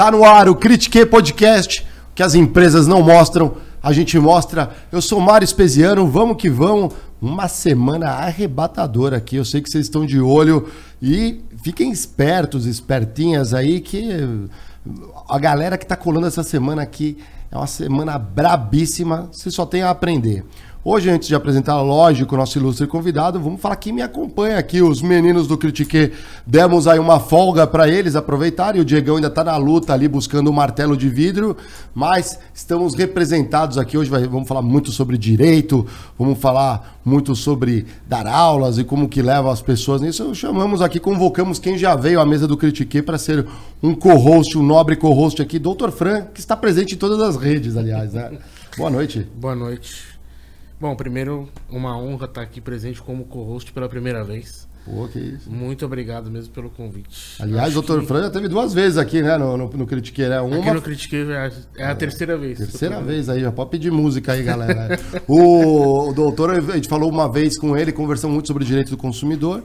[0.00, 4.70] Tá no ar o Critique Podcast, que as empresas não mostram, a gente mostra.
[4.90, 6.94] Eu sou Mário Espesiano, vamos que vamos.
[7.20, 9.36] Uma semana arrebatadora aqui.
[9.36, 10.70] Eu sei que vocês estão de olho
[11.02, 14.08] e fiquem espertos, espertinhas aí, que
[15.28, 17.18] a galera que tá colando essa semana aqui
[17.50, 19.28] é uma semana brabíssima.
[19.30, 20.46] Você só tem a aprender.
[20.82, 24.80] Hoje, antes de apresentar, lógico, o nosso ilustre convidado, vamos falar quem me acompanha aqui.
[24.80, 26.10] Os meninos do Critique
[26.46, 28.80] demos aí uma folga para eles aproveitarem.
[28.80, 31.54] O Diegão ainda está na luta ali buscando o um martelo de vidro,
[31.94, 33.98] mas estamos representados aqui.
[33.98, 35.86] Hoje vai, vamos falar muito sobre direito,
[36.18, 40.34] vamos falar muito sobre dar aulas e como que leva as pessoas nisso.
[40.34, 43.46] Chamamos aqui, convocamos quem já veio à mesa do Critique para ser
[43.82, 45.90] um co-host, um nobre co-host aqui, Dr.
[45.90, 48.14] Fran, que está presente em todas as redes, aliás.
[48.14, 48.38] Né?
[48.78, 49.28] Boa noite.
[49.36, 50.09] Boa noite.
[50.80, 54.66] Bom, primeiro, uma honra estar aqui presente como co-host pela primeira vez.
[54.82, 55.50] Pô, que isso.
[55.50, 57.36] Muito obrigado mesmo pelo convite.
[57.38, 58.00] Aliás, o Dr.
[58.00, 58.06] Que...
[58.06, 60.40] Fran já teve duas vezes aqui, né, no, no, no Critique, né?
[60.40, 60.56] Uma...
[60.56, 62.56] Aqui no Critique é, é a terceira vez.
[62.56, 64.98] Terceira vez aí, já pode pedir música aí, galera.
[65.28, 68.96] o, o doutor, a gente falou uma vez com ele, conversamos muito sobre direito do
[68.96, 69.62] consumidor.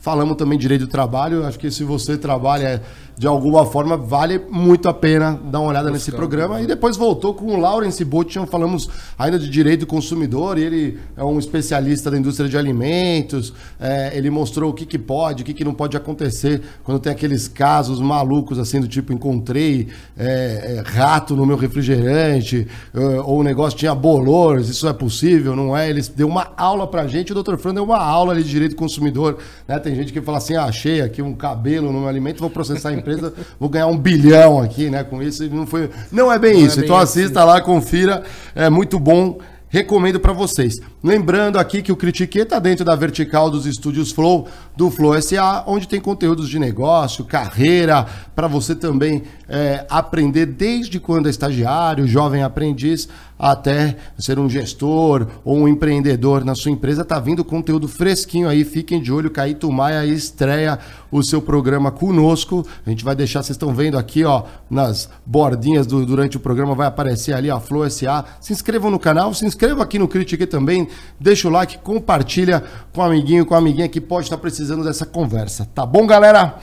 [0.00, 1.44] Falamos também direito do trabalho.
[1.44, 2.82] Acho que se você trabalha
[3.18, 6.62] de alguma forma, vale muito a pena dar uma olhada nesse programa.
[6.62, 8.88] E depois voltou com o Lawrence Bottian, falamos
[9.18, 14.12] ainda de direito do consumidor, e ele é um especialista da indústria de alimentos, é,
[14.16, 17.48] ele mostrou o que, que pode, o que, que não pode acontecer quando tem aqueles
[17.48, 23.42] casos malucos, assim, do tipo, encontrei é, é, rato no meu refrigerante, é, ou o
[23.42, 25.90] negócio tinha bolores, isso é possível, não é?
[25.90, 27.56] Ele deu uma aula pra gente, o Dr.
[27.56, 29.76] Fran deu uma aula ali de direito do consumidor, né?
[29.80, 32.90] Tem gente que fala assim, ah, achei aqui um cabelo no meu alimento, vou processar
[32.90, 35.02] a empresa empresa, vou ganhar um bilhão aqui, né?
[35.04, 35.90] Com isso, não foi.
[36.12, 36.78] Não é bem não é isso.
[36.78, 37.20] É bem então assim.
[37.22, 38.22] assista lá, confira,
[38.54, 39.38] é muito bom.
[39.70, 40.76] Recomendo para vocês.
[41.04, 45.62] Lembrando aqui que o Critique está dentro da vertical dos estúdios Flow, do Flow SA,
[45.66, 52.08] onde tem conteúdos de negócio, carreira, para você também é, aprender desde quando é estagiário,
[52.08, 57.04] jovem aprendiz, até ser um gestor ou um empreendedor na sua empresa.
[57.04, 59.30] Tá vindo conteúdo fresquinho aí, fiquem de olho.
[59.30, 60.78] Caíto Maia estreia
[61.10, 62.66] o seu programa conosco.
[62.84, 66.74] A gente vai deixar, vocês estão vendo aqui, ó, nas bordinhas do, durante o programa,
[66.74, 68.24] vai aparecer ali a Flow SA.
[68.40, 70.88] Se inscrevam no canal, se inscrevam aqui no Critique também,
[71.20, 75.06] deixa o like, compartilha com o amiguinho, com a amiguinha que pode estar precisando dessa
[75.06, 75.68] conversa.
[75.74, 76.58] Tá bom, galera?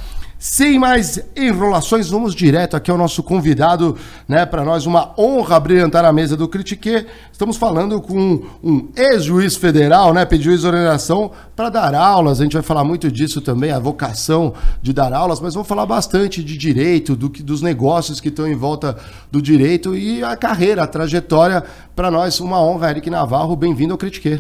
[0.47, 3.97] Sem mais enrolações, vamos direto aqui ao nosso convidado,
[4.28, 4.45] né?
[4.45, 7.07] Para nós, uma honra brilhantar a mesa do Critique.
[7.31, 10.23] Estamos falando com um ex-juiz federal, né?
[10.23, 12.39] Pediu exoneração para dar aulas.
[12.39, 14.53] A gente vai falar muito disso também, a vocação
[14.84, 18.55] de dar aulas, mas vamos falar bastante de direito, do, dos negócios que estão em
[18.55, 18.95] volta
[19.31, 21.63] do direito e a carreira, a trajetória.
[21.95, 23.55] Para nós, uma honra, Eric Navarro.
[23.55, 24.39] Bem-vindo ao Critique.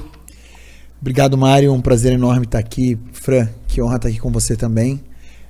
[1.01, 1.73] Obrigado, Mário.
[1.73, 2.95] Um prazer enorme estar aqui.
[3.11, 5.01] Fran, que honra estar aqui com você também.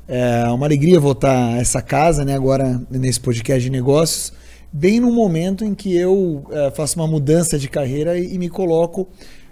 [0.08, 4.32] É uma alegria voltar a essa casa, né, agora nesse podcast de negócios,
[4.72, 9.08] bem no momento em que eu é, faço uma mudança de carreira e, me coloco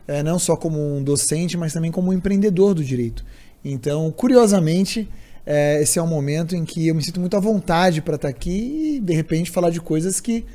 [0.07, 3.25] é, não só como um docente, mas também como um empreendedor do direito.
[3.65, 5.09] Então, curiosamente,
[5.43, 8.27] é, esse é um momento em que eu me sinto muito à vontade para estar
[8.27, 10.45] aqui e, de repente, falar de coisas que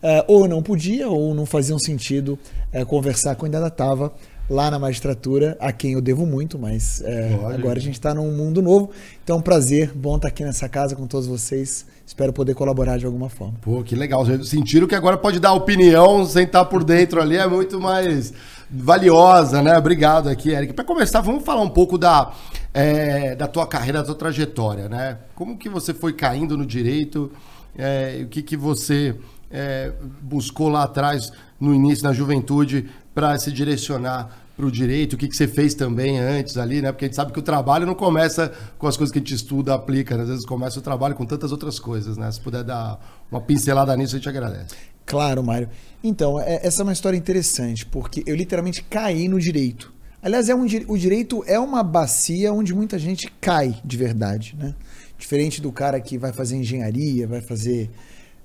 [0.00, 2.38] é, ou não podia ou não faziam sentido
[2.72, 4.12] é, conversar quando ainda estava
[4.48, 8.32] lá na magistratura, a quem eu devo muito, mas é, agora a gente está num
[8.32, 8.90] mundo novo.
[9.22, 11.84] Então é um prazer, bom estar tá aqui nessa casa com todos vocês.
[12.06, 13.54] Espero poder colaborar de alguma forma.
[13.60, 14.24] Pô, que legal.
[14.42, 18.32] Sentiram que agora pode dar opinião sem estar por dentro ali, é muito mais
[18.70, 19.76] valiosa, né?
[19.76, 20.72] Obrigado aqui, Eric.
[20.72, 22.32] Para começar, vamos falar um pouco da,
[22.72, 25.18] é, da tua carreira, da tua trajetória, né?
[25.34, 27.30] Como que você foi caindo no direito?
[27.76, 29.14] É, o que, que você
[29.50, 29.92] é,
[30.22, 31.30] buscou lá atrás,
[31.60, 35.74] no início, na juventude, para se direcionar para o direito, o que, que você fez
[35.74, 36.92] também antes ali, né?
[36.92, 39.34] Porque a gente sabe que o trabalho não começa com as coisas que a gente
[39.34, 40.22] estuda, aplica, né?
[40.22, 42.30] às vezes começa o trabalho com tantas outras coisas, né?
[42.30, 44.72] Se puder dar uma pincelada nisso, a gente agradece.
[45.04, 45.68] Claro, Mário.
[46.02, 49.92] Então, é, essa é uma história interessante, porque eu literalmente caí no direito.
[50.22, 54.76] Aliás, é um, o direito é uma bacia onde muita gente cai de verdade, né?
[55.18, 57.90] Diferente do cara que vai fazer engenharia, vai fazer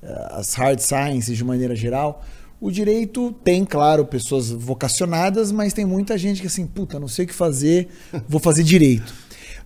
[0.02, 2.24] uh, as hard sciences de maneira geral.
[2.64, 7.26] O direito tem, claro, pessoas vocacionadas, mas tem muita gente que assim, puta, não sei
[7.26, 7.90] o que fazer,
[8.26, 9.14] vou fazer direito.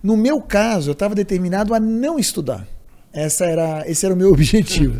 [0.02, 2.66] No meu caso, eu estava determinado a não estudar.
[3.12, 4.98] Essa era, esse era o meu objetivo.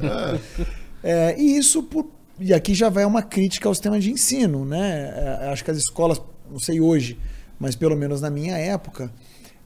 [1.02, 2.06] É, e isso, por,
[2.38, 5.38] e aqui já vai uma crítica ao sistema de ensino, né?
[5.42, 7.18] É, acho que as escolas, não sei hoje,
[7.58, 9.12] mas pelo menos na minha época,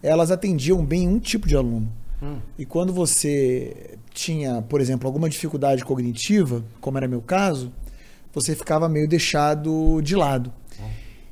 [0.03, 1.93] elas atendiam bem um tipo de aluno.
[2.23, 2.39] Hum.
[2.59, 7.71] E quando você tinha, por exemplo, alguma dificuldade cognitiva, como era meu caso,
[8.33, 10.53] você ficava meio deixado de lado.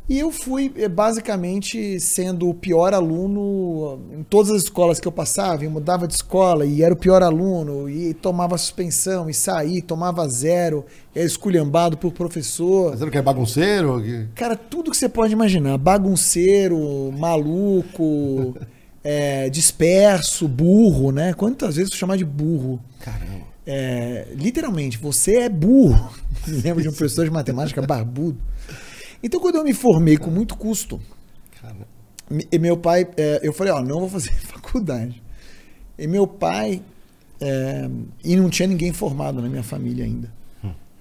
[0.09, 5.13] E eu fui eh, basicamente sendo o pior aluno em todas as escolas que eu
[5.13, 9.81] passava, e mudava de escola e era o pior aluno, e tomava suspensão, e saía,
[9.81, 12.91] tomava zero, era esculhambado por professor.
[12.91, 14.03] Mas você não quer bagunceiro?
[14.03, 15.79] Que- Cara, tudo que você pode imaginar.
[15.79, 18.57] Bagunceiro, maluco,
[19.05, 21.35] é, disperso, burro, né?
[21.35, 22.81] Quantas vezes eu chamar de burro?
[22.99, 23.50] Caramba.
[23.67, 26.11] É, literalmente, você é burro.
[26.47, 28.41] Lembro de um professor de matemática barbudo.
[29.23, 31.01] Então, quando eu me formei com muito custo,
[32.51, 35.23] e meu pai, é, eu falei, ó, não vou fazer faculdade.
[35.99, 36.83] E meu pai,
[37.41, 37.89] é,
[38.25, 40.41] e não tinha ninguém formado na minha família ainda.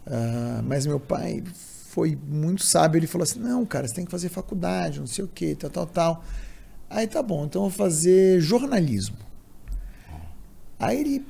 [0.10, 1.44] Ah, mas meu pai
[1.90, 5.24] foi muito sábio, ele falou assim, não, cara, você tem que fazer faculdade, não sei
[5.24, 6.24] o que, tal, tal, tal.
[6.90, 9.18] Aí tá bom, então eu vou fazer jornalismo.
[10.80, 11.26] Aí ele,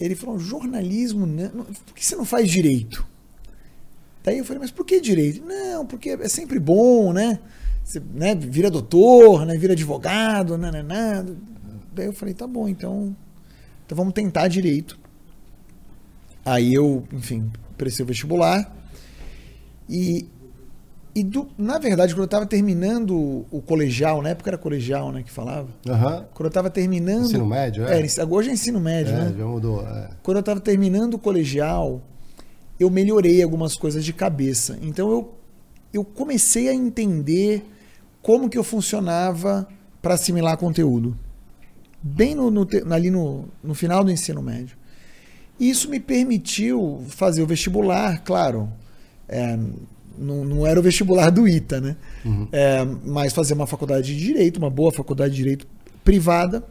[0.00, 1.50] ele falou, jornalismo, né?
[1.54, 3.06] Não- por que você não faz direito?
[4.24, 5.44] Daí eu falei, mas por que direito?
[5.44, 7.40] Não, porque é sempre bom, né?
[7.84, 9.56] Você né, vira doutor, né?
[9.56, 11.26] Vira advogado, né, né, né.
[11.92, 13.14] Daí eu falei, tá bom, então,
[13.84, 14.98] então vamos tentar direito.
[16.44, 18.74] Aí eu, enfim, prestei o vestibular.
[19.88, 20.28] E,
[21.14, 25.22] e do- na verdade, quando eu estava terminando o colegial, na época era colegial, né,
[25.22, 25.68] que falava.
[25.88, 26.26] Aham.
[26.32, 27.24] Quando eu estava terminando.
[27.26, 28.00] Ensino médio, é?
[28.00, 29.34] É, hoje é ensino médio, É, né?
[29.36, 29.86] já mudou.
[29.86, 30.10] é.
[30.22, 32.00] quando eu estava terminando o colegial,
[32.80, 34.78] eu melhorei algumas coisas de cabeça.
[34.82, 35.34] Então eu,
[35.92, 37.64] eu comecei a entender
[38.22, 39.68] como que eu funcionava
[40.00, 41.16] para assimilar conteúdo.
[42.02, 44.76] Bem no, no ali no, no final do ensino médio.
[45.60, 48.68] E isso me permitiu fazer o vestibular, claro.
[49.28, 49.56] é,
[50.18, 51.96] não, não era o vestibular do ITA, né?
[52.52, 55.66] É, mas fazer uma faculdade de direito, uma boa faculdade de direito
[56.04, 56.64] privada.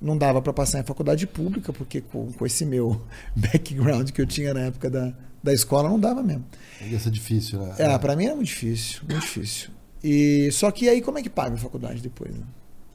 [0.00, 3.00] Não dava para passar em faculdade pública, porque com, com esse meu
[3.36, 6.44] background que eu tinha na época da, da escola, não dava mesmo.
[6.80, 7.74] Ia ser difícil, né?
[7.78, 9.70] É, para mim era muito difícil, muito difícil.
[10.02, 12.34] E só que aí como é que paga a faculdade depois?
[12.34, 12.44] Né?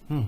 [0.09, 0.25] Hum.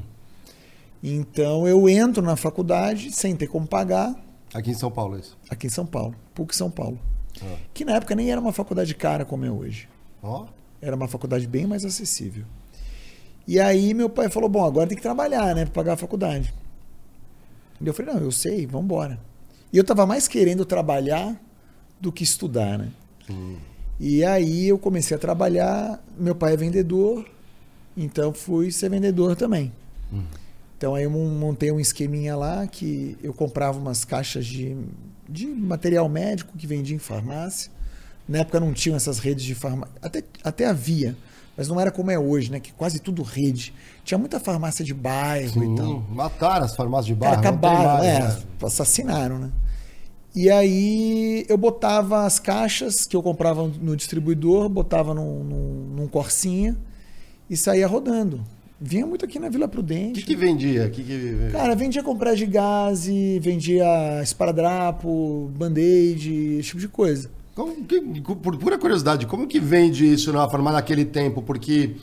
[1.03, 4.15] Então eu entro na faculdade sem ter como pagar,
[4.53, 5.37] Aqui em São Paulo, é isso.
[5.49, 6.97] aqui em São Paulo, PUC São Paulo.
[7.43, 7.57] Ah.
[7.73, 9.87] Que na época nem era uma faculdade cara como é hoje.
[10.81, 12.45] Era uma faculdade bem mais acessível.
[13.47, 16.53] E aí meu pai falou: bom, agora tem que trabalhar, né, para pagar a faculdade.
[17.79, 19.19] E eu falei: não, eu sei, vamos embora.
[19.71, 21.39] E eu tava mais querendo trabalhar
[21.99, 22.89] do que estudar, né?
[23.29, 23.57] Hum.
[23.99, 26.03] E aí eu comecei a trabalhar.
[26.17, 27.25] Meu pai é vendedor,
[27.95, 29.71] então fui ser vendedor também.
[30.13, 30.23] Hum.
[30.77, 34.77] Então aí eu mon- montei um esqueminha lá que eu comprava umas caixas de,
[35.29, 37.71] de material médico que vendia em farmácia.
[38.27, 39.93] Na época não tinham essas redes de farmácia.
[40.01, 41.15] Até, até havia,
[41.55, 42.59] mas não era como é hoje, né?
[42.59, 43.73] Que quase tudo rede.
[44.03, 45.87] Tinha muita farmácia de bairro e tal.
[45.87, 46.03] Sim.
[46.11, 47.41] Mataram as farmácias de Cara, bairro.
[47.41, 48.43] tem acabaram, mais, é, né?
[48.63, 49.51] assassinaram, né?
[50.35, 56.07] E aí eu botava as caixas que eu comprava no distribuidor, botava num, num, num
[56.07, 56.77] corsinha
[57.49, 58.43] e saía rodando.
[58.79, 60.21] Vinha muito aqui na Vila O Prudente.
[60.21, 60.85] que, que vendia?
[60.85, 61.49] O que que...
[61.51, 63.07] Cara, vendia compressa de gás,
[63.41, 67.29] vendia esparadrapo, band-aid, esse tipo de coisa.
[68.43, 71.41] Por pura curiosidade, como que vende isso na farmácia naquele tempo?
[71.41, 71.95] Porque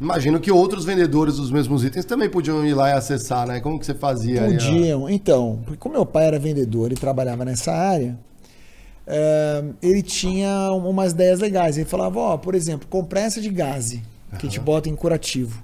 [0.00, 3.60] imagino que outros vendedores dos mesmos itens também podiam ir lá e acessar, né?
[3.60, 4.44] Como que você fazia?
[4.44, 4.52] aí?
[4.52, 5.10] Podiam.
[5.10, 8.18] Então, porque como meu pai era vendedor e trabalhava nessa área,
[9.06, 11.76] eh, ele tinha umas ideias legais.
[11.76, 15.62] Ele falava, ó, por exemplo, compressa de gás, que a gente bota em curativo.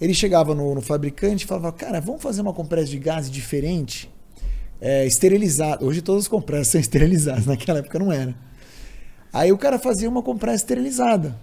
[0.00, 4.10] Ele chegava no, no fabricante e falava, cara, vamos fazer uma compressa de gás diferente,
[4.80, 5.84] é, esterilizada.
[5.84, 8.34] Hoje todas as compressas são esterilizadas, naquela época não era.
[9.32, 11.36] Aí o cara fazia uma compressa esterilizada.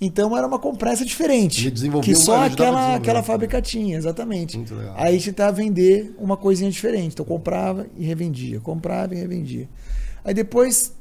[0.00, 1.62] Então era uma compressa diferente.
[2.00, 4.56] Que só a aquela, aquela fábrica tinha, exatamente.
[4.94, 7.14] Aí a gente tentava vender uma coisinha diferente.
[7.14, 9.68] Então comprava e revendia, comprava e revendia.
[10.24, 10.94] Aí depois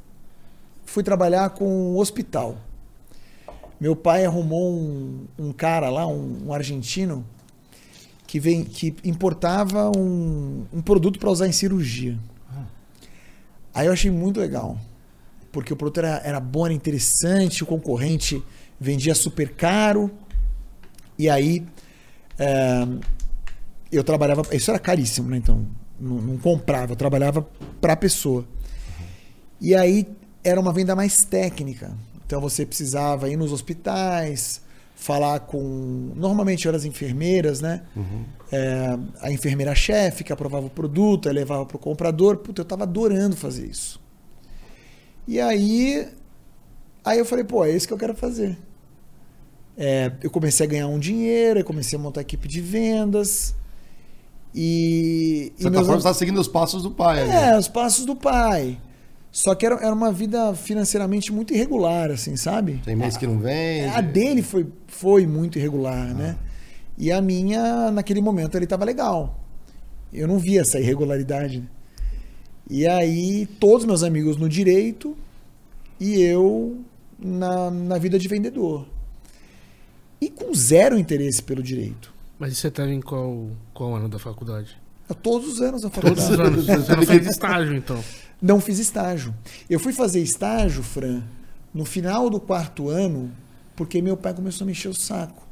[0.83, 2.57] fui trabalhar com um hospital.
[3.79, 7.25] Meu pai arrumou um, um cara lá, um, um argentino,
[8.25, 12.17] que, vem, que importava um, um produto para usar em cirurgia.
[13.73, 14.75] Aí eu achei muito legal.
[15.51, 18.43] Porque o produto era, era bom, era interessante, o concorrente
[18.79, 20.11] vendia super caro.
[21.17, 21.63] E aí
[22.39, 22.87] é,
[23.91, 24.43] eu trabalhava.
[24.51, 25.37] Isso era caríssimo, né?
[25.37, 25.65] Então,
[25.99, 27.47] não, não comprava, eu trabalhava
[27.79, 28.45] para a pessoa.
[29.61, 30.07] E aí
[30.43, 31.95] era uma venda mais técnica.
[32.27, 34.61] Então você precisava ir nos hospitais,
[34.95, 36.11] falar com.
[36.13, 37.83] Normalmente eram as enfermeiras, né?
[38.51, 42.37] É, a enfermeira-chefe que aprovava o produto, aí levava para o comprador.
[42.37, 44.01] Puta, eu tava adorando fazer isso.
[45.25, 46.05] E aí,
[47.03, 48.57] aí eu falei, pô, é isso que eu quero fazer.
[49.77, 53.55] É, eu comecei a ganhar um dinheiro, eu comecei a montar equipe de vendas.
[54.53, 57.21] E, Você e tá meus tá seguindo os passos do pai.
[57.21, 57.31] ali.
[57.31, 58.77] é, os passos do pai.
[59.37, 62.81] Só que era, era uma vida financeiramente muito irregular, assim, sabe?
[62.83, 63.85] Tem mês que não vem.
[63.87, 66.35] A dele foi, foi muito irregular, né?
[66.97, 69.39] E a minha, naquele momento, ele estava legal.
[70.11, 71.59] Eu não via essa irregularidade.
[71.59, 71.67] né?
[72.67, 75.15] E aí, todos meus amigos no direito
[75.99, 76.79] e eu
[77.19, 78.87] na, na vida de vendedor.
[80.19, 82.11] E com zero interesse pelo direito.
[82.39, 84.75] Mas você tava em qual, qual ano da faculdade?
[85.21, 86.57] Todos os anos da Todos faculdade.
[86.57, 86.85] os anos.
[86.87, 88.03] Você não fez estágio, então.
[88.41, 89.33] Não fiz estágio.
[89.69, 91.23] Eu fui fazer estágio, Fran,
[91.73, 93.31] no final do quarto ano,
[93.75, 95.47] porque meu pai começou a me encher o saco.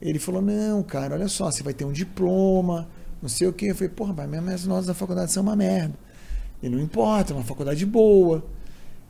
[0.00, 2.88] Ele falou: Não, cara, olha só, você vai ter um diploma,
[3.20, 3.66] não sei o quê.
[3.66, 5.94] Eu falei: Porra, pai, minhas notas da faculdade são uma merda.
[6.62, 8.44] E não importa, é uma faculdade boa.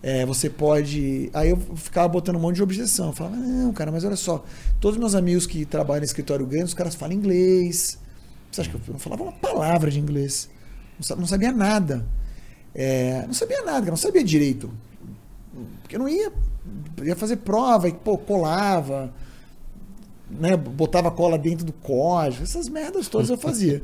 [0.02, 1.30] É, você pode.
[1.34, 3.08] Aí eu ficava botando um monte de objeção.
[3.08, 4.44] Eu falava: Não, cara, mas olha só,
[4.80, 7.98] todos meus amigos que trabalham em escritório grande, os caras falam inglês.
[8.50, 10.48] Você acha que eu não falava uma palavra de inglês?
[11.16, 12.06] Não sabia nada.
[12.78, 14.70] É, não sabia nada, não sabia direito.
[15.80, 16.30] Porque eu não ia.
[17.02, 19.12] Ia fazer prova e, pô, colava,
[20.30, 20.56] né?
[20.56, 23.82] Botava cola dentro do código, essas merdas todas eu fazia.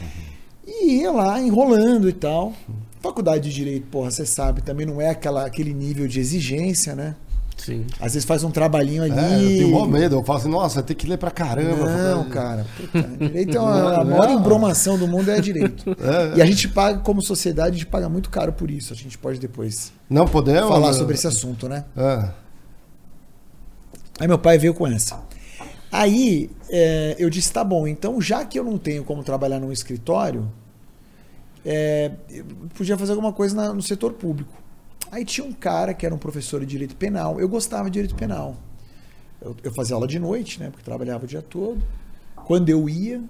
[0.64, 2.52] E ia lá enrolando e tal.
[3.00, 7.16] Faculdade de Direito, porra, você sabe, também não é aquela, aquele nível de exigência, né?
[7.56, 7.86] Sim.
[8.00, 9.12] Às vezes faz um trabalhinho ali.
[9.16, 10.16] É, eu tenho maior medo.
[10.16, 11.86] Eu falo assim, nossa, tem que ler pra caramba.
[11.86, 12.66] Não, cara.
[12.76, 14.38] Puta, direito é uma, a maior Não.
[14.40, 15.84] embromação do mundo é direito.
[16.02, 16.38] É.
[16.38, 18.92] E a gente paga, como sociedade, a gente paga muito caro por isso.
[18.92, 20.68] A gente pode depois Não podemos?
[20.68, 21.84] falar sobre esse assunto, né?
[21.96, 22.28] É.
[24.20, 25.20] Aí meu pai veio com essa.
[25.90, 29.70] Aí é, eu disse, tá bom, então já que eu não tenho como trabalhar num
[29.70, 30.50] escritório,
[31.64, 32.44] é, eu
[32.74, 34.52] podia fazer alguma coisa na- no setor público.
[35.12, 37.38] Aí tinha um cara que era um professor de direito penal.
[37.38, 38.56] Eu gostava de direito penal.
[39.42, 40.70] Eu, eu fazia aula de noite, né?
[40.70, 41.82] Porque trabalhava o dia todo.
[42.34, 43.22] Quando eu ia,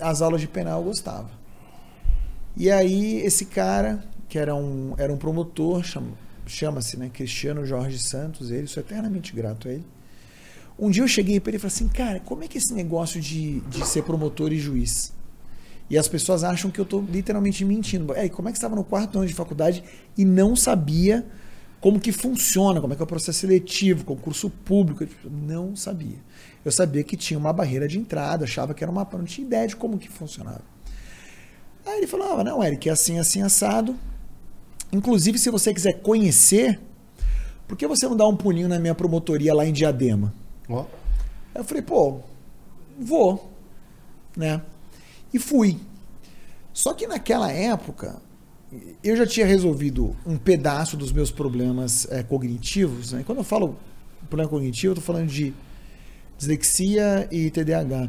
[0.00, 1.30] as aulas de penal eu gostava.
[2.56, 6.16] E aí esse cara, que era um, era um promotor, chama-
[6.48, 9.86] chama-se né, Cristiano Jorge Santos, ele, sou eternamente grato a ele.
[10.76, 12.74] Um dia eu cheguei para ele e falei assim, cara, como é que é esse
[12.74, 15.12] negócio de, de ser promotor e juiz?
[15.90, 18.14] E as pessoas acham que eu tô literalmente mentindo.
[18.14, 19.82] É, como é que você estava no quarto ano de faculdade
[20.16, 21.26] e não sabia
[21.80, 25.04] como que funciona, como é que é o processo seletivo, concurso público?
[25.24, 26.18] Não sabia.
[26.64, 29.08] Eu sabia que tinha uma barreira de entrada, achava que era uma...
[29.12, 30.62] Não tinha ideia de como que funcionava.
[31.84, 33.96] Aí ele falou, ah, não, Eric, é assim, assim, assado.
[34.92, 36.78] Inclusive, se você quiser conhecer,
[37.66, 40.34] por que você não dá um pulinho na minha promotoria lá em Diadema?
[41.54, 42.20] Aí eu falei, pô,
[42.98, 43.50] vou,
[44.36, 44.60] né?
[45.32, 45.78] E fui.
[46.72, 48.20] Só que naquela época,
[49.02, 53.12] eu já tinha resolvido um pedaço dos meus problemas eh, cognitivos.
[53.12, 53.22] Né?
[53.26, 53.76] Quando eu falo
[54.30, 55.52] problema cognitivo, eu tô falando de
[56.38, 58.08] dislexia e TDAH.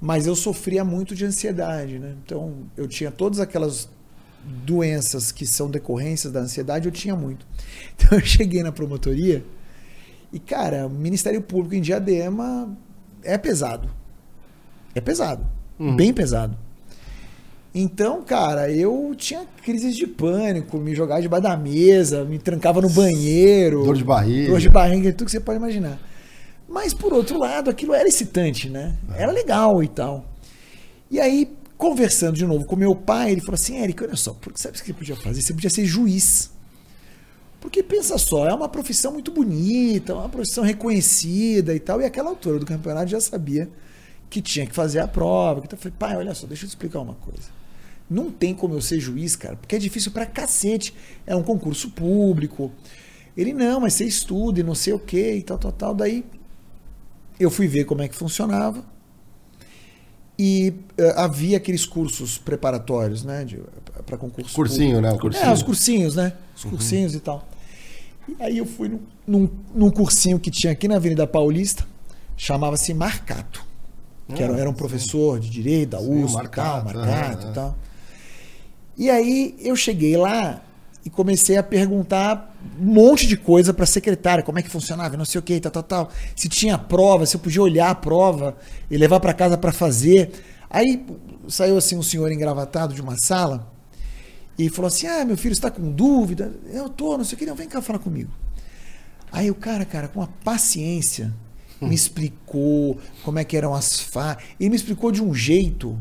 [0.00, 2.14] Mas eu sofria muito de ansiedade, né?
[2.24, 3.88] Então, eu tinha todas aquelas
[4.64, 7.46] doenças que são decorrências da ansiedade, eu tinha muito.
[7.98, 9.44] Então, eu cheguei na promotoria
[10.32, 12.76] e, cara, o Ministério Público em Diadema
[13.22, 13.88] é pesado.
[14.94, 15.46] É pesado.
[15.78, 16.56] Bem pesado.
[17.78, 22.88] Então, cara, eu tinha crises de pânico, me jogava debaixo da mesa, me trancava no
[22.88, 23.84] banheiro.
[23.84, 24.48] Dor de barriga.
[24.48, 26.00] Dor de barriga, tudo que você pode imaginar.
[26.66, 28.96] Mas, por outro lado, aquilo era excitante, né?
[29.14, 30.24] Era legal e tal.
[31.10, 34.58] E aí, conversando de novo com meu pai, ele falou assim: Eric, olha só, porque
[34.58, 35.42] sabe o que você podia fazer?
[35.42, 36.50] Você podia ser juiz.
[37.60, 42.00] Porque pensa só, é uma profissão muito bonita, uma profissão reconhecida e tal.
[42.00, 43.68] E aquela altura do campeonato já sabia
[44.28, 45.60] que tinha que fazer a prova.
[45.64, 47.56] Então eu falei, pai, olha só, deixa eu te explicar uma coisa.
[48.08, 50.94] Não tem como eu ser juiz, cara, porque é difícil pra cacete.
[51.26, 52.70] É um concurso público.
[53.36, 55.94] Ele, não, mas você estuda e não sei o que e tal, tal, tal.
[55.94, 56.24] Daí
[57.38, 58.84] eu fui ver como é que funcionava.
[60.38, 63.46] E eh, havia aqueles cursos preparatórios, né?
[64.04, 65.08] Para concurso Cursinho, né?
[65.08, 65.32] O público.
[65.32, 65.50] cursinho.
[65.50, 66.32] É, os cursinhos, né?
[66.54, 67.48] Os cursinhos e tal.
[68.28, 71.86] E aí eu fui num, num, num cursinho que tinha aqui na Avenida Paulista,
[72.36, 73.65] chamava-se Marcato.
[74.34, 77.46] Que era, era um professor de direito da Sim, USP e tal, Marcato, Marcato é,
[77.46, 77.50] é.
[77.50, 77.76] e tal.
[78.98, 80.62] E aí eu cheguei lá
[81.04, 85.16] e comecei a perguntar um monte de coisa para a secretária, como é que funcionava,
[85.16, 86.10] não sei o que, tal, tal, tal.
[86.34, 88.56] Se tinha prova, se eu podia olhar a prova
[88.90, 90.32] e levar para casa para fazer.
[90.68, 91.06] Aí
[91.48, 93.72] saiu assim um senhor engravatado de uma sala
[94.58, 96.52] e falou assim: "Ah, meu filho está com dúvida?
[96.72, 98.32] Eu tô, não sei o que, não, vem cá falar comigo".
[99.30, 101.32] Aí o cara, cara, com uma paciência,
[101.80, 105.98] me explicou como é que eram as fa, ele me explicou de um jeito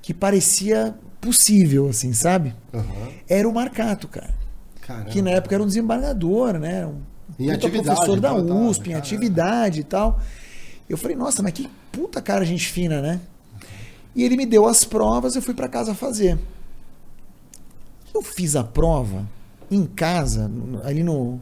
[0.00, 2.54] que parecia possível, assim, sabe?
[2.72, 2.84] Aham.
[3.28, 4.34] Era o Marcato, cara.
[4.80, 5.10] Caramba.
[5.10, 6.86] Que na época era um desembargador, né?
[6.86, 7.00] Um
[7.38, 10.20] Em atividade, professor da USP, em atividade e tal.
[10.88, 13.20] Eu falei, nossa, mas que puta cara gente fina, né?
[14.14, 16.38] E ele me deu as provas, eu fui para casa fazer.
[18.12, 19.26] Eu fiz a prova
[19.70, 20.50] em casa,
[20.84, 21.40] ali no,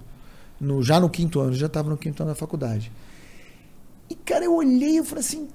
[0.61, 2.93] no já no quinto ano, já estava no quinto ano da faculdade.
[4.11, 5.49] E cara, eu olhei e falei assim,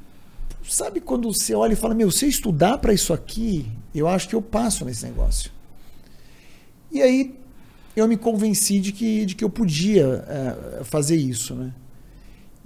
[0.64, 4.30] sabe quando você olha e fala, meu, se eu estudar para isso aqui, eu acho
[4.30, 5.52] que eu passo nesse negócio.
[6.90, 7.38] E aí
[7.96, 11.74] eu me convenci de que, de que eu podia eh, fazer isso, né?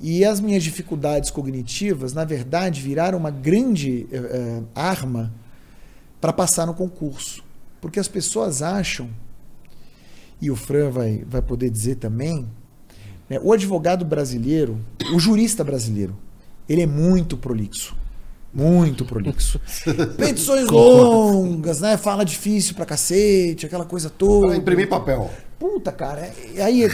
[0.01, 5.34] E as minhas dificuldades cognitivas, na verdade, viraram uma grande eh, eh, arma
[6.22, 7.43] para passar no concurso.
[7.81, 9.10] Porque as pessoas acham,
[10.41, 12.48] e o Fran vai, vai poder dizer também,
[13.29, 14.79] né, o advogado brasileiro,
[15.13, 16.17] o jurista brasileiro,
[16.67, 17.95] ele é muito prolixo.
[18.51, 19.62] Muito prolixo.
[20.17, 21.98] Petições longas, né?
[21.98, 24.48] Fala difícil pra cacete, aquela coisa toda.
[24.48, 25.29] Pra imprimir papel.
[25.59, 26.31] Puta, cara.
[26.55, 26.89] E aí.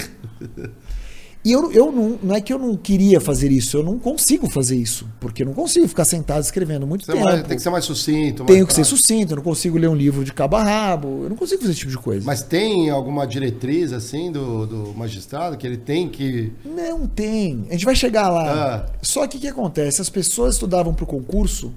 [1.46, 4.50] E eu, eu não, não é que eu não queria fazer isso, eu não consigo
[4.50, 5.08] fazer isso.
[5.20, 7.24] Porque eu não consigo ficar sentado escrevendo muito Você tempo.
[7.24, 8.44] vai- tem que ser mais sucinto.
[8.44, 11.22] mais Tenho que ser sucinto, eu não consigo ler um livro de cabo a rabo,
[11.24, 12.26] eu não consigo fazer esse tipo de coisa.
[12.26, 16.52] Mas tem alguma diretriz, assim, do, do magistrado que ele tem que.
[16.66, 17.68] Não tem.
[17.70, 18.86] A gente vai chegar lá.
[18.88, 18.92] Ah.
[19.04, 20.02] Só que o que acontece?
[20.02, 21.72] As pessoas estudavam para o concurso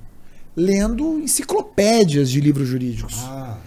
[0.56, 3.16] lendo enciclopédias de livros jurídicos.
[3.24, 3.58] Ah,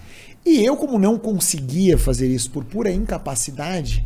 [0.44, 4.04] E eu, como não conseguia fazer isso por pura incapacidade,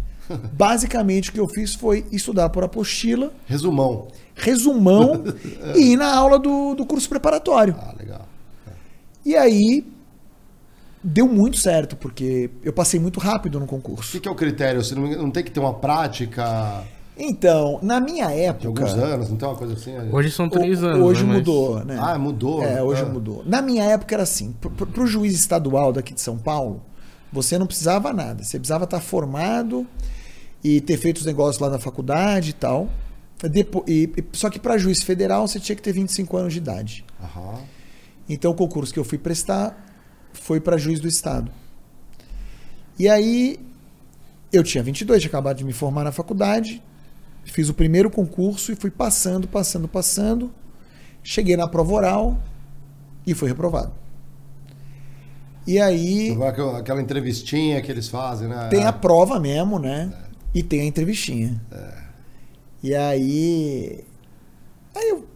[0.54, 4.08] basicamente o que eu fiz foi estudar por apostila, resumão.
[4.36, 5.24] resumão
[5.76, 7.76] e ir na aula do, do curso preparatório.
[7.80, 8.28] Ah, legal.
[9.26, 9.86] E aí
[11.04, 14.12] deu muito certo, porque eu passei muito rápido no O concurso.
[14.12, 14.84] que, que é o critério?
[14.84, 16.84] Você não, não tem que ter uma prática
[17.18, 18.68] Então, na minha de época.
[18.68, 19.94] alguns anos, não tem uma coisa assim?
[20.12, 21.06] Hoje são três anos.
[21.06, 21.98] Hoje né, mas- mudou, né?
[22.00, 22.64] Ah, mudou.
[22.64, 23.06] É, hoje Ah.
[23.06, 23.44] mudou.
[23.46, 26.82] Na minha época era assim, para o juiz estadual daqui de São Paulo,
[27.32, 28.44] você não precisava nada.
[28.44, 29.86] Você precisava estar formado
[30.68, 32.90] e ter feito os negócios lá na faculdade e tal.
[33.88, 37.06] E- só que para juiz federal você tinha que ter 25 anos de idade.
[37.22, 37.60] Aham.
[38.28, 39.78] Então o concurso que eu fui prestar
[40.34, 41.52] foi para juiz do estado.
[42.98, 43.60] E aí
[44.52, 46.82] eu tinha 22, tinha acabado de me formar na faculdade,
[47.44, 50.52] fiz o primeiro concurso e fui passando, passando, passando.
[51.22, 52.40] Cheguei na prova oral
[53.28, 53.92] e fui reprovado.
[55.68, 58.68] E aí aquela- Aquela entrevistinha que eles fazem, né?
[58.70, 60.12] tem a prova mesmo, né?
[60.56, 61.62] E tem a entrevistinha.
[62.82, 64.06] E aí.
[64.96, 65.28] Aí eu.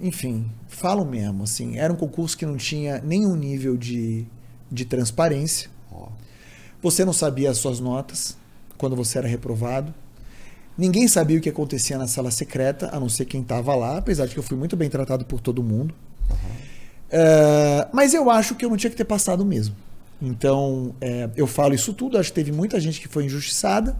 [0.00, 1.78] Enfim, falo mesmo, assim.
[1.78, 4.26] Era um concurso que não tinha nenhum nível de,
[4.70, 5.70] de transparência.
[6.82, 8.36] Você não sabia as suas notas
[8.76, 9.94] quando você era reprovado.
[10.76, 14.26] Ninguém sabia o que acontecia na sala secreta, a não ser quem estava lá, apesar
[14.26, 15.94] de que eu fui muito bem tratado por todo mundo.
[17.08, 19.74] É, mas eu acho que eu não tinha que ter passado mesmo.
[20.20, 22.18] Então, é, eu falo isso tudo.
[22.18, 23.96] Acho que teve muita gente que foi injustiçada.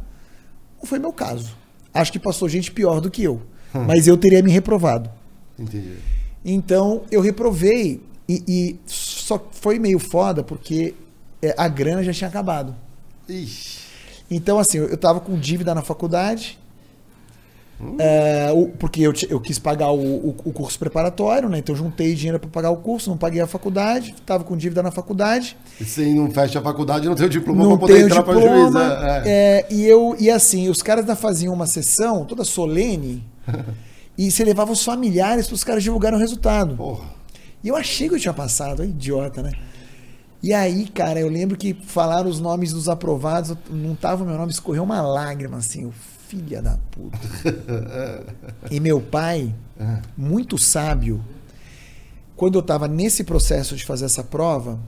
[0.78, 1.56] Não foi meu caso.
[1.92, 3.42] Acho que passou gente pior do que eu.
[3.72, 5.10] Mas eu teria me reprovado.
[5.58, 5.96] Entendi.
[6.44, 10.94] Então, eu reprovei e, e só foi meio foda porque
[11.42, 12.74] é, a grana já tinha acabado.
[13.28, 13.80] Ixi.
[14.30, 16.58] Então, assim, eu eu tava com dívida na faculdade.
[18.54, 21.58] O- porque eu, eu quis pagar o, o- o curso preparatório, né?
[21.58, 24.82] Então eu juntei dinheiro para pagar o curso, não paguei a faculdade, tava com dívida
[24.82, 25.56] na faculdade.
[25.80, 28.70] E se não fecha a faculdade, não tem o diploma pra poder entrar pra diploma.
[28.70, 28.76] juiz.
[28.76, 29.22] É, é.
[29.26, 33.22] é, e eu e assim, os caras ainda faziam uma sessão toda solene
[34.16, 36.76] e você levava os familiares para os caras divulgarem o resultado.
[36.76, 37.04] Porra.
[37.62, 39.52] E eu achei que eu tinha passado, é idiota, né?
[40.42, 44.36] E aí, cara, eu lembro que falaram os nomes dos aprovados, não tava o meu
[44.36, 45.92] nome, escorreu uma lágrima assim, o
[46.28, 47.18] filha da puta.
[48.70, 49.54] e meu pai,
[50.16, 51.24] muito sábio,
[52.34, 54.78] quando eu tava nesse processo de fazer essa prova,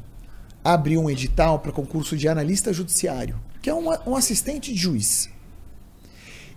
[0.64, 5.30] abriu um edital para concurso de analista judiciário, que é um, um assistente de juiz.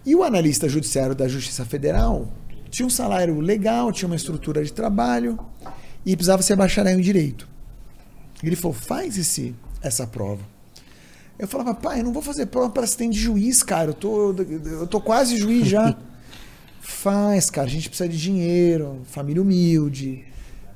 [0.05, 2.27] E o analista judiciário da Justiça Federal
[2.69, 5.37] tinha um salário legal, tinha uma estrutura de trabalho
[6.05, 7.47] e precisava ser bacharel em direito.
[8.41, 10.41] Ele falou: faz esse, essa prova.
[11.41, 13.89] Eu falava, pai, eu não vou fazer prova para assistente de juiz, cara.
[13.89, 15.97] Eu tô, eu tô quase juiz já.
[16.79, 20.23] Faz, cara, a gente precisa de dinheiro, família humilde,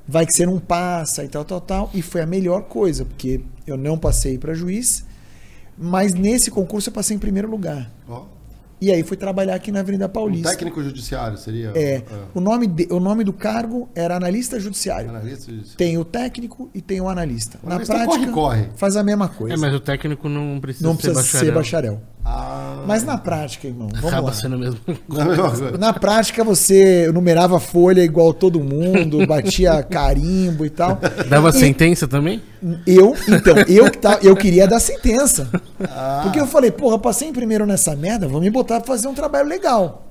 [0.08, 1.90] vai que você não passa e tal, tal, tal.
[1.94, 5.04] E foi a melhor coisa, porque eu não passei para juiz,
[5.78, 7.92] mas nesse concurso eu passei em primeiro lugar.
[8.08, 8.24] Ó.
[8.80, 10.50] E aí fui trabalhar aqui na Avenida Um Paulista.
[10.50, 11.72] técnico judiciário seria.
[11.74, 12.02] É,
[12.34, 15.08] o nome, de- o nome do cargo era analista judiciário.
[15.08, 15.78] Analista judiciário.
[15.78, 17.58] Tem o técnico e tem o analista.
[17.62, 18.68] O Na analista prática, corre, corre.
[18.76, 19.54] faz a mesma coisa.
[19.54, 21.46] É, mas o técnico não precisa, não ser, precisa bacharel.
[21.46, 22.02] ser bacharel.
[22.28, 24.32] Ah, Mas na prática, irmão, vamos Acaba lá.
[24.32, 24.80] sendo mesmo.
[25.78, 30.98] Na prática, você numerava a folha igual todo mundo, batia carimbo e tal.
[31.28, 32.42] Dava E sentença também?
[32.84, 35.48] Eu, então, eu, que tá, eu queria dar sentença.
[35.88, 36.22] Ah.
[36.24, 39.14] Porque eu falei, porra, passei em primeiro nessa merda, vou me botar pra fazer um
[39.14, 40.10] trabalho legal.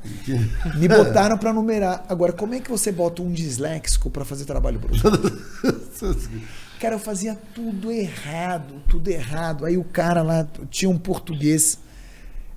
[0.76, 2.06] Me botaram pra numerar.
[2.08, 5.02] Agora, como é que você bota um disléxico pra fazer trabalho bruto?
[6.80, 9.66] Cara, eu fazia tudo errado, tudo errado.
[9.66, 11.80] Aí o cara lá tinha um português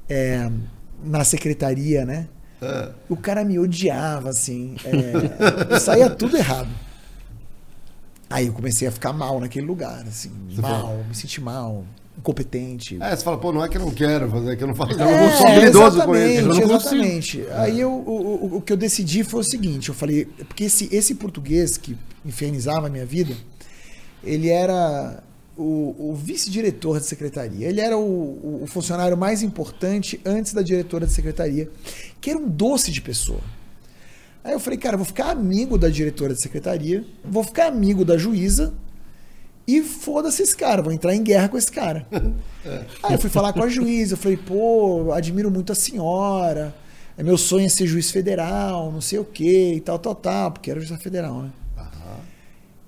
[0.09, 0.51] é,
[1.05, 2.29] na secretaria, né?
[2.61, 2.89] É.
[3.09, 4.75] O cara me odiava, assim.
[4.85, 6.69] É, saía tudo errado.
[8.31, 10.31] Aí eu comecei a ficar mal naquele lugar, assim.
[10.61, 11.85] mal, me senti mal,
[12.19, 12.99] incompetente.
[13.01, 14.75] É, você fala, pô, não é que eu não quero fazer, é que eu não
[14.75, 14.93] faço.
[14.93, 16.33] eu É, não sou habilidoso com ele.
[16.35, 17.03] exatamente, Eu não consigo.
[17.03, 17.45] exatamente.
[17.53, 20.89] Aí eu, o, o- o que eu decidi foi o seguinte, eu falei, porque esse,
[20.95, 23.35] esse português que infernizava a minha vida,
[24.23, 25.23] ele era
[25.59, 27.67] o, o vice-diretor de secretaria.
[27.69, 31.69] Ele era o, o- funcionário mais importante antes da diretora de secretaria,
[32.21, 33.41] que era um doce de pessoa.
[34.45, 38.05] Aí eu falei, cara, eu vou ficar amigo da diretora de secretaria, vou ficar amigo
[38.05, 38.73] da juíza
[39.67, 42.07] e foda-se esse cara, vou entrar em guerra com esse cara.
[43.03, 46.75] Aí eu fui falar com a juíza, eu falei, pô, admiro muito a senhora,
[47.17, 50.53] é meu sonho é ser juiz federal, não sei o quê, e tal, tal, tal,
[50.53, 51.51] porque era juiz federal, né?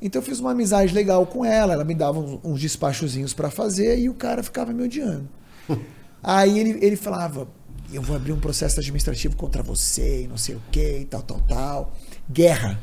[0.03, 3.51] Então eu fiz uma amizade legal com ela, ela me dava uns, uns despachozinhos pra
[3.51, 5.29] fazer e o cara ficava me odiando.
[6.23, 7.49] Aí ele, ele falava,
[7.93, 11.23] eu vou abrir um processo administrativo contra você, e não sei o quê, e tal,
[11.23, 11.93] tal, tal.
[12.31, 12.79] Guerra.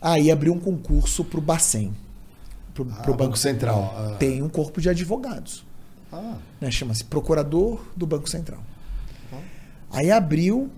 [0.00, 1.94] Aí abriu um concurso pro Bacen,
[2.74, 3.94] pro, Ah, pro Banco Central.
[3.96, 4.16] Ah.
[4.18, 5.64] Tem um corpo de advogados
[6.12, 6.70] Ah, né?
[6.70, 8.60] Chama-se Procurador do Banco Central.
[9.90, 10.70] Aí abriu,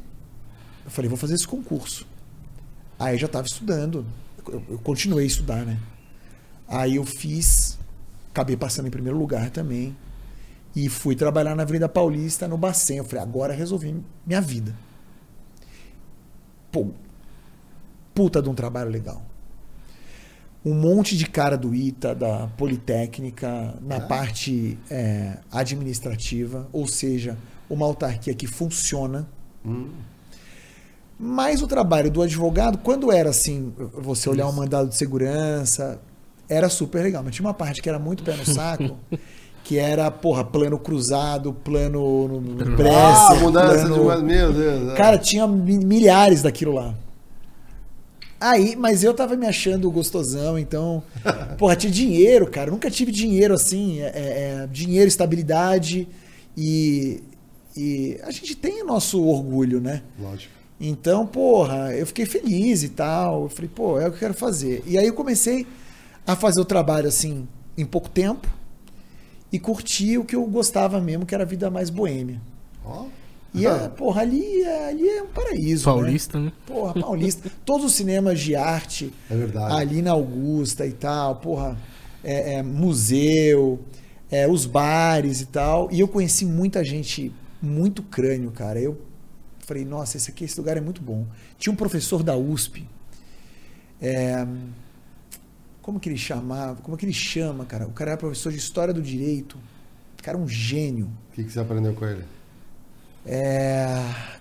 [0.84, 2.06] eu falei, vou fazer esse concurso.
[2.98, 4.04] Aí já estava estudando,
[4.48, 5.78] eu, continuei a estudar, né?
[6.68, 7.78] Aí eu fiz,
[8.30, 9.96] acabei passando em primeiro lugar também,
[10.74, 12.98] e fui trabalhar na Avenida Paulista, no Bacen.
[12.98, 14.74] Eu falei, agora resolvi minha vida.
[16.70, 16.90] Pô,
[18.14, 19.22] puta de um trabalho legal
[20.66, 27.38] um monte de cara do ITA, da Politécnica, na parte é, administrativa, ou seja,
[27.70, 29.28] uma autarquia que funciona.
[31.18, 35.98] Mas o trabalho do advogado, quando era assim, você olhar um mandado de segurança,
[36.48, 37.22] era super legal.
[37.24, 38.96] Mas tinha uma parte que era muito pé no saco,
[39.64, 44.22] que era, porra, plano cruzado, plano no- no ah mudança plano- de.
[44.24, 44.92] Meu Deus.
[44.92, 44.94] é.
[44.94, 46.94] Cara, tinha mi- milhares daquilo lá.
[48.38, 51.02] Aí, mas eu tava me achando gostosão, então.
[51.56, 52.70] Porra, tinha dinheiro, cara.
[52.70, 54.00] Nunca tive dinheiro assim.
[54.02, 56.06] é- é- é dinheiro, estabilidade.
[56.54, 57.22] E,
[57.74, 60.02] e a gente tem o nosso orgulho, né?
[60.20, 60.54] Lógico.
[60.80, 63.44] Então, porra, eu fiquei feliz e tal.
[63.44, 64.82] Eu falei, pô, é o que eu quero fazer.
[64.86, 65.66] E aí eu comecei
[66.26, 67.46] a fazer o trabalho assim,
[67.78, 68.48] em pouco tempo.
[69.52, 72.40] E curti o que eu gostava mesmo, que era a vida mais boêmia.
[72.84, 73.06] Ó.
[73.54, 75.86] E, é, porra, ali, é- ali é um paraíso.
[75.88, 75.94] Né?
[75.94, 76.52] Paulista, né?
[76.66, 77.50] Porra, Paulista.
[77.64, 79.74] Todos os cinemas de arte É verdade.
[79.74, 81.74] ali na Augusta e tal, porra,
[82.22, 83.78] é, é, museu,
[84.30, 85.88] é, os bares e tal.
[85.90, 88.78] E eu conheci muita gente, muito crânio, cara.
[88.78, 88.98] Eu
[89.66, 91.26] falei, nossa, esse aqui, esse lugar é muito bom.
[91.58, 92.88] Tinha um professor da USP.
[94.00, 94.46] é,
[95.82, 96.80] como que ele chamava?
[96.82, 97.86] Como que ele chama, cara?
[97.86, 99.56] O cara era professor de História do Direito.
[100.18, 101.06] O cara era um gênio.
[101.30, 102.24] O que, que você aprendeu com ele?
[103.24, 103.86] É,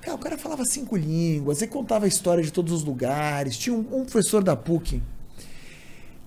[0.02, 3.58] cara, o cara falava cinco línguas, ele contava a história de todos os lugares.
[3.58, 5.02] Tinha um, um professor da PUC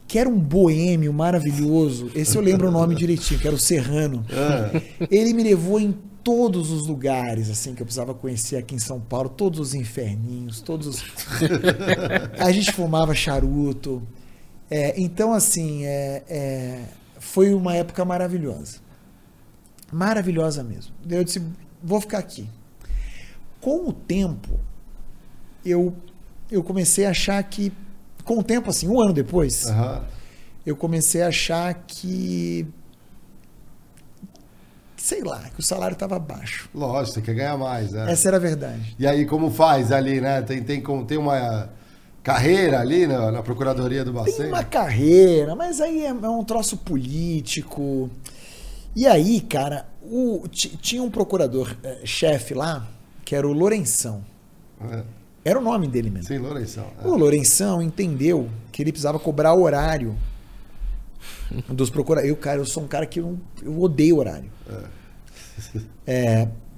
[0.09, 2.11] que era um boêmio maravilhoso.
[2.15, 4.25] Esse eu lembro o nome direitinho, que era o Serrano.
[4.33, 4.81] Ah,
[5.11, 5.95] Ele me levou em
[6.29, 10.61] todos os lugares assim que eu precisava conhecer aqui em São Paulo, todos os inferninhos,
[10.61, 11.05] todos os.
[12.39, 14.07] A gente fumava charuto.
[14.71, 16.85] É, então, assim, é, é,
[17.19, 18.77] foi uma época maravilhosa.
[19.91, 20.93] Maravilhosa mesmo.
[21.09, 21.43] Eu disse,
[21.83, 22.47] vou ficar aqui.
[23.59, 24.61] Com o tempo,
[25.65, 25.97] eu,
[26.51, 27.73] eu comecei a achar que.
[28.23, 30.05] Com o tempo, assim, um ano depois, aham.
[30.67, 32.67] eu comecei a achar que.
[35.09, 36.69] Sei lá, que o salário estava baixo.
[36.75, 38.13] Lógico, você quer ganhar mais, né?
[38.13, 38.95] Essa era a verdade.
[38.99, 40.43] E aí, como faz ali, né?
[40.43, 41.71] Tem, tem, como- tem uma
[42.23, 44.47] carreira ali na, na Procuradoria do Tem Bacen?
[44.49, 48.11] uma carreira, mas aí é, é um troço político.
[48.95, 52.87] E aí, cara, o, ti- tinha um procurador-chefe lá,
[53.25, 54.23] que era o Lourenção.
[54.91, 55.03] É.
[55.43, 56.29] Era o nome dele mesmo.
[56.29, 56.85] Sim, Lourenção.
[57.03, 57.09] é.
[57.09, 60.15] O Lourenção entendeu que ele precisava cobrar horário
[61.69, 62.31] dos procuradores.
[62.31, 64.51] Eu, cara, eu sou um cara que eu, eu odeio horário.
[64.69, 64.98] É,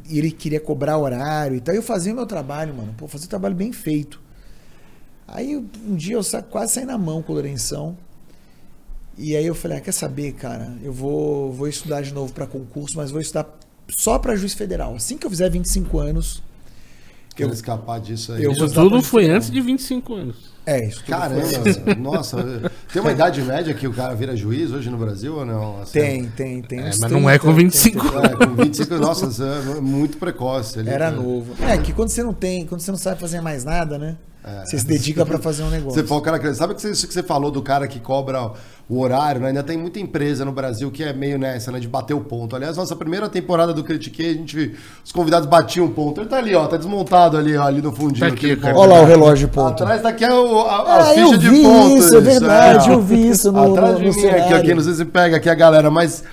[0.09, 1.75] e ele queria cobrar horário e tal.
[1.75, 2.95] Eu fazia o meu trabalho, mano.
[2.97, 4.21] Pô, fazia o trabalho bem feito.
[5.29, 7.97] Aí um dia eu sa- quase saí na mão com o Lourenção.
[9.17, 10.73] E aí eu falei, ah, quer saber, cara?
[10.83, 13.47] Eu vou, vou estudar de novo para concurso, mas vou estudar
[13.89, 14.95] só para juiz federal.
[14.95, 16.43] Assim que eu fizer 25 anos.
[17.37, 18.43] Quero eu- escapar disso aí.
[18.43, 20.50] eu Isso tudo foi antes de 25 anos.
[20.67, 22.71] É, isso tudo Caramba, foi- nossa.
[22.93, 25.81] Tem uma idade média que o cara vira juiz hoje no Brasil ou não?
[25.83, 26.79] Assim, Tem, tem, tem.
[26.81, 28.07] É, mas não é com 30, 25.
[28.19, 30.91] É, com 25, nossa, é muito precoce ali.
[30.91, 31.17] Era né?
[31.17, 31.55] novo.
[31.65, 34.17] É que quando você não tem, quando você não sabe fazer mais nada, né?
[34.65, 36.01] Você se dedica para fazer um negócio.
[36.01, 38.51] Você fala, o cara, sabe que isso que você falou do cara que cobra
[38.89, 39.49] o horário, né?
[39.49, 41.79] Ainda tem muita empresa no Brasil que é meio nessa, né?
[41.79, 42.57] De bater o ponto.
[42.57, 44.75] Aliás, nossa primeira temporada do Critiquei, a gente,
[45.05, 46.21] os convidados batiam o ponto.
[46.23, 48.27] Ele tá ali, ó, tá desmontado ali, ó, ali no fundinho.
[48.27, 48.77] Tá aqui, cara.
[48.77, 49.83] Olha lá o relógio de ponto.
[49.83, 51.97] Atrás daqui é o, a, a Ah, ficha eu de vi ponto.
[51.99, 52.93] isso, é verdade, ó.
[52.95, 55.49] eu vi isso no- Atrás de no mim aqui, aqui, não sei se pega aqui
[55.51, 56.25] a galera, mas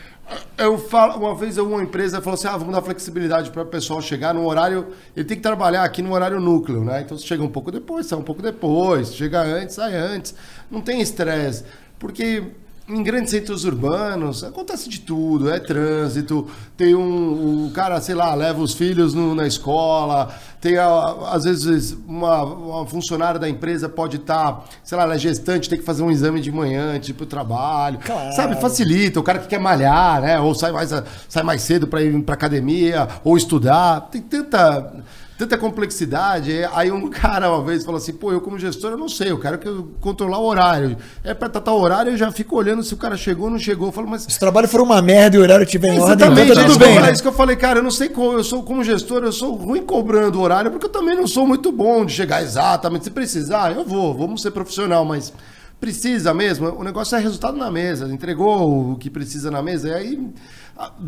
[0.57, 4.01] eu falo, uma vez uma empresa falou assim: ah, vamos dar flexibilidade para o pessoal
[4.01, 4.87] chegar no horário.
[5.15, 7.01] Ele tem que trabalhar aqui no horário núcleo, né?
[7.01, 10.33] Então você chega um pouco depois, sai um pouco depois, chega antes, sai antes.
[10.69, 11.63] Não tem estresse.
[11.99, 12.43] Porque
[12.89, 16.47] em grandes centros urbanos acontece de tudo, é trânsito,
[16.77, 21.43] tem um, o cara, sei lá, leva os filhos no- na escola, tem a- às
[21.43, 25.83] vezes uma, uma funcionária da empresa pode estar, sei lá, ela é gestante, tem que
[25.83, 27.99] fazer um exame de manhã antes de ir pro trabalho.
[28.05, 28.33] Claro.
[28.33, 30.39] Sabe, facilita, o cara que quer malhar, né?
[30.39, 30.91] Ou sai mais,
[31.27, 34.07] sai mais cedo para ir pra academia, ou estudar.
[34.09, 34.93] Tem tanta,
[35.37, 36.51] tanta complexidade.
[36.73, 39.39] Aí um cara uma vez falou assim: pô, eu como gestor, eu não sei, eu
[39.39, 40.97] quero que eu controlar o horário.
[41.23, 43.59] É pra tratar o horário, eu já fico olhando se o cara chegou ou não
[43.59, 43.87] chegou.
[43.89, 44.23] Eu falo, mas.
[44.23, 46.45] Se o trabalho for uma merda e o horário estiver em ordem, então tá é
[46.45, 46.99] tudo eu bem.
[46.99, 47.09] né?
[47.09, 49.31] é isso que eu falei, cara, eu não sei como, eu sou como gestor, eu
[49.31, 53.05] sou ruim cobrando o horário, porque eu também não sou muito bom de chegar exatamente.
[53.05, 55.31] Se precisar, eu vou, vamos ser profissional, mas
[55.79, 59.93] precisa mesmo, o negócio é resultado na mesa, entregou o que precisa na mesa, e
[59.93, 60.29] aí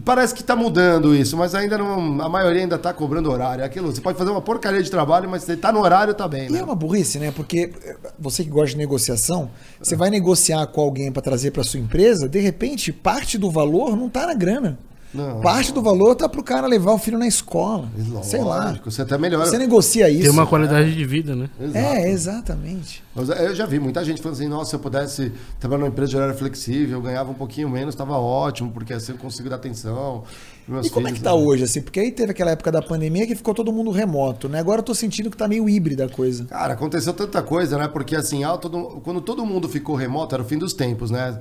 [0.03, 3.63] parece que tá mudando isso, mas ainda não, a maioria ainda tá cobrando horário.
[3.63, 6.47] Aquilo, você pode fazer uma porcaria de trabalho, mas você tá no horário, tá bem,
[6.47, 6.59] E né?
[6.59, 7.31] é uma burrice, né?
[7.31, 9.49] Porque eh, você que gosta de negociação,
[9.81, 13.95] você vai negociar com alguém para trazer para sua empresa, de repente, parte do valor
[13.95, 14.77] não tá na grana.
[15.13, 15.41] Não.
[15.41, 17.89] Parte do valor tá pro cara levar o filho na escola.
[18.21, 18.65] Sei lá.
[18.67, 19.45] Lógico, Você até melhora.
[19.45, 20.21] Você negocia isso.
[20.23, 21.49] Tem uma qualidade de vida, né?
[21.59, 21.77] Exato.
[21.77, 23.03] É, exatamente.
[23.15, 26.11] Mas eu já vi muita gente falando assim, nossa, se eu pudesse trabalhar numa empresa
[26.11, 29.55] de horário flexível, eu ganhava um pouquinho menos, estava ótimo, porque assim eu consigo dar
[29.55, 30.23] atenção.
[30.67, 31.37] Meus E como é que tá né?
[31.37, 31.81] hoje, assim?
[31.81, 34.59] Porque aí teve aquela época da pandemia que ficou todo mundo remoto, né?
[34.59, 36.45] Agora eu tô sentindo que tá meio híbrida a coisa.
[36.45, 37.87] Cara, aconteceu tanta coisa, né?
[37.87, 41.39] Porque assim, ah, todo- quando todo mundo ficou remoto, era o fim dos tempos, né?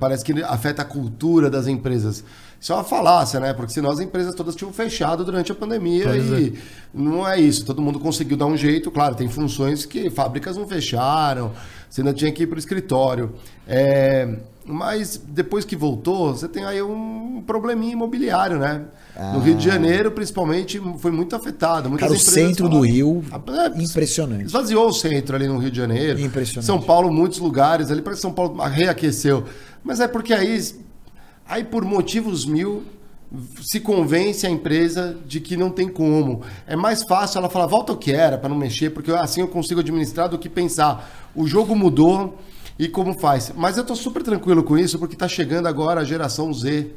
[0.00, 2.24] Parece que afeta a cultura das empresas.
[2.64, 3.52] Isso é uma falácia, né?
[3.52, 6.54] Porque senão as empresas todas tinham fechado durante a pandemia Pois e
[6.94, 7.62] não é isso.
[7.66, 8.90] Todo mundo conseguiu dar um jeito.
[8.90, 11.52] Claro, tem funções que fábricas não fecharam,
[11.90, 13.34] você ainda tinha que ir para o escritório.
[13.68, 18.80] É, mas depois que voltou, você tem aí um probleminha imobiliário, né?
[19.34, 21.90] No Rio de Janeiro, principalmente, foi muito afetado.
[21.90, 22.08] Muitas Ah.
[22.14, 23.40] Cara, o centro do falaram- Rio, Ah,
[23.76, 24.46] é, impressionante.
[24.46, 26.18] Esvaziou o centro ali no Rio de Janeiro.
[26.18, 26.64] Impressionante.
[26.64, 29.44] São Paulo, muitos lugares ali, parece que São Paulo reaqueceu.
[29.84, 30.58] Mas é porque aí,
[31.46, 32.84] aí por motivos mil,
[33.62, 36.42] se convence a empresa de que não tem como.
[36.66, 39.48] É mais fácil ela falar, volta o que era, para não mexer, porque assim eu
[39.48, 41.30] consigo administrar do que pensar.
[41.34, 42.38] O jogo mudou
[42.78, 43.52] e como faz.
[43.56, 46.90] Mas eu tô super tranquilo com isso, porque tá chegando agora a geração Z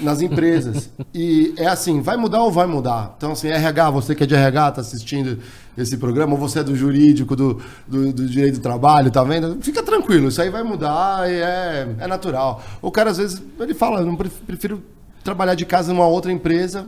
[0.00, 0.90] nas empresas.
[1.14, 3.14] e é assim, vai mudar ou vai mudar?
[3.16, 5.38] Então, assim, RH, você que é de RH, tá assistindo
[5.76, 9.58] esse programa, ou você é do jurídico, do, do, do direito do trabalho, tá vendo?
[9.60, 12.62] Fica tranquilo, isso aí vai mudar e é, é natural.
[12.80, 14.82] O cara, às vezes, ele fala, eu prefiro
[15.22, 16.86] trabalhar de casa numa outra empresa,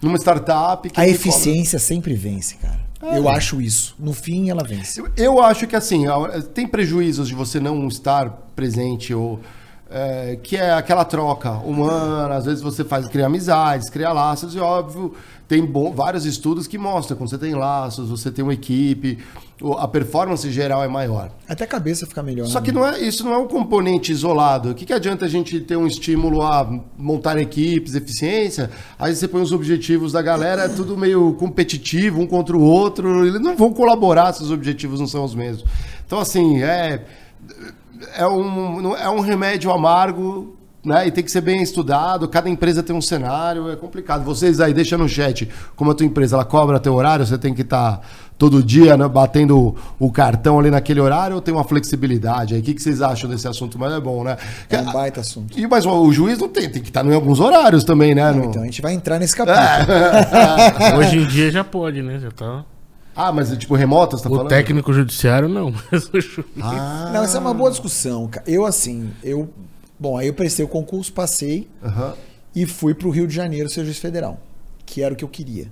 [0.00, 0.90] numa startup.
[0.96, 2.90] A eficiência sempre vence, cara.
[3.02, 3.16] É.
[3.16, 3.94] Eu acho isso.
[3.98, 5.00] No fim, ela vence.
[5.00, 6.04] eu, eu acho que assim,
[6.52, 9.40] tem prejuízos de você não estar presente ou
[9.90, 14.58] é, que é aquela troca humana, às vezes você faz criar amizades, criar laços, e
[14.60, 15.12] óbvio,
[15.48, 19.18] tem bom- vários estudos que mostram quando você tem laços, você tem uma equipe,
[19.78, 21.30] a performance geral é maior.
[21.48, 22.46] Até a cabeça fica melhor.
[22.46, 22.66] Só né?
[22.66, 24.70] que não é, isso não é um componente isolado.
[24.70, 28.70] O que, que adianta a gente ter um estímulo a montar equipes, eficiência?
[28.98, 33.26] Aí você põe os objetivos da galera, é tudo meio competitivo, um contra o outro.
[33.26, 35.64] Eles não vão colaborar se os objetivos não são os mesmos.
[36.06, 37.04] Então, assim, é,
[38.16, 40.56] é, um, não- é um remédio amargo.
[40.82, 41.08] Né?
[41.08, 44.24] E tem que ser bem estudado, cada empresa tem um cenário, é complicado.
[44.24, 47.52] Vocês aí, deixa no chat como a tua empresa ela cobra teu horário, você tem
[47.52, 48.00] que estar
[48.38, 52.60] todo dia né, batendo o, cartão ali naquele horário ou tem uma flexibilidade aí?
[52.60, 53.78] O que, que vocês acham desse assunto?
[53.78, 54.38] Mas é bom, né?
[54.70, 55.52] É um baita assunto.
[55.58, 58.32] E, mas o, o juiz não tem, tem que estar em alguns horários também, né?
[58.32, 60.98] No- Então a gente vai entrar nesse capítulo.
[60.98, 62.18] Hoje em dia já pode, né?
[62.20, 62.64] Já tá.
[63.14, 64.48] Ah, mas tipo remoto, você tá O falando?
[64.48, 66.46] técnico judiciário não, mas o juiz.
[66.60, 68.28] Ah, Não, essa é uma boa discussão.
[68.28, 68.44] cara.
[68.48, 69.48] Eu, assim, eu.
[69.98, 72.14] Bom, aí eu prestei o concurso, passei aham.
[72.54, 74.40] e fui para o Rio de Janeiro ser juiz federal,
[74.86, 75.70] que era o que eu queria.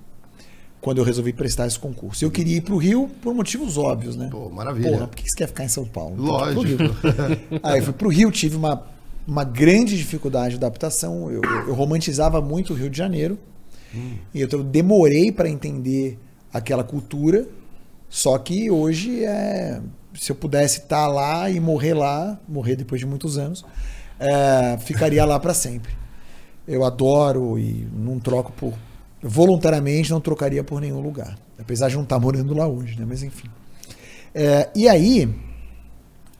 [0.81, 2.23] Quando eu resolvi prestar esse concurso.
[2.23, 4.29] Eu queria ir para o Rio por motivos óbvios, né?
[4.31, 4.91] Pô, maravilha.
[4.91, 6.15] Porra, por que você quer ficar em São Paulo?
[6.17, 6.63] Lógico.
[6.77, 7.59] pro.
[7.63, 8.83] Aí eu fui pro Rio, tive uma,
[9.27, 11.29] uma grande dificuldade de adaptação.
[11.29, 13.37] Eu, eu romantizava muito o Rio de Janeiro.
[14.33, 16.17] E eu demorei para entender
[16.53, 17.47] aquela cultura.
[18.09, 19.81] Só que hoje é.
[20.13, 23.63] Se eu pudesse estar lá e morrer lá, morrer depois de muitos anos,
[24.19, 25.93] é, ficaria lá para sempre.
[26.67, 28.73] Eu adoro e não troco por.
[29.21, 31.37] Voluntariamente não trocaria por nenhum lugar.
[31.57, 33.05] Apesar de não estar morando lá hoje, né?
[33.07, 33.49] Mas enfim.
[34.33, 35.29] É, e aí,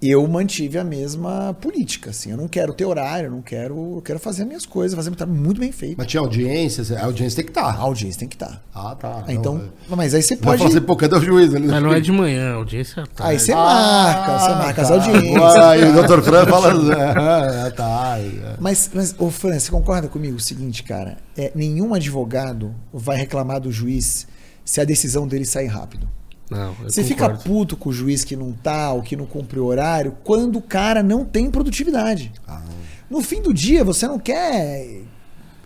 [0.01, 2.31] eu mantive a mesma política, assim.
[2.31, 3.95] Eu não quero ter horário, eu não quero.
[3.97, 5.97] Eu quero fazer as minhas coisas, fazer meu trabalho muito bem feito.
[5.97, 7.79] Mas tinha audiência, a audiência tem que A estar.
[7.81, 8.63] audiência tem que estar.
[8.73, 9.25] Ah, tá.
[9.27, 10.57] Ah, então, Não, mas aí você Vai pode.
[10.59, 11.53] falar assim, pô, cadê o juiz?
[11.53, 11.67] ali?
[11.67, 13.27] Mas não é de manhã, a audiência tá.
[13.27, 14.93] Aí você Ah, marca, você marca as tá.
[14.93, 15.55] audiências.
[15.55, 16.69] Aí o doutor Fran fala.
[17.67, 18.15] É, tá.
[18.19, 18.55] é.
[18.59, 21.17] Mas, mas ô Fran, você concorda comigo o seguinte, cara?
[21.37, 24.27] É, nenhum advogado vai reclamar do juiz
[24.63, 26.07] se a decisão dele sair rápido.
[26.49, 27.43] Não, Você fica concordo.
[27.43, 30.61] puto com o juiz que não tá, ou que não cumpre o horário, quando o
[30.61, 32.31] cara não tem produtividade.
[32.47, 32.63] Ah,
[33.09, 35.01] No fim do dia, você não quer.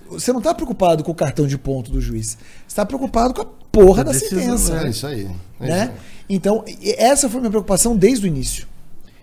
[0.10, 2.38] Você não tá preocupado com o cartão de ponto do juiz.
[2.68, 4.86] Você tá preocupado com a porra A da decisão, sentença.
[4.86, 5.30] é isso aí.
[5.60, 5.84] É né?
[5.84, 5.98] isso aí.
[6.30, 6.64] Então,
[6.98, 8.68] essa foi a minha preocupação desde o início.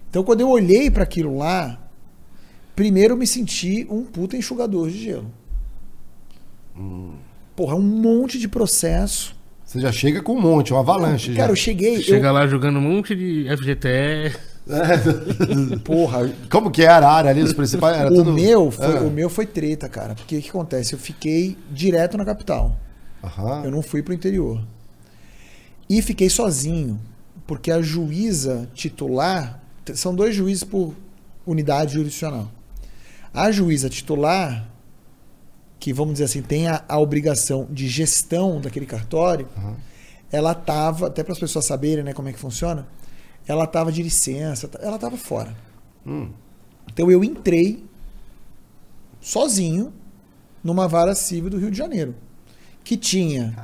[0.08, 1.78] Então, quando eu olhei para aquilo lá,
[2.74, 5.30] primeiro eu me senti um puta enxugador de gelo.
[6.76, 7.14] Hum.
[7.54, 9.36] Porra, um monte de processo.
[9.70, 11.32] Você já chega com um monte, uma avalanche.
[11.32, 11.62] Cara, eu já.
[11.62, 12.02] cheguei.
[12.02, 14.36] Chega lá jogando um monte de FGTE.
[14.66, 17.96] eu, porra, Como que era a área ali, os principais?
[17.96, 18.32] Era o, tudo...
[18.32, 19.02] meu foi, Ah.
[19.02, 20.16] o meu foi treta, cara.
[20.16, 20.92] Porque o que acontece?
[20.94, 22.76] Eu fiquei direto na capital.
[23.22, 23.62] Aham.
[23.64, 24.60] Eu não fui pro interior.
[25.88, 26.98] E fiquei sozinho,
[27.46, 29.62] porque a juíza titular,
[29.94, 30.96] são dois juízes por
[31.46, 32.50] unidade jurisdicional.
[33.32, 34.68] A juíza titular,
[35.80, 39.76] que vamos dizer assim, tem a, a obrigação de gestão daquele cartório, Aham.
[40.30, 42.86] ela tava, até para as pessoas saberem, né, como é que funciona,
[43.48, 45.56] ela tava de licença, ela tava fora.
[46.06, 46.28] Hum.
[46.92, 47.82] Então eu entrei
[49.20, 49.92] sozinho
[50.62, 52.14] numa vara civil do Rio de Janeiro,
[52.84, 53.54] que tinha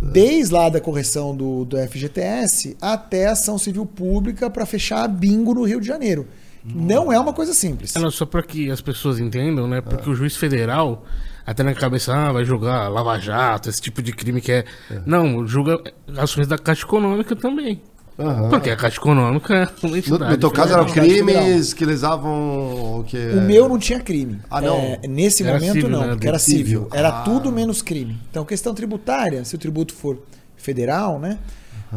[0.00, 5.52] desde lá da correção do, do FGTS até ação civil pública para fechar a bingo
[5.52, 6.26] no Rio de Janeiro.
[6.64, 7.96] Não é uma coisa simples.
[7.96, 9.80] É, não, só pra que as pessoas entendam, né?
[9.80, 11.04] Porque o juiz federal,
[11.46, 14.64] até na cabeça, ah, vai jogar Lava Jato, esse tipo de crime que é.
[15.06, 15.80] Não, julga
[16.18, 17.80] ações da Caixa Econômica também.
[18.18, 18.50] Aham.
[18.50, 20.30] Porque a Caixa Econômica é uma No, entidade.
[20.32, 23.30] no teu caso eram crimes que eles davam o quê?
[23.34, 24.38] O meu não tinha crime.
[24.50, 24.76] Ah, não?
[24.76, 26.08] É, nesse Era momento civil, não, né?
[26.10, 26.64] porque era Civil.
[26.66, 26.88] civil.
[26.92, 27.22] Era Ah.
[27.22, 28.18] tudo menos crime.
[28.30, 30.18] Então, questão tributária, se o tributo for
[30.58, 31.38] federal, né?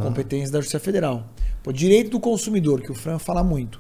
[0.02, 1.26] Competência da Justiça Federal.
[1.62, 3.80] Pô, direito do consumidor, que o Fran fala muito.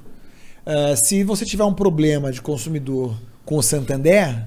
[0.65, 4.45] Ah, se você tiver um problema de consumidor com o Santander,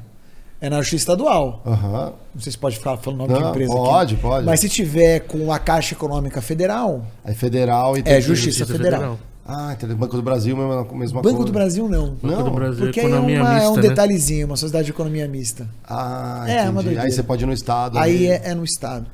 [0.60, 1.62] é na Justiça Estadual.
[1.66, 2.12] Aham.
[2.34, 4.22] Não sei se pode ficar falando o nome de Não, empresa pode, aqui.
[4.22, 4.46] pode.
[4.46, 9.18] Mas se tiver com a Caixa Econômica Federal, Aí federal e é tem- Justiça, Federal.
[9.48, 9.96] Ah, entendeu?
[9.96, 11.44] Banco do Brasil, mesma, mesma Banco coisa.
[11.46, 12.06] do Brasil não.
[12.14, 13.82] Banco Não, do Brasil, Porque aí é, economia uma- é mista, um né?
[13.82, 15.68] detalhezinho, uma sociedade de economia mista.
[15.88, 16.68] Ah, É, entendi.
[16.70, 17.04] uma doideira.
[17.04, 17.96] Aí você pode ir no estado.
[17.96, 19.06] Aí é, é no estado.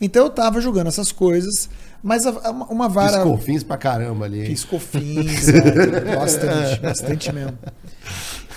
[0.00, 1.70] Então eu tava jogando essas coisas,
[2.02, 3.18] mas a- a- uma vara.
[3.18, 4.40] Piscou fins pra caramba ali.
[4.40, 4.46] hein?
[4.46, 7.58] Piscofins, cara, bastante, bastante mesmo.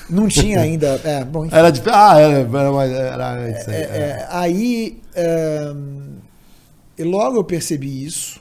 [0.09, 0.99] Não tinha ainda.
[1.03, 1.55] É, bom, enfim.
[1.55, 1.81] Era de.
[1.87, 3.67] Ah, era, era, mas era antes.
[3.67, 3.83] aí, É, é.
[3.99, 5.01] é, aí.
[5.15, 5.73] é,
[6.97, 8.39] e logo eu percebi isso.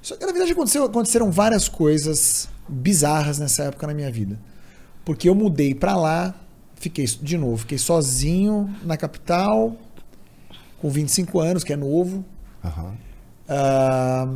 [0.00, 4.38] Só que na verdade aconteceu- aconteceram várias coisas bizarras nessa época na minha vida.
[5.04, 6.34] Porque eu mudei pra lá,
[6.76, 9.76] fiquei, de novo, fiquei sozinho na capital,
[10.80, 12.24] com 25 anos, que é novo.
[12.64, 12.94] Aham.
[13.50, 14.28] Ah,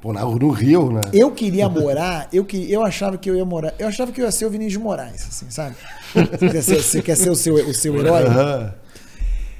[0.00, 1.00] Pô, no Rio, né?
[1.12, 4.26] eu queria morar, eu, que, eu achava que eu ia morar, eu achava que eu
[4.26, 5.74] ia ser o Vinícius de Moraes, assim, sabe?
[6.14, 8.24] Você quer ser, você quer ser o, seu, o seu herói?
[8.24, 8.74] Aham.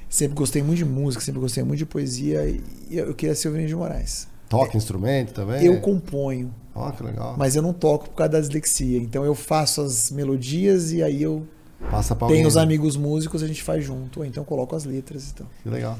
[0.09, 3.53] Sempre gostei muito de música, sempre gostei muito de poesia e eu queria ser o
[3.53, 4.29] Vinícius de Moraes.
[4.49, 5.65] Toca instrumento também?
[5.65, 7.35] Eu componho, Ó, que legal.
[7.37, 8.99] mas eu não toco por causa da dislexia.
[8.99, 11.45] Então eu faço as melodias e aí eu
[11.91, 14.85] Passa pra tenho os amigos músicos, a gente faz junto, ou então eu coloco as
[14.85, 15.47] letras e tal.
[15.63, 15.99] Que legal.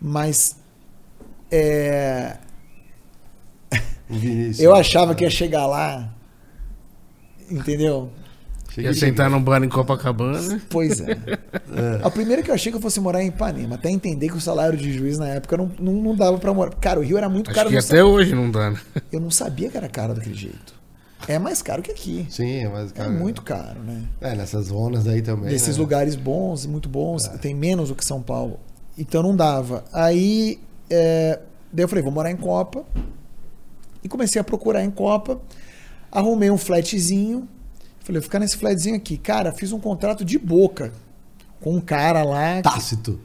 [0.00, 0.56] Mas
[1.54, 2.36] é,
[4.08, 4.60] Vinícius.
[4.60, 6.12] eu achava que ia chegar lá,
[7.50, 8.10] entendeu?
[8.70, 10.60] Chega Ia sentar num bar em Copacabana.
[10.68, 11.16] Pois é.
[12.02, 14.40] A primeira que eu achei que eu fosse morar em Ipanema, até entender que o
[14.40, 16.74] salário de juiz na época não, não, não dava pra morar.
[16.80, 17.70] Cara, o Rio era muito Acho caro.
[17.70, 18.80] que até não hoje não dá, né?
[19.12, 20.74] Eu não sabia que era caro daquele jeito.
[21.28, 22.26] É mais caro que aqui.
[22.28, 23.10] Sim, mas, É cara.
[23.10, 24.02] muito caro, né?
[24.20, 25.50] É, nessas zonas aí também.
[25.50, 25.80] Desses né?
[25.80, 28.58] lugares bons, muito bons, tem menos do que São Paulo.
[28.98, 29.84] Então não dava.
[29.92, 30.58] Aí,
[30.90, 31.38] é,
[31.72, 32.84] daí eu falei, vou morar em Copa.
[34.02, 35.40] E comecei a procurar em Copa.
[36.12, 37.48] Arrumei um flatzinho.
[38.00, 39.16] Falei, vou ficar nesse flatzinho aqui.
[39.16, 40.92] Cara, fiz um contrato de boca
[41.60, 42.56] com um cara lá.
[42.56, 43.18] que- Tácito.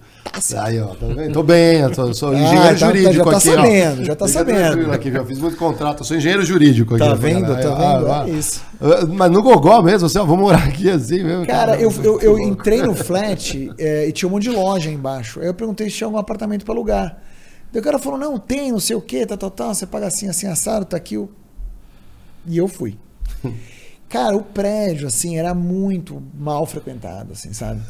[0.57, 1.33] Aí, ó, tá vendo?
[1.33, 3.55] Tô bem, eu sou, sou Ah, engenheiro tá- tá- jurídico já tá aqui, ó.
[3.55, 4.91] sabendo, já tá Fica sabendo.
[4.91, 7.03] Aqui, eu fiz muito contrato, eu sou engenheiro jurídico aqui.
[7.03, 7.47] Tá ó, vendo?
[7.47, 8.11] Tá Ah, vendo?
[8.11, 8.61] ah, É isso.
[8.79, 11.45] ah, Mas no Gogó mesmo, assim, ó, vou morar aqui assim mesmo.
[11.47, 14.89] Cara, eu, eu, que eu entrei no flat é, e tinha um monte de loja
[14.91, 15.39] embaixo.
[15.41, 17.17] Aí eu perguntei se tinha algum apartamento pra alugar.
[17.71, 20.07] Daí o cara falou, não, tem, não sei o que, tá, tá, tá, você paga
[20.07, 21.29] assim, assim, assado, tá aqui o...
[22.45, 22.97] E eu fui.
[24.09, 27.81] Cara, o prédio, assim, era muito mal frequentado, assim, sabe?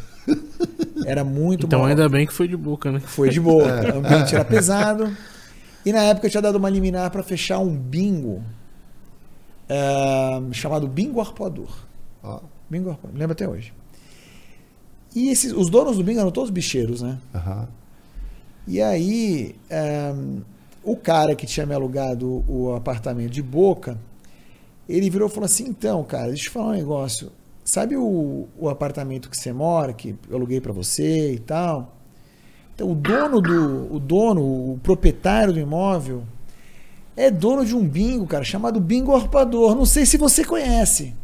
[1.05, 1.87] Era muito Então mal.
[1.87, 2.99] ainda bem que foi de boca, né?
[2.99, 3.65] Foi de boa.
[3.95, 5.15] O ambiente era pesado.
[5.85, 8.43] E na época eu tinha dado uma liminar para fechar um bingo
[9.69, 11.69] é, chamado Bingo Arpoador.
[12.21, 13.73] Ó, Bingo Arpoador, lembro até hoje.
[15.15, 17.17] E esses, os donos do bingo eram todos bicheiros, né?
[17.33, 17.67] aham.
[18.69, 20.13] E aí, é,
[20.83, 23.97] o cara que tinha me alugado o apartamento de boca,
[24.87, 27.31] ele virou e falou assim: então, cara, deixa eu te falar um negócio.
[27.65, 31.95] Sabe o, o apartamento que você mora, que eu aluguei pra você e tal?
[32.75, 33.91] Então, o dono do.
[33.91, 36.21] O dono, o proprietário do imóvel,
[37.17, 39.73] é dono de um bingo, cara, chamado Bingo Arpador.
[39.73, 41.15] Não sei se você conhece.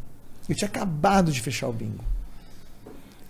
[0.49, 2.03] Eu tinha acabado de fechar o bingo.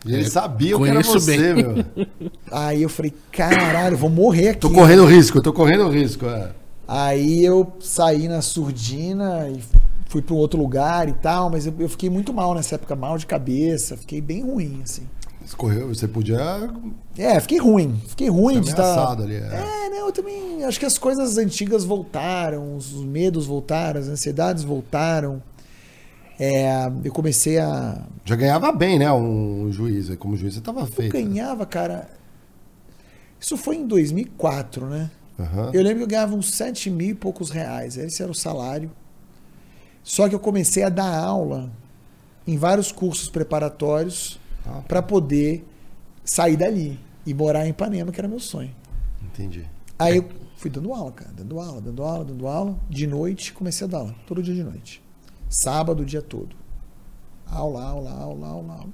[0.06, 1.64] E ele sabia que era você, bem.
[1.64, 1.86] meu.
[2.52, 4.60] Aí eu falei, caralho, eu vou morrer aqui.
[4.60, 6.26] Tô correndo risco, tô correndo risco.
[6.28, 6.52] É.
[6.88, 9.60] Aí eu saí na surdina e
[10.08, 12.96] fui para um outro lugar e tal, mas eu, eu fiquei muito mal nessa época,
[12.96, 15.04] mal de cabeça, fiquei bem ruim, assim.
[15.44, 16.40] Você correu, você podia
[17.18, 18.84] É, fiquei ruim, fiquei ruim de estar...
[18.84, 19.36] ameaçado ali.
[19.36, 19.40] É.
[19.40, 24.64] É, não, eu também acho que as coisas antigas voltaram, os medos voltaram, as ansiedades
[24.64, 25.42] voltaram.
[26.40, 28.02] É, eu comecei a.
[28.26, 29.12] Já ganhava bem, né?
[29.14, 30.14] Um juiz.
[30.18, 31.14] Como juiz, você tava Eu feito.
[31.14, 32.10] ganhava, cara.
[33.40, 35.12] Isso foi em 2004, né?
[35.40, 35.72] Aham.
[35.74, 37.98] Eu lembro que eu ganhava uns 7 mil e poucos reais.
[37.98, 38.92] Esse era o salário.
[40.04, 41.72] Só que eu comecei a dar aula
[42.48, 45.66] em vários cursos preparatórios Ah, para poder
[46.24, 48.74] sair dali e morar em Ipanema, que era meu sonho.
[49.24, 49.66] Entendi.
[49.98, 52.78] Aí eu fui dando aula, cara, dando aula, dando aula, dando aula.
[52.90, 55.02] De noite, comecei a dar aula, todo dia de noite.
[55.56, 56.54] Sábado, o dia todo.
[57.48, 58.90] Aula, aula, aula, aula, aula.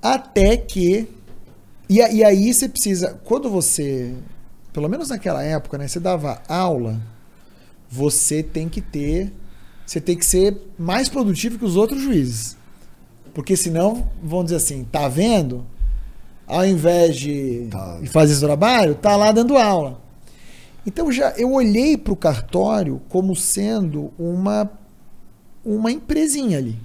[0.00, 1.08] Até que.
[1.88, 3.18] E, e aí você precisa.
[3.24, 4.14] Quando você.
[4.72, 5.88] Pelo menos naquela época, né?
[5.88, 7.00] Você dava aula,
[7.90, 9.32] você tem que ter.
[9.84, 12.56] Você tem que ser mais produtivo que os outros juízes.
[13.34, 15.66] Porque senão, vão dizer assim, tá vendo?
[16.46, 17.98] Ao invés de, Tá.
[18.00, 20.00] de fazer esse trabalho, tá lá dando aula.
[20.86, 24.70] Então já eu olhei para o cartório como sendo uma
[25.64, 26.78] uma empresinha ali.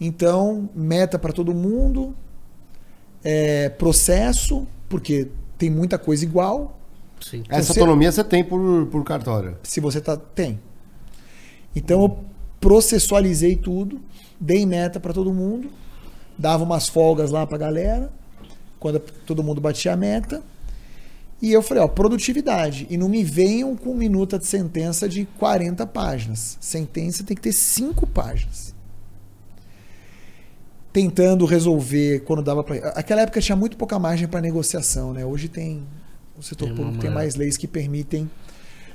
[0.00, 2.14] Então meta para todo mundo,
[3.22, 5.28] é, processo porque
[5.58, 6.78] tem muita coisa igual.
[7.20, 7.42] Sim.
[7.48, 9.58] Essa Você- autonomia você tem por, por cartório.
[9.62, 10.58] Se você tá tem.
[11.76, 12.18] Então eu
[12.60, 14.00] processualizei tudo,
[14.40, 15.70] dei meta para todo mundo,
[16.38, 18.10] dava umas folgas lá para galera
[18.78, 20.42] quando todo mundo batia a meta.
[21.42, 22.86] E eu falei, ó, produtividade.
[22.90, 26.58] E não me venham com minuta de sentença de 40 páginas.
[26.60, 28.74] Sentença tem que ter 5 páginas.
[30.92, 32.88] Tentando resolver quando dava para.
[32.90, 35.24] Aquela época tinha muito pouca margem para negociação, né?
[35.24, 35.84] Hoje tem.
[36.36, 38.28] O setor Tem público tem mais leis que permitem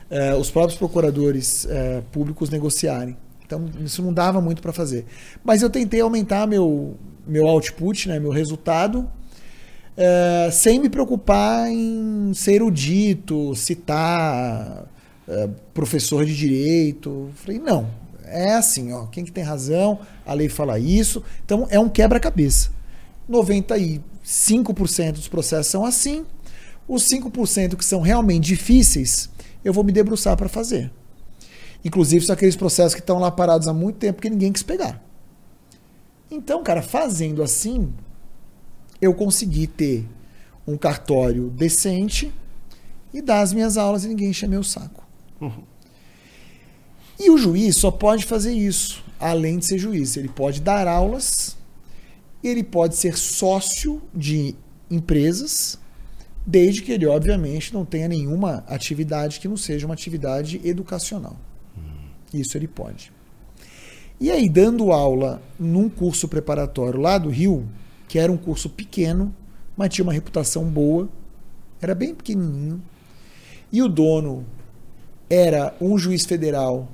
[0.09, 3.15] eh, os próprios procuradores eh, públicos negociarem.
[3.45, 5.05] Então, isso não dava muito para fazer.
[5.43, 9.09] Mas eu tentei aumentar meu, meu output, né, meu resultado,
[9.97, 14.85] eh, sem me preocupar em ser erudito, citar
[15.27, 17.29] eh, professor de direito.
[17.35, 17.89] Falei, não,
[18.25, 21.23] é assim, ó, quem que tem razão, a lei fala isso.
[21.45, 22.69] Então, é um quebra-cabeça.
[23.29, 26.25] 95% dos processos são assim.
[26.87, 29.29] Os 5% que são realmente difíceis,
[29.63, 30.91] eu vou me debruçar para fazer.
[31.83, 35.01] Inclusive, são aqueles processos que estão lá parados há muito tempo que ninguém quis pegar.
[36.29, 37.93] Então, cara, fazendo assim,
[39.05, 40.05] eu consegui ter
[40.67, 42.33] um cartório decente
[43.13, 45.03] e dar as minhas aulas e ninguém encher meu saco.
[47.19, 50.17] E o juiz só pode fazer isso, além de ser juiz.
[50.17, 51.55] Ele pode dar aulas,
[52.43, 54.55] ele pode ser sócio de
[54.91, 55.79] empresas,
[56.45, 61.37] desde que ele, obviamente, não tenha nenhuma atividade que não seja uma atividade educacional.
[62.33, 63.11] Isso ele pode.
[64.19, 67.67] E aí, dando aula num curso preparatório lá do Rio,
[68.07, 69.33] que era um curso pequeno,
[69.75, 71.09] mas tinha uma reputação boa,
[71.81, 72.81] era bem pequenininho,
[73.71, 74.45] e o dono
[75.29, 76.87] era um juiz federal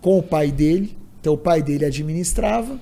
[0.00, 2.78] com o pai dele, então o pai dele administrava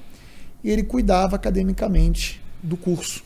[0.62, 3.24] e ele cuidava academicamente do curso.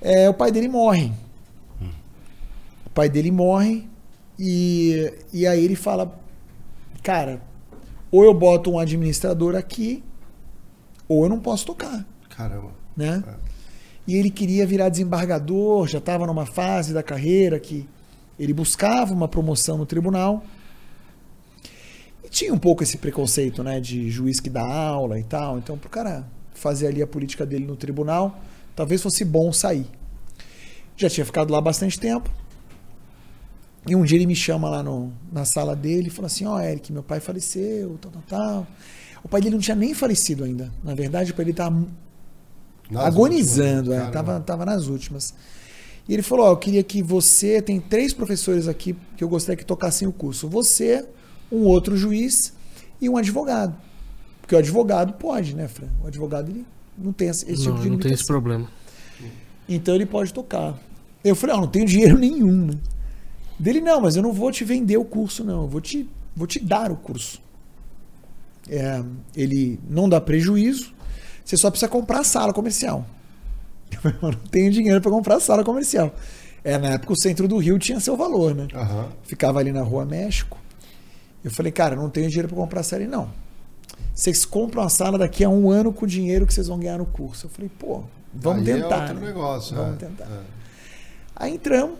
[0.00, 1.12] É, o pai dele morre.
[2.86, 3.86] O pai dele morre
[4.38, 6.18] e, e aí ele fala,
[7.02, 7.42] cara,
[8.10, 10.02] ou eu boto um administrador aqui,
[11.08, 12.72] ou eu não posso tocar, Caramba.
[12.96, 13.22] né?
[14.06, 17.88] E ele queria virar desembargador, já estava numa fase da carreira que
[18.38, 20.44] ele buscava uma promoção no tribunal.
[22.24, 25.58] E tinha um pouco esse preconceito, né, de juiz que dá aula e tal.
[25.58, 28.40] Então, pro cara fazer ali a política dele no tribunal,
[28.74, 29.86] talvez fosse bom sair.
[30.96, 32.30] Já tinha ficado lá bastante tempo.
[33.88, 36.60] E um dia ele me chama lá no, na sala dele e fala assim: Ó,
[36.60, 38.66] Eric, meu pai faleceu, tal, tal, tal.
[39.26, 40.72] O pai dele não tinha nem falecido ainda.
[40.84, 41.84] Na verdade, o pai dele estava
[42.94, 45.34] agonizando, últimas, é, tava, tava nas últimas.
[46.08, 47.60] E ele falou: Ó, eu queria que você.
[47.60, 50.48] Tem três professores aqui que eu gostaria que tocassem o curso.
[50.48, 51.04] Você,
[51.50, 52.52] um outro juiz
[53.00, 53.76] e um advogado.
[54.40, 55.88] Porque o advogado pode, né, Fran?
[56.04, 56.64] O advogado ele
[56.96, 58.70] não tem esse, esse não, tipo de não tem esse problema.
[59.68, 60.78] Então ele pode tocar.
[61.24, 62.74] Eu falei, ah, não tenho dinheiro nenhum, né?
[63.58, 65.62] Dele, não, mas eu não vou te vender o curso, não.
[65.62, 67.44] Eu vou te, vou te dar o curso.
[68.68, 69.02] É,
[69.36, 70.92] ele não dá prejuízo,
[71.44, 73.06] você só precisa comprar a sala comercial.
[73.92, 76.12] Eu falei, "Eu não tenho dinheiro para comprar a sala comercial.
[76.64, 78.66] É, na época o centro do Rio tinha seu valor, né?
[78.74, 79.08] Aham.
[79.22, 80.58] Ficava ali na Rua México.
[81.44, 83.02] Eu falei, cara, não tenho dinheiro para comprar a sala.
[83.02, 83.30] Ele, não.
[84.12, 86.98] Vocês compram a sala daqui a um ano com o dinheiro que vocês vão ganhar
[86.98, 87.46] no curso.
[87.46, 88.02] Eu falei, pô,
[88.34, 89.00] vamos Aí é tentar.
[89.02, 89.26] outro né?
[89.26, 90.06] negócio, Vamos é.
[90.06, 90.24] tentar.
[90.24, 90.40] É.
[91.36, 91.98] Aí entramos.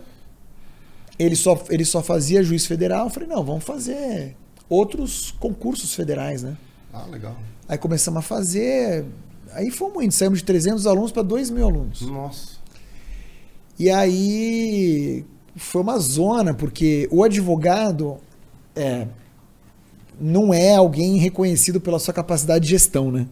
[1.17, 3.05] Ele só, ele só fazia juiz federal.
[3.05, 4.35] Eu falei, não, vamos fazer
[4.69, 6.57] outros concursos federais, né?
[6.93, 7.35] Ah, legal.
[7.67, 9.05] Aí começamos a fazer.
[9.53, 12.01] Aí fomos indo, saímos de 300 alunos para 2 mil alunos.
[12.01, 12.57] Nossa.
[13.79, 18.17] E aí foi uma zona, porque o advogado
[18.75, 19.07] é,
[20.19, 23.27] não é alguém reconhecido pela sua capacidade de gestão, né?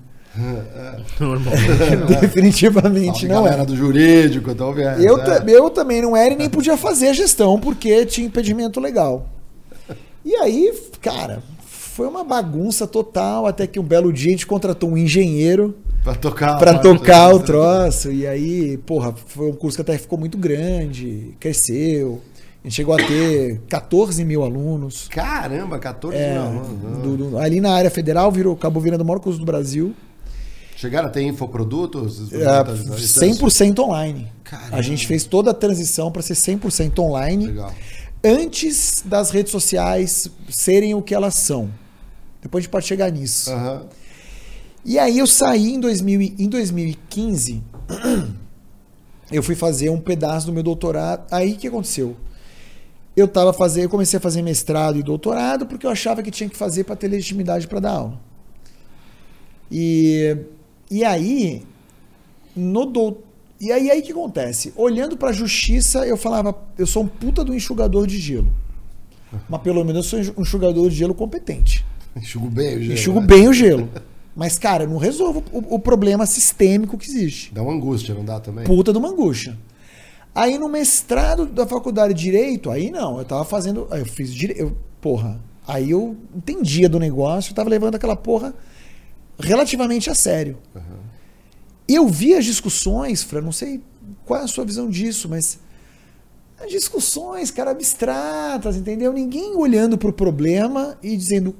[1.19, 2.19] Normalmente não.
[2.19, 3.65] Definitivamente Salve, não galera é.
[3.65, 5.03] do jurídico, talvez.
[5.03, 5.43] Eu, é.
[5.47, 9.29] eu também não era e nem podia fazer a gestão, porque tinha impedimento legal.
[10.26, 14.89] E aí, cara, foi uma bagunça total, até que um belo dia a gente contratou
[14.89, 16.57] um engenheiro Pra tocar.
[16.57, 18.11] para a parte- tocar o troço.
[18.11, 22.21] E aí, porra, foi um curso que até ficou muito grande, cresceu.
[22.63, 25.07] A gente chegou a ter 14 mil alunos.
[25.09, 27.01] Caramba, 14 É, mil alunos.
[27.03, 29.93] do- do- ali na área federal virou, acabou virando o maior curso do Brasil.
[30.76, 32.34] Chegaram a ter infoprodutos?
[32.34, 32.45] É,
[32.97, 34.28] 100% online.
[34.43, 34.76] Caramba.
[34.78, 37.45] A gente fez toda a transição para ser 100% online.
[37.47, 37.71] Legal.
[38.28, 41.69] Antes das redes sociais serem o que elas são.
[42.41, 43.51] Depois a gente pode chegar nisso.
[43.51, 43.86] Aham.
[44.84, 47.63] E aí eu saí em, 2000, e- em 2015,
[49.32, 51.26] eu fui fazer um pedaço do meu doutorado.
[51.32, 52.15] Aí o que aconteceu?
[53.15, 56.49] Eu tava fazendo, eu comecei a fazer mestrado e doutorado porque eu achava que tinha
[56.49, 58.19] que fazer para ter legitimidade para dar aula.
[59.71, 60.38] E,
[60.91, 61.63] e aí
[62.55, 63.23] no dou,
[63.59, 64.73] e aí aí que acontece?
[64.75, 68.51] Olhando para a justiça, eu falava, eu sou um puta do enxugador de gelo.
[69.49, 71.85] Mas pelo menos eu sou um enxugador de gelo competente.
[72.15, 72.93] Enxugo bem o gelo.
[72.93, 73.27] Enxugo né?
[73.27, 73.89] bem o gelo.
[74.35, 77.53] Mas, cara, eu não resolvo o, o problema sistêmico que existe.
[77.53, 78.65] Dá uma angústia, não dá também?
[78.65, 79.57] Puta de uma angústia.
[80.33, 83.87] Aí no mestrado da faculdade de Direito, aí não, eu tava fazendo.
[83.91, 84.75] Eu fiz direito.
[84.99, 85.39] Porra.
[85.65, 88.53] Aí eu entendia do negócio, eu tava levando aquela porra
[89.39, 90.57] relativamente a sério.
[91.88, 93.81] Eu vi as discussões, Fran, não sei
[94.25, 95.59] qual é a sua visão disso, mas
[96.59, 99.13] as discussões, cara, abstratas, entendeu?
[99.13, 101.55] Ninguém olhando pro problema e dizendo.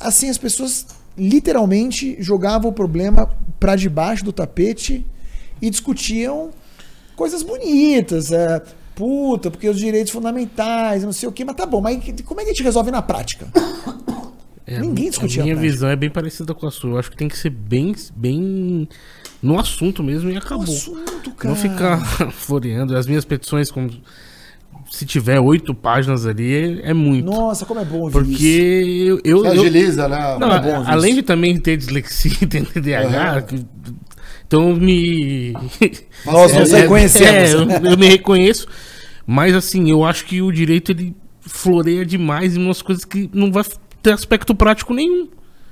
[0.00, 0.86] Assim, as pessoas
[1.16, 5.06] literalmente jogavam o problema pra debaixo do tapete
[5.62, 6.50] e discutiam
[7.14, 8.32] coisas bonitas.
[8.32, 8.60] É,
[8.94, 12.44] puta, porque os direitos fundamentais, não sei o quê, mas tá bom, mas como é
[12.44, 13.46] que a gente resolve na prática?
[14.66, 16.90] É, Ninguém discutia A minha a visão é bem parecida com a sua.
[16.90, 18.88] Eu acho que tem que ser bem, bem
[19.42, 20.64] no assunto mesmo e acabou.
[20.64, 21.54] assunto, cara.
[21.54, 22.96] Não ficar floreando.
[22.96, 23.88] As minhas petições, como
[24.90, 27.26] se tiver oito páginas ali, é, é muito.
[27.26, 28.28] Nossa, como é bom ouvir isso.
[28.30, 30.36] Porque eu, eu, eu- agiliza, né?
[30.38, 31.20] não, é bom além isso.
[31.20, 33.64] de também ter dislexia ter TDAH, que-
[34.46, 35.52] então me.
[36.26, 37.28] Nós nos É, reconhecemos.
[37.30, 37.52] é,
[37.86, 38.66] eu, eu me reconheço.
[39.26, 43.50] Mas assim, eu acho que o direito ele floreia demais em umas coisas que não
[43.52, 43.64] vai
[44.06, 45.28] ter aspecto prático nenhum.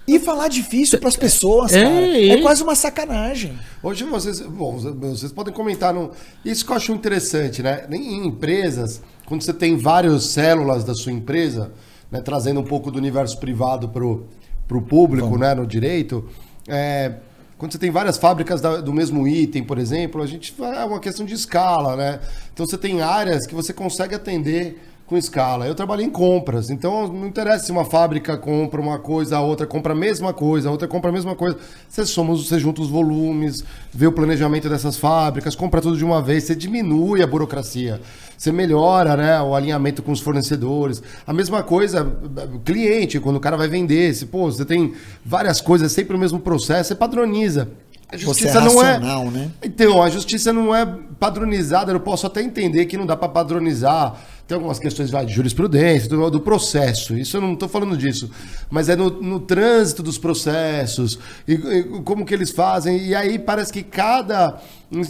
[0.07, 1.95] E falar difícil pras pessoas, É, cara.
[1.95, 2.43] É, é.
[2.43, 3.59] quase uma sacanagem.
[3.83, 6.11] Hoje vocês, bom, vocês podem comentar no,
[6.45, 7.87] isso que eu acho interessante, né?
[7.91, 11.73] Em empresas, quando você tem várias células da sua empresa,
[12.11, 14.27] né, trazendo um pouco do universo privado pro,
[14.69, 16.29] pro público, né, no direito,
[16.69, 17.15] é,
[17.57, 21.01] quando você tem várias fábricas da- do mesmo item, por exemplo, a gente é uma
[21.01, 22.21] questão de escala, né?
[22.53, 25.67] Então você tem áreas que você consegue atender com escala.
[25.67, 29.67] Eu trabalhei em compras, então não interessa se uma fábrica compra uma coisa, a outra
[29.67, 31.59] compra a mesma coisa, a outra compra a mesma coisa.
[31.89, 36.23] Você soma, você junta os volumes, vê o planejamento dessas fábricas, compra tudo de uma
[36.23, 38.01] vez, você diminui a burocracia,
[38.37, 41.03] você melhora né, o alinhamento com os fornecedores.
[41.27, 42.17] A mesma coisa,
[42.65, 44.95] cliente, quando o cara vai vender, se, pô, você tem
[45.25, 47.69] várias coisas, sempre o mesmo processo, você padroniza.
[48.09, 48.93] A Você é justiça não é.
[48.93, 49.51] racional, né?
[49.63, 50.87] Então, a justiça não é
[51.19, 54.15] padronizada, eu posso até entender que não dá para padronizar.
[54.47, 58.31] Tem algumas questões de jurisprudência, do, do processo, isso eu não estou falando disso.
[58.71, 63.39] Mas é no, no trânsito dos processos, e, e como que eles fazem, e aí
[63.39, 64.61] parece que cada.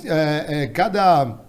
[0.05, 1.41] é, é, cada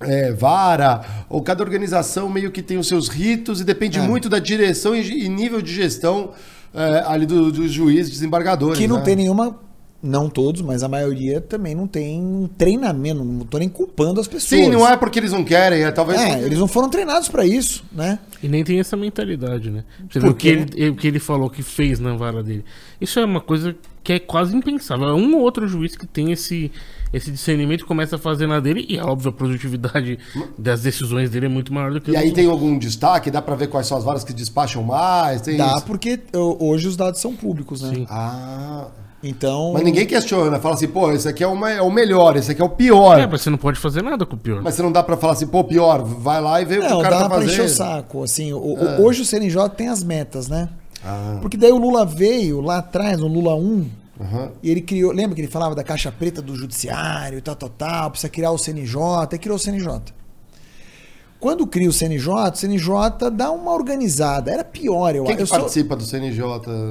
[0.00, 4.02] é, vara ou cada organização meio que tem os seus ritos e depende É.
[4.02, 6.30] muito da direção e, nível de gestão
[6.72, 8.78] é, ali do- dos juízes, desembargadores.
[8.78, 9.02] Que não né?
[9.02, 9.58] tem nenhuma
[10.02, 14.28] não todos, mas a maioria também não tem um treinamento, não tô nem culpando as
[14.28, 14.60] pessoas.
[14.60, 16.20] Sim, não é porque eles não querem, é talvez.
[16.20, 18.20] É, eles não foram treinados para isso, né?
[18.40, 19.82] E nem tem essa mentalidade, né?
[20.08, 22.64] Você vê o que, ele, o que ele falou que fez na vara dele.
[23.00, 23.74] Isso é uma coisa
[24.04, 25.08] que é quase impensável.
[25.08, 26.70] É um ou outro juiz que tem esse,
[27.12, 30.16] esse discernimento começa a fazer na dele, e é óbvio, a produtividade
[30.56, 33.32] das decisões dele é muito maior do que E aí tem algum destaque?
[33.32, 35.42] Dá pra ver quais são as varas que despacham mais?
[35.42, 35.84] Tem Dá, isso?
[35.86, 37.94] porque hoje os dados são públicos, né?
[37.96, 38.06] Sim.
[38.08, 38.86] Ah.
[39.22, 39.72] Então.
[39.72, 42.52] Mas ninguém questiona, fala assim, pô, esse aqui é o, ma- é o melhor, esse
[42.52, 43.18] aqui é o pior.
[43.18, 44.62] É, mas você não pode fazer nada com o pior.
[44.62, 46.88] Mas você não dá pra falar assim, pô, pior, vai lá e vê o que
[46.88, 47.50] Não, o cara dá tá pra fazendo.
[47.52, 48.22] encher o saco.
[48.22, 50.68] Assim, o- o- Hoje o CNJ tem as metas, né?
[51.04, 53.86] Ah, Porque daí o Lula veio lá atrás, no Lula 1,
[54.20, 54.50] aham.
[54.62, 55.12] e ele criou.
[55.12, 58.50] Lembra que ele falava da caixa preta do judiciário e tal, tal, tal, precisa criar
[58.52, 59.00] o CNJ,
[59.34, 60.00] e criou o CNJ.
[61.40, 64.50] Quando cria o CNJ, o CNJ dá uma organizada.
[64.50, 66.42] Era pior, eu Quem que eu sou- participa do CNJ?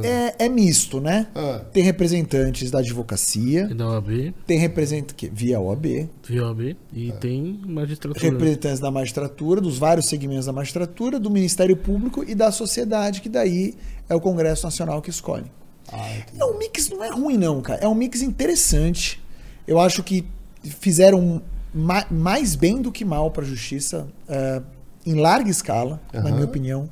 [0.06, 1.28] é, é misto, né?
[1.36, 1.62] Ah.
[1.74, 7.60] Tem representantes da advocacia, E da OAB, tem representantes via OAB, via OAB, e tem
[7.68, 8.24] magistratura.
[8.32, 13.28] representantes da magistratura, dos vários segmentos da magistratura, do Ministério Público e da sociedade, que
[13.28, 13.76] daí
[14.08, 15.52] é o Congresso Nacional que escolhe.
[15.92, 16.10] Ah.
[16.34, 17.80] Não, o mix não é ruim, não, cara.
[17.84, 19.22] É um mix interessante.
[19.68, 20.26] Eu acho que
[20.64, 21.42] fizeram
[21.74, 24.62] ma- mais bem do que mal para a justiça, é,
[25.06, 26.32] em larga escala, na Aham.
[26.32, 26.90] minha opinião.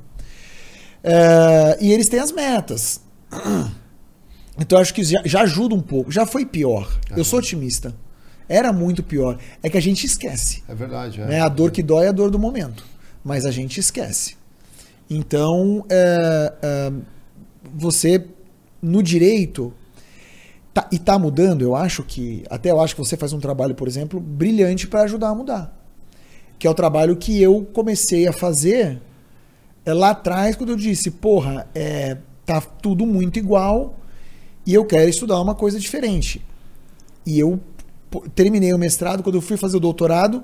[1.03, 3.01] É, e eles têm as metas.
[4.57, 6.09] Então acho que já, já ajuda um pouco.
[6.09, 6.89] Já foi pior.
[7.13, 7.93] Eu sou otimista.
[8.47, 9.37] Era muito pior.
[9.61, 10.63] É que a gente esquece.
[10.65, 11.25] É verdade, é.
[11.25, 11.41] Né?
[11.41, 12.85] A dor que dói é a dor do momento.
[13.21, 14.37] Mas a gente esquece.
[15.09, 16.91] Então, é, é,
[17.73, 18.25] você,
[18.81, 19.73] no direito,
[20.75, 22.43] tá- e tá mudando, eu acho que.
[22.49, 25.73] Até eu acho que você faz um trabalho, por exemplo, brilhante para ajudar a mudar.
[26.59, 29.01] Que é o trabalho que eu comecei a fazer
[29.85, 33.97] é, lá atrás, quando eu disse, porra, é, tá tudo muito igual
[34.65, 36.41] e eu quero estudar uma coisa diferente.
[37.25, 37.59] E eu
[38.33, 40.43] terminei o mestrado, quando eu fui fazer o doutorado,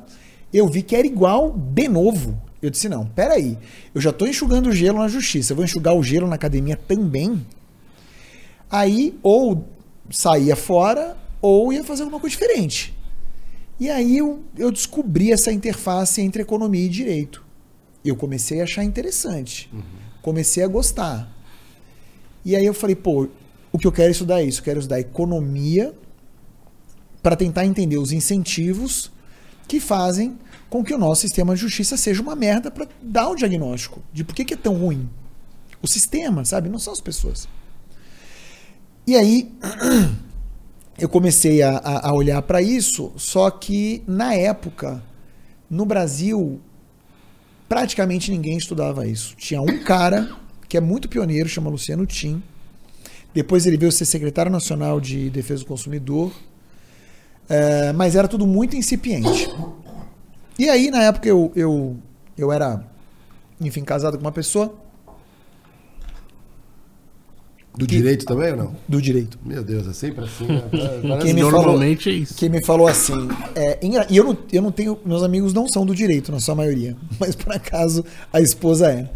[0.54, 2.42] eu vi que era igual de novo.
[2.62, 3.58] Eu disse, não, peraí,
[3.94, 6.78] eu já estou enxugando o gelo na justiça, eu vou enxugar o gelo na academia
[6.78, 7.46] também?
[8.70, 9.66] Aí, ou
[10.12, 12.96] saía fora, ou ia fazer alguma coisa diferente.
[13.80, 17.44] E aí eu, eu descobri essa interface entre economia e direito.
[18.06, 19.70] Eu comecei a achar interessante.
[20.22, 21.28] Comecei a gostar.
[22.46, 23.28] E aí eu falei, pô,
[23.72, 24.60] o que eu quero estudar é isso.
[24.60, 25.96] Eu quero estudar economia
[27.24, 29.12] para tentar entender os incentivos
[29.68, 30.38] que fazem
[30.70, 34.24] com que o nosso sistema de justiça seja uma merda para dar o diagnóstico de
[34.24, 35.10] por que, que é tão ruim.
[35.82, 36.70] O sistema, sabe?
[36.70, 37.48] Não são as pessoas.
[39.12, 39.52] E aí
[40.98, 45.02] eu comecei a, a- olhar para isso, só que na época,
[45.70, 46.60] no Brasil,
[47.68, 49.36] praticamente ninguém estudava isso.
[49.36, 50.30] Tinha um cara
[50.68, 52.42] que é muito pioneiro, chama Luciano Tim.
[53.34, 56.32] Depois ele veio ser secretário nacional de defesa do consumidor.
[57.50, 59.50] É, mas era tudo muito incipiente.
[60.58, 61.98] E aí, na época, eu, eu,
[62.38, 62.86] eu era,
[63.60, 64.76] enfim, casado com uma pessoa
[67.76, 68.76] Do direito também ou não?
[68.86, 69.40] do direito.
[69.46, 70.64] Meu Deus, é sempre assim, né?
[71.22, 72.36] Quem me Normalmente é isso.
[72.36, 73.30] que me falou assim.
[73.56, 75.00] é, e eu não, eu não tenho.
[75.06, 76.98] Meus amigos não são do direito, na sua maioria.
[77.18, 79.10] Mas por acaso a esposa é.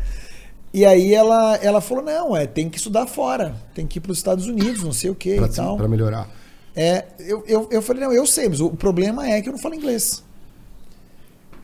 [0.73, 4.11] E aí ela, ela falou: não, é, tem que estudar fora, tem que ir para
[4.13, 5.75] os Estados Unidos, não sei o que pra, e tal.
[5.75, 6.29] pra melhorar.
[6.75, 9.59] É, eu, eu, eu falei, não, eu sei, mas o problema é que eu não
[9.59, 10.23] falo inglês.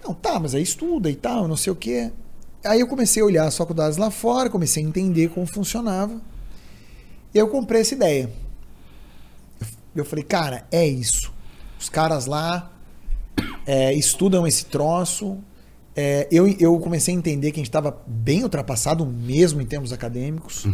[0.03, 2.11] Não, tá, mas aí estuda e tal, não sei o quê.
[2.63, 6.21] Aí eu comecei a olhar as faculdades lá fora, comecei a entender como funcionava.
[7.33, 8.29] E eu comprei essa ideia.
[9.59, 9.67] Eu,
[9.97, 11.31] eu falei, cara, é isso.
[11.79, 12.71] Os caras lá
[13.65, 15.37] é, estudam esse troço.
[15.95, 19.91] É, eu, eu comecei a entender que a gente estava bem ultrapassado mesmo em termos
[19.91, 20.65] acadêmicos.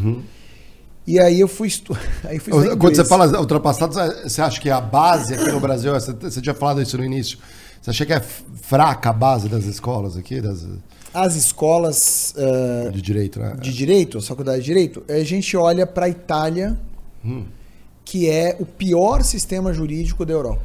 [1.06, 1.98] E aí eu fui, estu...
[2.26, 3.08] aí fui estudar Quando você inglês.
[3.08, 3.94] fala ultrapassado,
[4.24, 7.38] você acha que a base aqui no Brasil, você, você tinha falado isso no início,
[7.82, 10.66] você acha que é fraca a base das escolas aqui, das,
[11.20, 13.56] As escolas eh, de direito, né?
[13.60, 16.78] de direito, as faculdades de direito, a gente olha para a Itália,
[18.06, 20.62] que é o pior sistema jurídico da Europa.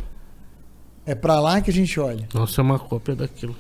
[1.07, 2.29] É para lá que a gente olha.
[2.35, 3.57] Nossa, é uma cópia daquilo.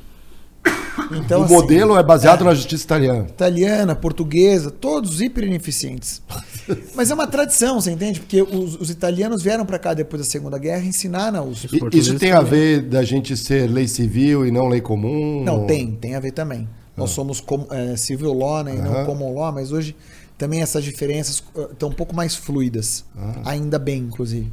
[1.10, 3.26] Então, o assim, modelo é baseado na justiça italiana.
[3.26, 6.20] italiana, portuguesa, todos hiper ineficientes.
[6.94, 8.20] Mas é uma tradição, você entende?
[8.20, 12.32] Porque os, os italianos vieram para cá depois da Segunda Guerra ensinar portugueses Isso tem
[12.32, 12.50] a também.
[12.50, 15.42] ver da gente ser lei civil e não lei comum?
[15.42, 16.68] Não, ou- tem, tem a ver também.
[16.96, 19.96] Nós somos com, eh, civil law né, e não common law, mas hoje
[20.36, 23.04] também essas diferenças eh, estão um pouco mais fluidas.
[23.44, 24.52] Ainda bem, inclusive.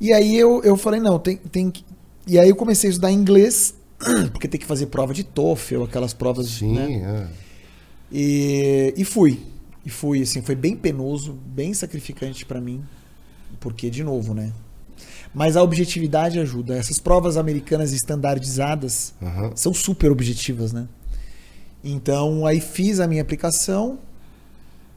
[0.00, 1.84] E aí eu, eu falei, não, tem, tem que.
[2.26, 3.74] E aí eu comecei a estudar inglês,
[4.32, 6.92] porque tem que fazer prova de TOEFL, aquelas provas, Sim, né?
[7.02, 7.48] é.
[8.12, 9.40] E, e fui.
[9.84, 12.82] E fui, assim, foi bem penoso, bem sacrificante para mim.
[13.58, 14.52] Porque, de novo, né?
[15.34, 16.76] Mas a objetividade ajuda.
[16.76, 19.52] Essas provas americanas estandardizadas Aham.
[19.54, 20.86] são super objetivas, né?
[21.90, 23.98] Então, aí fiz a minha aplicação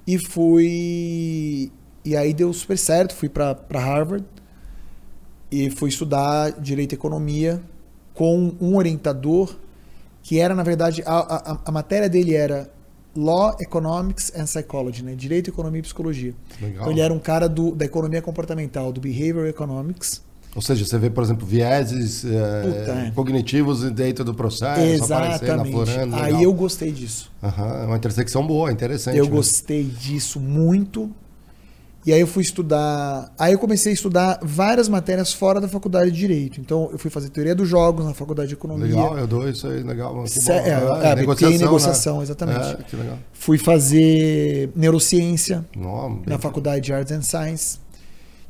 [0.05, 1.71] e fui.
[2.03, 3.13] E aí deu super certo.
[3.13, 4.25] Fui para Harvard
[5.51, 7.61] e fui estudar Direito e Economia
[8.13, 9.55] com um orientador
[10.23, 12.69] que era, na verdade, a, a, a matéria dele era
[13.15, 15.15] Law, Economics and Psychology, né?
[15.15, 16.33] Direito, Economia e Psicologia.
[16.61, 16.81] Legal.
[16.81, 20.21] Então, ele era um cara do, da economia comportamental, do Behavioral Economics.
[20.53, 23.11] Ou seja, você vê, por exemplo, vieses eh, é.
[23.11, 25.69] cognitivos dentro do processo, aparecendo, Exatamente.
[25.69, 26.15] aflorando.
[26.17, 26.41] Aí legal.
[26.41, 27.31] eu gostei disso.
[27.41, 29.17] É uma intersecção boa, interessante.
[29.17, 29.31] Eu né?
[29.31, 31.09] gostei disso muito.
[32.05, 33.31] E aí eu fui estudar.
[33.37, 36.59] Aí eu comecei a estudar várias matérias fora da faculdade de Direito.
[36.59, 38.87] Então eu fui fazer teoria dos jogos na faculdade de Economia.
[38.87, 40.13] Legal, eu dou isso aí, legal.
[40.15, 40.25] Bom.
[40.49, 42.71] é, Ah, é, BT em negociação, exatamente.
[42.71, 43.17] É, que legal.
[43.31, 45.63] Fui fazer neurociência
[46.25, 47.79] na faculdade de Arts and Science.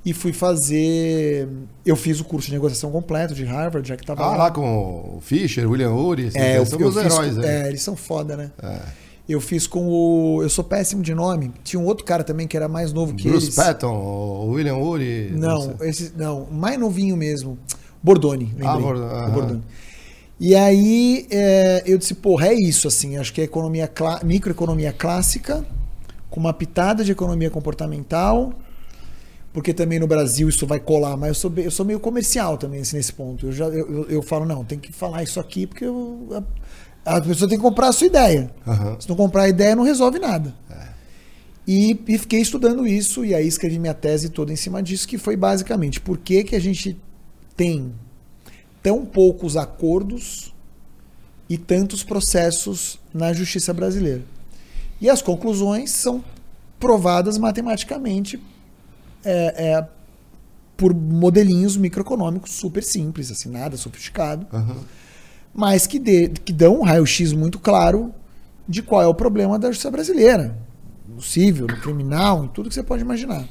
[0.04, 1.48] E fui fazer.
[1.86, 5.18] Eu fiz o curso de negociação completo de Harvard, já que estava Ah, lá com
[5.18, 7.48] o Fischer, William Ury, esses É, aí eu, são eu fiz heróis com- aí.
[7.48, 8.52] é, eles são foda, né?
[8.64, 8.80] É.
[9.30, 10.42] Eu fiz com o.
[10.42, 11.52] Eu sou péssimo de nome.
[11.64, 13.56] Tinha um outro cara também que era mais novo que Bruce eles.
[13.56, 15.32] Patton, o William Ury.
[15.36, 15.90] Não, sei.
[15.90, 17.58] esse, não, mais novinho mesmo.
[18.02, 18.68] Bordoni, lembrei.
[18.68, 19.32] Ah, Bord- O.
[19.32, 19.62] Bordoni.
[20.40, 23.18] E aí é, eu disse, porra, é isso, assim.
[23.18, 23.88] Acho que é economia
[24.24, 25.64] microeconomia clássica,
[26.32, 28.52] com uma pitada de economia comportamental,
[29.54, 32.82] porque também no Brasil isso vai colar, mas eu sou, eu sou meio comercial também
[32.82, 33.48] assim, nesse ponto.
[33.48, 36.46] Eu, já, eu, eu- falo, não, tem que falar isso aqui, porque eu-
[37.06, 38.50] a, a pessoa tem que comprar a sua ideia.
[38.66, 38.98] Aham.
[39.00, 40.56] Se não comprar a ideia, não resolve nada.
[41.68, 45.18] E, e fiquei estudando isso, e aí escrevi minha tese toda em cima disso, que
[45.18, 46.98] foi basicamente por que, que a gente
[47.56, 47.94] tem
[48.82, 50.54] tão poucos acordos
[51.48, 54.24] e tantos processos na justiça brasileira.
[55.00, 56.24] E as conclusões são
[56.80, 58.40] provadas matematicamente
[59.24, 59.88] é, é,
[60.78, 64.78] por modelinhos microeconômicos super simples, assim, nada sofisticado Aham.
[65.54, 68.14] mas que, dê- que dão um raio-x muito claro
[68.68, 70.58] de qual é o problema da justiça brasileira.
[71.08, 73.46] No civil, no criminal, em tudo que você pode imaginar.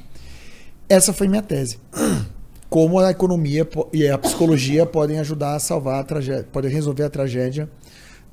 [0.89, 1.79] Essa foi minha tese.
[2.71, 7.11] Como a economia e a psicologia podem ajudar a salvar a tragédia, podem resolver a
[7.11, 7.69] tragédia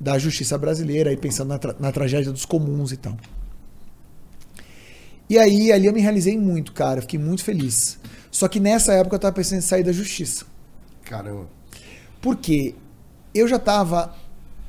[0.00, 3.16] da justiça brasileira, aí pensando na, tra- na tragédia dos comuns e tal.
[5.28, 7.02] E aí, ali eu me realizei muito, cara.
[7.02, 7.98] Fiquei muito feliz.
[8.30, 10.46] Só que nessa época eu tava pensando em sair da justiça.
[11.04, 11.48] Caramba.
[12.20, 12.74] Porque
[13.34, 14.14] eu já estava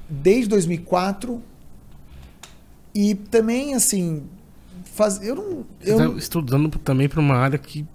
[0.09, 1.41] desde 2004
[2.93, 4.23] e também assim
[4.83, 7.85] faz eu não Você eu tá não, estudando também pra uma área que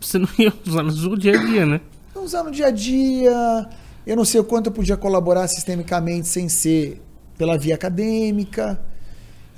[0.00, 1.80] você não ia usar no seu dia a dia, né?
[2.14, 3.68] não usar no dia a dia,
[4.06, 7.02] eu não sei o quanto eu podia colaborar sistemicamente sem ser
[7.36, 8.80] pela via acadêmica.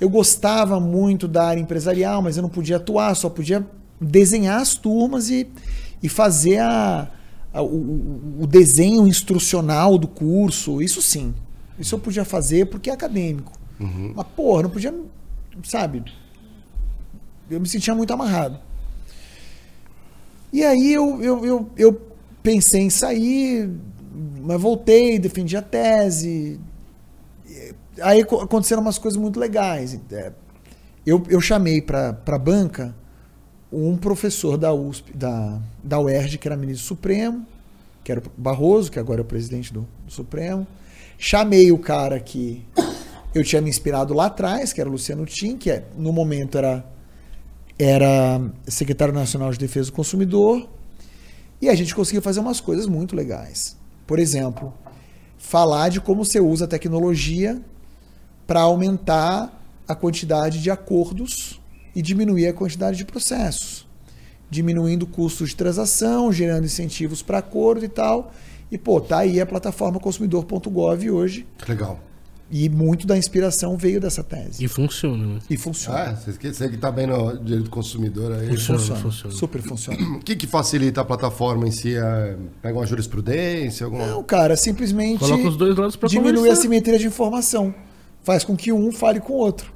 [0.01, 3.65] Eu gostava muito da área empresarial, mas eu não podia atuar, só podia
[4.01, 5.47] desenhar as turmas e,
[6.01, 7.07] e fazer a,
[7.53, 10.81] a- o, o- desenho instrucional do curso.
[10.81, 11.33] Isso sim.
[11.77, 13.53] Isso eu podia fazer porque é acadêmico.
[13.79, 14.11] Uhum.
[14.15, 14.93] Mas, porra, não podia.
[15.63, 16.03] Sabe?
[17.49, 18.57] Eu me sentia muito amarrado.
[20.51, 22.01] E aí eu, eu, eu, eu
[22.43, 23.69] pensei em sair,
[24.41, 26.59] mas voltei, defendi a tese.
[28.01, 29.99] Aí co- aconteceram umas coisas muito legais.
[30.11, 30.31] É,
[31.05, 32.95] Eu, eu chamei para a banca
[33.71, 37.45] um professor da USP, da, da UERJ, que era ministro supremo,
[38.03, 40.67] que era o Barroso, que agora é o presidente do, do Supremo.
[41.17, 42.65] Chamei o cara que
[43.33, 46.57] eu tinha me inspirado lá atrás, que era o Luciano Tim, que é, no momento
[46.57, 46.83] era,
[47.79, 50.67] era secretário nacional de defesa do consumidor.
[51.61, 53.77] E a gente conseguiu fazer umas coisas muito legais.
[54.05, 54.73] Por exemplo,
[55.37, 57.61] falar de como você usa a tecnologia
[58.51, 59.49] para aumentar
[59.87, 61.57] a quantidade de acordos
[61.95, 63.87] e diminuir a quantidade de processos,
[64.49, 68.33] diminuindo custos de transação, gerando incentivos para acordo e tal.
[68.69, 71.97] E pô, tá aí a plataforma consumidor.gov hoje legal.
[72.51, 74.61] e muito da inspiração veio dessa tese.
[74.61, 75.39] E funciona, né?
[75.49, 75.97] E funciona.
[75.99, 78.49] Ah, você que- você que tá bem no direito do consumidor aí.
[78.49, 78.79] Funciona.
[78.79, 78.99] funciona.
[79.01, 79.33] funciona.
[79.33, 80.17] Super funciona.
[80.17, 81.95] O que, que facilita a plataforma em si?
[81.95, 83.85] É, pega uma jurisprudência?
[83.85, 84.07] Alguma...
[84.07, 86.61] Não, cara, simplesmente Coloca os dois lados pra diminui a conversar.
[86.61, 87.73] simetria de informação.
[88.23, 89.71] Faz com que um fale com o outro.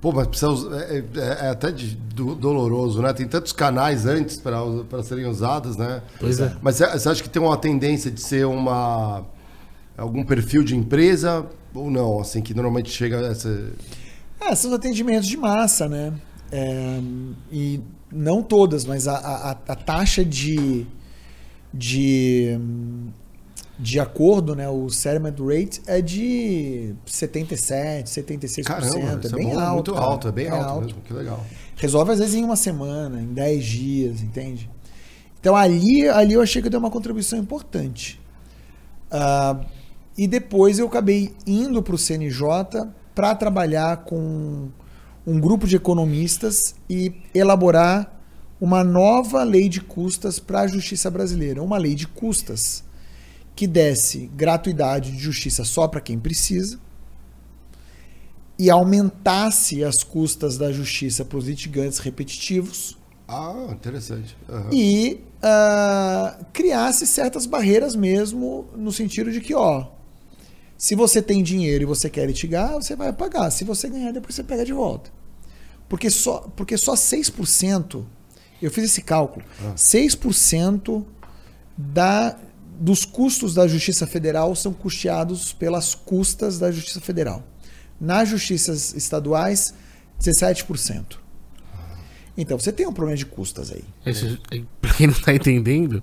[0.00, 3.12] Pô, mas precisa usar- é, é- é até de- do- doloroso, né?
[3.12, 6.02] Tem tantos canais antes para serem usados, né?
[6.20, 6.56] Pois é.
[6.62, 9.24] Mas você acha que tem uma tendência de ser uma
[9.96, 11.44] algum perfil de empresa
[11.74, 12.20] ou não?
[12.20, 13.72] Assim que normalmente chega a essa
[14.40, 16.12] Ah, são atendimentos de massa, né?
[16.52, 17.00] É,
[17.50, 17.80] e
[18.12, 20.86] não todas, mas a, a, a taxa de,
[21.74, 22.56] de,
[23.78, 24.68] de acordo, né?
[24.68, 28.64] O settlement rate é de 77, 76%.
[28.64, 29.74] caramba, é isso bem bom, alto.
[29.74, 30.06] muito cara.
[30.06, 31.00] alto, é bem alto, mesmo.
[31.02, 31.46] Que legal.
[31.76, 34.68] Resolve às vezes em uma semana, em 10 dias, entende?
[35.40, 38.20] Então ali, ali eu achei que eu dei uma contribuição importante.
[39.10, 39.60] Ah,
[40.16, 44.68] e depois eu acabei indo para o CNJ para trabalhar com
[45.24, 48.18] um grupo de economistas e elaborar
[48.60, 51.62] uma nova lei de custas para a justiça brasileira.
[51.62, 52.82] Uma lei de custas
[53.58, 56.78] que desse gratuidade de justiça só para quem precisa
[58.56, 62.96] e aumentasse as custas da justiça para os litigantes repetitivos
[63.26, 64.36] Ah, interessante.
[64.48, 64.70] Aham.
[64.72, 69.88] e ah, criasse certas barreiras mesmo no sentido de que, ó,
[70.76, 73.50] se você tem dinheiro e você quer litigar, você vai pagar.
[73.50, 75.10] Se você ganhar, depois você pega de volta.
[75.88, 78.04] Porque só, porque só 6%,
[78.62, 79.44] eu fiz esse cálculo,
[79.74, 81.04] 6%
[81.76, 82.36] da,
[82.78, 87.42] dos custos da Justiça Federal são custeados pelas custas da Justiça Federal.
[88.00, 89.74] Nas justiças estaduais,
[90.20, 91.18] 17%.
[92.40, 93.82] Então, você tem um problema de custas aí.
[94.06, 94.40] Esse,
[94.80, 96.00] pra quem não tá entendendo,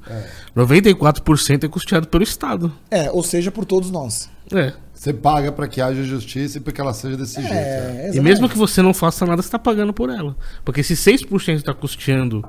[0.53, 2.73] 94% é custeado pelo Estado.
[2.91, 4.30] É, ou seja, por todos nós.
[4.51, 4.73] É.
[4.93, 7.53] Você paga para que haja justiça e para que ela seja desse jeito.
[7.53, 8.11] é.
[8.13, 10.36] E mesmo que você não faça nada, você tá pagando por ela.
[10.65, 12.45] Porque se 6% tá custeando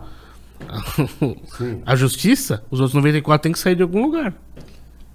[0.69, 0.83] a,
[1.93, 4.35] a justiça, os outros 94% tem que sair de algum lugar.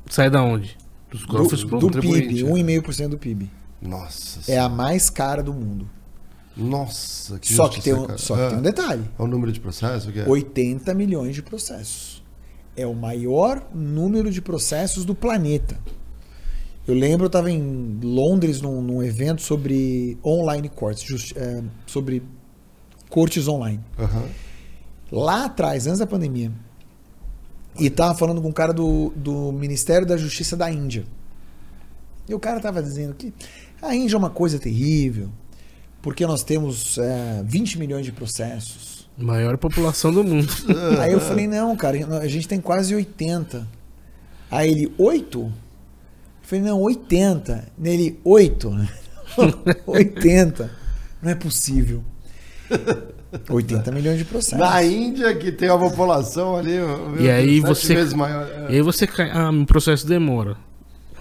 [0.10, 0.78] Sai da onde?
[1.10, 2.44] Dos cofres do, pro do PIB, é.
[2.44, 3.50] 1,5% do PIB.
[3.82, 4.52] Nossa.
[4.52, 5.89] É a mais cara do mundo.
[6.56, 8.18] Nossa, que Só que, justiça, tem um, cara.
[8.18, 8.50] só que É.
[8.50, 10.10] tem um detalhe: É o número de processo?
[10.10, 10.28] o que é?
[10.28, 12.22] 80 milhões de processos.
[12.76, 15.78] É o maior número de processos do planeta.
[16.88, 22.24] Eu lembro, eu estava em Londres num, num evento sobre online courts, justi- é, sobre
[23.10, 23.80] cortes online.
[24.00, 24.24] Aham.
[25.12, 26.51] Lá atrás, antes da pandemia.
[27.78, 31.05] E tava falando com um cara do, do Ministério da Justiça da Índia.
[32.28, 33.34] E o cara tava dizendo que
[33.82, 35.30] a Índia é uma coisa terrível,
[36.01, 39.09] porque nós temos é, 20 milhões de processos.
[39.18, 40.51] Maior população do mundo.
[40.99, 43.68] Aí eu falei, não, cara, a gente tem quase 80.
[44.49, 45.39] Aí ele, 8?
[45.39, 45.51] Eu
[46.41, 47.68] falei, não, 80.
[47.78, 48.88] Nele, 8.
[49.88, 50.72] 80.
[51.22, 52.03] Não é possível.
[53.50, 54.60] 80 milhões de processos.
[54.60, 56.72] Na Índia, que tem uma população ali.
[56.72, 58.48] meu E aí você- vezes maior.
[58.70, 59.30] E aí você cai.
[59.32, 60.56] Ah, meu processo demora.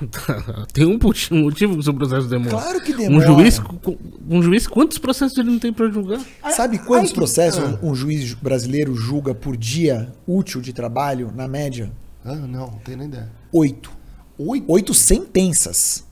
[0.73, 2.51] tem um motivo um motivo que o seu processo demora.
[2.51, 3.27] Claro que Um demora.
[3.27, 3.97] juiz, com-
[4.29, 6.21] um juiz, quantos processos ele não tem pra julgar?
[6.51, 7.79] Sabe quantos ai, que- processos ah.
[7.83, 11.93] um juiz brasileiro julga por dia útil de trabalho, na média?
[12.25, 13.31] Ah, não, não tenho nem ideia.
[13.53, 13.91] Oito.
[14.39, 14.65] Oito?
[14.73, 16.07] Oito sentenças.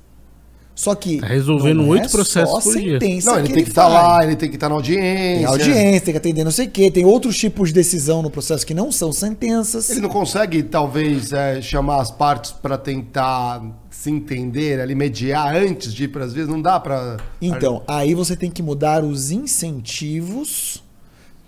[0.79, 1.19] Só que.
[1.19, 3.01] Tá resolvendo não é oito processos só por dia.
[3.01, 3.95] sentença Não, ele que tem que estar faz.
[3.95, 5.37] lá, ele tem que estar na audiência.
[5.37, 6.89] Tem audiência, tem que atender não sei o quê.
[6.89, 9.91] Tem outros tipos de decisão no processo que não são sentenças.
[9.91, 13.61] Ele não consegue, talvez, é, chamar as partes para tentar
[13.91, 16.49] se entender, ali, mediar antes de ir para as vezes?
[16.49, 17.17] Não dá para.
[17.43, 20.81] Então, aí você tem que mudar os incentivos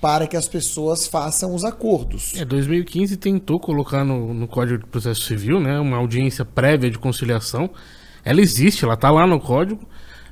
[0.00, 2.34] para que as pessoas façam os acordos.
[2.36, 6.98] É, 2015 tentou colocar no, no Código de Processo Civil, né, uma audiência prévia de
[6.98, 7.70] conciliação.
[8.24, 9.80] Ela existe, ela tá lá no código.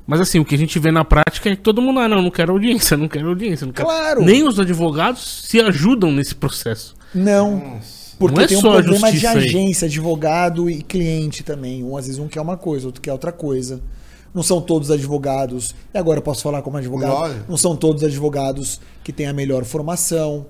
[0.07, 2.23] Mas assim, o que a gente vê na prática é que todo mundo, ah, não,
[2.23, 3.87] não quero audiência, não quero audiência, não quero.
[3.87, 4.25] Claro.
[4.25, 6.95] Nem os advogados se ajudam nesse processo.
[7.15, 7.79] Não.
[8.19, 9.45] Porque Não é tem um problema de justiça aí.
[9.45, 11.85] agência, advogado e cliente também.
[11.85, 13.81] Um às vezes um quer uma coisa, outro quer outra coisa.
[14.35, 15.75] Não são todos advogados.
[15.93, 17.13] E agora eu posso falar como advogado.
[17.13, 17.45] Lógico.
[17.49, 20.47] Não são todos advogados que têm a melhor formação.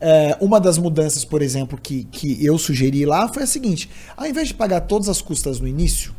[0.00, 4.26] É, uma das mudanças, por exemplo, que, que eu sugeri lá foi a seguinte: ao
[4.26, 6.14] invés de pagar todas as custas no início,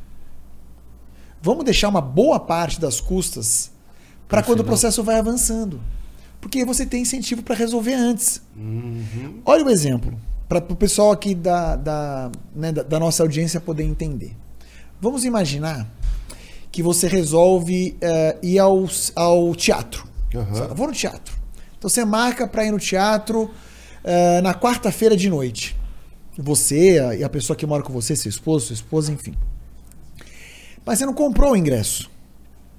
[1.42, 3.72] vamos deixar uma boa parte das custas
[4.28, 5.82] para quando o processo vai avançando.
[6.40, 8.42] Porque você tem incentivo para resolver antes.
[9.46, 10.18] Olha o exemplo,
[10.50, 14.36] para o pessoal aqui da, da, né, da, da nossa audiência poder entender.
[15.00, 15.88] Vamos imaginar
[16.72, 20.08] que você resolve eh, ir ao, ao teatro.
[20.56, 21.36] Fala, Vou no teatro.
[21.78, 23.52] Então você marca para ir no teatro
[24.04, 25.76] eh, na quarta-feira de noite.
[26.38, 29.34] Você a- e a pessoa que mora com você, seu esposo, sua esposa, enfim.
[30.86, 32.10] Mas você não comprou o ingresso.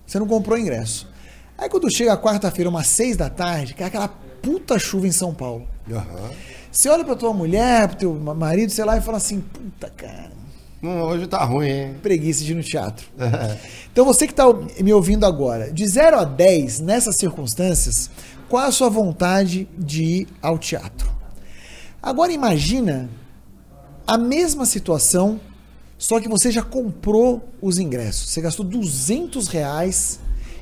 [0.06, 1.08] Você não comprou o ingresso.
[1.56, 5.32] Aí quando chega a quarta-feira, umas seis da tarde, cai aquela puta chuva em São
[5.34, 5.66] Paulo.
[5.90, 6.30] Aham.
[6.70, 9.90] Você olha pra tua mulher, pro teu ma- marido, sei lá, e fala assim, puta
[9.90, 10.32] cara,
[10.80, 11.94] Não, hoje tá ruim, hein?
[12.02, 13.06] preguiça de ir no teatro.
[13.92, 14.44] Então você que está
[14.80, 18.10] me ouvindo agora, de 0 a 10, nessas circunstâncias,
[18.48, 21.12] qual é a sua vontade de ir ao teatro?
[22.02, 23.10] Agora imagina
[24.06, 25.38] a mesma situação,
[26.04, 28.30] só que você já comprou os ingressos.
[28.30, 30.18] Você gastou 200 reais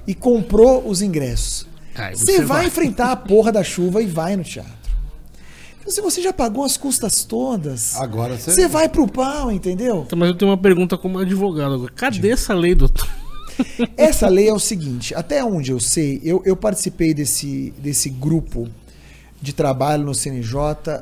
[0.07, 1.67] e comprou os ingressos.
[1.95, 2.67] Aí você, você vai, vai.
[2.67, 4.73] enfrentar a porra da chuva e vai no teatro.
[5.81, 10.03] Então, se você já pagou as custas todas, Agora você- você vai pro pau, entendeu?
[10.07, 11.93] Então, Mas eu tenho uma pergunta como advogado agora.
[11.97, 13.09] Cadê essa lei, doutor?
[13.97, 18.69] Essa lei é o seguinte, até onde eu sei, eu, eu participei desse, desse grupo
[19.41, 20.57] de trabalho no CNJ.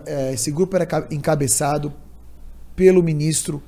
[0.07, 1.93] É, esse grupo era ca- encabeçado
[2.74, 3.62] pelo ministro,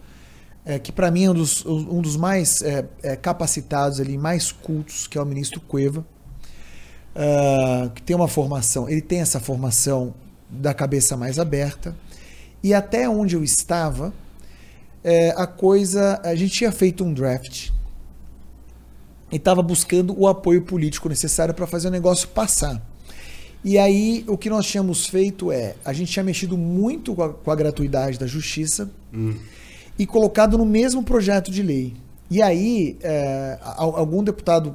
[0.65, 4.53] é, que para mim é um dos, um dos mais é, é, capacitados ali, mais
[4.53, 6.05] cultos, que é o ministro Cueva,
[7.15, 10.15] ah, que tem uma formação, ele tem essa formação
[10.49, 11.97] da cabeça mais aberta.
[12.63, 14.13] E até onde eu estava,
[15.03, 16.21] é, a coisa.
[16.23, 17.71] A gente tinha feito um draft
[19.33, 22.85] e estava buscando o apoio político necessário para fazer o negócio passar.
[23.63, 27.33] E aí, o que nós tínhamos feito é: a gente tinha mexido muito com a,
[27.33, 28.91] com a gratuidade da justiça
[30.01, 31.93] e colocado no mesmo projeto de lei.
[32.31, 34.75] E aí, é, al- algum deputado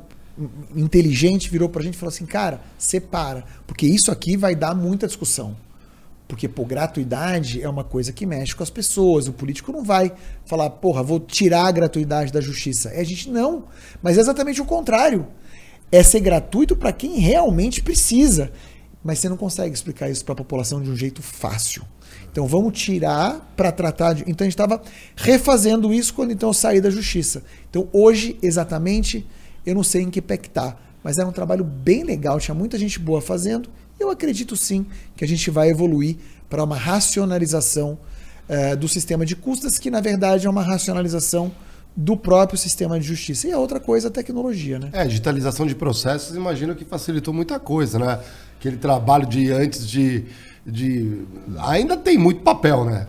[0.75, 4.75] inteligente virou para a gente e falou assim: cara, separa, porque isso aqui vai dar
[4.75, 5.57] muita discussão.
[6.27, 9.27] Porque, pô, gratuidade é uma coisa que mexe com as pessoas.
[9.27, 10.11] O político não vai
[10.45, 12.89] falar, porra, vou tirar a gratuidade da justiça.
[12.89, 13.63] É a gente não.
[14.01, 15.25] Mas é exatamente o contrário.
[15.91, 18.51] É ser gratuito para quem realmente precisa.
[19.05, 21.83] Mas você não consegue explicar isso para a população de um jeito fácil.
[22.31, 24.23] Então vamos tirar para tratar de.
[24.23, 24.81] Então a gente estava
[25.15, 27.43] refazendo isso quando então eu saí da justiça.
[27.69, 29.23] Então hoje, exatamente,
[29.63, 30.75] eu não sei em que pé que tá.
[31.03, 33.69] Mas era um trabalho bem legal, tinha muita gente boa fazendo.
[33.99, 36.17] Eu acredito sim que a gente vai evoluir
[36.49, 37.99] para uma racionalização
[38.49, 41.51] eh, do sistema de custas, que na verdade é uma racionalização
[41.95, 43.47] do próprio sistema de justiça.
[43.47, 44.89] E a outra coisa é a tecnologia, né?
[44.91, 48.19] É, digitalização de processos, imagino que facilitou muita coisa, né?
[48.65, 50.23] Aquele trabalho de antes de.
[50.65, 51.21] de...
[51.59, 53.05] Ainda tem muito papel, né?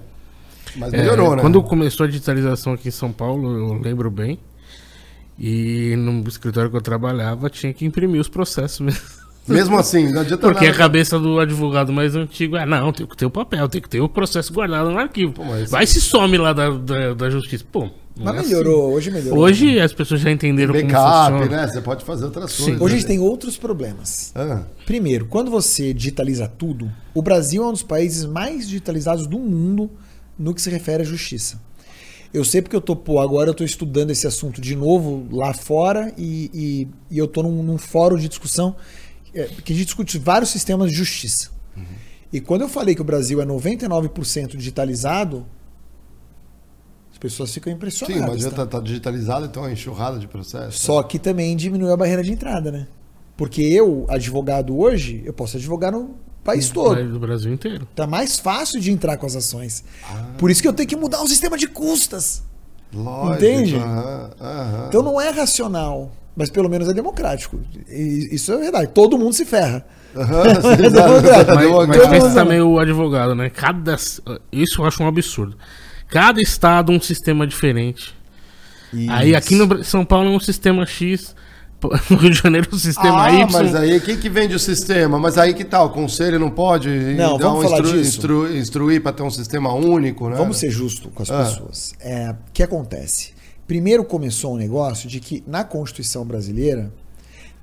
[0.77, 1.41] Mas É, melhorou, né?
[1.41, 4.39] Quando começou a digitalização aqui em São Paulo, eu lembro bem.
[5.39, 9.01] E no escritório que eu trabalhava, tinha que imprimir os processos mesmo.
[9.49, 10.77] Mesmo assim, não adianta Porque a nada.
[10.79, 14.01] cabeça do advogado mais antigo é, não, tem que ter o papel, tem que ter
[14.01, 15.33] o processo guardado no arquivo.
[15.35, 17.65] Pô, mas- Vai se some lá da, da, da justiça.
[17.71, 17.89] Pô,
[18.19, 19.19] Mas é melhorou, hoje assim.
[19.19, 19.45] melhorou.
[19.45, 21.63] Hoje as pessoas já entenderam como Backup, funciona.
[21.63, 21.69] né?
[21.69, 22.63] Você pode fazer outras Sim.
[22.65, 22.81] coisas.
[22.81, 23.15] Hoje a gente né?
[23.15, 24.33] tem outros problemas.
[24.35, 29.39] Ah, Primeiro, quando você digitaliza tudo, o Brasil é um dos países mais digitalizados do
[29.39, 29.91] mundo
[30.39, 31.61] no que se refere à justiça.
[32.33, 35.55] Eu sei porque eu tô, pô, agora eu tô estudando esse assunto de novo lá
[35.55, 38.77] fora e, e, e eu tô num, num fórum de discussão
[39.35, 41.51] é, que a gente discute vários sistemas de justiça.
[42.33, 45.47] E quando eu falei que o Brasil é 99% digitalizado,
[47.17, 48.29] as pessoas ficam sim, impressionadas.
[48.29, 48.57] mas já tá?
[48.57, 50.79] tá, tá digitalizado, então é uma enxurrada de processos.
[50.79, 52.87] Só que também diminuiu a barreira de entrada, né?
[53.39, 56.15] Porque eu, advogado hoje, eu posso advogar no
[56.45, 57.03] país todo.
[57.11, 57.89] Do Brasil inteiro.
[57.95, 59.83] Tá mais fácil de entrar com as ações.
[60.37, 62.43] Por isso que eu tenho que mudar o sistema de custas.
[62.93, 63.35] Lógico.
[63.35, 63.77] Entende?
[63.77, 64.87] aham, aham.
[64.89, 67.59] Então não é racional, mas pelo menos é democrático.
[67.89, 68.91] E isso é verdade.
[68.93, 69.87] Todo mundo se ferra.
[70.15, 71.55] Aham, sim, É.
[71.55, 73.49] Mas, mas pensa também o advogado, né?
[73.49, 73.97] Cada.
[74.53, 75.57] Isso eu acho um absurdo.
[76.09, 78.15] Cada estado um sistema diferente.
[79.09, 81.35] Aí aqui no São Paulo é um sistema X,
[82.09, 83.47] no Rio de Janeiro é um sistema ah, Y.
[83.53, 85.19] mas aí quem que vende o sistema?
[85.19, 85.87] Mas aí que tal?
[85.87, 88.09] O conselho não pode Não, dar vamos um falar instru- disso.
[88.19, 90.37] instru- instruir para ter um sistema único, né?
[90.37, 91.45] Vamos ser justos com as Ah.
[91.45, 91.93] pessoas.
[92.01, 93.35] É, o que acontece?
[93.67, 96.91] Primeiro começou um negócio de que na Constituição brasileira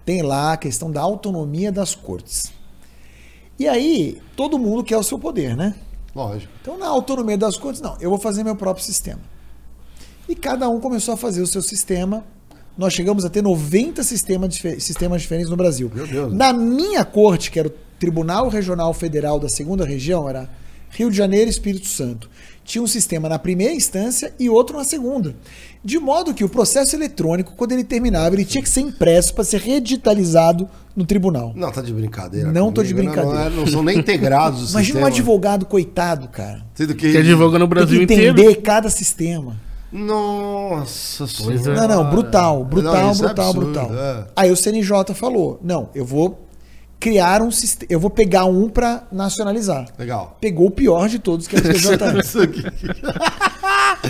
[0.06, 2.52] tem lá a questão da autonomia das cortes.
[3.58, 5.74] E aí, todo mundo quer o seu poder, né?
[6.16, 6.51] Lógico.
[6.61, 9.22] Então, na autonomia das cortes, não, eu vou fazer meu próprio sistema.
[10.28, 12.24] E cada um começou a fazer o seu sistema.
[12.78, 15.91] Nós chegamos a ter 90 sistemas, sistemas diferentes no Brasil.
[15.93, 16.34] Meu Deus.
[16.34, 20.49] Na minha corte, que era o Tribunal Regional Federal da segunda região, era
[20.89, 22.30] Rio de Janeiro e Espírito Santo.
[22.64, 25.36] Tinha um sistema na primeira instância e outro na segunda.
[25.84, 29.43] De modo que o processo eletrônico, quando ele terminava, ele tinha que ser impresso para
[29.43, 31.51] ser redigitalizado no tribunal.
[31.55, 32.51] Não, tá de brincadeira.
[32.53, 33.49] Não tô de comigo, brincadeira.
[33.49, 35.07] Não, não, é- não são nem integrados os Imagina um sistemas.
[35.20, 36.64] advogado coitado, cara.
[36.74, 37.11] Sendo que...
[37.11, 38.39] Que advoga no Brasil tem que inteiro.
[38.39, 39.57] entender cada sistema.
[39.91, 41.64] Nossa Pois é.
[41.64, 41.88] senhora.
[41.88, 43.91] Não, não, brutal, brutal, Não, é brutal, absurdo, brutal.
[43.95, 44.26] é.
[44.36, 46.47] Aí o CNJ falou: não, eu vou
[47.04, 49.88] criar um sistema, eu vou pegar um para nacionalizar.
[49.99, 50.38] Legal.
[50.39, 51.62] Pegou o pior de todos, que é o
[52.41, 52.64] aqui.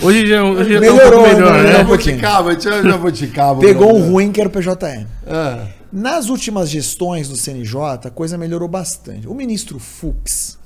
[0.06, 1.64] Hoje já, hoje já tá um Melhorou, pouco melhor, né?
[1.64, 1.72] né?
[1.72, 3.60] Jabuticaba, tinha jabuticaba.
[3.62, 5.08] Pegou um ruim que era o PJM.
[5.26, 5.68] É.
[5.92, 9.28] Nas últimas gestões do CNJ, a coisa melhorou bastante.
[9.28, 10.60] O ministro Fux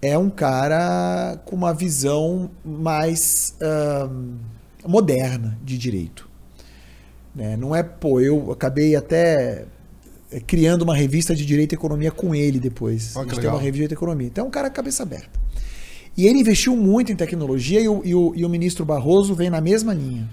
[0.00, 4.36] é um cara com uma visão mais ahn,
[4.86, 6.26] moderna de direito.
[7.34, 7.54] Né?
[7.54, 9.66] Não é, pô, eu acabei até
[10.40, 13.14] criando uma revista de direito e economia com ele depois.
[13.16, 14.26] Ó, a gente tem uma revista de direito e economia.
[14.26, 15.28] Então é um cara cabeça aberta.
[16.16, 19.50] E ele investiu muito em tecnologia e o, e o- e o ministro Barroso vem
[19.50, 20.28] na mesma linha.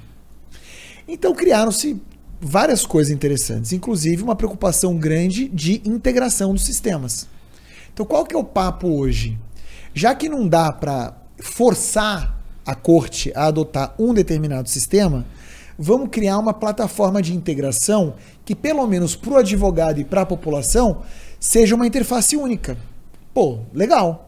[1.08, 1.99] Então criaram-se
[2.39, 7.28] várias coisas interessantes, inclusive uma preocupação grande de integração dos sistemas.
[7.93, 9.38] Então qual que é o papo hoje?
[9.93, 15.26] Já que não dá para forçar a corte a adotar um determinado sistema,
[15.78, 18.14] vamos criar uma plataforma de integração
[18.52, 21.04] que, pelo menos para o advogado e para a população,
[21.39, 22.78] seja uma interface única.
[23.34, 24.28] Pô, legal.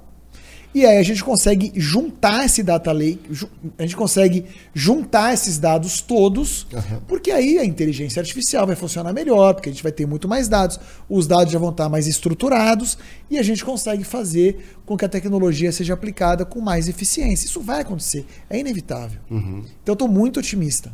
[0.74, 3.48] E aí a gente consegue juntar esse data lake,
[3.78, 7.00] a gente consegue juntar esses dados todos, Aham.
[7.08, 10.48] porque aí a inteligência artificial vai funcionar melhor, porque a gente vai ter muito mais
[10.48, 12.98] dados, os dados já vão estar mais estruturados
[13.30, 17.46] e a gente consegue fazer com que a tecnologia seja aplicada com mais eficiência.
[17.46, 19.20] Isso vai acontecer, é inevitável.
[19.30, 20.92] Então eu estou muito otimista.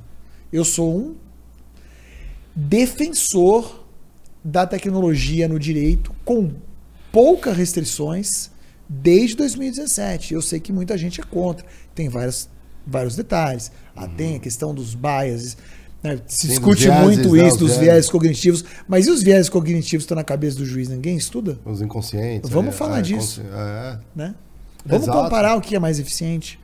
[0.52, 1.16] Eu sou um
[2.68, 3.86] defensor
[4.44, 6.52] da tecnologia no direito com
[7.12, 8.52] poucas restrições
[8.88, 10.34] desde 2017.
[10.34, 11.66] Eu sei que muita gente é contra.
[11.96, 12.50] Tem vários,
[12.86, 13.72] vários detalhes.
[13.96, 15.56] Ah, tem a questão dos biases.
[16.04, 16.20] né?
[16.28, 17.84] Se Sim, discute dos viéses, muito né, isso os dos viéses.
[17.84, 18.66] viéses cognitivos.
[18.88, 20.90] Mas e os viéses cognitivos estão na cabeça do juiz?
[20.90, 21.58] Ninguém estuda?
[21.66, 22.50] Os inconscientes.
[22.50, 23.42] Vamos é, falar é, disso.
[23.42, 24.00] consci- É.
[24.16, 24.36] né?
[24.86, 25.24] Vamos Exato.
[25.24, 26.60] comparar o que é mais eficiente.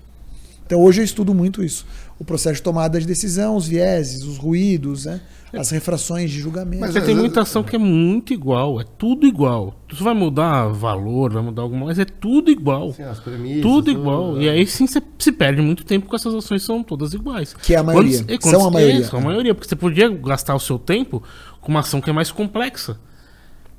[0.65, 1.85] Então hoje eu estudo muito isso.
[2.17, 5.21] O processo de tomada de decisão, os vieses, os ruídos, né?
[5.59, 6.81] As refrações de julgamento.
[6.81, 9.75] Mas às tem muita ação que é muito igual, é tudo igual.
[9.89, 12.91] Você vai mudar valor, vai mudar alguma coisa, mas é tudo igual.
[12.93, 14.37] Sim, as premissas, Tudo igual.
[14.37, 14.43] é.
[14.43, 17.53] E aí sim você se perde muito tempo com essas ações que são todas iguais.
[17.53, 18.23] Que é a maioria.
[18.41, 18.99] Quando- São a maioria.
[18.99, 21.21] é, são a maioria, porque você podia gastar o seu tempo
[21.61, 22.97] com uma ação que é mais complexa.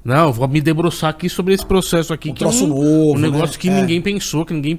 [0.05, 3.19] Não, vou me debruçar aqui sobre esse processo aqui, Um que é um, novo, um
[3.19, 3.59] negócio né?
[3.59, 3.81] que É.
[3.81, 4.79] ninguém pensou, que ninguém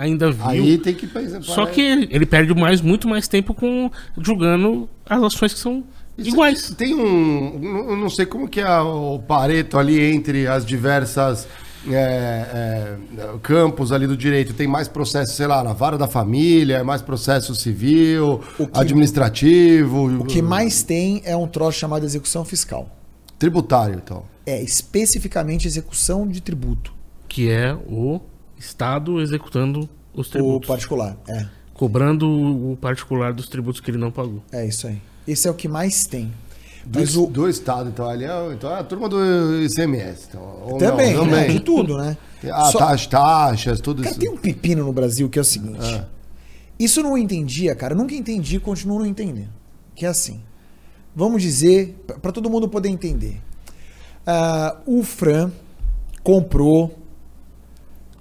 [0.00, 0.46] ainda viu.
[0.46, 1.42] Aí tem que pensar.
[1.42, 5.84] Só que ele, ele perde mais, muito mais tempo com julgando as ações que são
[6.18, 6.70] iguais.
[6.76, 7.58] Tem um.
[7.58, 11.46] não- Eu não sei como que é o pareto ali entre as diversas.
[11.88, 16.76] é, é, campos ali do direito tem mais processo, sei lá, na vara da família,
[16.76, 22.04] é mais processo civil, O que- administrativo, O que mais tem é um troço chamado
[22.04, 22.88] execução fiscal.
[23.38, 24.22] tributário, então.
[24.46, 26.92] É especificamente execução de tributo.
[27.28, 28.20] Que é o
[28.56, 30.68] Estado executando os O tributos.
[30.68, 31.16] particular.
[31.26, 34.40] É, Cobrando o particular dos tributos que ele não pagou.
[34.52, 35.02] é isso aí.
[35.26, 36.32] Esse é o que mais tem.
[36.84, 38.08] Do, Mas o, do Estado, então.
[38.08, 39.16] Ali é, então é a turma do
[39.62, 40.26] ICMS.
[40.28, 41.46] Então, também, não, né?
[41.46, 42.16] de tudo, né?
[42.50, 44.18] Ah, Só- taxas, taxas, tudo Cara, isso.
[44.18, 45.94] tem um pepino no Brasil que é o seguinte.
[45.94, 46.04] É.
[46.76, 47.94] Isso eu não entendia, cara.
[47.94, 49.50] Nunca entendi e continuo não entendendo.
[49.94, 50.40] Que é assim.
[51.14, 53.40] Vamos dizer, para todo mundo poder entender.
[54.26, 55.52] Ah, o Fran
[56.24, 56.98] comprou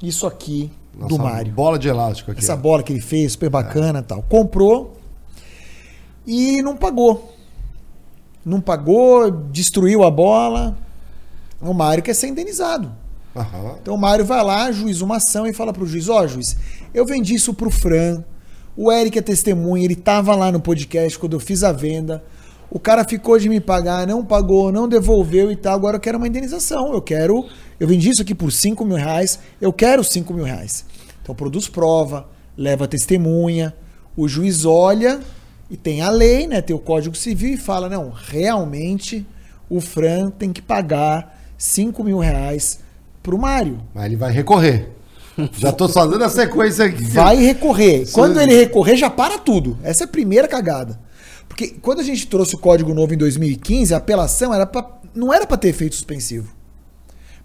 [0.04, 1.52] isso aqui do Nossa, Mário.
[1.52, 2.41] Bola de elástico aqui.
[2.41, 2.58] Essa ó.
[2.58, 4.22] bola que ele fez, super bacana e tal.
[4.24, 5.01] Comprou
[6.26, 7.36] e não pagou.
[8.45, 10.78] Não pagou, destruiu a bola.
[11.61, 12.91] O Mário quer ser indenizado.
[13.36, 13.78] Aham.
[13.82, 16.57] Então o Mário vai lá, juiz uma ação e fala pro juiz: Ó, juiz,
[16.93, 18.24] eu vendi isso pro Fran.
[18.76, 22.24] O Eric é testemunha, ele tava lá no podcast quando eu fiz a venda.
[22.69, 25.76] O cara ficou de me pagar, não pagou, não devolveu e tal.
[25.76, 26.93] Agora eu quero uma indenização.
[26.93, 27.45] Eu quero.
[27.78, 29.39] Eu vendi isso aqui por 5 mil reais.
[29.59, 30.86] Eu quero 5 mil reais.
[31.22, 33.76] Então produz prova, leva testemunha.
[34.15, 35.19] O juiz olha
[35.72, 36.61] e tem a lei, né?
[36.61, 39.26] Tem o Código Civil e fala: não, realmente
[39.69, 42.80] o Fran tem que pagar 5 mil reais
[43.24, 43.80] pro Mário.
[43.95, 44.89] Mas ele vai recorrer.
[45.57, 47.01] Já tô só dando a sequência aqui.
[47.05, 48.05] Vai recorrer.
[48.11, 49.78] Quando ele recorrer, já para tudo.
[49.82, 50.99] Essa é a primeira cagada.
[51.47, 55.34] Porque quando a gente trouxe o código novo em 2015, a apelação era pra, não
[55.34, 56.53] era para ter efeito suspensivo.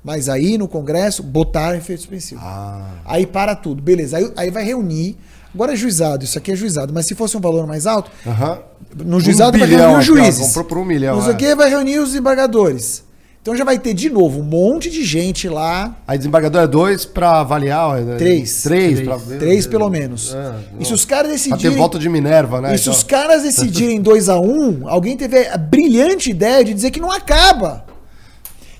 [0.03, 2.41] Mas aí no Congresso botaram efeito suspensivo.
[2.43, 3.81] Ah, Aí para tudo.
[3.81, 4.17] Beleza.
[4.17, 5.17] Aí, aí vai reunir.
[5.57, 6.93] Agora é juizado, isso aqui é juizado.
[6.93, 8.59] Mas se fosse um valor mais alto, aham.
[8.95, 10.47] no juizado Um vai bilhão reunir os aqui, juízes.
[10.49, 11.55] comprou por um milhão, Não sei é.
[11.57, 13.05] vai reunir os embargadores.
[13.41, 17.05] Então já vai ter de novo um monte de gente lá Aí desembargador é dois
[17.05, 17.97] pra avaliar.
[17.97, 18.63] é- Três.
[18.65, 18.95] Três.
[18.97, 19.01] Três.
[19.09, 20.35] pra ver- Três pelo menos.
[20.35, 21.77] É, e se os caras Pra ter decidirem.
[21.79, 22.75] voto de Minerva, né?
[22.75, 24.45] E se os Então, caras decidirem 2 a 1
[24.83, 27.85] um, alguém teve a brilhante ideia de dizer que não acaba.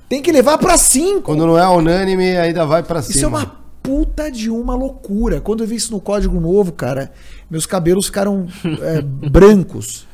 [0.09, 1.23] Tem que levar pra 5.
[1.23, 3.15] Quando não é unânime, ainda vai pra cima.
[3.17, 3.57] Isso é uma
[3.87, 5.41] puta de uma loucura.
[5.41, 7.13] Quando eu vi isso no código novo, cara,
[7.49, 8.49] meus cabelos ficaram
[8.83, 9.01] é,
[9.31, 10.09] brancos.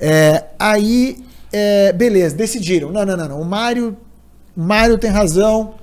[0.00, 1.22] É, aí,
[1.52, 2.90] é, beleza, decidiram.
[2.90, 3.40] Não, não, não, não.
[3.42, 3.94] O Mário,
[4.56, 5.74] o Mário tem razão.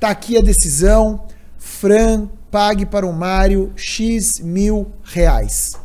[0.00, 1.26] Tá aqui a decisão.
[1.58, 5.78] Fran, pague para o Mário X mil reais.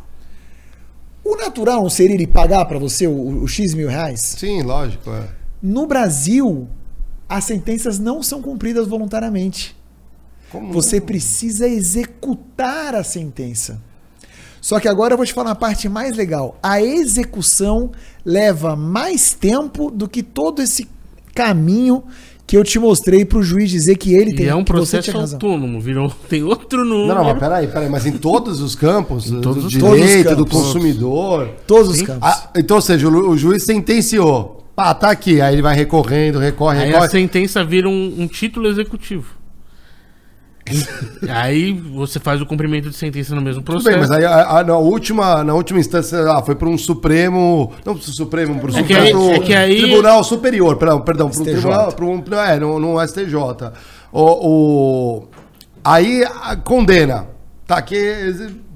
[1.25, 4.21] O natural não seria ele pagar para você o, o X mil reais?
[4.21, 5.09] Sim, lógico.
[5.11, 5.27] É.
[5.61, 6.69] No Brasil,
[7.27, 9.75] as sentenças não são cumpridas voluntariamente.
[10.51, 13.81] Como Você precisa executar a sentença.
[14.61, 16.57] Só que agora eu vou te falar a parte mais legal.
[16.63, 17.91] A execução
[18.25, 20.87] leva mais tempo do que todo esse
[21.35, 22.03] caminho
[22.47, 25.15] que eu te mostrei para o juiz dizer que ele E tem é um processo
[25.17, 26.09] autônomo, virou.
[26.29, 27.07] Tem outro número.
[27.07, 29.95] Não, não, mas peraí, peraí, mas em todos os campos, Em todos do os- direito,
[29.95, 30.61] todos os do campos.
[30.61, 31.49] consumidor.
[31.67, 32.21] Todos os campos.
[32.29, 34.63] Ah, então, ou seja, o, o juiz sentenciou.
[34.75, 35.41] Pá, tá aqui.
[35.41, 37.09] Aí ele vai recorrendo, recorre, Aí a recorre.
[37.09, 39.33] sentença vira um, um título executivo.
[41.29, 43.89] Aí você faz o cumprimento de sentença no mesmo processo.
[43.89, 47.71] bem, mas aí a- a- na, última, na última instância, ah, foi para um Supremo.
[47.85, 51.29] Não pro Supremo, pro, É que aí- pro é que aí- Tribunal Superior, perdão, perdão
[51.29, 51.53] pro STJ.
[51.61, 51.91] Tribunal.
[51.93, 53.71] Pro, um- é, no, no STJ.
[54.11, 55.27] O, o-
[55.83, 57.27] aí a- condena.
[57.67, 57.97] Tá aqui,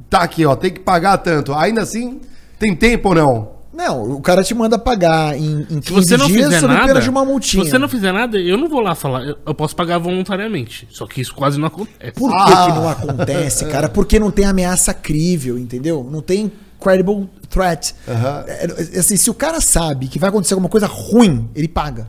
[0.09, 1.53] tá aqui, ó, tem que pagar tanto.
[1.53, 2.19] Ainda assim,
[2.57, 3.58] tem tempo ou não?
[3.79, 6.73] Não, o cara te manda pagar em, em 15 Se você não dias fizer sob
[6.73, 7.63] pena nada, de uma se multinha.
[7.63, 9.23] você não fizer nada, eu não vou lá falar.
[9.25, 10.85] Eu, eu posso pagar voluntariamente.
[10.91, 12.11] Só que isso quase não acontece.
[12.11, 12.65] Por que, Ah.
[12.65, 13.87] que não acontece, cara?
[13.87, 16.05] Porque não tem ameaça crível, entendeu?
[16.11, 17.95] Não tem credible threat.
[18.05, 22.05] É, assim, se o cara sabe que vai acontecer alguma coisa ruim, ele paga.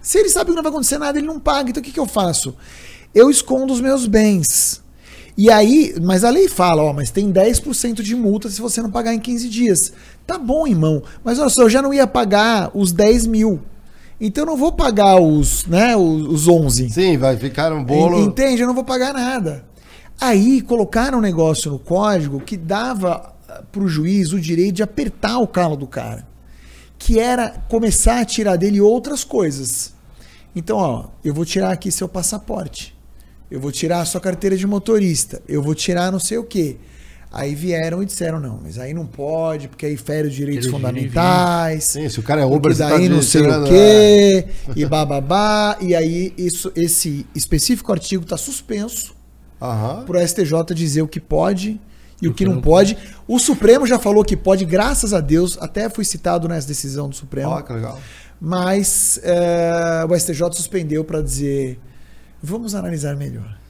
[0.00, 1.70] Se ele sabe que não vai acontecer nada, ele não paga.
[1.70, 2.52] Então o que, que eu faço?
[3.14, 4.82] Eu escondo os meus bens.
[5.36, 8.90] E aí, mas a lei fala, ó, mas tem 10% de multa se você não
[8.90, 9.92] pagar em 15 dias.
[10.26, 11.02] Tá bom, irmão.
[11.24, 13.60] Mas olha só, eu já não ia pagar os 10 mil.
[14.20, 16.90] Então eu não vou pagar os, né, os, os 11.
[16.90, 18.18] Sim, vai ficar um bolo.
[18.18, 18.62] En- Entende?
[18.62, 19.64] Eu não vou pagar nada.
[20.20, 23.32] Aí colocaram um negócio no código que dava
[23.72, 26.26] para o juiz o direito de apertar o calo do cara.
[26.98, 29.92] Que era começar a tirar dele outras coisas.
[30.54, 32.94] Então, ó, eu vou tirar aqui seu passaporte.
[33.50, 35.42] Eu vou tirar a sua carteira de motorista.
[35.48, 36.76] Eu vou tirar não sei o quê.
[37.32, 41.84] Aí vieram e disseram, não, mas aí não pode, porque aí fere os direitos fundamentais.
[41.84, 44.44] Sim, se o cara é Porque você tá daí não sei o quê,
[44.76, 49.16] e bababá, e aí isso, esse específico artigo está suspenso
[49.58, 51.80] para o STJ dizer o que pode
[52.20, 52.98] e o que não pode.
[53.26, 57.16] O Supremo já falou que pode, graças a Deus, até foi citado nessa decisão do
[57.16, 57.98] Supremo, Ó, que legal.
[58.38, 61.80] mas é, o STJ suspendeu para dizer,
[62.42, 63.61] vamos analisar melhor.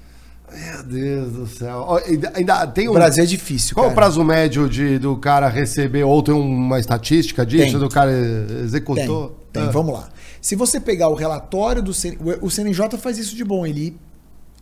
[0.54, 1.84] Meu Deus do céu.
[1.88, 2.94] Ó, ainda, ainda tem O um.
[2.94, 3.94] Brasil é difícil, Qual o cara.
[4.00, 6.04] prazo médio de, do cara receber?
[6.04, 7.72] Ou tem uma estatística disso?
[7.72, 7.78] Tem.
[7.78, 9.36] Do cara Tem, executou?
[9.52, 9.62] tem.
[9.62, 9.70] Ah.
[9.70, 10.08] Vamos lá.
[10.40, 12.16] Se você pegar o relatório do CN...
[12.40, 13.96] o CNJ faz isso de bom, ele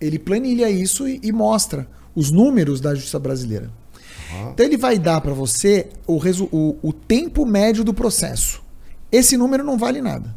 [0.00, 3.70] ele planilha isso e, e mostra os números da justiça brasileira.
[4.52, 6.48] Então ele vai dar para você o, resu...
[6.52, 8.62] o, o tempo médio do processo.
[9.10, 10.34] Esse número não vale nada.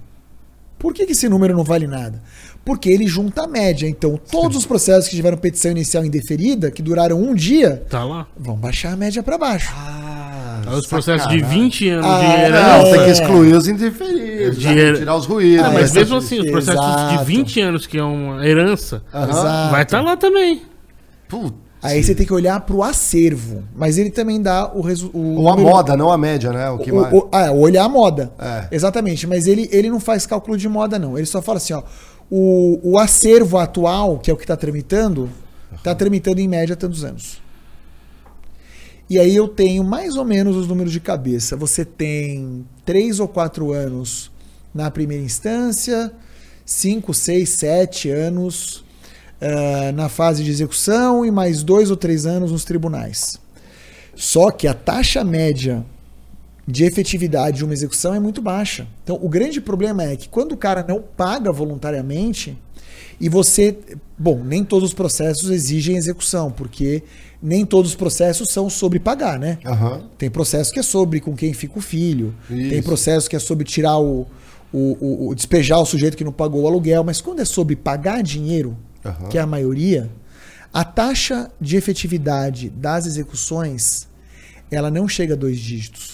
[0.79, 2.21] Por que, que esse número não vale nada?
[2.65, 3.87] Porque ele junta a média.
[3.87, 8.25] Então, todos os processos que tiveram petição inicial indeferida, que duraram um dia, Tá lá.
[8.37, 9.69] vão baixar a média para baixo.
[9.75, 11.61] Ah, Aí os processos de sacanagem.
[11.63, 12.83] 20 anos Ah, de Não, herança.
[12.91, 13.11] tem que É.
[13.11, 14.57] excluir os interferidos.
[14.59, 14.73] De né?
[14.81, 15.65] her- Tirar os ruídos.
[15.65, 17.17] Ah, mas mesmo assim, os processos Exato.
[17.17, 19.03] de 20 anos, que é uma herança.
[19.13, 19.71] Exato.
[19.71, 20.61] vai estar lá também.
[21.27, 21.53] Putz.
[21.81, 23.61] Aí você tem que olhar pro acervo.
[23.75, 25.19] Mas ele também dá o resultado.
[25.21, 26.69] Ou a moda, não a média, né?
[26.69, 27.11] O que mais.
[27.13, 28.31] O, o, ah, olhar a moda.
[28.39, 28.67] É.
[28.71, 29.27] Exatamente.
[29.27, 31.17] Mas ele, ele não faz cálculo de moda, não.
[31.17, 31.83] Ele só fala assim, ó.
[32.29, 35.29] O, o acervo atual, que é o que está tramitando,
[35.75, 37.41] está tramitando em média tantos anos.
[39.09, 41.55] E aí eu tenho mais ou menos os números de cabeça.
[41.55, 44.31] Você tem três ou quatro anos
[44.73, 46.11] na primeira instância,
[46.65, 48.83] cinco, seis, sete anos
[49.39, 53.37] eh, na fase de execução e mais dois ou três anos nos tribunais.
[54.15, 55.85] Só que a taxa média
[56.67, 58.87] de efetividade de uma execução é muito baixa.
[59.03, 62.57] Então, o grande problema é que quando o cara não paga voluntariamente
[63.19, 63.77] e você.
[64.17, 67.03] Bom, nem todos os processos exigem execução, porque
[67.41, 69.57] nem todos os processos são sobre pagar, né?
[69.65, 70.03] Aham.
[70.17, 72.33] Tem processo que é sobre com quem fica o filho.
[72.47, 72.83] Tem Isso.
[72.83, 74.25] processo que é sobre tirar o,
[74.71, 77.03] o, o- o- despejar o sujeito que não pagou o aluguel.
[77.03, 79.27] Mas quando é sobre pagar dinheiro, Aham.
[79.27, 80.09] que é a maioria,
[80.71, 84.07] a taxa de efetividade das execuções
[84.71, 86.12] ela não chega a dois dígitos.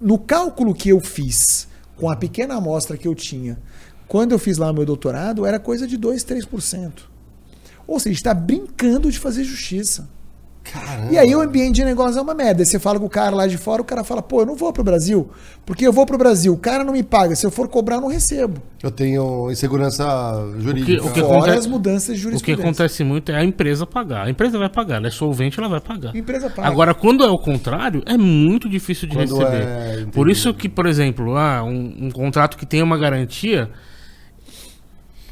[0.00, 3.58] No cálculo que eu fiz, com a pequena amostra que eu tinha,
[4.08, 6.92] quando eu fiz lá meu doutorado, era coisa de 2, 3%.
[7.86, 10.08] Ou seja, está brincando de fazer justiça.
[10.64, 11.12] Caramba.
[11.12, 12.62] E aí o ambiente de negócio é uma merda.
[12.62, 14.56] Aí você fala com o cara lá de fora, o cara fala, pô, eu não
[14.56, 15.28] vou pro Brasil,
[15.66, 18.00] porque eu vou pro Brasil, o cara não me paga, se eu for cobrar, eu
[18.00, 18.60] não recebo.
[18.82, 20.04] Eu tenho insegurança
[20.58, 21.04] jurídica.
[21.06, 24.26] O que Fora acontece- as mudanças de O que acontece muito é a empresa pagar.
[24.26, 26.12] A empresa vai pagar, ela é solvente, ela vai pagar.
[26.14, 26.66] A empresa paga.
[26.68, 29.62] Agora, quando é o contrário, é muito difícil de Quando receber.
[29.62, 30.06] é.
[30.12, 33.70] Por isso que, por exemplo, ah, um, um contrato que tem uma garantia,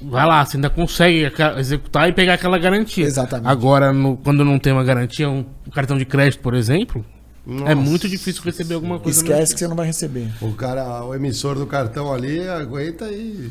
[0.05, 3.05] vai lá, você ainda consegue executar e pegar aquela garantia.
[3.05, 3.49] Exatamente.
[3.49, 7.05] Agora, no- quando não tem uma garantia, um cartão de crédito, por exemplo,
[7.47, 7.73] Nossa.
[7.73, 9.19] é muito difícil receber alguma coisa.
[9.19, 10.29] Esquece que você não vai receber.
[10.41, 13.51] O cara, o emissor do cartão ali aguenta e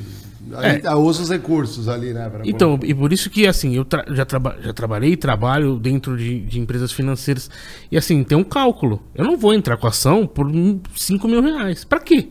[0.83, 0.95] É.
[0.95, 2.29] usa os recursos ali, né?
[2.29, 5.77] pra- Então, e por isso que, assim, eu tra- já, traba já trabalhei e trabalho
[5.77, 7.49] dentro de, de empresas financeiras.
[7.91, 9.01] E, assim, tem um cálculo.
[9.15, 10.51] Eu não vou entrar com ação por
[10.95, 11.83] 5 mil reais.
[11.83, 12.29] Pra quê?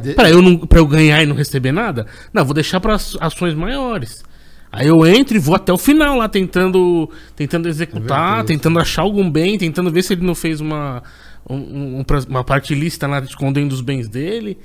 [0.00, 2.06] De- Pra eu, não, pra eu ganhar e não receber nada?
[2.32, 4.22] Não, vou deixar para ações maiores.
[4.70, 8.56] Aí eu entro e vou até o final lá tentando, tentando executar, Inverter.
[8.56, 11.02] tentando achar algum bem, tentando ver se ele não fez uma,
[11.48, 14.56] um- um- uma parte lícita lá escondendo os bens dele.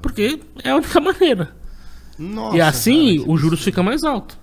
[0.00, 1.50] Porque é a única maneira.
[2.18, 4.38] Nossa, e assim cara, o juros fica mais alto.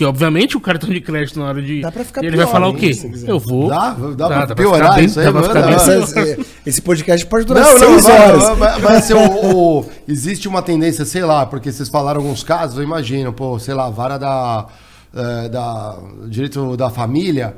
[0.00, 1.82] Porque, obviamente, o cartão de crédito na hora de.
[1.82, 2.90] Dá pra ficar ele pior vai falar o quê?
[3.26, 3.68] Eu vou.
[3.68, 3.90] Dá?
[3.90, 5.54] Dá pra dá pra piorar ficar bem- isso aí, dá pra mano?
[5.54, 5.84] ficar bem Dá.
[5.84, 6.02] pior.
[6.02, 8.58] Essa- esse podcast pode durar Não, não, seis mas, horas.
[8.58, 12.78] mas, mas, assim, o- o- existe uma tendência, sei lá, porque vocês falaram alguns casos,
[12.78, 14.68] eu imagino, pô, sei lá, vara da,
[15.14, 15.98] eh, da
[16.28, 17.54] direito da família,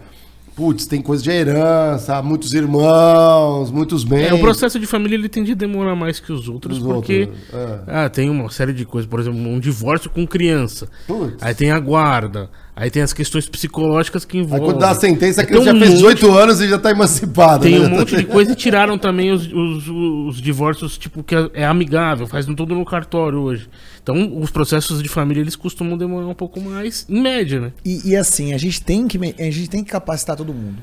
[0.54, 4.30] putz, tem coisa de herança, muitos irmãos, muitos bens.
[4.30, 7.28] É, o processo de família ele tende a demorar mais que os outros, Os porque
[7.30, 7.82] outros, é.
[7.86, 10.88] ah, tem uma série de coisas, por exemplo, um divórcio com criança.
[11.06, 11.42] Putz.
[11.42, 14.66] Aí tem a guarda, aí tem as questões psicológicas que Aí envolvem.
[14.66, 16.78] quando dá a sentença, a Tem criança um já fez monte- 18 anos e já
[16.78, 17.62] tá emancipada.
[17.64, 17.86] Tem né?
[17.86, 22.26] um monte de coisa e tiraram também os, os, os divórcios, tipo, que é amigável,
[22.26, 23.68] faz tudo no cartório hoje.
[24.02, 27.72] Então, os processos de família, eles costumam demorar um pouco mais, em média, né?
[27.84, 30.78] E, e assim, a gente, tem que, a gente tem que capacitar todo mundo.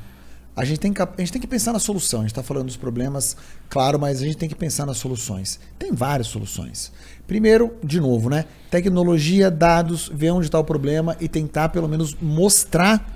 [0.56, 2.20] A gente, tem que, a gente tem que pensar na solução.
[2.20, 3.38] A gente está falando dos problemas,
[3.70, 5.58] claro, mas a gente tem que pensar nas soluções.
[5.78, 6.92] Tem várias soluções.
[7.30, 8.46] Primeiro, de novo, né?
[8.72, 13.08] Tecnologia, dados, ver onde está o problema e tentar, pelo menos, mostrar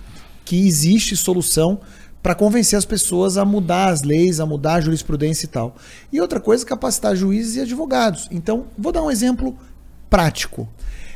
[0.45, 1.79] que existe solução
[2.21, 5.75] para convencer as pessoas a mudar as leis, a mudar a jurisprudência e tal.
[6.11, 8.27] E outra coisa, capacitar juízes e advogados.
[8.29, 9.57] Então, vou dar um exemplo
[10.11, 10.69] prático.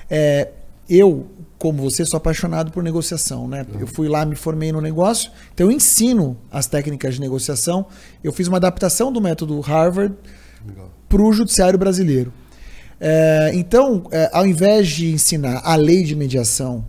[0.10, 0.49] É,
[0.90, 1.28] eu,
[1.60, 3.64] como você, sou apaixonado por negociação, né?
[3.80, 7.86] Eu fui lá, me formei no negócio, então eu ensino as técnicas de negociação.
[8.24, 10.15] Eu fiz uma adaptação do método Harvard
[11.07, 12.34] para o judiciário brasileiro.
[12.99, 16.84] É, então, é, ao invés de ensinar a lei de mediação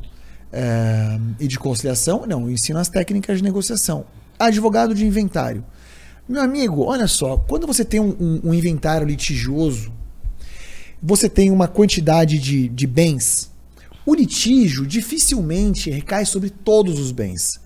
[0.53, 4.05] é, e de conciliação, não, eu ensino as técnicas de negociação.
[4.39, 5.65] Advogado de inventário.
[6.29, 9.93] Meu amigo, olha só, quando você tem um, um- um inventário litigioso,
[11.03, 13.51] você tem uma quantidade de, de bens,
[14.05, 17.61] o litígio dificilmente recai sobre todos os bens.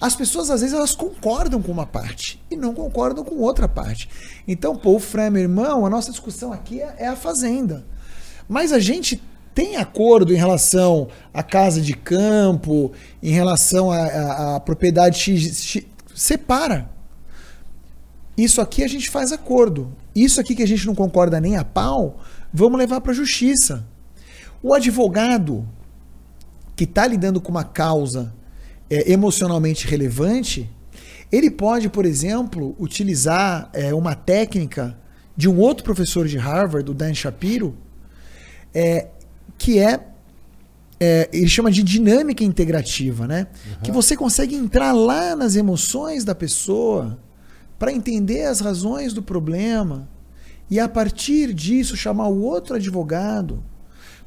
[0.00, 4.08] As pessoas, às vezes, elas concordam com uma parte e não concordam com outra parte.
[4.46, 7.84] Então, pô, o Fran, meu irmão, a nossa discussão aqui é, é a fazenda.
[8.48, 9.20] Mas a gente
[9.54, 15.84] tem acordo em relação à casa de campo, em relação à propriedade X, X.
[16.14, 16.88] Separa.
[18.36, 19.92] Isso aqui a gente faz acordo.
[20.14, 22.20] Isso aqui que a gente não concorda nem a pau,
[22.52, 23.84] vamos levar para a justiça.
[24.62, 25.68] O advogado
[26.76, 28.32] que está lidando com uma causa
[28.90, 30.70] é, emocionalmente relevante,
[31.30, 34.98] ele pode, por exemplo, utilizar é, uma técnica
[35.36, 37.76] de um outro professor de Harvard, o Dan Shapiro,
[38.74, 39.08] é,
[39.56, 40.00] que é,
[40.98, 43.46] é, ele chama de dinâmica integrativa, né?
[43.82, 47.18] Que você consegue entrar lá nas emoções da pessoa
[47.78, 50.08] para entender as razões do problema
[50.70, 53.62] e a partir disso chamar o outro advogado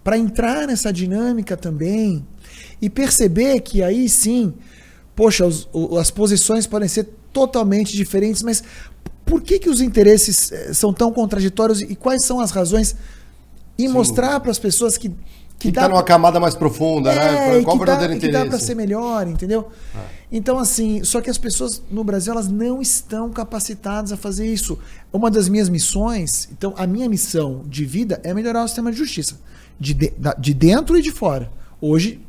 [0.04, 2.26] para entrar nessa dinâmica também
[2.82, 4.54] e perceber que aí sim,
[5.16, 8.64] poxa, os- o- as posições podem ser totalmente diferentes, mas
[9.26, 12.96] por que, que os interesses eh, são tão contraditórios e quais são as razões?
[13.78, 13.94] E Sim.
[13.94, 15.16] mostrar para as pessoas que, que,
[15.68, 17.64] Que dá tá numa camada mais profunda, é, né?
[17.64, 18.50] Qual o que dá, verdadeiro e que dá interesse?
[18.50, 19.70] para ser melhor, entendeu?
[20.32, 24.78] Então, assim, só que as pessoas no Brasil elas não estão capacitadas a fazer isso.
[25.14, 28.98] Uma das minhas missões, então, a minha missão de vida é melhorar o sistema de
[28.98, 29.40] justiça,
[29.80, 31.50] de, de, de dentro e de fora.
[31.80, 32.20] Hoje,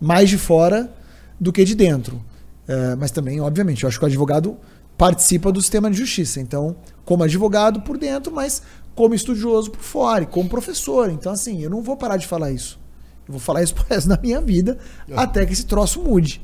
[0.00, 0.92] mais de fora
[1.38, 2.24] do que de dentro.
[2.66, 4.56] É, mas também, obviamente, eu acho que o advogado
[4.96, 6.40] participa do sistema de justiça.
[6.40, 8.62] Então, como advogado por dentro, mas
[8.94, 11.08] como estudioso por fora, e como professor.
[11.08, 12.78] Então, assim, eu não vou parar de falar isso.
[13.26, 14.78] Eu vou falar isso pro resto da minha vida,
[15.14, 16.42] até que esse troço mude.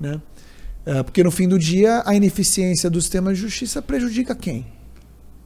[0.00, 0.20] Né?
[0.86, 4.66] É, porque no fim do dia, a ineficiência do sistema de justiça prejudica quem?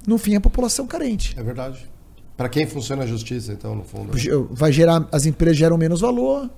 [0.06, 1.35] No fim, a população carente.
[1.39, 1.90] É verdade.
[2.36, 4.12] Pra quem funciona a justiça, então, no fundo.
[4.52, 6.48] Vai gerar, as empresas geram menos valor,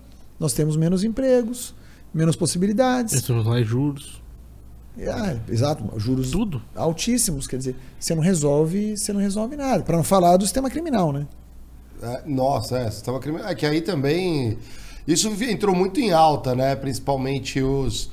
[0.41, 1.75] nós temos menos empregos,
[2.13, 3.13] menos possibilidades.
[3.15, 4.21] Estamos lá em juros,
[4.99, 6.61] É, exato, juros tudo.
[6.75, 9.83] altíssimos, quer dizer, você não resolve, você não resolve nada.
[9.85, 11.27] Para não falar do sistema criminal, né?
[12.03, 13.49] É, nossa, é, sistema criminal.
[13.49, 14.59] É que aí também.
[15.07, 16.75] Isso entrou muito em alta, né?
[16.75, 18.11] Principalmente os.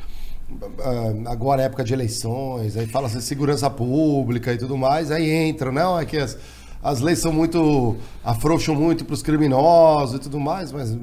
[0.79, 5.71] ah, agora é época de eleições, aí fala-se segurança pública e tudo mais, aí entra,
[5.71, 5.99] não?
[5.99, 6.37] É que as,
[6.81, 7.95] as leis são muito.
[8.23, 10.95] afrouxam muito para os criminosos e tudo mais, mas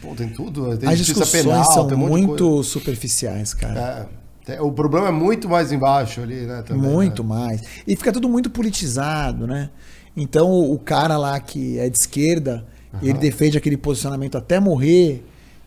[0.00, 0.76] pô, tem tudo.
[0.76, 4.08] Tem As discussões penal, são um muito superficiais, cara.
[4.46, 6.62] É, o problema é muito mais embaixo ali, né?
[6.62, 7.28] também, muito né?
[7.28, 7.62] mais.
[7.86, 9.70] E fica tudo muito politizado, né?
[10.16, 12.64] Então o o cara lá que é de esquerda,
[13.02, 15.24] ele defende aquele posicionamento até morrer,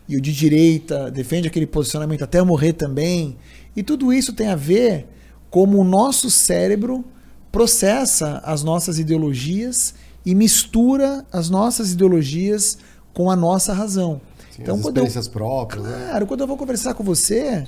[0.08, 3.36] e o de direita defende aquele posicionamento até morrer também.
[3.76, 5.06] E tudo isso tem a ver
[5.48, 7.04] como o nosso cérebro
[7.50, 9.94] processa as nossas ideologias
[10.24, 12.78] e mistura as nossas ideologias
[13.12, 14.20] com a nossa razão.
[14.50, 16.06] Sim, então, as quando eu, experiências próprias, né?
[16.10, 17.66] Claro, quando eu vou conversar com você,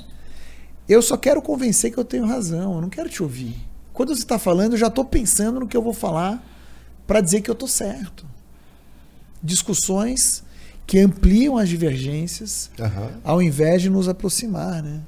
[0.89, 3.57] eu só quero convencer que eu tenho razão, eu não quero te ouvir.
[3.93, 6.43] Quando você está falando, eu já estou pensando no que eu vou falar
[7.07, 8.27] para dizer que eu estou certo.
[9.43, 10.43] Discussões
[10.87, 13.11] que ampliam as divergências Aham.
[13.25, 15.01] ao invés de nos aproximar, né?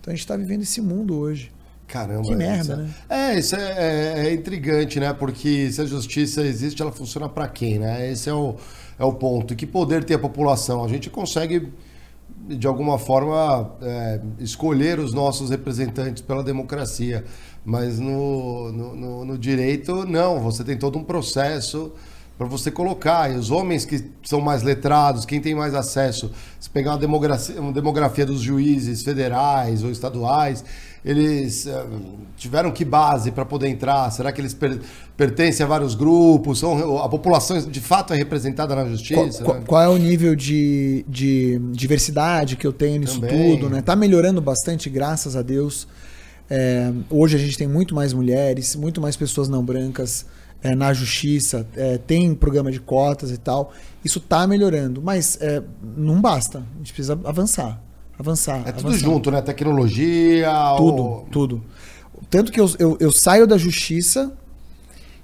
[0.00, 1.52] Então a gente está vivendo esse mundo hoje.
[1.86, 2.22] Caramba.
[2.22, 2.90] Que merda, isso é- né?
[3.08, 5.12] É, isso é, é- é intrigante, né?
[5.12, 8.10] Porque se a justiça existe, ela funciona pra quem, né?
[8.10, 8.56] Esse é o,
[8.98, 9.52] é o ponto.
[9.52, 10.84] E que poder tem a população?
[10.84, 11.68] A gente consegue,
[12.48, 17.24] de alguma forma, é, escolher os nossos representantes pela democracia.
[17.64, 20.40] Mas no, no, no- no direito, não.
[20.40, 21.92] Você tem todo um processo
[22.38, 23.32] para você colocar.
[23.32, 26.30] E os homens que são mais letrados, quem tem mais acesso,
[26.60, 30.64] se pegar uma demografia, uma demografia dos juízes federais ou estaduais,
[31.04, 31.84] eles eh,
[32.36, 34.10] tiveram que base para poder entrar?
[34.10, 34.80] Será que eles per-
[35.16, 36.58] pertencem a vários grupos?
[36.58, 39.44] São, a população de fato é representada na justiça?
[39.44, 39.64] qual- né?
[39.66, 43.56] qual é o nível de, de diversidade que eu tenho nisso Também.
[43.56, 43.82] tudo, né?
[43.82, 45.86] Tá melhorando bastante, graças a Deus.
[46.48, 50.26] É, hoje a gente tem muito mais mulheres, muito mais pessoas não brancas
[50.62, 53.72] é, na justiça, é, tem programa de cotas e tal.
[54.04, 55.38] Isso tá melhorando, mas
[55.96, 56.58] não basta.
[56.58, 57.82] A gente precisa avançar.
[58.18, 58.62] Avançar.
[58.66, 59.04] É tudo avançar.
[59.04, 59.42] junto, né?
[59.42, 60.50] Tecnologia.
[60.76, 61.62] Tudo, o- tudo.
[62.30, 64.32] Tanto que eu, eu, eu saio da justiça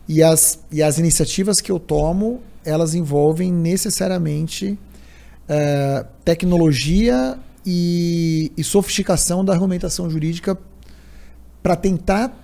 [0.09, 4.79] e as, e as iniciativas que eu tomo, elas envolvem necessariamente
[5.49, 10.57] eh, tecnologia e, e sofisticação da argumentação jurídica
[11.63, 12.39] para tentar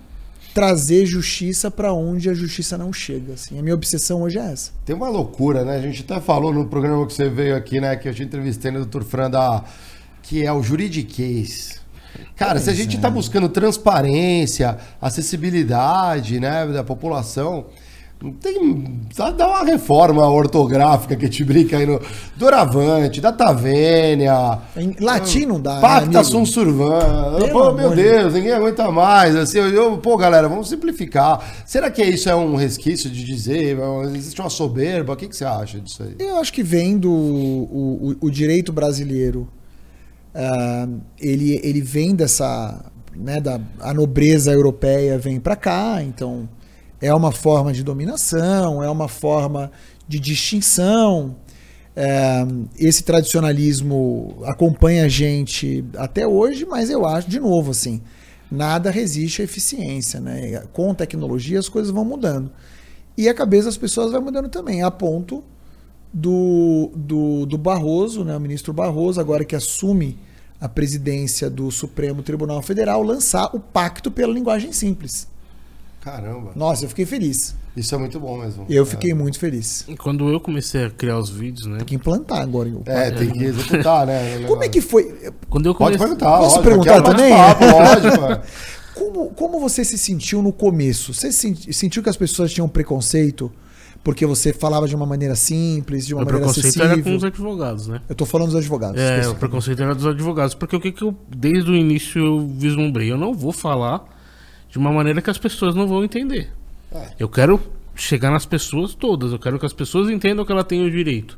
[0.53, 3.33] trazer justiça para onde a justiça não chega.
[3.33, 3.57] Assim.
[3.59, 4.71] A minha obsessão hoje é essa.
[4.83, 5.75] Tem uma loucura, né?
[5.77, 7.95] A gente até falou no programa que você veio aqui, né?
[7.95, 9.03] Que eu te entrevistei no Dr.
[9.03, 9.63] Fran da.
[10.21, 11.79] Que é o Juridiquês.
[12.35, 17.65] Cara, se a gente tá buscando transparência, acessibilidade, né, da população,
[18.41, 18.99] tem.
[19.37, 22.01] Dá uma reforma ortográfica que te brinca aí no.
[22.35, 24.59] Doravante, da Tavênia.
[24.75, 25.75] Em latim não dá.
[25.75, 26.23] né, Pacta amigo?
[26.25, 26.99] sum survan.
[27.51, 29.35] Pô, meu Deus, ninguém aguenta mais.
[29.35, 31.41] Assim, eu, eu- pô, galera, vamos simplificar.
[31.65, 33.77] Será que isso é um resquício de dizer?
[34.13, 35.13] Existe uma soberba?
[35.13, 36.15] O que, que você acha disso aí?
[36.19, 39.47] Eu acho que vem do o, o- o direito brasileiro.
[40.33, 40.87] Ah,
[41.19, 42.91] ele, ele vem dessa.
[43.15, 46.47] Né, da, a nobreza europeia vem para cá, então
[47.01, 49.71] é uma forma de dominação, é uma forma
[50.07, 51.35] de distinção.
[52.77, 58.01] Esse tradicionalismo acompanha a gente até hoje, mas eu acho, de novo, assim,
[58.49, 60.21] nada resiste à eficiência.
[60.21, 60.63] Né?
[60.71, 62.51] Com tecnologia as coisas vão mudando.
[63.17, 65.43] E a cabeça das pessoas vai mudando também, a ponto
[66.13, 70.17] do, do, do Barroso, né, o ministro Barroso, agora que assume
[70.59, 75.27] a presidência do Supremo Tribunal Federal, lançar o Pacto pela Linguagem Simples.
[76.01, 76.51] Caramba.
[76.55, 77.55] Nossa, eu fiquei feliz.
[77.75, 78.65] Isso é muito bom mesmo.
[78.69, 79.85] Eu fiquei muito feliz.
[79.99, 81.77] Quando eu comecei a criar os vídeos, né?
[81.79, 82.69] Tem que implantar agora.
[82.69, 84.39] o É, é tem que executar, né?
[84.47, 85.31] Como é que foi?
[85.49, 86.17] Quando eu Pode comecei.
[86.17, 87.29] perguntar, Posso lógico, perguntar é também?
[87.35, 88.25] bate-papo, lógico.
[88.25, 88.41] é.
[88.99, 91.13] Como, como você se sentiu no começo?
[91.13, 93.49] Você se- sentiu que as pessoas tinham preconceito
[94.03, 97.17] porque você falava de uma maneira simples, de uma O maneira preconceito era com acessível?
[97.17, 98.01] os advogados, né?
[98.07, 98.99] Eu tô falando dos advogados.
[98.99, 100.55] É, o preconceito era dos advogados.
[100.55, 103.11] Porque o que, que eu, desde o início, eu vislumbrei?
[103.11, 104.03] Eu não vou falar
[104.69, 106.49] de uma maneira que as pessoas não vão entender.
[106.91, 107.09] É.
[107.19, 107.59] Eu quero
[107.95, 109.31] chegar nas pessoas todas.
[109.31, 111.37] Eu quero que as pessoas entendam que ela tem o direito.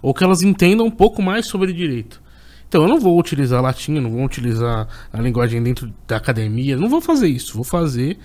[0.00, 2.22] Ou que elas entendam um pouco mais sobre direito.
[2.68, 6.76] Então eu não vou utilizar latim, não vou utilizar a linguagem dentro da academia.
[6.76, 7.54] Não vou fazer isso.
[7.54, 8.18] Vou fazer.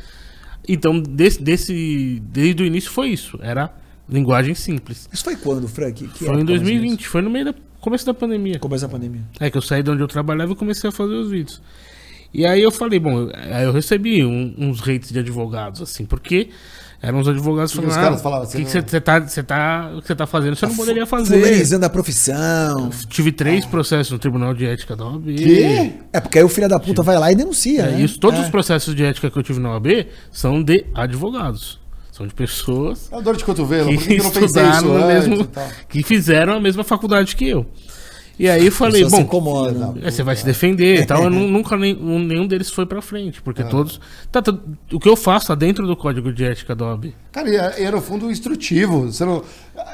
[0.67, 3.37] Então, desse, desse, desde o início foi isso.
[3.41, 3.73] Era
[4.09, 5.09] linguagem simples.
[5.11, 6.07] Isso foi quando, Frank?
[6.07, 6.61] Que Foi em mais ou menos?
[6.61, 8.59] 2020, foi no meio da começo da pandemia.
[8.59, 9.21] Começo da pandemia.
[9.39, 11.61] É que eu saí de onde eu trabalhava e comecei a fazer os vídeos.
[12.33, 16.49] E aí eu falei, bom, aí eu recebi um- uns rates de advogados, assim, porque
[17.03, 19.21] eram os advogados falando, os ah, caras falavam o que assim, você não- você tá,
[19.45, 21.37] tá, o que você tá fazendo, você não poderia fazer.
[21.39, 22.89] Fulanizando a profissão.
[23.09, 25.35] Tive três processos no Tribunal de Ética da OAB.
[25.35, 25.93] Que?
[26.13, 28.01] É porque aí o filho da puta vai lá e denuncia, É, né?
[28.01, 28.43] isso, todos É.
[28.43, 31.79] os processos de ética que eu tive na OAB são de advogados.
[32.11, 33.89] São de pessoas É dor de cotovelo.
[33.97, 35.47] Que, que estudaram no mesmo,
[35.89, 37.65] que fizeram a mesma faculdade que eu.
[38.39, 39.93] E aí eu falei, bom, incomodam.
[39.93, 41.23] filha É, você vai se defender e tal.
[41.23, 44.01] Eu nu- nunca nem, um- nenhum deles foi pra frente, porque todos.
[44.31, 44.57] Tá, tá-
[44.91, 47.13] o que eu faço tá dentro do código de ética da OAB.
[47.31, 49.07] Cara, e é- e é no fundo instrutivo.
[49.19, 49.43] Não.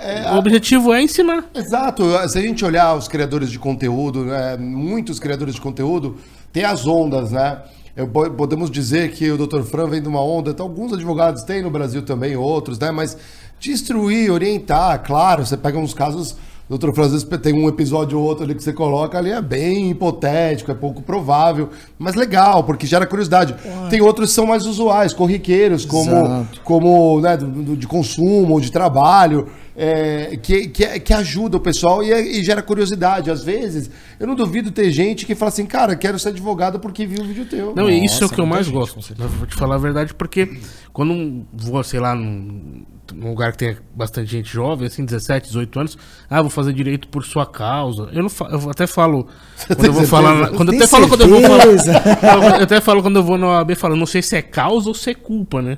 [0.01, 1.43] é, O objetivo é ensinar.
[1.53, 2.03] Exato.
[2.29, 6.15] Se a gente olhar os criadores de conteúdo, né, muitos criadores de conteúdo
[6.53, 7.57] têm as ondas, né?
[7.95, 9.63] Eu po- podemos dizer que o Dr.
[9.63, 12.89] Fran vem de uma onda, então alguns advogados têm no Brasil também, outros, né?
[12.91, 13.17] Mas
[13.59, 16.37] de instruir, orientar, claro, você pega uns casos.
[16.69, 16.91] O Dr.
[16.93, 19.89] Fran, às vezes tem um episódio ou outro ali que você coloca ali, é bem
[19.89, 23.55] hipotético, é pouco provável, mas legal, porque gera curiosidade.
[23.89, 26.61] Tem outros que são mais usuais, corriqueiros, como, Exato.
[26.63, 29.47] como né, do- do- de consumo ou de trabalho.
[29.81, 33.31] é, que, que, que ajuda o pessoal e, e gera curiosidade.
[33.31, 33.89] Às vezes,
[34.19, 37.25] eu não duvido ter gente que fala assim, cara, quero ser advogado porque viu o
[37.25, 37.73] vídeo teu.
[37.73, 38.99] Não, e isso é o que eu mais gente, gosto.
[39.37, 40.59] Vou te falar a verdade, porque
[40.91, 42.83] quando vou, sei lá, num,
[43.13, 45.97] num lugar que tem bastante gente jovem, assim, 17, 18 anos,
[46.29, 48.09] ah, vou fazer direito por sua causa.
[48.11, 49.27] Eu não fa- eu até falo.
[49.67, 50.49] Quando eu vou falar.
[50.51, 52.57] Quando eu até falo quando eu vou falar.
[52.57, 54.95] Eu até falo quando eu vou na OAB, falo, não sei se é causa ou
[54.95, 55.77] se é culpa, né?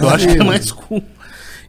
[0.00, 1.06] Eu acho que é mais culpa.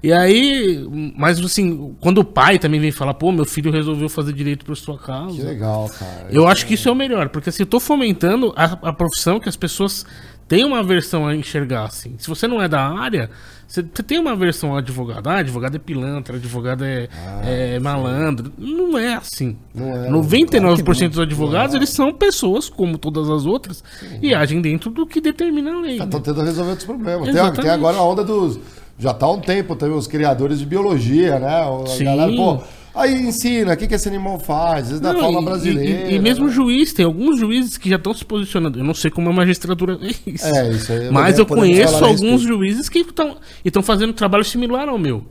[0.04, 0.84] E aí,
[1.16, 4.76] mas assim, quando o pai também vem falar, pô, meu filho resolveu fazer direito por
[4.76, 5.36] sua causa.
[5.38, 6.28] Que legal, cara.
[6.32, 9.40] Eu acho que isso é o melhor, porque assim, eu tô fomentando a, a profissão
[9.40, 10.04] que as pessoas
[10.52, 12.16] têm uma versão a enxergar, assim.
[12.18, 13.30] Se você não é da área,
[13.66, 15.30] você, você tem uma versão advogado.
[15.30, 17.08] Ah, advogado é pilantra, advogado é,
[17.46, 18.52] é malandro.
[18.58, 19.56] Não é assim.
[19.74, 23.82] Não é, 99% dos advogados, eles são pessoas, como todas as outras,
[24.22, 25.98] e agem dentro do que determina a lei.
[25.98, 26.04] né?
[26.04, 27.34] Estão tentando resolver outros problemas.
[27.34, 28.60] Tem, tem agora a onda dos.
[29.00, 31.62] Já tá há um tempo também os criadores de biologia, né?
[31.62, 32.04] A Sim.
[32.04, 32.62] galera, pô,
[32.94, 34.84] aí ensina, o que, que esse animal faz?
[34.84, 36.10] Às vezes da Não, e- brasileira.
[36.12, 36.52] E, e mesmo né?
[36.52, 38.80] juiz, tem alguns juízes que já estão se posicionando.
[38.80, 40.46] Eu não sei como a magistratura é isso.
[40.46, 41.10] É, isso aí.
[41.12, 43.00] Mas eu conheço alguns juízes que
[43.66, 45.26] estão fazendo trabalho similar ao meu.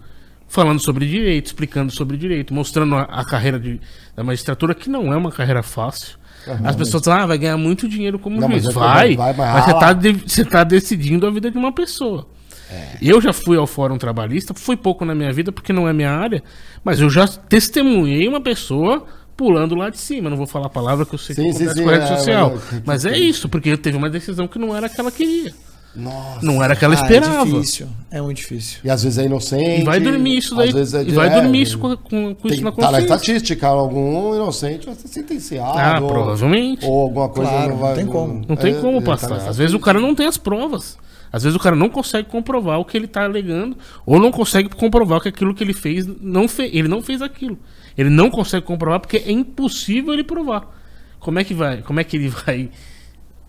[0.49, 3.81] Falando sobre direito, explicando sobre direito, mostrando a, a carreira de,
[4.17, 6.19] da magistratura, que não é uma carreira fácil.
[6.65, 8.65] As pessoas falam, ah, vai ganhar muito dinheiro como Não, juiz.
[8.65, 9.81] mas é Vai, vai- vai mas você ralar.
[9.81, 12.27] tá, de- você tá decidindo a vida de uma pessoa.
[12.73, 12.97] É.
[13.03, 16.11] Eu já fui ao fórum trabalhista, fui pouco na minha vida porque não é minha
[16.13, 16.43] área,
[16.85, 19.05] mas eu já testemunhei uma pessoa
[19.37, 20.31] pulando lá de cima.
[20.31, 22.05] Não vou falar a palavra que eu sei Sim, que sim, sim, com a rede
[22.05, 22.53] é, social.
[22.55, 25.55] mas- Mas é isso, porque teve uma decisão que não era aquela que queria.
[25.97, 26.47] Nossa.
[26.47, 27.45] Não era aquela Ah, é esperava.
[27.51, 27.89] difícil.
[28.13, 28.79] É muito difícil.
[28.85, 29.81] E às vezes é inocente.
[29.81, 30.69] E vai dormir isso daí.
[30.69, 33.15] é e vai de- dormir é, isso com, com, com isso na tá na consciência.
[33.17, 35.77] estatística, algum inocente vai ser sentenciado.
[35.77, 36.87] Ah, ou- provavelmente.
[36.87, 37.89] Ou alguma coisa Claro, não vai.
[37.89, 38.43] não tem como.
[38.49, 39.31] Não tem é, como tá passar.
[39.31, 40.97] nessa Às vezes o cara não tem as provas.
[41.33, 44.69] Às vezes o cara não consegue comprovar o que ele tá alegando, ou não consegue
[44.71, 46.75] comprovar que aquilo que ele fez não fez.
[46.75, 47.59] Ele não fez aquilo.
[47.97, 50.77] Ele não consegue comprovar porque é impossível ele provar.
[51.19, 51.83] Como é que vai?
[51.83, 52.71] Como é que ele vai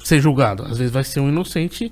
[0.04, 0.64] ser julgado?
[0.64, 1.92] Às vezes vai ser um inocente,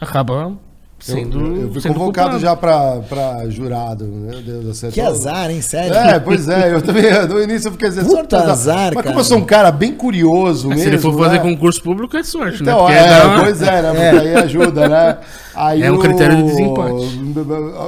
[0.00, 0.56] acaba
[1.04, 1.38] sendo.
[1.38, 2.38] Eu, eu fui sendo convocado culpado.
[2.42, 4.04] já pra, pra jurado.
[4.06, 4.90] Meu Deus do céu.
[4.90, 5.60] Que Todo- azar, hein?
[5.60, 5.94] Sério?
[5.94, 9.06] É, pois é, eu também, no início eu fiquei dizendo, Puta "Só- azar, Mas cara."
[9.08, 10.82] como eu sou um cara bem curioso Mas mesmo.
[10.82, 11.42] Se ele for fazer né?
[11.42, 12.72] concurso público, é sorte, né?
[12.72, 13.90] Então, Porque é, uma- pois é, né?
[14.10, 15.16] Porque aí ajuda, né?
[15.54, 17.20] Aí É um o- critério de desempate.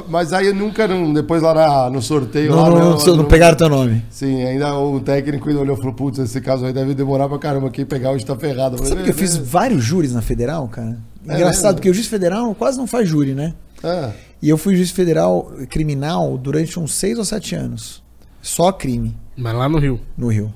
[0.07, 2.51] Mas aí eu nunca, não- depois lá na- no sorteio.
[2.51, 4.03] Não, lá, não, não- não, não pegaram teu nome.
[4.09, 7.37] Sim, ainda o técnico ainda olhou e falou: Putz, esse caso aí deve demorar pra
[7.37, 7.69] caramba.
[7.69, 8.77] Quem pegar hoje tá ferrado.
[8.85, 10.97] Sabe que eu "É, fiz é, vários júris na federal, cara?
[11.27, 11.75] É Engraçado, mesmo?
[11.75, 13.53] porque o juiz federal quase não faz júri, né?
[13.83, 18.03] é." E eu fui juiz federal criminal durante uns seis ou sete anos.
[18.41, 19.99] Só crime Mas lá no Rio.
[20.15, 20.53] no Rio.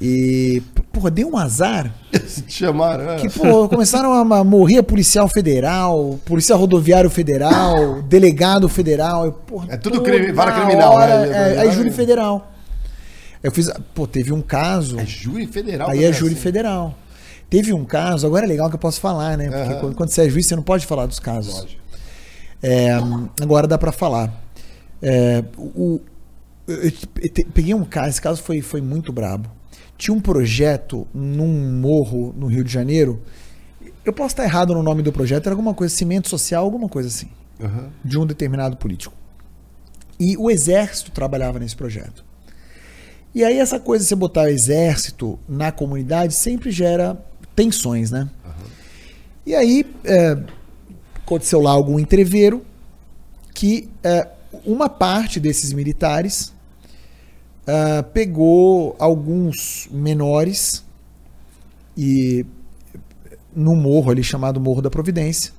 [0.00, 0.62] E,
[0.92, 1.92] porra, deu um azar
[2.26, 3.10] Se te chamaram.
[3.10, 3.16] é.
[3.16, 9.26] que, pô, começaram a, morrer policial federal, policial rodoviário federal, delegado federal.
[9.26, 11.56] e, porra, É tudo crime- vara criminal, hora, né?
[11.56, 12.52] É, aí júri federal.
[13.42, 14.98] Eu fiz, pô, teve um caso.
[15.00, 15.90] É júri federal.
[15.90, 16.42] Aí é júri assim?
[16.42, 16.96] federal.
[17.50, 19.48] Teve um caso, agora é legal que eu posso falar, né?
[19.48, 19.80] Porque Aham.
[19.80, 21.60] quando, quando você é juiz, você não pode falar dos casos.
[21.60, 21.78] Pode.
[22.62, 22.90] É,
[23.40, 24.32] agora dá pra falar.
[25.00, 26.00] É, o,
[26.66, 26.92] eu,
[27.54, 29.50] peguei um caso, esse caso foi, foi muito brabo.
[29.96, 33.22] Tinha um projeto num morro no Rio de Janeiro.
[34.04, 37.08] Eu posso estar errado no nome do projeto, era alguma coisa, cimento social, alguma coisa
[37.08, 37.28] assim,
[37.60, 37.88] Aham.
[38.04, 39.14] de um determinado político.
[40.20, 42.24] E o exército trabalhava nesse projeto.
[43.34, 47.22] E aí essa coisa de você botar o exército na comunidade sempre gera
[47.58, 48.28] tensões, né?
[49.44, 50.38] E aí é,
[51.16, 52.64] aconteceu lá algum entreveiro
[53.52, 54.28] que é,
[54.64, 56.52] uma parte desses militares
[57.66, 60.84] ah, pegou alguns menores
[61.96, 62.46] e
[63.52, 65.52] no morro ali chamado Morro da Providência,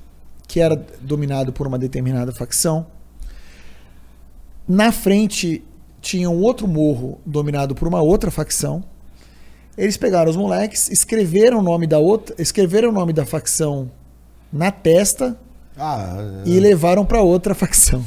[0.48, 2.88] que era dominado por uma determinada facção.
[4.66, 5.62] Na frente
[6.00, 8.86] tinha um outro morro dominado por uma outra facção.
[9.82, 13.90] Eles pegaram os moleques, escreveram o nome da outra, escreveram o nome da facção
[14.52, 15.40] na testa
[15.78, 16.50] Ah, é.
[16.50, 18.04] e levaram para outra facção.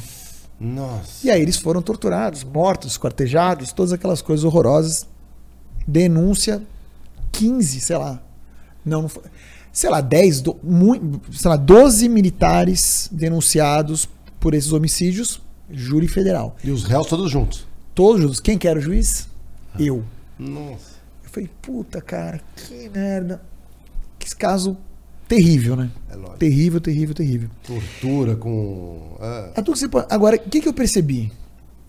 [0.61, 1.27] Nossa.
[1.27, 5.07] E aí eles foram torturados, mortos, quartejados, todas aquelas coisas horrorosas.
[5.86, 6.62] Denúncia
[7.32, 8.23] 15, sei lá.
[8.85, 9.23] Não, não foi,
[9.73, 11.01] sei lá, 10, do, mui-
[11.32, 14.09] sei lá, 12 militares denunciados
[14.39, 15.40] por esses homicídios,
[15.70, 16.57] júri federal.
[16.62, 17.66] E os réus todos juntos.
[17.94, 18.40] Todos juntos.
[18.40, 19.27] Quem que era o juiz?
[19.78, 20.05] Eu.
[20.39, 20.91] Nossa.
[21.33, 23.41] Eu falei, puta, cara, que merda.
[24.19, 24.77] Que caso
[25.27, 25.91] terrível, né?
[26.11, 26.37] É lógico.
[26.39, 27.49] Terrível, terrível, terrível.
[27.67, 29.17] Tortura com.
[29.19, 29.53] É.
[29.57, 31.33] A tudo que você pode- Agora, o que, que eu percebi?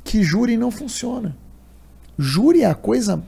[0.01, 1.35] Que júri não funciona.
[2.17, 3.21] Júri é a coisa.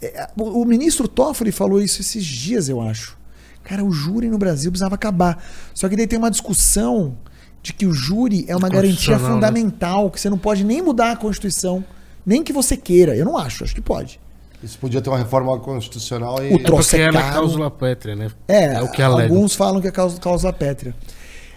[0.00, 3.18] é, O ministro Toffoli falou isso esses dias, eu acho.
[3.64, 5.42] Cara, o júri no Brasil precisava acabar.
[5.74, 7.18] Só que daí tem uma discussão
[7.62, 9.28] de que o júri é uma garantia né?
[9.28, 11.84] fundamental, que você não pode nem mudar a Constituição,
[12.24, 13.16] nem que você queira.
[13.16, 14.20] Eu não acho, acho que pode.
[14.62, 16.54] Isso podia ter uma reforma constitucional e.
[16.54, 17.32] O troço é é caro.
[17.32, 18.28] cláusula pétrea, né?
[18.48, 19.32] É, o que alega.
[19.32, 20.94] alguns falam que é causa, causa pétrea.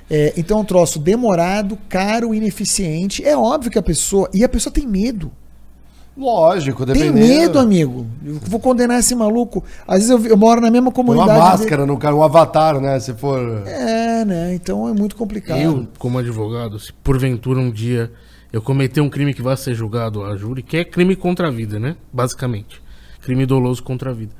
[0.09, 3.25] É, então é um troço demorado, caro, ineficiente.
[3.25, 4.29] É óbvio que a pessoa.
[4.33, 5.31] E a pessoa tem medo.
[6.15, 7.25] Lógico, Tem dependendo.
[7.25, 8.05] medo, amigo.
[8.23, 9.63] Eu vou condenar esse maluco.
[9.87, 11.39] Às vezes eu, eu moro na mesma Põe uma comunidade.
[11.39, 12.99] máscara no cara, um avatar, né?
[12.99, 13.39] Se for.
[13.65, 14.53] É, né?
[14.53, 15.59] Então é muito complicado.
[15.59, 18.11] Eu, como advogado, se porventura um dia
[18.51, 21.51] eu cometer um crime que vai ser julgado a júri, que é crime contra a
[21.51, 21.95] vida, né?
[22.11, 22.81] Basicamente.
[23.21, 24.31] Crime doloso contra a vida.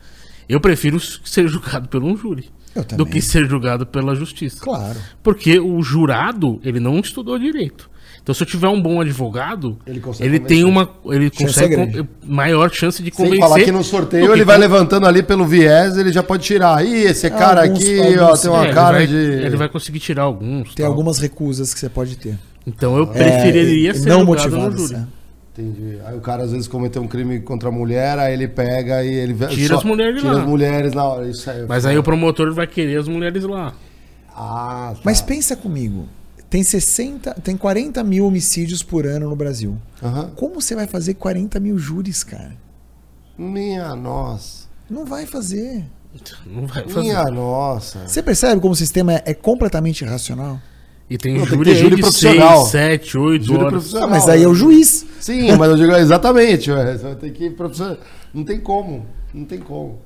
[0.49, 2.49] Eu prefiro ser julgado por um júri
[2.97, 4.59] do que ser julgado pela justiça.
[4.61, 4.97] Claro.
[5.23, 7.89] Porque o jurado, ele não estudou direito.
[8.23, 10.87] Então, se eu tiver um bom advogado, Ele consegue ele tem uma.
[11.05, 13.39] Ele Chance consegue é maior chance de Sem convencer.
[13.39, 16.43] falar que no sorteio que ele vai com- levantando ali pelo viés, ele já pode
[16.43, 16.85] tirar.
[16.85, 19.15] Ih, esse cara Alguns- aqui, alguns- ó, tem uma É, ele cara vai- de.
[19.15, 20.75] Ele vai conseguir tirar alguns.
[20.75, 20.91] Tem tal.
[20.91, 22.37] algumas recusas que você pode ter.
[22.67, 24.95] Então eu preferiria É, ser não julgado no júri.
[24.95, 25.03] é.
[25.53, 25.99] Entendi.
[26.05, 29.13] Aí o cara às vezes cometeu um crime contra a mulher, aí ele pega e
[29.13, 30.41] ele Tira as mulheres tira lá.
[30.41, 31.27] as mulheres na hora.
[31.27, 31.65] Isso aí.
[31.67, 33.73] Mas aí o promotor vai querer as mulheres lá.
[34.33, 35.01] Ah, tá.
[35.03, 36.07] Mas pensa comigo.
[36.49, 39.77] Tem 60, tem 40 mil homicídios por ano no Brasil.
[40.01, 40.31] Aham.
[40.35, 42.55] Como você vai fazer 40 mil júris, cara?
[43.37, 44.67] Minha nossa.
[44.89, 45.85] Não vai fazer.
[46.45, 46.99] Não vai fazer.
[46.99, 48.07] Minha nossa.
[48.07, 50.59] Você percebe como o sistema é, é completamente irracional?
[51.11, 52.59] E tem Não, tem júri, aí júri de profissional.
[52.65, 53.71] 6, 7, 8 Júri horas.
[53.73, 54.07] profissional.
[54.07, 55.05] Ah, mas aí é o juiz.
[55.19, 56.93] Sim, mas eu digo exatamente, ué.
[56.97, 57.97] Você vai ter que ir profissional.
[58.33, 59.05] Não tem como.
[59.33, 59.99] Não tem como.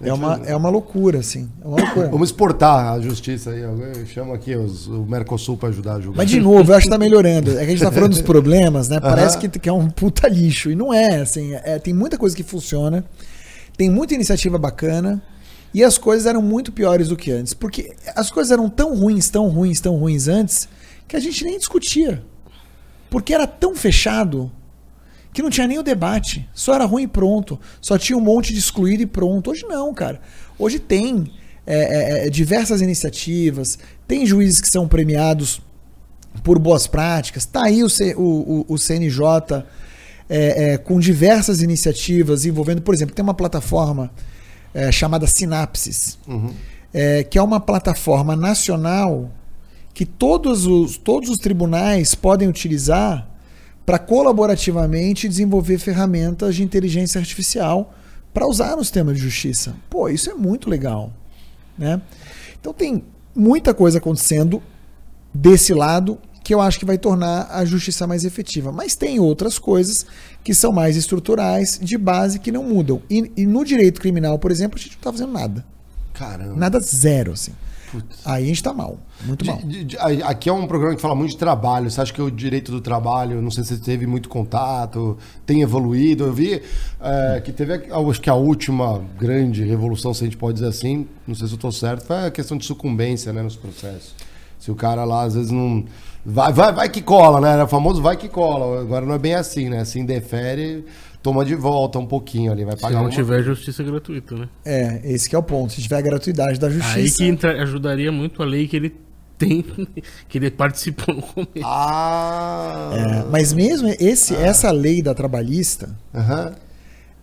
[0.00, 1.50] É uma, é uma loucura, assim.
[1.62, 2.08] É uma loucura.
[2.08, 3.62] Vamos exportar a justiça aí.
[3.62, 6.16] Alguém chama aqui os- o Mercosul pra ajudar a julgar.
[6.18, 7.50] Mas de novo, eu acho que tá melhorando.
[7.50, 8.98] É que a gente tá falando dos problemas, né?
[9.00, 10.70] Parece que, que é um puta lixo.
[10.70, 11.52] E não é, assim.
[11.62, 13.04] é- tem muita coisa que funciona.
[13.76, 15.22] Tem muita iniciativa bacana.
[15.76, 17.52] E as coisas eram muito piores do que antes.
[17.52, 20.66] Porque as coisas eram tão ruins, tão ruins, tão ruins antes,
[21.06, 22.24] que a gente nem discutia.
[23.10, 24.50] Porque era tão fechado
[25.34, 26.48] que não tinha nem o debate.
[26.54, 27.60] Só era ruim e pronto.
[27.78, 29.50] Só tinha um monte de excluído e pronto.
[29.50, 30.18] Hoje não, cara.
[30.58, 31.30] Hoje tem
[31.66, 31.76] é,
[32.22, 33.78] é, é, diversas iniciativas,
[34.08, 35.60] tem juízes que são premiados
[36.42, 37.44] por boas práticas.
[37.44, 39.62] Tá aí o, C- o- o- o CNJ
[40.26, 44.10] é, é, com diversas iniciativas envolvendo, por exemplo, tem uma plataforma
[44.76, 46.52] é, chamada Sinapses, Uhum.
[46.92, 49.30] é, que é uma plataforma nacional
[49.94, 53.26] que todos os, todos os tribunais podem utilizar
[53.86, 57.94] para colaborativamente desenvolver ferramentas de inteligência artificial
[58.34, 59.74] para usar no sistema de justiça.
[59.88, 61.10] Pô, isso é muito legal.
[61.78, 62.02] Né?
[62.60, 63.02] Então tem
[63.34, 64.62] muita coisa acontecendo
[65.32, 68.70] desse lado que eu acho que vai tornar a justiça mais efetiva.
[68.70, 70.06] Mas tem outras coisas
[70.44, 73.02] que são mais estruturais, de base, que não mudam.
[73.10, 75.66] E, e no direito criminal, por exemplo, a gente não está fazendo nada.
[76.14, 76.54] Caramba.
[76.54, 77.50] Nada zero, assim.
[77.90, 78.18] Putz.
[78.24, 78.96] Aí a gente tá mal.
[79.24, 79.56] Muito mal.
[79.58, 81.90] De- de- aqui é um programa que fala muito de trabalho.
[81.90, 85.62] Você acha que o direito do trabalho, não sei se você teve muito contato, tem
[85.62, 86.26] evoluído?
[86.26, 86.62] Eu vi
[87.00, 90.68] é, que teve, a- acho que a última grande revolução, se a gente pode dizer
[90.68, 94.14] assim, não sei se eu estou certo, foi a questão de sucumbência né, nos processos.
[94.60, 95.84] Se o cara lá, às vezes, não.
[96.28, 97.52] Vai, vai, vai que cola, né?
[97.52, 98.80] Era o famoso vai que cola.
[98.80, 99.78] Agora não é bem assim, né?
[99.80, 100.84] Assim, defere,
[101.22, 104.48] toma de volta um pouquinho ali, vai Se pagar não uma- tiver justiça gratuita, né?
[104.64, 105.72] É, esse que é o ponto.
[105.72, 107.18] Se tiver a gratuidade da Aí justiça.
[107.18, 108.92] que entra- ajudaria muito a lei que ele
[109.38, 109.62] tem,
[110.28, 111.50] que ele participou no começo.
[111.64, 112.90] Ah!
[112.92, 115.96] É, mas mesmo esse, essa lei da trabalhista,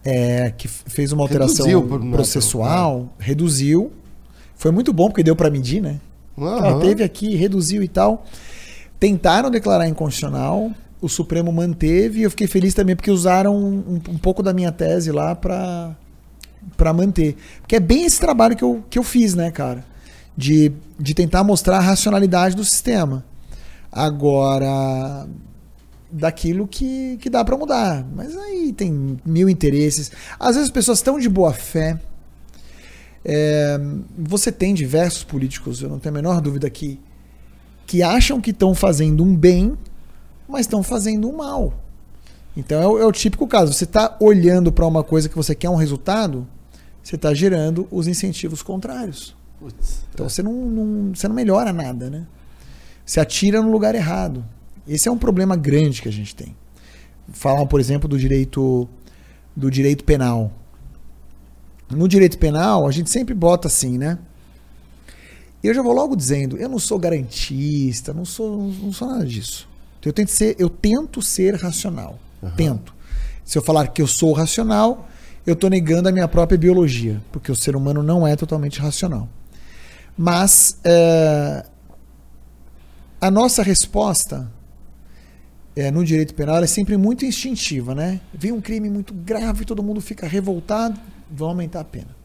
[0.05, 3.91] é, que fez uma alteração Reduziu por- processual, reduziu.
[4.55, 5.99] Foi muito bom porque deu para medir, né?
[6.37, 8.25] Ela teve aqui, reduziu e tal.
[9.03, 10.71] Tentaram declarar inconstitucional,
[11.01, 14.71] o Supremo manteve, e eu fiquei feliz também porque usaram um, um pouco da minha
[14.71, 15.93] tese lá para
[16.77, 17.35] para manter.
[17.59, 19.83] Porque é bem esse trabalho que eu, que eu fiz, né, cara?
[20.37, 23.25] De, de tentar mostrar a racionalidade do sistema.
[23.91, 25.27] Agora,
[26.09, 28.07] daquilo que, que dá para mudar.
[28.15, 30.13] Mas aí tem mil interesses.
[30.39, 31.99] Às vezes as pessoas estão de boa fé.
[33.25, 33.77] É,
[34.17, 37.01] você tem diversos políticos, eu não tenho a menor dúvida que,
[37.85, 39.73] que acham que estão fazendo um bem,
[40.47, 41.73] mas estão fazendo um mal.
[42.55, 43.73] Então é o, é o típico caso.
[43.73, 46.47] Você está olhando para uma coisa que você quer um resultado,
[47.01, 49.35] você está gerando os incentivos contrários.
[49.59, 50.05] Putz.
[50.13, 52.25] Então você não, não- você não melhora nada, né?
[53.05, 54.43] Você atira no lugar errado.
[54.87, 56.55] Esse é um problema grande que a gente tem.
[57.31, 58.87] Falar, por exemplo, do direito
[59.55, 60.51] do direito penal.
[61.89, 64.17] No direito penal, a gente sempre bota assim, né?
[65.63, 69.69] Eu já vou logo dizendo, eu não sou garantista, não sou, não sou nada disso.
[70.03, 72.19] Eu tento ser, eu tento ser racional.
[72.57, 72.93] Tento.
[73.45, 75.07] Se eu falar que eu sou racional,
[75.47, 79.29] eu estou negando a minha própria biologia, porque o ser humano não é totalmente racional.
[80.17, 81.65] Mas é,
[83.21, 84.51] a nossa resposta
[85.75, 88.19] é, no direito penal é sempre muito instintiva, né?
[88.33, 90.99] Vem um crime muito grave, todo mundo fica revoltado,
[91.31, 92.15] vão aumentar a pena.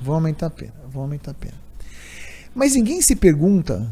[0.00, 1.63] Vão aumentar a pena, vão aumentar a pena.
[2.54, 3.90] Mas ninguém se pergunta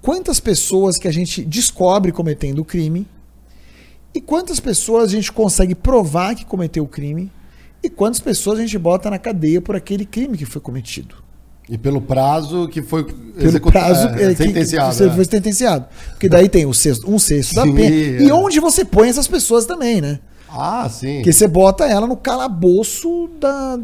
[0.00, 3.06] quantas pessoas que a gente descobre cometendo o crime
[4.14, 7.30] e quantas pessoas a gente consegue provar que cometeu o crime
[7.82, 11.16] e quantas pessoas a gente bota na cadeia por aquele crime que foi cometido.
[11.68, 14.90] E pelo prazo que foi Pelo prazo é, que, sentenciado.
[14.90, 15.12] que você é.
[15.12, 15.86] foi sentenciado.
[16.10, 17.96] Porque daí tem o sexto, um sexto da Sim, pena.
[17.96, 18.22] é.
[18.22, 20.20] E onde você põe essas pessoas também, né?
[20.48, 21.16] Ah, sim.
[21.16, 23.78] Porque você bota ela no calabouço da,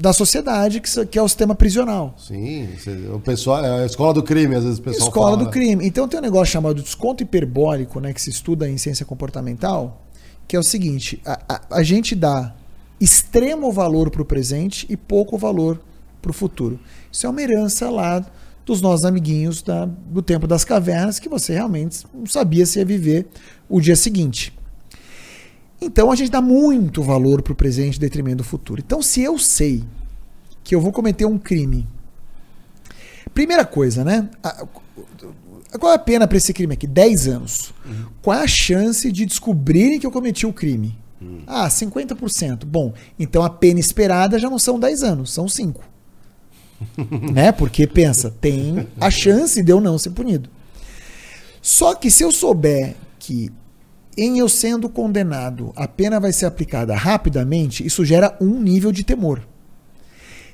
[0.00, 2.14] da sociedade, que, que é o sistema prisional.
[2.16, 2.68] Sim,
[3.12, 5.86] o pessoal, é a escola do crime, às vezes o pessoal Escola fala, do crime.
[5.86, 10.06] Então tem um negócio chamado desconto hiperbólico, né, que se estuda em ciência comportamental,
[10.46, 12.54] que é o seguinte: a, a, a gente dá
[13.00, 15.80] extremo valor para o presente e pouco valor
[16.20, 16.78] para o futuro.
[17.12, 18.24] Isso é uma herança lá
[18.66, 22.84] dos nossos amiguinhos da- do tempo das cavernas, que você realmente não sabia se ia
[22.84, 23.26] viver
[23.68, 24.52] o dia seguinte.
[25.80, 28.82] Então a gente dá muito valor para o presente em detrimento do futuro.
[28.84, 29.84] Então, se eu sei
[30.64, 31.86] que eu vou cometer um crime
[33.34, 34.28] Primeira coisa, né?
[35.78, 36.86] Qual é a pena para esse crime aqui?
[36.86, 37.72] 10 anos.
[38.22, 40.98] Qual é a chance de descobrirem que eu cometi o crime?
[41.46, 42.64] Ah, 50%.
[42.64, 45.80] Bom, então a pena esperada já não são 10 anos, são 5.
[47.32, 47.52] né?
[47.52, 50.48] Porque pensa, tem a chance de eu não ser punido.
[51.60, 53.52] Só que se eu souber que
[54.18, 59.04] em eu sendo condenado a pena vai ser aplicada rapidamente, isso gera um nível de
[59.04, 59.40] temor.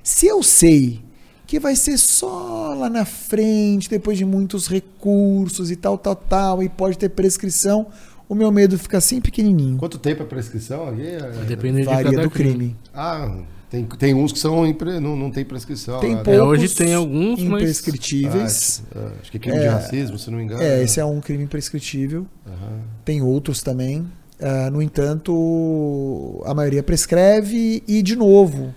[0.02, 1.02] Se eu sei
[1.46, 6.62] que vai ser só lá na frente, depois de muitos recursos e tal, tal, tal,
[6.62, 7.86] e pode ter prescrição,
[8.28, 9.78] o meu medo fica assim pequenininho.
[9.78, 11.16] Quanto tempo é prescrição aqui?
[11.46, 12.76] Depende de Varia cada do crime.
[12.92, 13.34] Ah,
[13.74, 16.00] tem, tem uns que são impre- não, não tem prescrição.
[16.00, 16.22] Tem né?
[16.22, 18.82] poucos hoje tem alguns, mas- imprescritíveis.
[18.94, 19.68] Ah, é, acho que é crime de É.
[19.68, 20.62] racismo, se não me engano.
[20.62, 22.26] É, esse é um crime imprescritível.
[22.46, 22.80] Aham.
[23.04, 24.06] Tem outros também.
[24.40, 28.74] Ah, no entanto, a maioria prescreve e, de novo,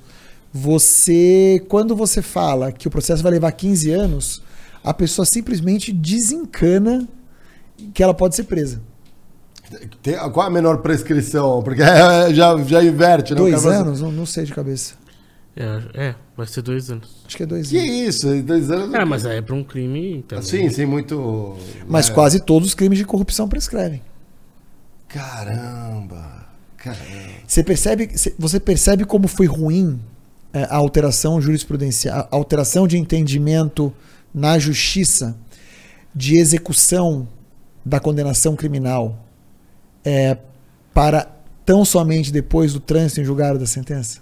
[0.53, 4.41] você, quando você fala que o processo vai levar 15 anos,
[4.84, 7.07] a pessoa simplesmente desencana
[7.94, 8.82] que ela pode ser presa.
[10.02, 11.61] Tem- qual é a menor prescrição?
[11.64, 13.39] Porque é, já, já inverte, né?
[13.39, 14.02] Dois anos?
[14.02, 14.95] Não, não sei de cabeça.
[15.56, 17.23] É, é, vai ser dois anos.
[17.26, 17.89] Acho que é dois Que anos.
[18.15, 18.44] isso?
[18.44, 18.94] Dois anos?
[18.94, 20.18] Ah, mas aí é pra um crime.
[20.18, 21.57] Então, Sim, sim, muito.
[21.88, 22.14] Mas é.
[22.14, 24.02] quase todos os crimes de corrupção prescrevem.
[25.07, 26.45] Caramba!
[26.77, 27.03] Caramba!
[27.48, 29.99] Você percebe, você percebe como foi ruim
[30.53, 33.91] é, a alteração jurisprudencial, a alteração de entendimento
[34.34, 35.35] na justiça
[36.14, 37.27] de execução
[37.84, 39.18] da condenação criminal
[40.07, 40.38] é,
[40.93, 41.27] para
[41.65, 44.19] tão somente depois do trânsito em julgado da sentença?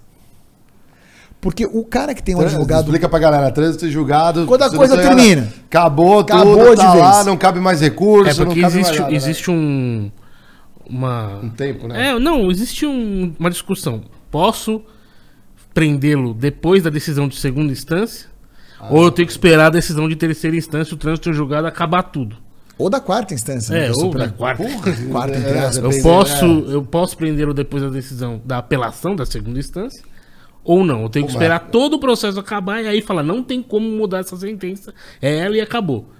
[1.40, 2.84] Porque o cara que tem um Trânsito, advogado.
[2.86, 4.46] Explica pra galera, trânsito e julgado.
[4.46, 5.52] Quando a coisa tem nada- termina.
[5.66, 7.04] Acabou, Acabou tudo, de tá vez.
[7.04, 9.16] lá, não cabe mais recurso, É porque não cabe existe, mais nada, né?
[9.16, 10.10] existe um.
[10.88, 11.40] Uma.
[11.42, 12.08] um tempo, né?
[12.10, 14.02] É, não, existe um- uma discussão.
[14.30, 14.82] Posso
[15.74, 18.28] prendê-lo depois da decisão de segunda instância?
[18.78, 18.88] Ah.
[18.90, 22.36] ou eu tenho que esperar a decisão de terceira instância, o trânsito julgado acabar tudo?
[22.78, 23.72] Ou da quarta instância.
[23.74, 24.64] né, É, ou da quarta.
[25.10, 25.76] Quarta, entre É, aspas.
[25.76, 30.02] Eu depende, posso, eu posso prendê-lo depois da decisão da apelação da segunda instância
[30.62, 31.02] ou não.
[31.02, 34.18] Eu tenho que esperar todo o processo acabar e aí falar, não tem como mudar
[34.18, 34.92] essa sentença.
[35.22, 36.10] É ela e acabou.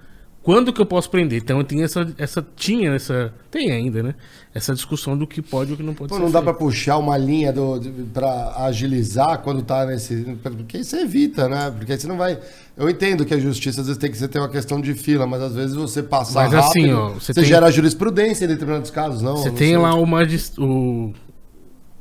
[0.47, 1.43] Quando que eu posso prender?
[1.43, 4.14] Então eu tinha essa, essa tinha essa, tem ainda, né?
[4.55, 6.23] Essa discussão do que pode e o que não pode Pô, ser.
[6.23, 6.64] não dá pra feito.
[6.64, 7.81] puxar uma linha do,
[8.14, 10.23] pra agilizar quando tá nesse.
[10.40, 11.74] Porque você evita, né?
[11.77, 12.39] Porque aí você não vai.
[12.77, 15.27] Eu entendo que a justiça às vezes tem que ser ter uma questão de fila,
[15.27, 18.48] mas às vezes você passar Mas rápido, assim, ó, você, você tem- gera jurisprudência em
[18.48, 19.39] determinados casos, não?
[19.39, 19.77] Você não tem sei.
[19.77, 21.12] lá o, magis- o,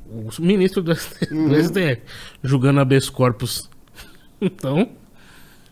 [0.08, 1.64] o ministro do, ST do Uhum.
[1.64, 2.02] STF
[2.44, 3.70] julgando habeas corpus.
[4.40, 4.90] Então,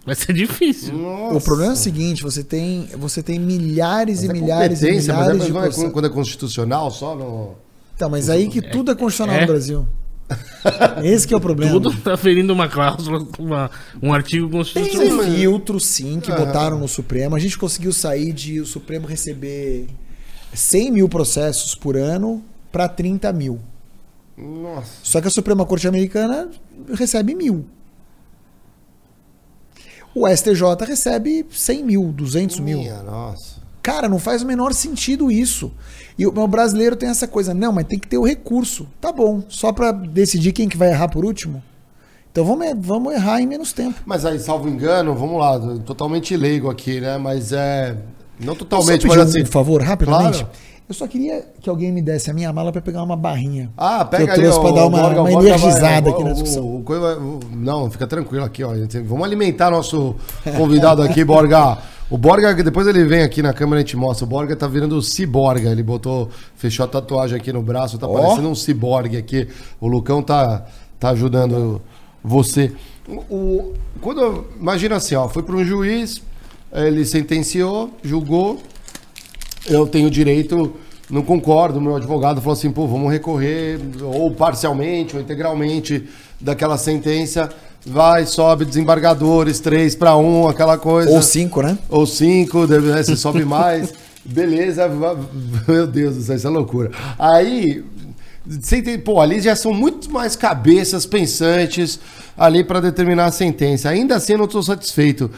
[0.06, 0.94] vai ser difícil.
[0.98, 1.36] Nossa.
[1.38, 4.86] O problema é o seguinte, você tem, você tem milhares Mas e é milhares e
[4.86, 7.56] competência, mas é- milhares mas de não é quando é constitucional só no.
[7.96, 9.42] Então, mas aí que tudo é constitucional É.
[9.42, 9.88] no Brasil.
[11.04, 11.72] Esse que é o problema.
[11.74, 13.70] Tudo tá ferindo uma cláusula, uma-
[14.02, 15.26] um artigo Tem constitucional.
[15.26, 16.36] um filtro, sim, que Ah.
[16.36, 17.36] botaram no Supremo.
[17.36, 19.88] A gente conseguiu sair de o Supremo receber
[20.54, 23.60] 100 mil processos por ano para 30 mil.
[24.36, 24.88] Nossa.
[25.04, 26.50] Só que a Suprema Corte Americana
[26.94, 27.66] recebe mil.
[30.16, 32.78] O STJ recebe 100 mil, 200 mil.
[32.80, 33.62] Minha, nossa.
[33.82, 35.72] Cara, não faz o menor sentido isso.
[36.18, 38.88] E o brasileiro tem essa coisa, não, mas tem que ter o recurso.
[39.02, 41.62] Tá bom, só pra decidir quem que vai errar por último?
[42.32, 44.00] Então vamos, vamos errar em menos tempo.
[44.06, 47.18] Mas aí, salvo engano, vamos lá, totalmente leigo aqui, né?
[47.18, 47.98] Mas é.
[48.40, 49.46] Não totalmente, mas um assim.
[49.46, 50.40] favor, rapidamente?
[50.40, 50.50] Claro.
[50.88, 53.72] Eu só queria que alguém me desse a minha mala para pegar uma barrinha.
[53.78, 56.14] Ah, que pega eu trouxe aí, para dar o uma, o uma vai- energizada o-
[56.14, 56.76] aqui na o- discussão.
[56.78, 58.76] o coisa- o- não, fica tranquilo aqui, ó.
[58.76, 59.00] gente.
[59.00, 60.16] Vamos alimentar nosso
[60.58, 61.78] convidado aqui, Borga.
[62.10, 64.26] O Borga, depois ele vem aqui na câmera e a gente mostra.
[64.26, 65.70] O Borga tá virando ciborga.
[65.72, 68.14] Ele botou, fechou a tatuagem aqui no braço, tá Ó.
[68.22, 69.48] parecendo um ciborgue aqui.
[69.80, 70.66] O Lucão tá,
[71.00, 71.82] tá ajudando
[72.22, 72.72] você.
[73.08, 76.22] O, o- quando, imagina assim, ó, foi para um juiz,
[76.74, 78.62] ele sentenciou, julgou,
[79.68, 80.74] eu tenho direito,
[81.10, 86.08] não concordo, meu advogado falou assim, pô, vamos recorrer, ou parcialmente, ou integralmente,
[86.40, 87.50] daquela sentença,
[87.86, 91.12] vai, sobe desembargadores, três para um, aquela coisa.
[91.12, 91.78] Ou cinco, né?
[91.90, 93.94] Ou cinco, né, se sobe mais.
[94.26, 94.90] Beleza,
[95.68, 96.92] meu Deus do céu, isso é loucura.
[97.20, 97.84] Aí,
[98.46, 102.00] você entende, pô, ali já são muito mais cabeças pensantes
[102.38, 103.90] ali para determinar a sentença.
[103.90, 105.30] Ainda assim, eu não estou satisfeito.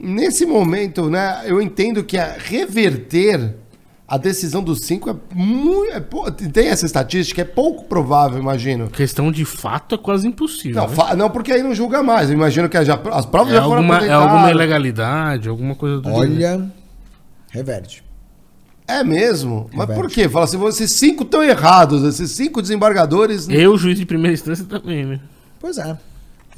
[0.00, 3.54] Nesse momento, né, eu entendo que a reverter
[4.08, 5.92] a decisão dos cinco é muito.
[5.92, 6.00] é
[6.48, 8.88] tem essa estatística, é pouco provável, imagino.
[8.88, 10.82] Questão de fato é quase impossível.
[10.82, 11.14] Não, né?
[11.14, 12.30] não, porque aí não julga mais.
[12.30, 16.00] Eu imagino que já, as provas É já foram alguma, é alguma ilegalidade, alguma coisa
[16.00, 16.32] do gênero.
[16.32, 16.72] Olha,
[17.50, 18.02] reverte.
[18.86, 19.68] É mesmo?
[19.74, 20.00] Mas Reverte.
[20.00, 20.26] por quê?
[20.26, 23.46] Fala assim, esses cinco estão errados, esses cinco desembargadores.
[23.50, 25.20] Eu, juiz de primeira instância, também, né?
[25.60, 25.98] Pois é.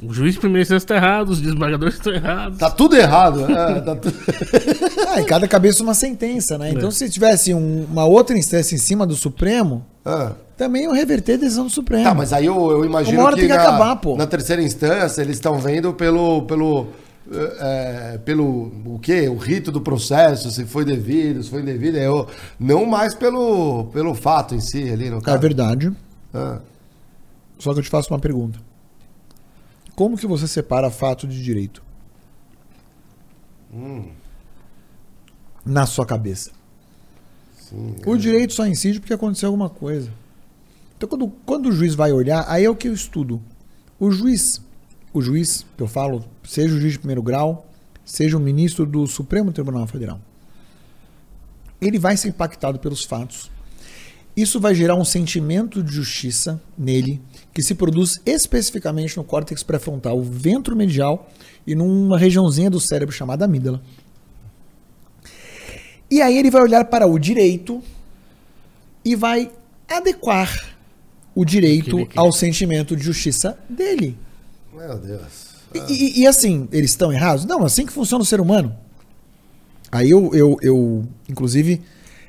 [0.02, 2.58] O juiz de primeira instância está errado, os desembargadores estão errados.
[2.58, 3.40] Tá tudo errado.
[3.50, 4.12] É, tá tu-
[5.08, 6.68] Ah, e cada cabeça uma sentença, né?
[6.70, 6.72] É.
[6.72, 10.32] Então, se tivesse um- uma outra instância em cima do Supremo, Ah.
[10.56, 12.04] também eu reverter a decisão do Supremo.
[12.04, 14.16] Tá, mas aí eu, eu imagino Uma hora que, tem que na, acabar, pô.
[14.16, 16.86] na terceira instância eles estão vendo pelo pelo
[17.60, 19.28] é, pelo o quê?
[19.28, 22.06] O rito do processo, se foi devido, se foi indevido, é
[22.58, 25.38] não mais pelo pelo fato em si ali no É caso.
[25.38, 25.92] verdade.
[26.32, 26.58] Ah.
[27.58, 28.58] Só que eu te faço uma pergunta.
[30.00, 31.82] Como que você separa fato de direito?
[33.70, 34.08] Hum.
[35.62, 36.52] Na sua cabeça.
[37.58, 40.10] Sim, O direito só incide porque aconteceu alguma coisa.
[40.96, 43.42] Então, quando, quando o juiz vai olhar, aí é o que eu estudo.
[43.98, 44.62] O juiz,
[45.12, 47.68] o juiz, que eu falo, seja o juiz de primeiro grau,
[48.02, 50.18] seja o ministro do Supremo Tribunal Federal,
[51.78, 53.50] ele vai ser impactado pelos fatos.
[54.34, 57.20] Isso vai gerar um sentimento de justiça nele,
[57.52, 61.30] que se produz especificamente no córtex pré-frontal, o ventro medial
[61.66, 63.82] e numa regiãozinha do cérebro chamada amígdala.
[66.10, 67.82] E aí ele vai olhar para o direito
[69.04, 69.50] e vai
[69.88, 70.76] adequar
[71.34, 74.16] o direito Aquele que- ao sentimento de justiça dele.
[74.74, 75.50] Meu Deus.
[75.72, 77.44] E, e- e assim, eles estão errados?
[77.44, 78.76] Não, assim que funciona o ser humano.
[79.92, 81.80] Aí eu, eu, eu, inclusive,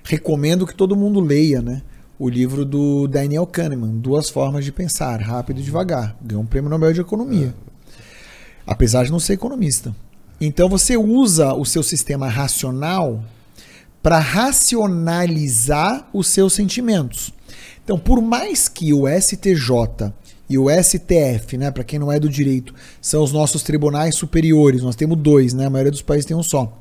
[0.03, 1.81] recomendo que todo mundo leia, né?
[2.23, 6.15] O livro do Daniel Kahneman, Duas Formas de Pensar, Rápido e Devagar.
[6.22, 7.52] Ganhou um prêmio Nobel de Economia.
[8.64, 9.91] Apesar de não ser economista.
[10.39, 13.23] Então você usa o seu sistema racional
[14.03, 17.34] para racionalizar os seus sentimentos.
[17.84, 20.14] Então, por mais que o STJ
[20.48, 22.72] e o STF, né, para quem não é do direito,
[23.02, 26.43] são os nossos tribunais superiores, nós temos dois, né, a maioria dos países tem um
[26.43, 26.72] só.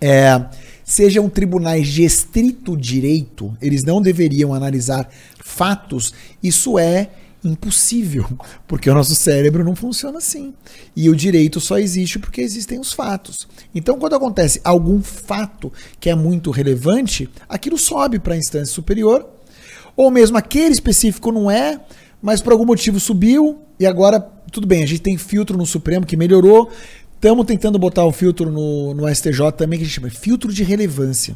[0.00, 0.44] É,
[0.84, 5.08] sejam tribunais de estrito direito, eles não deveriam analisar
[5.42, 6.12] fatos,
[6.42, 7.10] isso é
[7.42, 8.26] impossível,
[8.66, 10.54] porque o nosso cérebro não funciona assim.
[10.96, 13.46] E o direito só existe porque existem os fatos.
[13.74, 19.28] Então, quando acontece algum fato que é muito relevante, aquilo sobe para a instância superior,
[19.96, 21.80] ou mesmo aquele específico não é,
[22.20, 24.20] mas por algum motivo subiu e agora,
[24.50, 26.70] tudo bem, a gente tem filtro no Supremo que melhorou.
[27.24, 30.52] Estamos tentando botar o filtro no, no STJ também, que a gente chama de filtro
[30.52, 31.34] de relevância.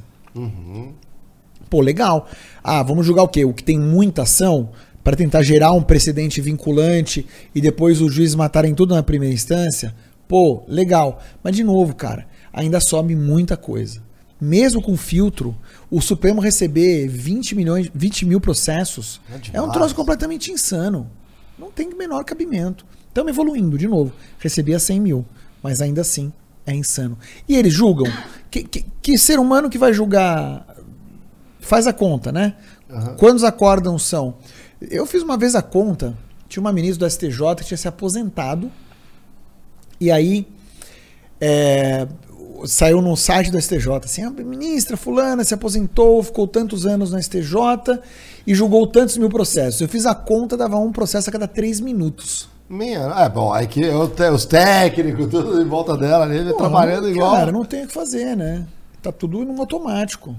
[1.70, 2.28] Pô, legal.
[2.62, 3.42] Ah, vamos julgar o quê?
[3.46, 4.68] O que tem muita ação
[5.02, 7.24] para tentar gerar um precedente vinculante
[7.54, 9.94] e depois os juízes matarem tudo na primeira instância?
[10.28, 11.22] Pô, legal.
[11.42, 14.02] Mas de novo, cara, ainda sobe muita coisa.
[14.38, 15.56] Mesmo com filtro,
[15.90, 19.22] o Supremo receber 20 milhões, 20 mil processos
[19.54, 21.10] É é, um troço completamente insano.
[21.58, 22.84] Não tem menor cabimento.
[23.08, 24.12] Estamos evoluindo, de novo.
[24.38, 25.24] Recebia 100 mil,
[25.62, 26.32] mas ainda assim
[26.66, 27.18] é insano.
[27.48, 28.10] E eles julgam.
[28.50, 30.66] Que, que, que ser humano que vai julgar
[31.60, 32.56] faz a conta, né?
[33.18, 34.36] Quantos acórdãos são?
[34.80, 36.16] Eu fiz uma vez a conta,
[36.48, 38.70] tinha uma ministra do STJ que tinha se aposentado,
[40.00, 40.46] e aí
[41.40, 42.06] é,
[42.64, 47.22] saiu no site do STJ assim, a ministra fulana se aposentou, ficou tantos anos no
[47.22, 48.00] STJ
[48.46, 49.80] e julgou tantos mil processos.
[49.80, 52.48] Eu fiz a conta, dava um processo a cada três minutos.
[52.68, 57.10] Minha, é bom, aí que eu os técnicos, tudo em volta dela ali, trabalhando não-
[57.10, 57.32] igual.
[57.34, 58.66] Cara, não tem o que fazer, né?
[59.02, 60.36] Tá tudo no automático.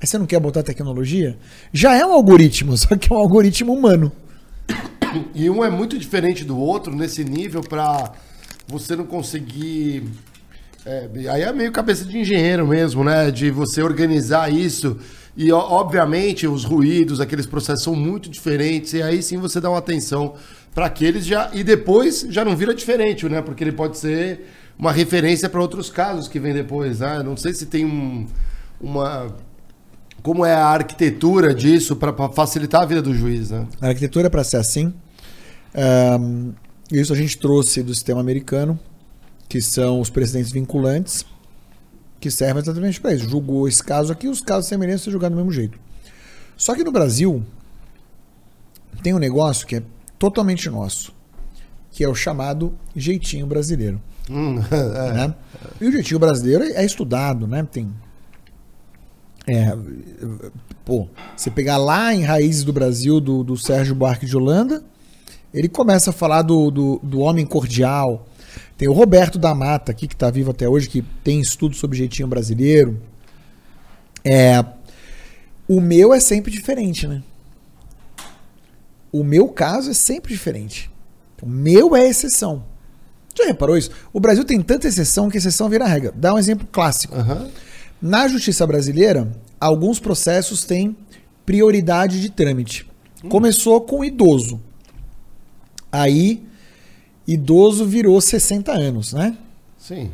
[0.00, 1.36] Aí você não quer botar tecnologia?
[1.72, 4.12] Já é um algoritmo, só que é um algoritmo humano.
[5.34, 8.12] E um é muito diferente do outro nesse nível pra
[8.68, 10.04] você não conseguir.
[10.86, 13.30] é, aí é meio cabeça de engenheiro mesmo, né?
[13.30, 14.96] De você organizar isso
[15.36, 19.78] E obviamente os ruídos, aqueles processos são muito diferentes, e aí sim você dá uma
[19.78, 20.34] atenção
[20.74, 21.50] para aqueles já.
[21.52, 23.40] E depois já não vira diferente, né?
[23.40, 24.46] Porque ele pode ser
[24.78, 26.98] uma referência para outros casos que vem depois.
[26.98, 27.22] Né?
[27.22, 28.26] Não sei se tem um,
[28.80, 29.34] uma.
[30.22, 33.66] Como é a arquitetura disso para facilitar a vida do juiz, né?
[33.80, 34.92] A arquitetura é para ser assim.
[36.20, 36.52] Um,
[36.90, 38.78] isso a gente trouxe do sistema americano,
[39.48, 41.26] que são os precedentes vinculantes
[42.20, 43.28] que servem exatamente para isso.
[43.28, 45.78] Julgou esse caso aqui, os casos semelhantes são julgados do mesmo jeito.
[46.56, 47.44] Só que no Brasil
[49.02, 49.82] tem um negócio que é
[50.18, 51.14] totalmente nosso,
[51.90, 54.00] que é o chamado jeitinho brasileiro.
[54.30, 55.12] Hum, é.
[55.12, 55.34] né?
[55.80, 57.66] E o jeitinho brasileiro é estudado, né?
[57.70, 57.92] Tem.
[59.46, 59.76] É,
[60.84, 64.82] pô, você pegar lá em Raízes do Brasil, do, do Sérgio Buarque de Holanda,
[65.52, 68.26] ele começa a falar do, do, do homem cordial,
[68.76, 71.98] tem o Roberto da Mata aqui, que está vivo até hoje, que tem estudo sobre
[71.98, 73.00] jeitinho brasileiro.
[74.24, 74.64] É,
[75.68, 77.22] o meu é sempre diferente, né?
[79.14, 80.90] O meu caso é sempre diferente.
[81.40, 82.64] O meu é exceção.
[83.38, 83.90] Já reparou isso?
[84.12, 86.12] O Brasil tem tanta exceção que exceção vira regra.
[86.16, 87.14] Dá um exemplo clássico.
[87.14, 87.48] Uhum.
[88.02, 89.30] Na justiça brasileira,
[89.60, 90.96] alguns processos têm
[91.46, 92.90] prioridade de trâmite.
[93.22, 93.28] Hum.
[93.28, 94.60] Começou com idoso.
[95.92, 96.44] Aí
[97.24, 99.38] Idoso virou 60 anos, né?
[99.78, 100.10] Sim.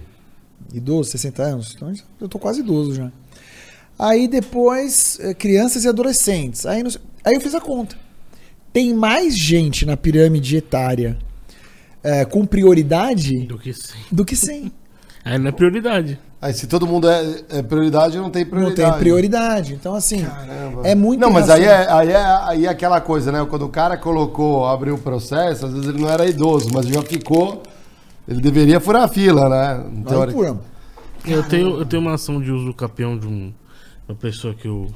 [0.75, 1.73] Idoso, 60 anos.
[1.75, 3.11] Então eu tô quase idoso já.
[3.99, 6.67] Aí depois, eh, crianças e adolescentes.
[6.67, 6.83] Aí,
[7.25, 7.97] aí eu fiz a conta.
[8.73, 11.17] Tem mais gente na pirâmide etária
[12.03, 14.01] é, com prioridade do que 100.
[14.11, 14.73] Do que 100.
[15.25, 16.19] Aí não é prioridade.
[16.41, 18.81] Aí se todo mundo é, é, prioridade, não tem prioridade.
[18.81, 19.75] Não tem prioridade.
[19.75, 20.89] Então, assim, Caramba.
[20.89, 23.45] é muito Não, mas aí é, aí, é, aí é aquela coisa, né?
[23.45, 27.03] Quando o cara colocou, abriu o processo, às vezes ele não era idoso, mas já
[27.03, 27.63] ficou.
[28.27, 29.85] Ele deveria furar a fila, né?
[31.27, 33.53] Eu tenho, eu tenho uma ação de uso capião de um,
[34.09, 34.87] uma pessoa que eu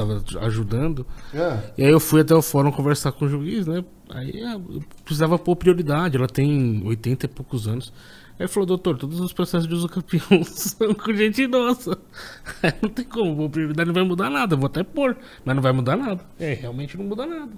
[0.00, 1.06] tava ajudando.
[1.34, 1.58] É.
[1.78, 3.84] E aí eu fui até o fórum conversar com o juiz, né?
[4.08, 6.16] Aí eu precisava pôr prioridade.
[6.16, 7.92] Ela tem 80 e poucos anos.
[8.38, 11.98] Aí falou, doutor, todos os processos de uso campeão são com gente idosa.
[12.62, 14.56] Aí não tem como, a prioridade não vai mudar nada.
[14.56, 15.14] Vou até pôr,
[15.44, 16.24] mas não vai mudar nada.
[16.38, 17.52] É, realmente não muda nada.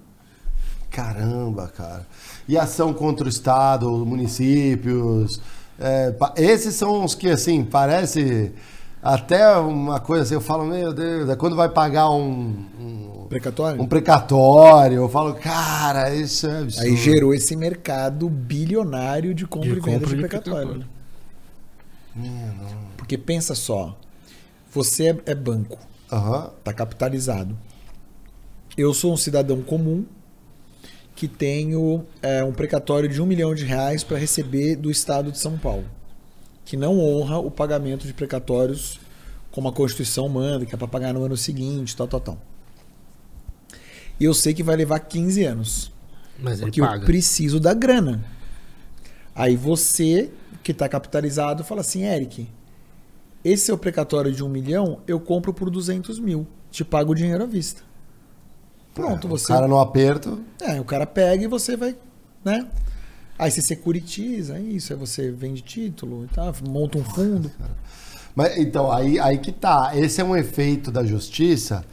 [0.90, 2.04] Caramba, cara.
[2.48, 5.40] E ação contra o Estado, municípios.
[5.78, 8.52] É, esses são os que, assim, parece
[9.02, 13.82] até uma coisa assim, eu falo, meu Deus, é quando vai pagar um, um precatório?
[13.82, 16.86] Um precatório, eu falo, cara, isso é absurdo.
[16.86, 20.84] Aí gerou esse mercado bilionário de compra de e venda de, de precatório.
[22.96, 23.98] Porque pensa só,
[24.70, 25.80] você é, é banco,
[26.12, 26.48] uhum.
[26.62, 27.58] tá capitalizado.
[28.78, 30.04] Eu sou um cidadão comum
[31.16, 35.38] que tenho é, um precatório de um milhão de reais para receber do Estado de
[35.38, 35.86] São Paulo
[36.72, 38.98] que não honra o pagamento de precatórios
[39.50, 42.38] como a Constituição manda, que é para pagar no ano seguinte, tal, tal, tal.
[44.18, 45.92] E eu sei que vai levar 15 anos.
[46.38, 48.24] Mas porque eu preciso da grana.
[49.34, 50.30] Aí você,
[50.62, 52.48] que está capitalizado, fala assim, Eric,
[53.44, 56.46] esse seu precatório de um milhão, eu compro por 200 mil.
[56.70, 57.82] Te pago o dinheiro à vista.
[58.94, 59.44] Pronto, é, você...
[59.44, 60.42] O cara no aperto...
[60.58, 61.94] É, o cara pega e você vai,
[62.42, 62.66] né?
[63.38, 67.50] Aí você securitiza, é isso, aí você vende título e tal, monta um fundo.
[68.34, 69.92] Mas então, aí, aí que tá.
[69.94, 71.84] Esse é um efeito da justiça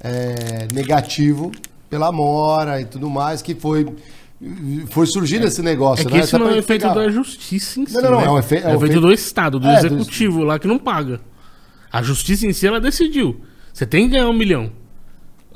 [0.00, 1.52] é, negativo
[1.88, 3.86] pela mora e tudo mais, que foi.
[4.90, 6.18] Foi surgindo é, esse negócio, é né?
[6.18, 7.94] Esse não é o efeito da justiça em si.
[7.94, 8.20] Não, não, não.
[8.20, 8.26] Né?
[8.26, 10.44] É o, efe, é, é o efeito do Estado, do é, executivo do...
[10.44, 11.20] lá que não paga.
[11.90, 13.40] A justiça em si ela decidiu.
[13.72, 14.70] Você tem que ganhar um milhão.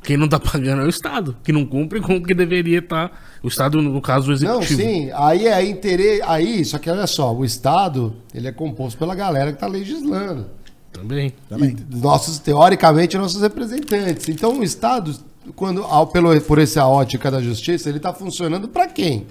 [0.03, 3.11] Quem não está pagando é o Estado, que não cumpre com o que deveria estar.
[3.11, 4.81] Tá, o Estado, no caso, o executivo.
[4.81, 6.23] Não, sim, aí é interesse.
[6.25, 10.47] Aí, só que olha só, o Estado ele é composto pela galera que está legislando.
[10.91, 11.35] Também.
[11.49, 11.77] Também.
[11.91, 14.29] E nossos, teoricamente, nossos representantes.
[14.29, 15.15] Então, o Estado,
[15.55, 19.27] quando, ao, pelo, por essa ótica da justiça, ele está funcionando para quem?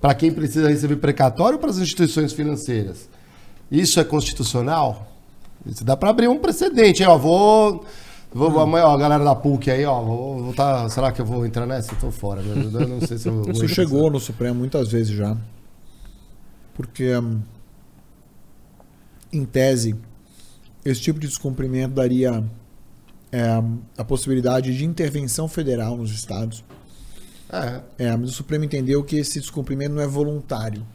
[0.00, 3.08] Para quem precisa receber precatório ou para as instituições financeiras?
[3.70, 5.12] Isso é constitucional?
[5.66, 7.02] Isso dá para abrir um precedente.
[7.02, 7.84] Eu vou
[8.32, 8.60] Vou, hum.
[8.60, 11.44] amanhã, ó, a galera da PUC aí, ó, vou, vou tá, será que eu vou
[11.44, 11.92] entrar nessa?
[11.92, 12.70] Eu tô fora, né?
[12.72, 15.36] eu não sei se eu Isso chegou no Supremo muitas vezes já.
[16.74, 17.40] Porque, hum,
[19.32, 19.96] em tese,
[20.84, 22.44] esse tipo de descumprimento daria
[23.32, 23.62] é,
[23.96, 26.64] a possibilidade de intervenção federal nos estados.
[27.52, 28.06] É.
[28.06, 28.16] é.
[28.16, 30.86] Mas o Supremo entendeu que esse descumprimento não é voluntário.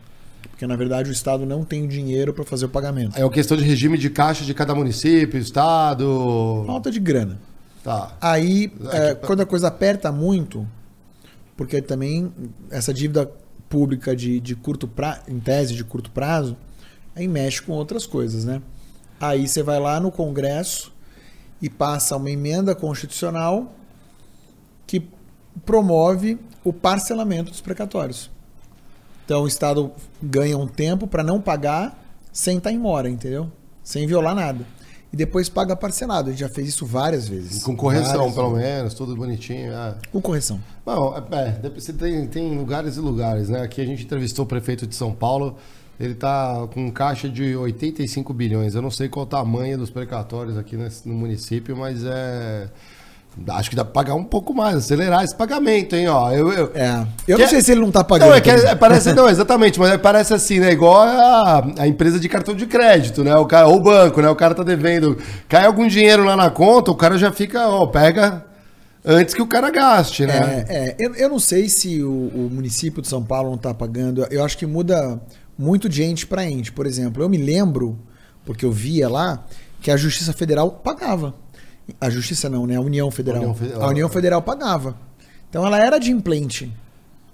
[0.55, 3.19] Porque, na verdade, o Estado não tem dinheiro para fazer o pagamento.
[3.19, 6.63] É uma questão de regime de caixa de cada município, Estado.
[6.65, 7.37] Falta de grana.
[7.83, 8.15] Tá.
[8.21, 10.65] Aí, é, quando a coisa aperta muito,
[11.57, 12.31] porque também
[12.71, 13.29] essa dívida
[13.67, 16.55] pública de, de curto prazo, em tese de curto prazo,
[17.13, 18.61] aí mexe com outras coisas, né?
[19.19, 20.93] Aí você vai lá no Congresso
[21.61, 23.75] e passa uma emenda constitucional
[24.87, 25.05] que
[25.65, 28.31] promove o parcelamento dos precatórios.
[29.25, 29.91] Então o Estado
[30.21, 31.99] ganha um tempo para não pagar
[32.31, 33.51] sem estar em mora, entendeu?
[33.83, 34.65] Sem violar nada.
[35.11, 36.29] E depois paga parcelado.
[36.29, 37.63] A gente já fez isso várias vezes.
[37.63, 38.69] Com correção, Várias pelo vezes.
[38.69, 39.71] menos, tudo bonitinho.
[39.71, 39.95] é.
[40.11, 40.59] Com correção.
[40.85, 43.61] Bom, é, dep- você tem, tem lugares e lugares, né?
[43.61, 45.55] Aqui a gente entrevistou o prefeito de São Paulo.
[45.97, 48.75] Ele tá com um caixa de 85 bilhões.
[48.75, 50.75] Eu não sei qual o tamanho dos precatórios aqui
[51.05, 52.69] no município, mas é.
[53.49, 56.07] Acho que dá pra pagar um pouco mais, acelerar esse pagamento, hein?
[56.07, 57.05] Ó, eu, eu- É.
[57.27, 58.29] Eu Que não sei é- se ele não tá pagando.
[58.29, 60.71] Não, é que é- parece, não, exatamente, mas parece assim, né?
[60.71, 63.35] Igual a, a empresa de cartão de crédito, né?
[63.35, 64.29] O cara, ou o banco, né?
[64.29, 65.17] O cara tá devendo.
[65.49, 68.45] Cai algum dinheiro lá na conta, o cara já fica, ó, pega
[69.03, 70.65] antes que o cara gaste, né?
[70.69, 70.95] É, é.
[70.97, 74.25] Eu, eu não sei se o, o município de São Paulo não está pagando.
[74.31, 75.19] Eu acho que muda
[75.57, 76.71] muito de ente para ente.
[76.71, 77.99] Por exemplo, eu me lembro,
[78.45, 79.43] porque eu via lá,
[79.81, 81.33] que a Justiça Federal pagava.
[82.01, 82.75] A Justiça não, né?
[82.75, 83.41] A União Federal.
[83.41, 83.81] União Federal.
[83.83, 84.95] A União Federal pagava.
[85.49, 86.71] Então ela era de implente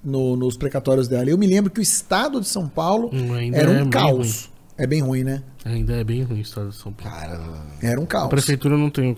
[0.03, 1.30] no- nos precatórios dela.
[1.30, 3.90] Eu me lembro que o Estado de São Paulo Hum, ainda era é um bem
[3.90, 4.49] caos.
[4.78, 5.44] É bem ruim, né?
[5.64, 7.15] Ainda é bem ruim o estado de São Paulo.
[7.15, 7.57] Caramba.
[7.82, 8.30] Era um A caos.
[8.30, 9.15] prefeitura eu não tenho,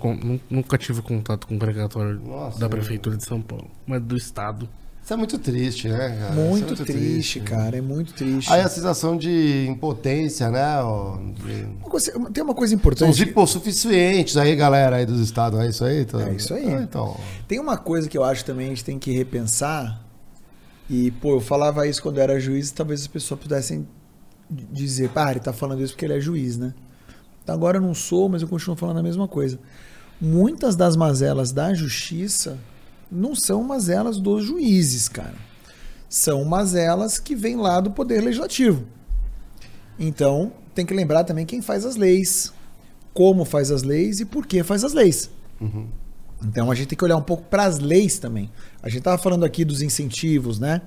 [0.49, 2.69] nunca tive contato com o precatório Nossa, da é.
[2.69, 4.67] prefeitura de São Paulo, mas do estado.
[5.03, 6.13] Isso é muito triste, né, cara?
[6.15, 7.77] Isso é Muito, triste, cara.
[7.77, 8.49] É muito triste.
[8.51, 10.81] Aí a sensação de impotência, né?
[10.81, 13.09] Uma coisa- Tem uma coisa São importante.
[13.11, 15.59] os hipossuficientes aí, galera, aí dos estados.
[15.59, 16.07] É isso aí?
[16.29, 16.73] É isso aí.
[16.73, 17.19] Ah, então.
[17.49, 20.01] Tem uma coisa que eu acho também a gente tem que repensar.
[20.89, 23.85] E, pô, eu falava isso quando eu era juiz, talvez as pessoas pudessem
[24.49, 26.73] dizer, pá, ele tá falando isso porque ele é juiz, né?
[27.43, 29.59] Então, agora eu não sou, mas eu continuo falando a mesma coisa.
[30.21, 32.57] Muitas das mazelas da justiça
[33.13, 35.35] não são mazelas dos juízes, cara.
[36.09, 38.83] São mazelas que vêm lá do Poder Legislativo.
[39.99, 42.51] Então, tem que lembrar também quem faz as leis,
[43.13, 45.29] como faz as leis e por que faz as leis.
[46.45, 48.49] Então a gente tem que olhar um pouco para as leis também.
[48.81, 50.81] A gente estava falando aqui dos incentivos, né?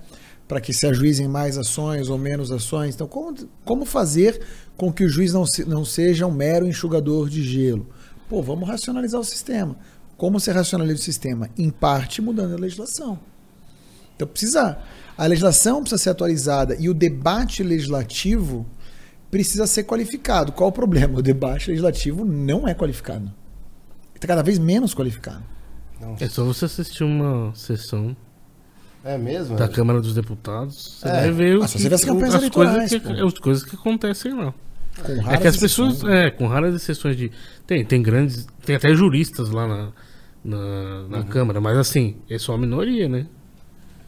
[0.46, 2.94] Para que se ajuizem mais ações ou menos ações.
[2.94, 3.34] Então, como,
[3.64, 4.40] como fazer
[4.76, 7.86] com que o juiz não, se- não seja um mero enxugador de gelo?
[8.28, 9.76] Pô, vamos racionalizar o sistema.
[10.16, 11.48] Como você racionaliza o sistema?
[11.58, 13.18] Em parte mudando a legislação.
[14.14, 14.78] Então precisa.
[15.16, 18.66] A legislação precisa ser atualizada e o debate legislativo
[19.30, 20.52] precisa ser qualificado.
[20.52, 21.18] Qual o problema?
[21.18, 23.30] O debate legislativo não é qualificado.
[24.14, 25.42] Está cada vez menos qualificado.
[26.20, 28.16] É só você assistir uma sessão
[29.04, 29.56] É mesmo?
[29.56, 29.68] da é?
[29.68, 31.12] Câmara dos Deputados, você É.
[31.12, 33.26] vai ver Ah, o só que- você vê as campanhas as coisas que, pô.
[33.26, 34.54] as coisas que acontecem lá.
[35.02, 36.14] Com É raras que as pessoas, exceções.
[36.14, 37.30] é, com raras exceções de.
[37.66, 38.46] Tem, tem grandes.
[38.64, 39.92] Tem até juristas lá na,
[40.46, 43.26] na, na Câmara, mas assim, é só a minoria, né?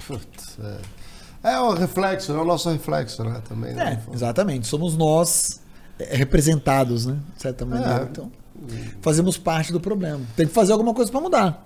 [0.06, 0.78] Putz, é.
[1.50, 3.40] É o reflexo, é o nosso reflexo, né?
[3.48, 3.74] Também.
[3.74, 4.02] né?
[4.08, 4.66] É, exatamente.
[4.66, 5.60] Somos nós
[5.98, 7.16] é, representados, né?
[7.36, 8.00] De certa maneira.
[8.00, 8.02] É.
[8.04, 8.30] Então,
[9.00, 10.20] fazemos parte do problema.
[10.36, 11.64] Tem que fazer alguma coisa para mudar.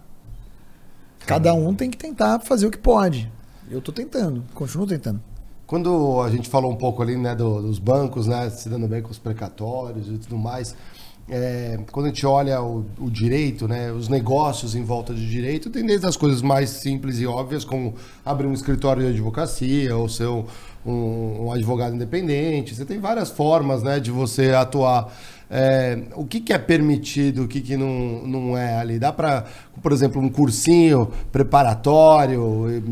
[1.26, 3.30] Cada um tem que tentar fazer o que pode.
[3.70, 5.20] Eu tô tentando, continuo tentando.
[5.66, 9.00] Quando a gente falou um pouco ali, né, do- dos bancos, né, se dando bem
[9.00, 10.74] com os precatórios e tudo mais,
[11.28, 15.70] é, quando a gente olha o, o direito, né, os negócios em volta de direito,
[15.70, 17.94] tem desde as coisas mais simples e óbvias, como
[18.24, 20.44] abrir um escritório de advocacia ou ser um,
[20.84, 22.74] um- um advogado independente.
[22.74, 25.12] Você tem várias formas, né, de você atuar.
[25.54, 28.98] É, o que, que é permitido, o que, que não, não é ali?
[28.98, 29.44] Dá para,
[29.82, 32.82] por exemplo, um cursinho preparatório?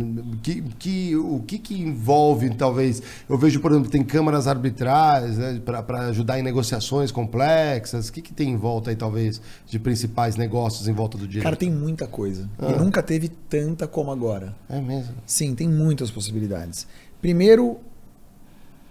[0.42, 3.02] Que, que, o que, que envolve, talvez?
[3.26, 8.08] Eu vejo, por exemplo, tem câmaras arbitrais né, para ajudar em negociações complexas.
[8.08, 11.44] O que, que tem em volta aí, talvez, de principais negócios em volta do direito?
[11.44, 12.46] Cara, tem muita coisa.
[12.58, 12.72] Ah.
[12.72, 14.54] E nunca teve tanta como agora.
[14.68, 15.14] É mesmo.
[15.24, 16.86] Sim, tem muitas possibilidades.
[17.22, 17.78] Primeiro,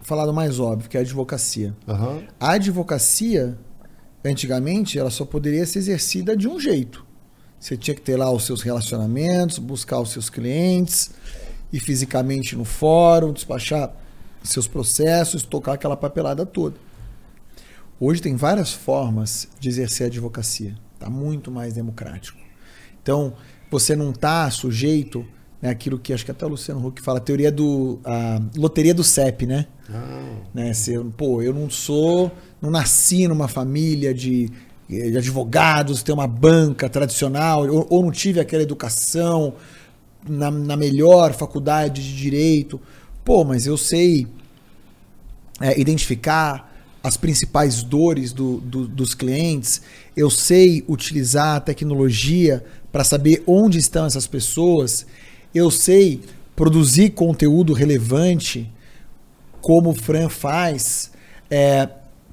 [0.10, 1.76] falar do mais óbvio, que é a advocacia.
[1.88, 2.24] Aham.
[2.40, 3.58] A advocacia,
[4.26, 7.06] antigamente, ela só poderia ser exercida de um jeito.
[7.60, 11.12] Você tinha que ter lá os seus relacionamentos, buscar os seus clientes,
[11.72, 13.94] ir fisicamente no fórum, despachar
[14.44, 16.76] seus processos, tocar aquela papelada toda.
[18.00, 20.76] Hoje tem várias formas de exercer a advocacia.
[20.96, 22.40] Está muito mais democrático.
[23.04, 23.34] Então,
[23.70, 25.26] você não está sujeito
[25.62, 28.00] né, àquilo que acho que até o Luciano Huck fala, a teoria do.
[28.04, 29.66] a loteria do CEP, né?
[30.54, 30.74] né?
[30.74, 32.32] Se eu, pô, eu não sou,
[32.62, 34.50] não nasci numa família de,
[34.88, 39.54] de advogados, ter uma banca tradicional, ou, ou não tive aquela educação
[40.28, 42.80] na, na melhor faculdade de direito.
[43.26, 44.28] Pô, mas eu sei
[45.60, 46.68] é, identificar
[47.04, 49.82] as principais dores do- do- dos clientes,
[50.16, 55.06] eu sei utilizar a tecnologia para saber onde estão essas pessoas,
[55.54, 56.22] eu sei
[56.56, 58.70] produzir conteúdo relevante,
[59.62, 61.12] como o Fran faz,
[61.50, 61.88] é,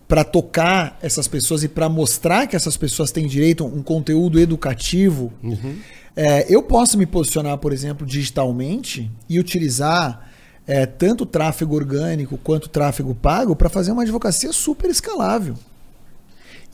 [0.09, 4.39] para tocar essas pessoas e para mostrar que essas pessoas têm direito a um conteúdo
[4.39, 5.77] educativo, Uhum.
[6.15, 10.31] é, eu posso me posicionar, por exemplo, digitalmente e utilizar
[10.67, 15.55] é, tanto tráfego orgânico quanto tráfego pago para fazer uma advocacia super escalável.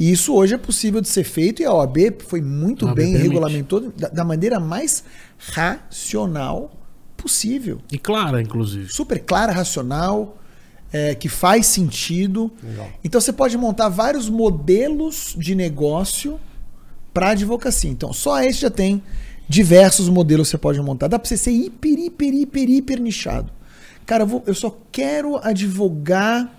[0.03, 1.97] E isso hoje é possível de ser feito e a OAB
[2.27, 3.29] foi muito OAB bem permite.
[3.29, 5.05] regulamentou da, da maneira mais
[5.39, 6.73] racional
[7.17, 7.79] possível.
[7.91, 8.93] E clara, inclusive.
[8.93, 10.39] Super clara, racional,
[10.93, 12.51] é, que faz sentido.
[12.63, 12.91] Legal.
[13.05, 16.41] Então você pode montar vários modelos de negócio
[17.15, 17.91] para advocacia.
[17.91, 19.03] Então só esse já tem
[19.49, 21.07] diversos modelos que você pode montar.
[21.09, 23.53] Dá para você ser hiper, hiper, hiper, hiper nichado.
[24.05, 26.53] Cara, eu, vou- eu só quero advogar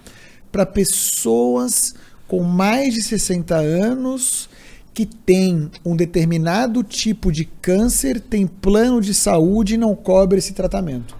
[0.51, 1.93] para pessoas
[2.33, 4.49] com mais de 60 anos
[4.91, 10.51] que tem um determinado tipo de câncer, tem plano de saúde e não cobre esse
[10.51, 11.15] tratamento.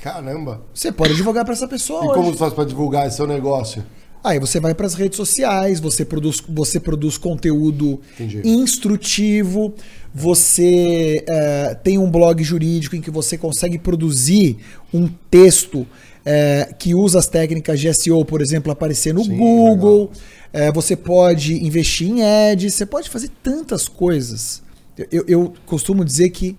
[0.00, 0.62] Caramba.
[0.72, 2.14] Você pode advogar para essa pessoa E hoje.
[2.14, 3.84] como você faz pra divulgar esse seu negócio?
[4.22, 8.40] Aí você vai para as redes sociais, você produz, você produz conteúdo Entendi.
[8.44, 9.74] instrutivo,
[10.14, 14.56] você eh, tem um blog jurídico em que você consegue produzir
[14.92, 15.84] um texto
[16.24, 20.10] eh, que usa as técnicas de SEO, por exemplo, aparecer no Sim, Google.
[20.56, 24.62] Eh, você pode investir em ads, você pode fazer tantas coisas.
[25.10, 26.56] Eu- Eu, costumo dizer que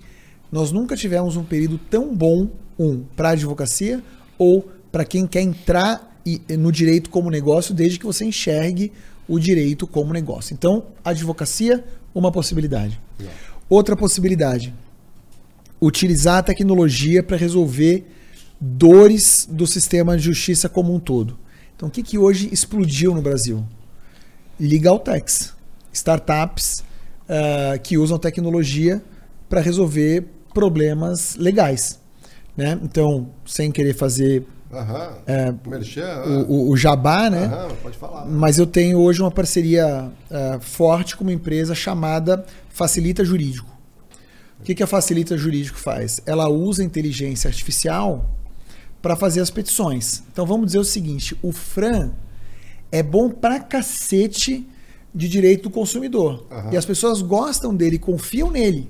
[0.51, 4.03] nós nunca tivemos um período tão bom, um, para advocacia
[4.37, 6.11] ou para quem quer entrar
[6.59, 8.91] no direito como negócio, desde que você enxergue
[9.29, 10.53] o direito como negócio.
[10.53, 11.81] Então, advocacia,
[12.13, 12.99] uma possibilidade.
[13.69, 14.73] Outra possibilidade,
[15.81, 18.05] utilizar a tecnologia para resolver
[18.59, 21.37] dores do sistema de justiça como um todo.
[21.75, 23.63] Então, o que, que hoje explodiu no Brasil?
[24.59, 25.53] Legal techs,
[25.91, 26.83] startups
[27.27, 29.01] ah, que usam tecnologia
[29.49, 31.99] para resolver problemas legais.
[32.55, 32.79] Né?
[32.81, 35.09] Então, sem querer fazer Aham.
[35.27, 36.23] É, Merchan.
[36.47, 37.45] o, o- jabá, né?
[37.45, 38.25] Aham, pode falar.
[38.25, 43.73] Mas eu tenho hoje uma parceria ah, forte com uma empresa chamada Facilita Jurídico.
[44.59, 46.19] O que, que a Facilita Jurídico faz?
[46.25, 48.29] Ela usa inteligência artificial
[49.01, 50.23] para fazer as petições.
[50.31, 52.11] Então vamos dizer o seguinte: o Fran
[52.91, 54.67] é bom pra cacete
[55.13, 56.45] de direito do consumidor.
[56.51, 56.73] Aham.
[56.73, 58.89] E as pessoas gostam dele, confiam nele.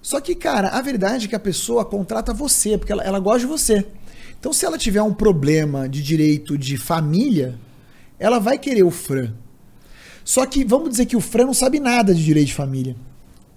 [0.00, 3.40] Só que, cara, a verdade é que a pessoa contrata você, porque ela, ela gosta
[3.40, 3.84] de você.
[4.38, 7.58] Então, se ela tiver um problema de direito de família,
[8.18, 9.34] ela vai querer o Fran.
[10.24, 12.96] Só que vamos dizer que o Fran não sabe nada de direito de família.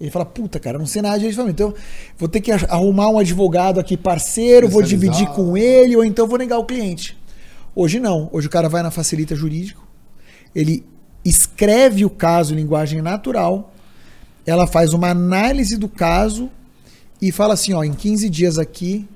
[0.00, 1.52] Ele fala, puta, cara, não sei nada de direito de família.
[1.52, 1.74] Então,
[2.18, 6.36] vou ter que arrumar um advogado aqui parceiro, vou dividir com ele, ou então vou
[6.36, 7.16] negar o cliente.
[7.74, 8.28] Hoje não.
[8.32, 9.86] Hoje o cara vai na Facilita Jurídico,
[10.54, 10.84] ele
[11.24, 13.72] escreve o caso em linguagem natural,
[14.44, 16.50] ela faz uma análise do caso
[17.20, 19.08] e fala assim, ó, em 15 dias aqui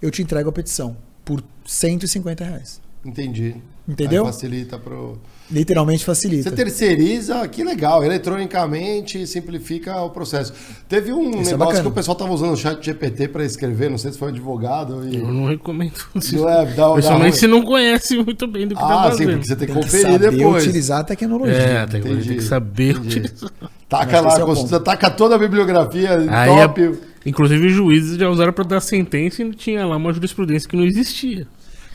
[0.00, 2.80] eu te entrego a petição por 150 reais.
[3.04, 3.56] Entendi.
[3.86, 4.24] Entendeu?
[4.24, 5.18] Aí facilita pro.
[5.50, 6.50] Literalmente facilita.
[6.50, 10.52] Você terceiriza, que legal, eletronicamente simplifica o processo.
[10.88, 11.80] Teve um Isso é negócio bacana.
[11.82, 14.30] que o pessoal tava usando o chat GPT para escrever, não sei se foi um
[14.32, 15.08] advogado.
[15.08, 15.16] E...
[15.16, 16.36] Eu não recomendo isso.
[16.36, 17.38] Não é, dá- dá Principalmente ruim.
[17.40, 19.30] se não conhece muito bem do que tá Ah, sim, fazendo.
[19.32, 20.64] porque você tem que Tem que conferir saber depois.
[20.64, 21.54] utilizar a tecnologia.
[21.56, 23.18] É, tem, tem que saber entendi.
[23.20, 23.50] utilizar.
[23.88, 24.80] Taca é lá, ponto.
[24.80, 26.82] taca toda a bibliografia Aí, top.
[26.84, 26.92] a-
[27.24, 30.84] inclusive, os juízes já usaram pra dar sentença e tinha lá uma jurisprudência que não
[30.84, 31.46] existia.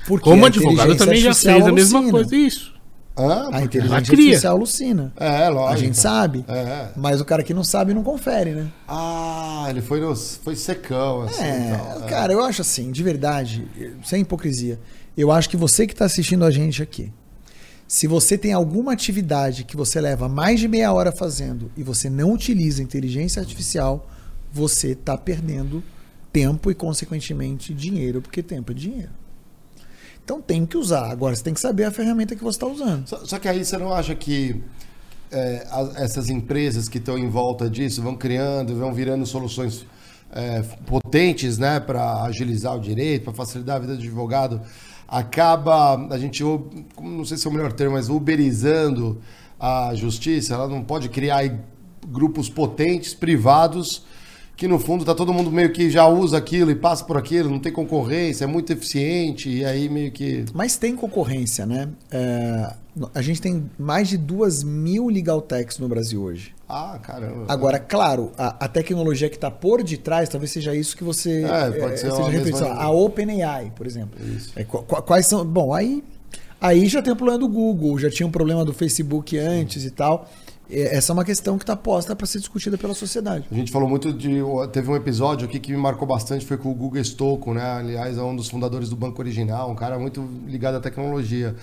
[0.07, 2.35] Porque Como advogado também já fez a mesma coisa.
[2.35, 2.73] Isso.
[3.15, 3.49] Hã?
[3.52, 5.14] A inteligência artificial alucina.
[5.15, 5.73] É, lógico.
[5.73, 6.44] A gente sabe.
[6.48, 6.90] É.
[6.95, 8.72] Mas o cara que não sabe não confere, né?
[8.88, 11.44] Ah, ele foi, no, foi secão, assim.
[11.44, 12.10] É, então, é.
[12.10, 13.68] cara, eu acho assim, de verdade,
[14.03, 14.80] sem hipocrisia.
[15.15, 17.14] Eu acho que você que está assistindo a gente aqui,
[17.88, 22.10] se você tem alguma atividade que você leva mais de meia hora fazendo e você
[22.10, 24.10] não utiliza inteligência artificial,
[24.52, 25.84] você está perdendo
[26.31, 29.11] tempo e, consequentemente, dinheiro, porque tempo é dinheiro.
[30.24, 31.10] Então tem que usar.
[31.12, 33.08] Agora você tem que saber a ferramenta que você está usando.
[33.08, 34.62] Só, só que aí você não acha que
[35.32, 39.86] é, as- essas empresas que estão em volta disso vão criando, vão virando soluções
[40.36, 44.62] é, potentes, né, para agilizar o direito, para facilitar a vida do advogado,
[45.08, 46.44] acaba a gente,
[47.00, 49.22] não sei se é o melhor termo, mas uberizando
[49.60, 50.56] a justiça.
[50.56, 51.44] Ela não pode criar
[52.08, 54.06] grupos potentes, privados,
[54.64, 57.49] que no fundo tá todo mundo meio que já usa aquilo e passa por aquilo,
[57.49, 61.90] não tem concorrência, é muito eficiente e aí meio que Mas tem concorrência, né?
[62.10, 62.73] É,
[63.14, 66.56] a gente tem mais de duas mil legal techs no Brasil hoje.
[66.69, 67.44] ah, caramba.
[67.49, 71.72] Agora, claro, a, a tecnologia que está por detrás, talvez seja isso que você É,
[71.72, 74.18] pode eh, ser seja mesma- A OpenAI, por exemplo.
[74.26, 74.53] Isso.
[74.56, 75.45] É, qu- qu- quais são?
[75.45, 76.02] Bom, aí,
[76.61, 79.91] aí já tem o problema do Google, já tinha um problema do Facebook antes e
[79.91, 80.26] tal.
[80.74, 83.45] Essa é uma questão que está posta para ser discutida pela sociedade.
[83.52, 84.40] A gente falou muito de.
[84.72, 87.64] Teve um episódio aqui que me marcou bastante, foi com o Guga Stocco, né?
[87.64, 91.56] Aliás, é um dos fundadores do Banco Original, um cara muito ligado à tecnologia.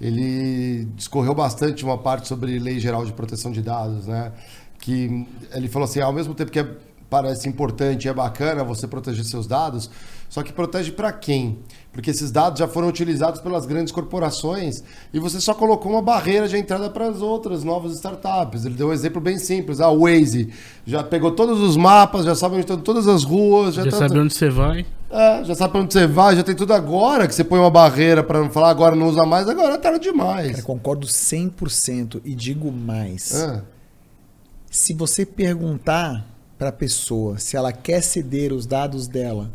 [0.00, 4.32] ele discorreu bastante uma parte sobre lei geral de proteção de dados, né?
[4.78, 6.68] Que ele falou assim, ao mesmo tempo que é,
[7.08, 9.90] parece importante e é bacana você proteger seus dados,
[10.28, 11.58] só que protege para quem?
[11.92, 14.82] Porque esses dados já foram utilizados pelas grandes corporações
[15.12, 18.64] e você só colocou uma barreira de entrada para as outras novas startups.
[18.64, 19.78] Ele deu um exemplo bem simples.
[19.78, 20.48] A Waze
[20.86, 23.74] já pegou todos os mapas, já sabe onde estão todas as ruas.
[23.74, 24.86] Já, Já, já tá- sabe onde você vai.
[25.10, 27.70] é, já sabe pra onde você vai, já tem tudo agora que você põe uma
[27.70, 30.50] barreira para não falar agora não usa mais, agora é tarde demais.
[30.52, 33.34] Cara, concordo 100% e digo mais.
[33.34, 33.62] É.
[34.70, 36.24] Se você perguntar
[36.58, 39.50] para a pessoa se ela quer ceder os dados dela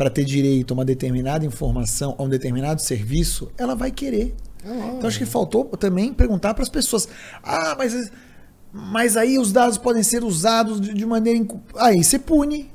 [0.00, 4.34] para ter direito a uma determinada informação, a um determinado serviço, ela vai querer.
[4.96, 7.06] Então acho que faltou também perguntar para as pessoas:
[7.42, 8.10] ah, mas,
[8.72, 11.38] mas aí os dados podem ser usados de, de maneira.
[11.38, 12.70] inco-" Aí você pune.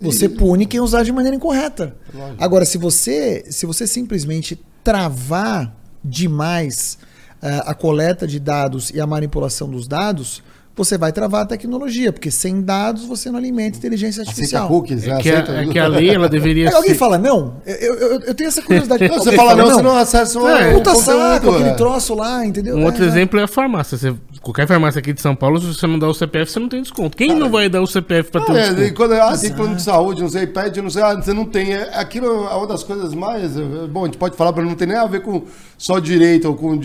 [0.00, 1.96] Você pune quem usar de maneira incorreta.
[2.12, 2.42] Lógico.
[2.42, 5.72] Agora, se você, se você simplesmente travar
[6.04, 6.98] demais
[7.40, 10.42] ah, a coleta de dados e a manipulação dos dados,
[10.76, 14.68] você vai travar a tecnologia, porque sem dados você não alimenta inteligência Aceita artificial.
[14.68, 15.18] cookies, né?
[15.18, 16.98] É que, a, é que a lei ela deveria alguém ser.
[16.98, 17.56] fala não?
[17.64, 19.06] Eu, eu, eu tenho essa curiosidade.
[19.08, 21.74] Não, você fala não, você não acessa o É, Puta saco, aquele é.
[21.74, 22.76] troço lá, entendeu?
[22.76, 23.06] Um É, outro é.
[23.06, 23.96] exemplo é a farmácia.
[23.96, 26.68] Você, qualquer farmácia aqui de São Paulo, se você não dá o CPF, você não
[26.68, 27.16] tem desconto.
[27.16, 28.94] Quem não vai dar o CPF pra ter um É, e desconto?
[28.94, 31.72] quando ah, tem plano de saúde, não sei, pede, não sei, ah, você não tem.
[31.72, 33.56] É, Aquilo é uma das coisas mais.
[33.56, 35.44] é, Bom, a gente pode falar, mas não tem nem a ver com
[35.78, 36.76] só direito ou com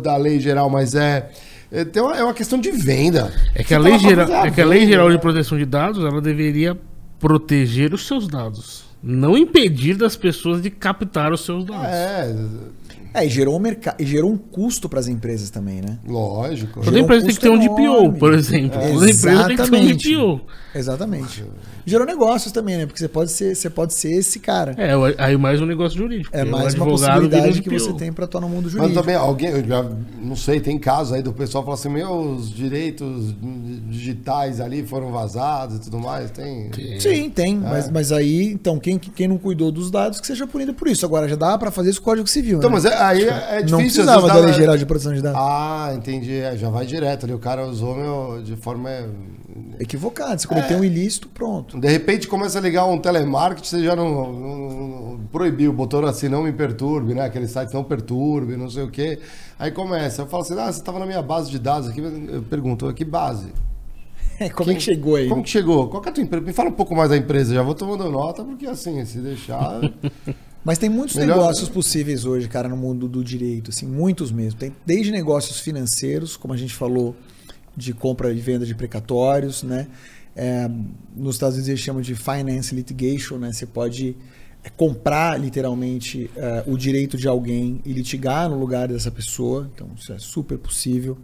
[0.00, 1.28] da lei geral, mas é.
[1.72, 3.32] É, tem uma, é uma questão de venda.
[3.54, 6.04] É que a Você lei, geral, é que a lei geral de proteção de dados,
[6.04, 6.78] ela deveria
[7.18, 8.84] proteger os seus dados.
[9.02, 11.86] Não impedir das pessoas de captar os seus dados.
[11.86, 12.36] É,
[13.14, 15.98] É, e gerou um, mercado, e gerou um custo para as empresas também, né?
[16.06, 16.74] lógico.
[16.80, 18.18] Toda gerou um empresa tem que ter um custo DPO, enorme.
[18.18, 18.80] por exemplo.
[18.80, 20.14] É, Toda empresa tem que ter um exatamente.
[20.14, 20.40] DPO.
[20.74, 21.44] Exatamente.
[21.84, 22.86] Gerou negócios também, né?
[22.86, 24.74] Porque você pode ser, você pode ser esse cara.
[24.78, 26.34] É, aí mais um negócio jurídico.
[26.34, 29.00] É mais uma possibilidade um que você tem para atuar no mundo Mas jurídico.
[29.00, 29.82] também alguém, eu já
[30.22, 33.34] não sei, tem casos aí do pessoal falar assim, meus direitos
[33.88, 36.30] digitais ali foram vazados e tudo mais.
[36.30, 36.70] Tem.
[36.98, 37.56] Sim, tem.
[37.56, 37.58] É.
[37.60, 41.04] Mas, mas aí, então, quem, quem não cuidou dos dados, que seja punido por isso.
[41.04, 42.76] Agora, já dá para fazer isso com o Código Civil, Então, né?
[42.76, 43.70] mas é- aí é, é difícil.
[43.70, 45.38] não precisava da Lei Geral de Proteção de Dados.
[45.40, 46.36] Ah, entendi.
[46.38, 47.34] É, já vai direto ali.
[47.34, 48.88] O cara usou meu de forma.
[48.90, 49.06] é,
[49.80, 50.40] Equivocado.
[50.40, 51.78] Você cometeu um ilícito, pronto.
[51.78, 56.28] De repente começa a ligar um telemarketing, você já não, não- não- proibiu, botou assim,
[56.28, 57.24] não me perturbe, né?
[57.24, 59.18] Aquele site não perturbe, não sei o quê.
[59.58, 62.42] Aí começa, eu falo assim, ah, você estava na minha base de dados aqui, eu
[62.42, 63.46] pergunto, que base?
[64.54, 65.28] Como é que chegou aí?
[65.28, 65.88] Como que chegou?
[65.88, 66.44] Qual que é a tua empresa?
[66.46, 69.80] Me fala um pouco mais da empresa, já vou tomando nota, porque assim, se deixar.
[70.64, 74.58] Mas tem muitos Melhor- negócios possíveis hoje, cara, no mundo do direito, assim, muitos mesmo.
[74.60, 77.16] Tem desde negócios financeiros, como a gente falou,
[77.76, 79.88] de compra e venda de precatórios, né?
[80.36, 80.68] É,
[81.16, 83.52] nos Estados Unidos eles chamam de finance litigation, né?
[83.52, 84.16] Você pode
[84.62, 89.68] é, comprar literalmente é, o direito de alguém e litigar no lugar dessa pessoa.
[89.74, 91.18] Então isso é super possível.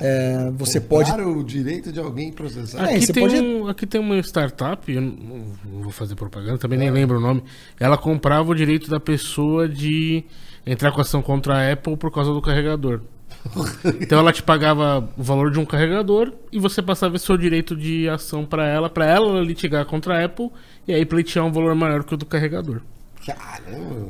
[0.00, 2.80] É, você pode Comprar o direito de alguém processar.
[2.88, 5.44] É, Aqui, você tem pode- um- aqui tem uma startup, eu não,
[5.82, 7.42] vou fazer propaganda, também nem lembro o nome.
[7.78, 10.24] Ela comprava o direito da pessoa de
[10.66, 13.00] entrar com ação contra a Apple por causa do carregador.
[14.00, 17.76] Então ela te pagava o valor de um carregador e você passava esse seu direito
[17.76, 20.50] de ação pra ela, pra ela litigar contra a Apple
[20.86, 22.80] e aí pleitear um valor maior que o do carregador.
[23.24, 24.06] Caramba,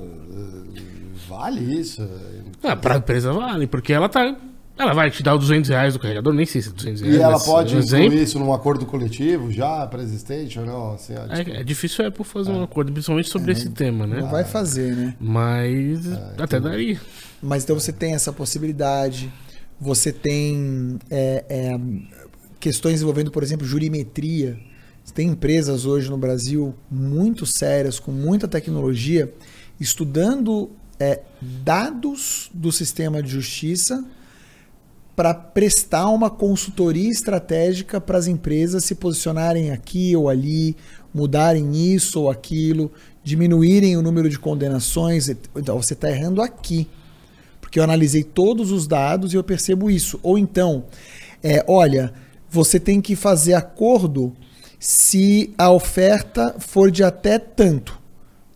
[1.28, 2.08] vale isso.
[2.62, 4.34] Ah, pra empresa vale, porque ela tá.
[4.78, 7.16] Ela vai te dar os 200 reais do carregador, nem sei se é 200 reais.
[7.16, 8.18] E ela pode incluir exemplo.
[8.18, 10.92] isso num acordo coletivo já, pré-existente ou não?
[10.92, 14.06] Assim, ó, tipo, É, é difícil a Apple fazer um acordo, principalmente sobre esse tema,
[14.06, 14.20] né?
[14.20, 15.16] não vai fazer, né?
[15.18, 16.06] Mas
[16.38, 17.00] até daria.
[17.42, 19.32] Mas então você tem essa possibilidade,
[19.80, 21.80] você tem é, é,
[22.60, 24.56] questões envolvendo, por exemplo, jurimetria.
[25.04, 29.32] Você tem empresas hoje no Brasil muito sérias, com muita tecnologia,
[29.80, 34.04] estudando é, dados do sistema de justiça
[35.18, 40.76] para prestar uma consultoria estratégica para as empresas se posicionarem aqui ou ali,
[41.12, 42.88] mudarem isso ou aquilo,
[43.24, 45.28] diminuírem o número de condenações.
[45.28, 46.86] Então, você está errando aqui
[47.60, 50.20] porque eu analisei todos os dados e eu percebo isso.
[50.22, 50.84] Ou então,
[51.42, 52.12] é, olha,
[52.48, 54.32] você tem que fazer acordo
[54.78, 58.00] se a oferta for de até tanto.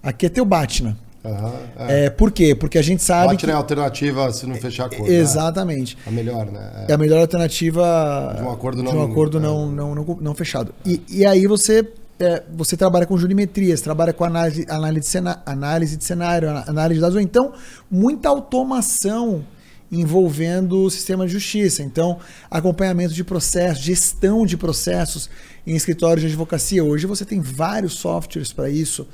[0.00, 0.96] Aqui é teu Batna.
[1.24, 2.04] Aham, é.
[2.06, 2.54] É, por quê?
[2.54, 3.46] Porque a gente sabe Bate que...
[3.52, 5.10] na alternativa se não fechar acordo.
[5.10, 5.18] né?
[5.18, 5.96] Exatamente.
[6.06, 6.86] A melhor, né?
[6.88, 9.40] É a melhor alternativa De um acordo de um não- acordo é.
[9.40, 10.74] não, não, não, não fechado.
[10.84, 11.86] E, e aí você,
[12.18, 16.48] é, você trabalha com jurimetria, você trabalha com análise, análise, de, cena, análise de cenário,
[16.66, 17.52] análise de dados, ou então
[17.90, 19.44] muita automação
[19.90, 21.82] envolvendo o sistema de justiça.
[21.82, 22.18] Então,
[22.50, 25.28] acompanhamento de processos, gestão de processos
[25.66, 26.82] em escritórios de advocacia.
[26.82, 29.06] Hoje você tem vários softwares para isso.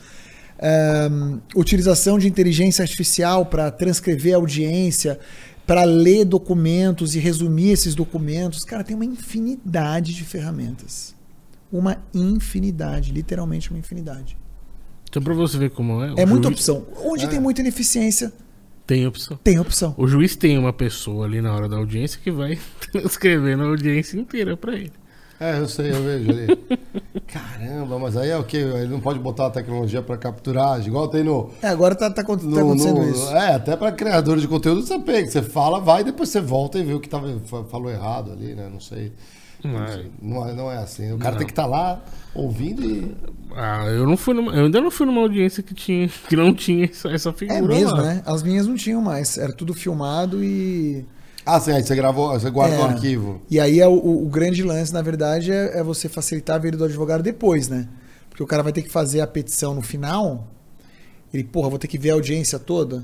[1.54, 5.18] Utilização de inteligência artificial para transcrever audiência,
[5.66, 8.64] para ler documentos e resumir esses documentos.
[8.64, 11.14] Cara, tem uma infinidade de ferramentas.
[11.70, 14.36] Uma infinidade, literalmente uma infinidade.
[15.08, 16.14] Então, pra você ver como é.
[16.16, 16.86] É muita juiz opção.
[17.04, 17.28] Onde É.
[17.28, 18.32] tem muita ineficiência,
[18.86, 19.38] Tem opção.
[19.44, 19.94] tem opção.
[19.98, 22.58] O juiz tem uma pessoa ali na hora da audiência que vai
[22.92, 24.92] transcrevendo a audiência inteira pra ele.
[25.40, 26.46] É, eu sei, eu vejo ali.
[27.28, 28.56] Caramba, mas aí é o quê?
[28.56, 31.50] Ele não pode botar a tecnologia pra capturar, igual tem no.
[31.62, 33.30] É, agora tá, tá, tá no- acontecendo no- isso.
[33.30, 36.82] É, até pra criadores de conteúdo você pega, você fala, vai, depois você volta e
[36.84, 38.68] vê o que tava, fa- falou errado ali, né?
[38.72, 39.12] Não sei.
[39.64, 41.12] Mas, Não é, não é assim.
[41.12, 41.38] O cara Não.
[41.38, 42.00] tem que estar lá
[42.32, 43.12] ouvindo e.
[43.56, 46.54] ah, eu não fui numa, eu ainda não fui numa audiência que tinha que não
[46.54, 48.02] tinha essa, essa figura É mesmo, lá.
[48.04, 48.22] né?
[48.24, 49.36] As minhas não tinham mais.
[49.36, 51.04] Era tudo filmado e.
[51.50, 52.78] Ah, sim, aí você gravou, você guarda É.
[52.78, 53.40] o arquivo.
[53.50, 56.76] E aí é o, o- grande lance, na verdade, é, é você facilitar a vida
[56.76, 57.88] do advogado depois, né?
[58.28, 60.46] Porque o cara vai ter que fazer a petição no final.
[61.32, 63.02] Ele, porra, vou ter que ver a audiência toda.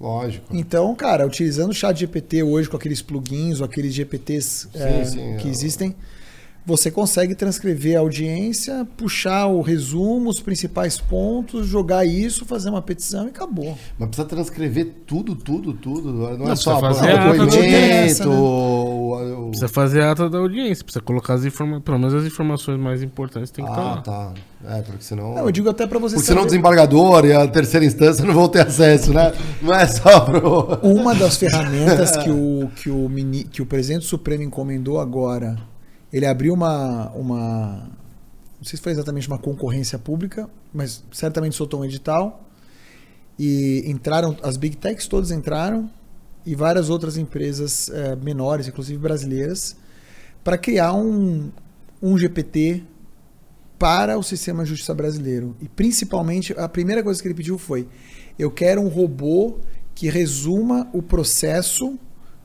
[0.00, 0.46] Lógico.
[0.56, 5.36] Então, cara, utilizando o chat GPT hoje com aqueles plugins ou aqueles GPTs é, sim,
[5.36, 5.50] que é.
[5.50, 5.94] existem,
[6.70, 12.80] você consegue transcrever a audiência, puxar o resumo, os principais pontos, jogar isso, fazer uma
[12.80, 13.76] petição e acabou.
[13.98, 16.12] Mas precisa transcrever tudo, tudo, tudo.
[16.12, 18.28] Não, é Não, só precisa fazer a ata interessa, depoimento.
[18.30, 18.36] né?
[18.40, 22.24] o- o- Precisa fazer a ata da audiência, precisa colocar as informações, pelo menos as
[22.24, 24.32] informações mais importantes tem que estar Ah, tá.
[24.68, 25.34] É, porque senão.
[25.34, 28.24] Não, eu digo até para você Porque senão o saber- desembargador e a terceira instância
[28.24, 29.32] não vão ter acesso, né?
[29.62, 30.78] Não é só pro.
[30.82, 35.56] Uma das ferramentas que o, que o, mini, que o presidente Supremo encomendou agora,
[36.12, 37.90] ele abriu uma, uma.
[38.58, 42.46] Não sei se foi exatamente uma concorrência pública, mas certamente soltou um edital.
[43.38, 45.90] E entraram, as big techs todas entraram,
[46.44, 49.76] e várias outras empresas eh, menores, inclusive brasileiras,
[50.44, 51.50] para criar um,
[52.02, 52.82] um GPT
[53.78, 55.56] para o sistema de justiça brasileiro.
[55.60, 57.88] E principalmente, a primeira coisa que ele pediu foi:
[58.38, 59.58] eu quero um robô
[59.94, 61.98] que resuma o processo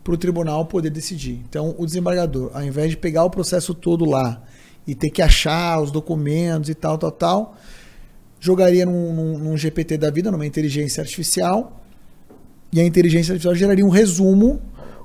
[0.06, 1.42] para o tribunal poder decidir.
[1.50, 4.40] Então, o desembargador, ao invés de pegar o processo todo lá
[4.86, 7.58] e ter que achar os documentos e tal, tal, tal,
[8.40, 11.84] jogaria num, num- num GPT da vida, numa inteligência artificial,
[12.72, 14.62] e a inteligência artificial geraria um resumo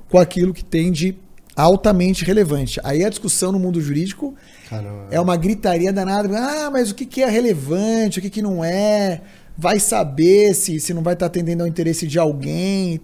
[0.07, 1.15] com aquilo que tem de
[1.55, 2.79] altamente relevante.
[2.83, 4.35] Aí a discussão no mundo jurídico
[4.69, 5.07] Caramba.
[5.09, 6.29] é uma gritaria danada.
[6.37, 9.21] Ah, mas o que, que é relevante, o que, que não é?
[9.57, 13.01] Vai saber se, se não vai estar atendendo ao interesse de alguém.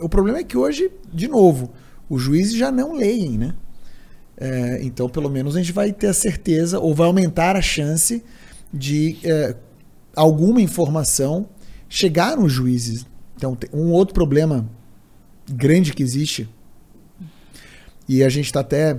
[0.00, 1.70] O problema é que hoje, de novo,
[2.08, 3.54] os juízes já não leem, né?
[4.36, 8.22] É, então, pelo menos, a gente vai ter a certeza, ou vai aumentar a chance
[8.72, 9.54] de é,
[10.16, 11.46] alguma informação
[11.88, 13.04] chegar nos juízes.
[13.36, 14.66] Então, tem um outro problema
[15.50, 16.48] grande que existe,
[18.08, 18.96] e a gente está até.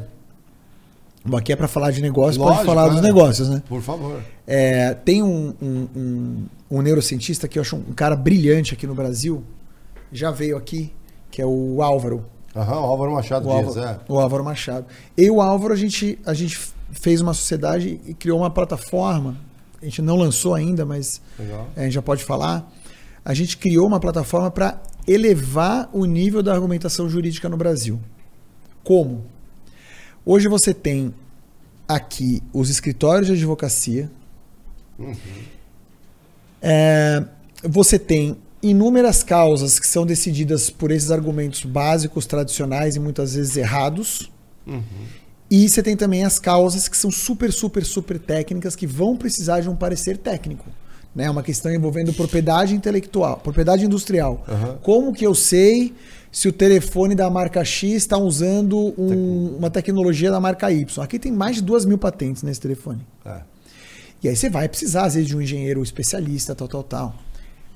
[1.34, 2.90] Aqui é para falar de negócio, pode falar é.
[2.92, 3.62] dos negócios, né?
[3.70, 4.22] Por favor.
[4.48, 8.96] É, tem um, um, um- um neurocientista que eu acho um cara brilhante aqui no
[8.96, 9.44] Brasil,
[10.12, 10.94] já veio aqui,
[11.30, 12.26] que é o Álvaro.
[12.56, 14.00] Aham, o Álvaro Machado O Dias, Álvaro, é.
[14.08, 14.86] o Álvaro Machado.
[15.16, 16.60] Eu e o Álvaro, a gente, a gente
[16.92, 19.38] fez uma sociedade e criou uma plataforma.
[19.82, 21.22] A gente não lançou ainda, mas
[21.76, 22.70] a gente já pode falar.
[23.24, 28.00] A gente criou uma plataforma para elevar o nível da argumentação jurídica no Brasil.
[28.84, 29.26] Como?
[30.26, 31.14] Hoje você tem
[31.88, 34.12] aqui os escritórios de advocacia.
[36.62, 37.24] É,
[37.64, 43.58] você tem inúmeras causas que são decididas por esses argumentos básicos, tradicionais e muitas vezes
[43.58, 44.32] errados.
[45.50, 49.60] E você tem também as causas que são super, super, super técnicas que vão precisar
[49.62, 50.66] de um parecer técnico.
[51.14, 51.30] Né?
[51.30, 54.46] Uma questão envolvendo propriedade intelectual, propriedade industrial.
[54.48, 54.78] Aham.
[54.82, 55.94] Como que eu sei
[56.32, 61.04] se o telefone da marca X está usando um- uma tecnologia da marca Y?
[61.04, 63.02] Aqui tem mais de duas mil patentes nesse telefone.
[63.26, 63.42] É.
[64.24, 67.16] E aí você vai precisar, às vezes, de um engenheiro especialista, tal, tal, tal.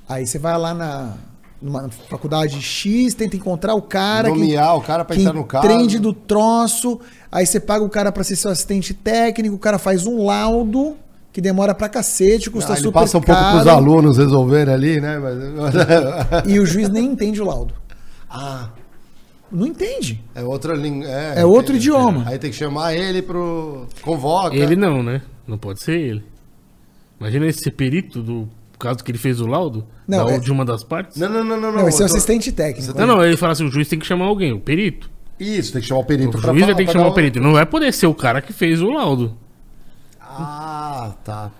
[0.08, 1.14] Aí você vai lá na
[1.62, 5.44] numa faculdade X, tenta encontrar o cara que Nomear o cara pra que entrar no
[5.46, 5.66] carro.
[5.66, 7.00] entende do troço,
[7.32, 10.96] aí você paga o cara pra ser seu assistente técnico, o cara faz um laudo
[11.32, 15.02] que demora pra cacete, custa Ah, ele super passa um pouco pros alunos resolverem ali,
[15.02, 15.18] né?
[15.18, 16.46] Mas...
[16.46, 17.74] e o juiz nem entende o laudo.
[18.30, 18.70] ah,
[19.52, 20.24] Não entende.
[20.36, 21.08] é outra língua.
[21.08, 22.24] É, É outro idioma.
[22.28, 23.88] Aí tem que chamar ele pro.
[24.02, 24.56] Convoca.
[24.56, 25.22] Ele não, né?
[25.48, 26.24] Não pode ser ele.
[27.20, 30.52] Imagina esse ser perito do caso que ele fez o laudo Não, da- é- de
[30.52, 31.18] uma das partes.
[31.18, 31.72] Não, não, não, não.
[31.72, 32.98] Não, esse é o assistente técnico.
[32.98, 35.10] Não, não, ele fala assim, o juiz tem que chamar alguém, o perito.
[35.40, 36.38] Isso, tem que chamar o perito.
[36.38, 37.40] O pra juiz vai falar- ter que chamar o perito.
[37.42, 39.36] Não vai poder ser o cara que fez o laudo.
[40.22, 41.52] Ah, tá.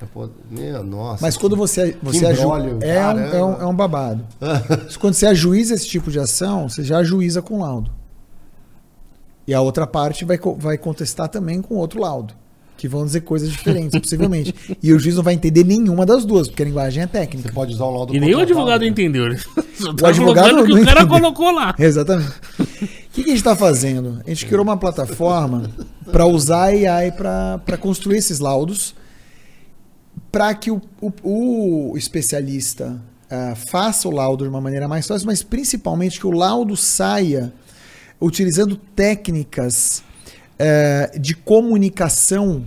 [0.52, 1.20] Meu, nossa.
[1.22, 4.26] Mas quando você, você aju- imbróglio, é, um, é, um, é um babado.
[5.00, 7.90] quando você ajuiza esse tipo de ação, você já ajuiza com laudo.
[9.48, 12.34] E a outra parte vai, vai contestar também com outro laudo.
[12.78, 14.54] Que vão dizer coisas diferentes, possivelmente.
[14.84, 17.48] E o juiz não vai entender nenhuma das duas, porque a linguagem é técnica.
[17.50, 18.88] Você pode usar um laudo E nem o contratado, advogado né?
[18.88, 19.36] entendeu.
[19.36, 21.08] Tá O advogado que não o cara entendeu.
[21.08, 21.74] colocou lá.
[21.80, 22.32] Exatamente.
[22.60, 22.66] O
[23.16, 24.20] que, que a gente está fazendo?
[24.26, 25.72] A gente criou uma plataforma
[26.12, 28.94] para usar a AI para construir esses laudos,
[30.32, 35.26] para que o, o- o especialista ah, faça o laudo de uma maneira mais fácil,
[35.28, 37.54] mas principalmente que o laudo saia
[38.20, 40.04] utilizando técnicas
[40.58, 42.66] eh, de comunicação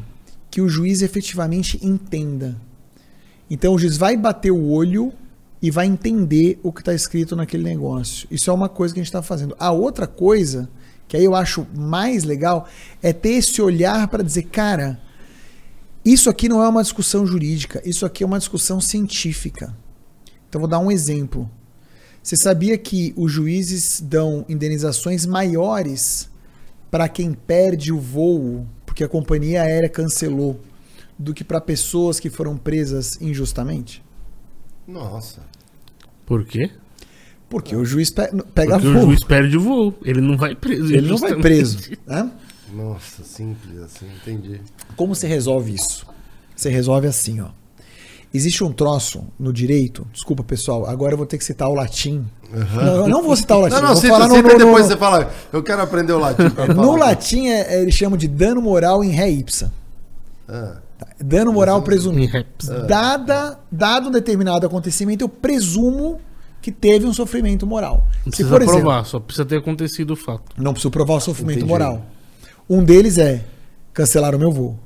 [0.51, 2.56] que o juiz efetivamente entenda.
[3.51, 5.12] Então o juiz vai bater o olho
[5.60, 8.28] e vai entender o que está escrito naquele negócio.
[8.31, 9.56] Isso é uma coisa que a gente está fazendo.
[9.59, 10.69] A outra coisa,
[11.06, 12.69] que aí eu acho mais legal,
[13.02, 15.01] é ter esse olhar para dizer, cara,
[16.05, 19.74] isso aqui não é uma discussão jurídica, isso aqui é uma discussão científica.
[20.48, 21.51] Então vou dar um exemplo.
[22.23, 26.28] Você sabia que os juízes dão indenizações maiores
[26.90, 30.60] para quem perde o voo porque a companhia aérea cancelou
[31.19, 34.02] do que para pessoas que foram presas injustamente?
[34.86, 35.43] Nossa.
[36.24, 36.70] Por quê?
[37.48, 39.02] Porque o juiz pe- pega Porque voo.
[39.02, 39.94] o juiz perde o voo.
[40.05, 40.93] Ele não vai preso.
[40.94, 41.78] Ele não vai preso.
[42.06, 42.31] né?
[42.74, 44.60] Nossa, simples assim, entendi.
[44.97, 46.06] Como você resolve isso?
[46.55, 47.48] Você resolve assim, ó.
[48.32, 52.26] Existe um troço no direito, desculpa pessoal, agora eu vou ter que citar o latim.
[52.74, 53.74] Não, eu não vou citar o latim.
[53.76, 55.30] Não, não, vou cita, falar no- cita no- e depois no- você fala.
[55.52, 56.98] Eu quero aprender o latim pra No falar.
[56.98, 59.72] latim é, é, eles chamam de dano moral em ré ipsa.
[60.48, 60.76] Ah,
[61.24, 62.32] Dano moral presumido.
[62.32, 62.68] raps.
[62.86, 66.20] Dada, dado um determinado acontecimento, eu presumo
[66.60, 68.02] que teve um sofrimento moral.
[68.26, 70.42] Não Se, precisa por exemplo, provar, só precisa ter acontecido o fato.
[70.56, 71.70] não preciso provar o sofrimento Entendi.
[71.72, 72.02] moral.
[72.68, 73.44] Um deles é
[73.94, 74.78] cancelar o meu voo.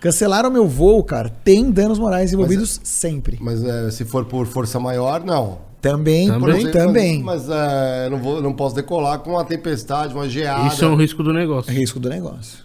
[0.00, 3.38] Cancelar o meu voo, cara, tem danos morais envolvidos sempre.
[3.40, 5.58] mas é, se for por força maior, não.
[5.80, 6.40] Também, Também?
[6.40, 7.22] por- Mas- também.
[7.22, 10.66] Mas, é, eu não, vou, não posso decolar com uma tempestade, uma geada.
[10.68, 11.72] Isso é um risco do negócio.
[11.72, 12.64] Risco do negócio.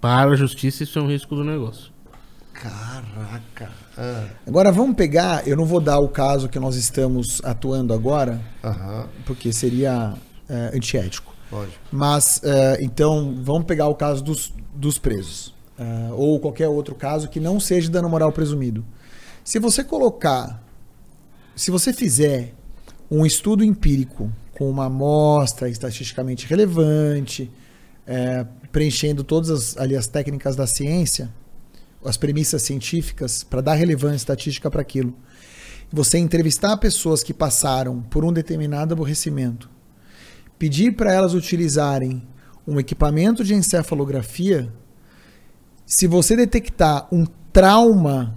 [0.00, 1.90] Para a justiça, isso é um risco do negócio.
[2.52, 3.70] Caraca.
[3.96, 8.40] Ah, Agora vamos pegar, eu não vou dar o caso que nós estamos atuando agora,
[8.64, 10.14] Aham, porque seria
[10.48, 11.32] é, antiético.
[11.52, 11.78] lógico.
[11.90, 15.54] Mas, é, então, vamos pegar o caso dos, dos presos.
[15.78, 18.84] É, ou qualquer outro caso que não seja dano moral presumido.
[19.44, 20.62] Se você colocar,
[21.54, 22.54] se você fizer
[23.10, 27.50] um estudo empírico com uma amostra estatisticamente relevante,
[28.06, 31.32] é, preenchendo todas as, ali as técnicas da ciência,
[32.04, 35.14] as premissas científicas, para dar relevância estatística para aquilo,
[35.90, 39.70] você entrevistar pessoas que passaram por um determinado aborrecimento,
[40.58, 42.26] pedir para elas utilizarem
[42.66, 44.70] um equipamento de encefalografia,
[45.88, 48.36] se você detectar um trauma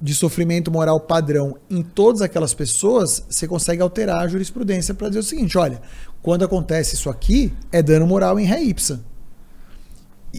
[0.00, 5.18] de sofrimento moral padrão em todas aquelas pessoas, você consegue alterar a jurisprudência para dizer
[5.18, 5.82] o seguinte: olha,
[6.22, 9.04] quando acontece isso aqui, é dano moral em ré ipsa.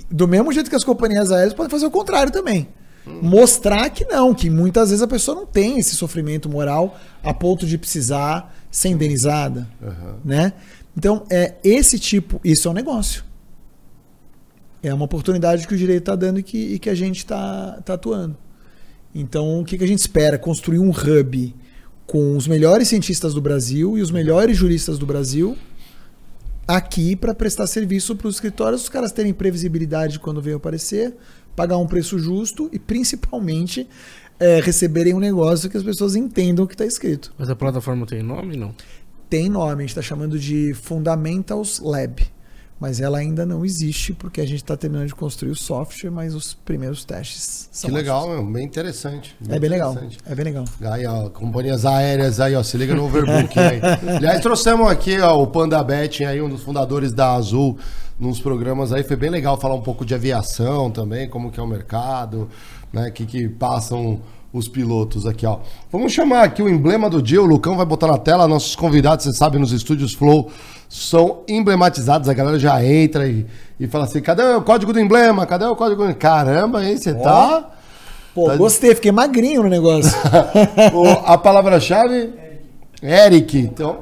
[0.09, 2.69] Do mesmo jeito que as companhias aéreas podem fazer o contrário também.
[3.05, 7.65] Mostrar que não, que muitas vezes a pessoa não tem esse sofrimento moral a ponto
[7.65, 10.15] de precisar ser indenizada Aham.
[10.23, 10.53] né?
[10.95, 13.25] Então, é esse tipo, isso é um negócio.
[14.83, 17.79] É uma oportunidade que o direito está dando e que, e que a gente está
[17.85, 18.35] tá atuando.
[19.13, 20.37] Então, o que, que a gente espera?
[20.37, 21.55] Construir um hub
[22.07, 25.57] com os melhores cientistas do Brasil e os melhores juristas do Brasil
[26.67, 31.15] aqui para prestar serviço para os escritórios, os caras terem previsibilidade quando veio aparecer,
[31.55, 33.87] pagar um preço justo e principalmente
[34.39, 38.05] é, receberem um negócio que as pessoas entendam o que está escrito Mas a plataforma
[38.05, 38.55] tem nome?
[38.55, 38.73] Não.
[39.29, 42.21] tem nome, a gente está chamando de Fundamentals Lab.
[42.81, 46.33] Mas ela ainda não existe porque a gente está terminando de construir o software, mas
[46.33, 49.37] os primeiros testes são Que legal, meu, bem interessante.
[49.47, 49.95] É bem legal.
[50.25, 50.65] É bem legal.
[50.81, 53.79] Aí, ó, companhias aéreas aí, ó, se liga no overbook aí.
[54.17, 57.77] Aliás, trouxemos aqui, ó, o Panda Betting aí, um dos fundadores da Azul,
[58.19, 61.63] nos programas aí, foi bem legal falar um pouco de aviação também, como que é
[61.63, 62.49] o mercado,
[62.91, 64.21] né, que que passam
[64.51, 65.59] os pilotos aqui, ó.
[65.91, 69.23] Vamos chamar aqui o emblema do dia, o Lucão vai botar na tela, nossos convidados,
[69.23, 70.51] você sabe, nos estúdios Flow,
[70.93, 73.45] são emblematizados, a galera já entra e,
[73.79, 75.45] e fala assim, cadê o código do emblema?
[75.45, 76.05] Cadê o código?
[76.05, 77.69] do- Caramba, hein, você tá...
[78.35, 80.11] Pô, Tá- gostei, fiquei magrinho no negócio.
[81.25, 82.29] A palavra-chave?
[83.01, 83.57] Eric.
[83.57, 83.99] Então,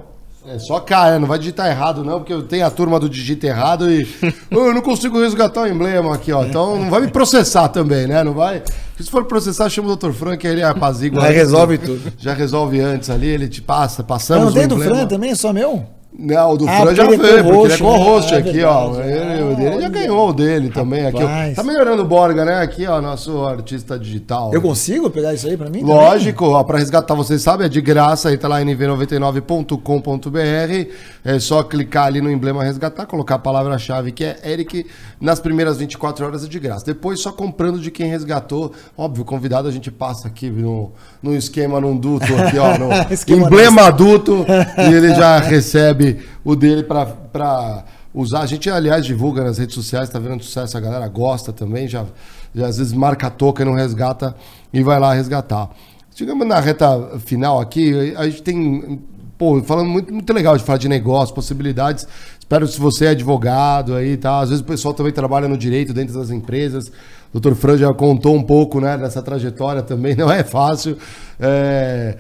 [0.48, 3.08] é só K, é, não vai digitar errado, não, porque eu tenho a turma do
[3.10, 4.04] digita errado e
[4.52, 6.44] "Ô, eu não consigo resgatar o emblema aqui, ó.
[6.44, 8.24] Então não vai me processar também, né?
[8.24, 8.62] Não vai.
[9.00, 10.12] Se for processar, chama o Dr.
[10.12, 11.24] Frank, ele é apazigua.
[11.24, 12.14] Antes, resolve tudo.
[12.18, 14.78] Já resolve antes ali, ele te passa, passamos não tem do.
[14.78, 15.86] Fran também, é só meu?
[16.12, 17.90] Não, o do Ah, Fran já ele é veio, porque ele é co-host, né?
[17.90, 18.90] co-host Ah, é aqui, ó.
[18.90, 19.32] verdade.
[19.32, 21.24] Ele, o dele já ganhou o dele também aqui.
[21.24, 21.54] ó.
[21.56, 22.62] Tá melhorando o Borga, né?
[22.62, 24.52] Aqui, ó, nosso artista digital.
[24.54, 25.80] Eu consigo pegar isso aí pra mim?
[25.82, 25.96] também?
[25.96, 30.90] Lógico, ó, pra resgatar, vocês sabem, é de graça, entra lá em nv99.com.br,
[31.24, 34.86] é só clicar ali no emblema resgatar, colocar a palavra-chave que é Eric,
[35.22, 36.86] nas primeiras 24 horas é de graça.
[36.86, 40.92] Depois só comprando de quem resgatou, óbvio, convidado a gente passa aqui no,
[41.22, 42.90] no esquema, num duto aqui, ó, no
[43.46, 44.46] emblema adulto,
[44.78, 45.99] e ele já recebe
[46.44, 48.42] o dele pra usar.
[48.42, 52.06] A gente, aliás, divulga nas redes sociais, tá vendo sucesso, a galera gosta também, já,
[52.54, 54.36] já às vezes marca a toca e não resgata
[54.74, 55.70] e vai lá resgatar.
[56.16, 59.02] Chegamos na reta final aqui, a gente tem,
[59.38, 62.08] pô, falando muito, muito legal de falar de negócio, possibilidades.
[62.40, 64.40] Espero se você é advogado aí, tá?
[64.40, 66.92] Às vezes o pessoal também trabalha no direito dentro das empresas.
[67.34, 67.54] O Dr.
[67.54, 70.98] Fran já contou um pouco, né, dessa trajetória também, não é fácil.
[71.40, 72.18] É,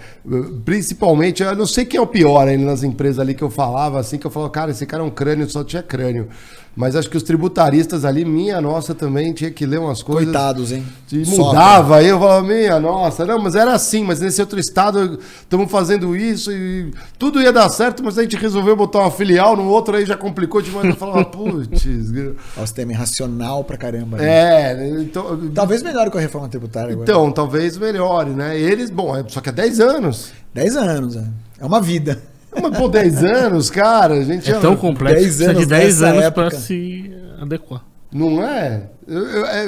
[0.63, 3.99] principalmente, eu não sei quem é o pior ainda nas empresas ali que eu falava,
[3.99, 6.29] assim, que eu falava, cara, esse cara é um crânio, só tinha crânio.
[6.75, 10.25] Mas acho que os tributaristas ali, minha nossa, também tinha que ler umas coisas.
[10.25, 10.85] Coitados, hein?
[11.11, 15.19] E mudava, aí eu falava, minha nossa, não, mas era assim, mas nesse outro estado
[15.41, 19.57] estamos fazendo isso e tudo ia dar certo, mas a gente resolveu botar uma filial
[19.57, 20.87] no outro, aí já complicou demais.
[20.89, 21.85] Eu falava, putz.
[22.55, 24.17] O sistema irracional pra caramba.
[24.17, 24.73] né?
[24.73, 25.49] É, então.
[25.53, 27.03] Talvez melhore com a reforma tributária agora.
[27.09, 28.57] Então, talvez melhore, né?
[28.59, 30.31] Eles, bom, é- só que é 10 anos.
[30.53, 31.25] 10 anos, é.
[31.59, 32.21] É uma vida.
[32.61, 35.67] Mas, pô, 10 anos, cara, a gente É tão complexo que 10 precisa de anos
[35.67, 36.49] 10 nessa anos época.
[36.49, 37.11] pra se
[37.41, 37.81] adequar.
[38.11, 38.83] Não é?
[39.07, 39.67] Eu- eu- é-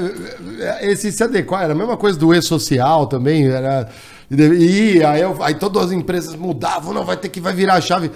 [0.82, 3.48] é- Esse se adequar era a mesma coisa do e-social também.
[3.48, 3.88] Era,
[4.32, 7.82] e aí, eu- aí todas as empresas mudavam, não, vai ter que vai virar a
[7.82, 8.10] chave.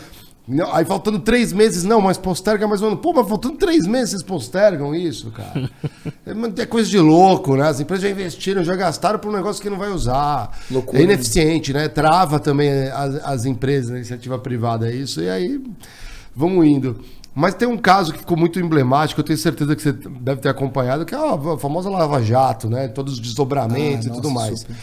[0.48, 2.98] Não, aí faltando três meses, não, mas posterga mais um ano.
[2.98, 5.70] Pô, mas faltando três meses, vocês postergam isso, cara.
[6.26, 7.68] É, é coisa de louco, né?
[7.68, 10.52] As empresas já investiram, já gastaram por um negócio que não vai usar.
[10.72, 11.88] Loucura, é ineficiente, né?
[11.88, 15.22] Trava também as, as empresas, a iniciativa privada, é isso.
[15.22, 15.62] E aí,
[16.36, 17.00] vamos indo.
[17.34, 20.50] Mas tem um caso que ficou muito emblemático, eu tenho certeza que você deve ter
[20.50, 22.88] acompanhado, que é a famosa Lava Jato, né?
[22.88, 24.60] Todos os desdobramentos Ah, e tudo nossa, mais.
[24.62, 24.76] super.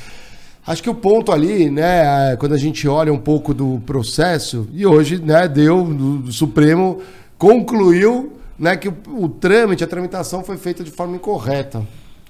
[0.67, 4.69] Acho que o ponto ali, né, é, quando a gente olha um pouco do processo,
[4.73, 7.01] e hoje, né, deu, o Supremo
[7.37, 11.83] concluiu, né, que o, o trâmite, a tramitação foi feita de forma incorreta.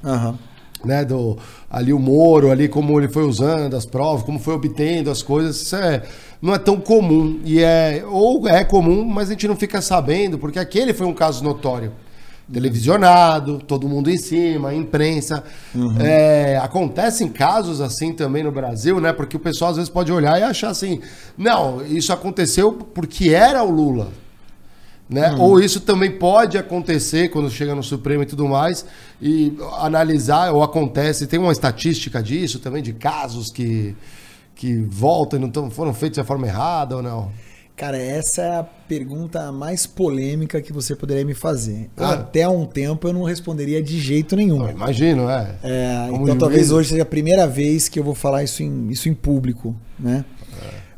[0.02, 0.38] Aham.
[0.84, 1.36] né, do
[1.70, 5.56] ali o Moro, ali como ele foi usando as provas, como foi obtendo as coisas,
[5.62, 6.02] isso é,
[6.40, 7.38] não é tão comum.
[7.44, 11.14] E é ou é comum, mas a gente não fica sabendo porque aquele foi um
[11.14, 11.92] caso notório,
[12.52, 15.42] televisionado, todo mundo em cima, imprensa,
[16.00, 19.12] É, acontecem casos assim também no Brasil, né?
[19.12, 21.00] Porque o pessoal às vezes pode olhar e achar assim,
[21.36, 24.08] não, isso aconteceu porque era o Lula,
[25.08, 25.34] né?
[25.38, 28.84] Ou isso também pode acontecer quando chega no Supremo e tudo mais,
[29.20, 33.96] e analisar, ou acontece, tem uma estatística disso também, de casos que,
[34.54, 37.30] que voltam e não tão, foram feitos de forma errada ou não?
[37.74, 41.90] Cara, essa é a pergunta mais polêmica que você poderia me fazer.
[41.96, 42.12] Ah.
[42.12, 44.62] Até um tempo eu não responderia de jeito nenhum.
[44.64, 45.56] Eu imagino, é.
[45.64, 49.08] É, então talvez hoje seja a primeira vez que eu vou falar isso em, isso
[49.08, 50.24] em público, né?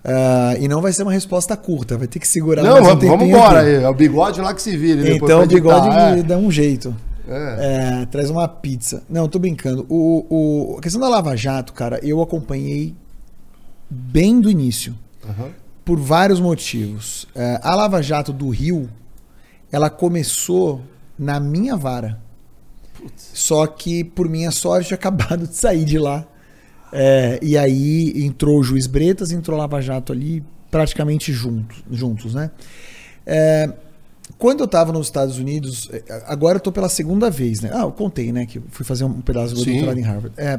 [0.05, 2.89] Ah, e não vai ser uma resposta curta, vai ter que segurar Não, mais um
[2.89, 3.77] vamos, vamos embora aí.
[3.77, 5.09] É o bigode lá que se vira.
[5.09, 6.23] Então o bigode editar, é.
[6.23, 6.95] dá um jeito.
[7.27, 8.01] É.
[8.03, 9.03] É, traz uma pizza.
[9.09, 9.87] Não, tô brincando.
[9.89, 10.27] O,
[10.75, 12.95] o- a questão da Lava Jato, cara, eu acompanhei
[13.89, 14.95] bem do início.
[15.27, 15.49] Aham.
[15.85, 17.27] Por vários motivos.
[17.35, 18.89] É, a Lava Jato do Rio,
[19.71, 20.83] ela começou
[21.19, 22.21] na minha vara.
[23.17, 26.27] Só que, por minha sorte, tinha acabado de sair de lá.
[26.93, 32.35] É, e aí entrou o Juiz Bretas, entrou a Lava Jato ali praticamente juntos, juntos,
[32.35, 32.51] né?
[33.27, 33.73] É,
[34.39, 37.71] quando eu tava nos Estados Unidos, é, agora eu tô pela segunda vez, né?
[37.73, 38.47] Ah, eu contei, né?
[38.47, 40.33] Que eu fui fazer um pedaço do doutorado em Harvard.
[40.37, 40.59] É,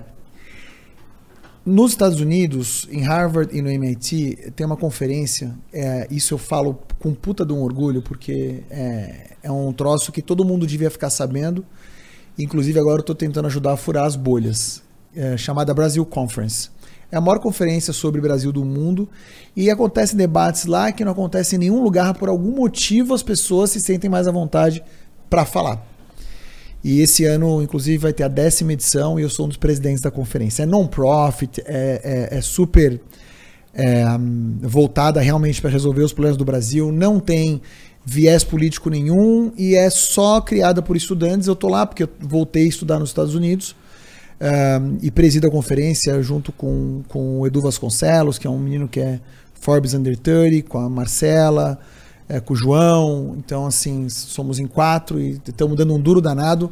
[1.66, 5.56] nos Estados Unidos, em Harvard e no MIT, tem uma conferência.
[5.74, 10.22] é, isso eu falo com puta de um orgulho, porque é, é um troço que
[10.22, 11.66] todo mundo devia ficar sabendo.
[12.38, 14.84] Inclusive, agora eu estou tentando ajudar a furar as bolhas.
[15.16, 16.70] é, chamada Brasil Conference.
[17.12, 19.08] É a maior conferência sobre Brasil do mundo.
[19.56, 22.14] E acontecem debates lá que não acontecem em nenhum lugar.
[22.16, 24.84] Por algum motivo, as pessoas se sentem mais à vontade
[25.30, 25.95] para falar.
[26.88, 30.02] E esse ano, inclusive, vai ter a décima edição e eu sou um dos presidentes
[30.02, 30.62] da conferência.
[30.62, 33.02] É non-profit, é, é- é super
[33.74, 34.06] é,
[34.62, 37.60] voltada realmente para resolver os problemas do Brasil, não tem
[38.06, 41.48] viés político nenhum e é só criada por estudantes.
[41.48, 43.76] Eu estou lá porque eu voltei a estudar nos Estados Unidos
[44.40, 48.88] um, e presido a conferência junto com, com o Edu Vasconcelos, que é um menino
[48.88, 49.20] que é
[49.56, 51.80] Forbes Under 30, com a Marcela,
[52.28, 53.36] é, com o João.
[53.38, 56.72] Então, assim, somos em quatro e estamos dando um duro danado.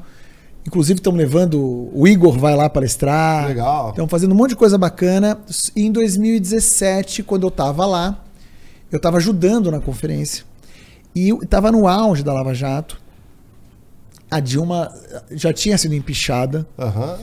[0.65, 1.90] Inclusive, estamos levando.
[1.93, 3.48] O Igor vai lá palestrar.
[3.48, 3.90] Legal.
[3.90, 5.38] Estamos fazendo um monte de coisa bacana.
[5.75, 8.23] E em 2017, quando eu estava lá,
[8.91, 10.45] eu estava ajudando na conferência.
[11.15, 13.01] E estava no auge da Lava Jato.
[14.32, 14.91] A Dilma
[15.32, 16.65] já tinha sido empichada.
[16.80, 17.19] Aham.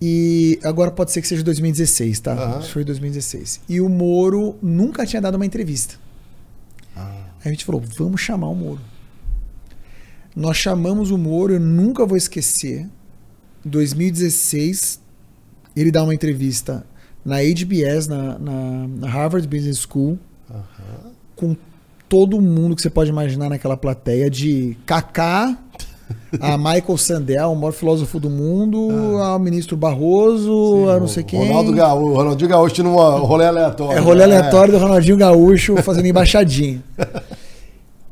[0.00, 2.56] E agora pode ser que seja 2016, tá?
[2.56, 3.60] Acho que foi 2016.
[3.68, 5.96] E o Moro nunca tinha dado uma entrevista.
[7.44, 8.80] A gente falou, vamos chamar o Moro.
[10.34, 12.88] Nós chamamos o Moro, eu nunca vou esquecer.
[13.64, 15.00] 2016,
[15.76, 16.84] ele dá uma entrevista
[17.24, 20.18] na HBS, na, na- na Harvard Business School,
[21.36, 21.56] com
[22.08, 25.58] todo mundo que você pode imaginar naquela plateia, de Kaká
[26.40, 31.38] a Michael Sandel, o maior filósofo do mundo, ao ministro Barroso, a não sei quem.
[31.46, 33.96] Ronaldo Gaúcho, Ronaldinho Gaúcho numa rolê aleatório.
[33.96, 34.36] É rolê né?
[34.36, 36.82] aleatório do Ronaldinho Gaúcho fazendo embaixadinha.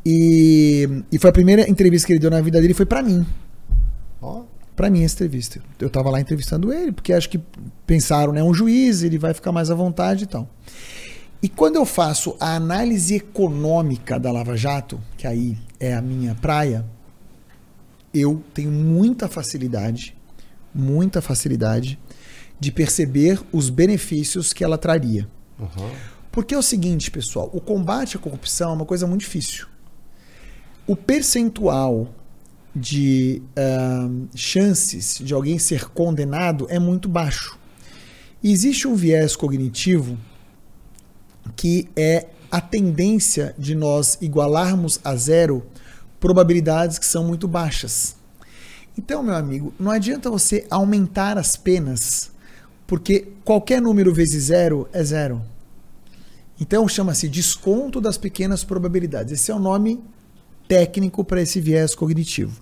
[0.05, 3.25] E, e foi a primeira entrevista que ele deu na vida dele, foi pra mim.
[4.21, 4.43] Ó,
[4.75, 5.61] Pra mim essa entrevista.
[5.79, 7.39] Eu tava lá entrevistando ele, porque acho que
[7.87, 10.49] pensaram, né, um juiz, ele vai ficar mais à vontade e tal.
[11.43, 16.35] E quando eu faço a análise econômica da Lava Jato, que aí é a minha
[16.37, 16.85] praia,
[18.12, 20.16] eu tenho muita facilidade,
[20.74, 21.99] muita facilidade
[22.58, 25.28] de perceber os benefícios que ela traria.
[25.60, 25.91] aham.
[26.31, 29.66] Porque é o seguinte, pessoal, o combate à corrupção é uma coisa muito difícil.
[30.86, 32.08] O percentual
[32.74, 37.58] de ahn, chances de alguém ser condenado é muito baixo.
[38.42, 40.18] E existe um viés cognitivo
[41.55, 45.65] que é a tendência de nós igualarmos a zero
[46.23, 48.15] probabilidades que são muito baixas.
[48.97, 52.31] Então, meu amigo, não adianta você aumentar as penas,
[52.86, 55.42] porque qualquer número vezes zero é zero.
[56.60, 59.33] Então chama-se desconto das pequenas probabilidades.
[59.33, 60.01] Esse é o nome
[60.68, 62.52] técnico para esse viés cognitivo.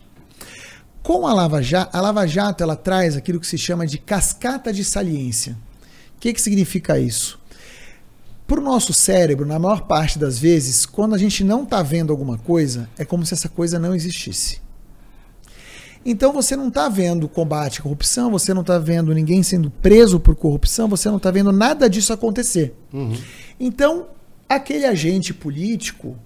[1.02, 4.72] Com a Lava Jato, a Lava Jato ela traz aquilo que se chama de cascata
[4.72, 5.52] de saliência.
[6.16, 7.39] O que, que significa isso?
[8.50, 12.10] Para o nosso cérebro, na maior parte das vezes, quando a gente não está vendo
[12.10, 14.60] alguma coisa, é como se essa coisa não existisse.
[16.04, 20.18] Então você não está vendo combate à corrupção, você não está vendo ninguém sendo preso
[20.18, 22.74] por corrupção, você não está vendo nada disso acontecer.
[22.92, 23.16] Uhum.
[23.60, 24.08] Então,
[24.48, 26.16] aquele agente político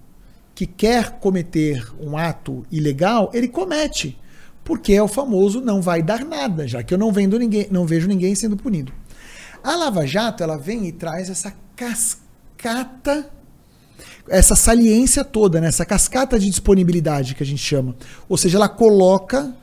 [0.55, 4.17] que quer cometer um ato ilegal, ele comete,
[4.63, 7.85] porque é o famoso não vai dar nada, já que eu não vendo ninguém, não
[7.85, 8.91] vejo ninguém sendo punido.
[9.65, 13.29] A Lava Jato, ela vem e traz essa cascata
[14.27, 15.67] essa saliência toda, né?
[15.67, 17.95] essa cascata de disponibilidade que a gente chama.
[18.27, 19.55] Ou seja, ela coloca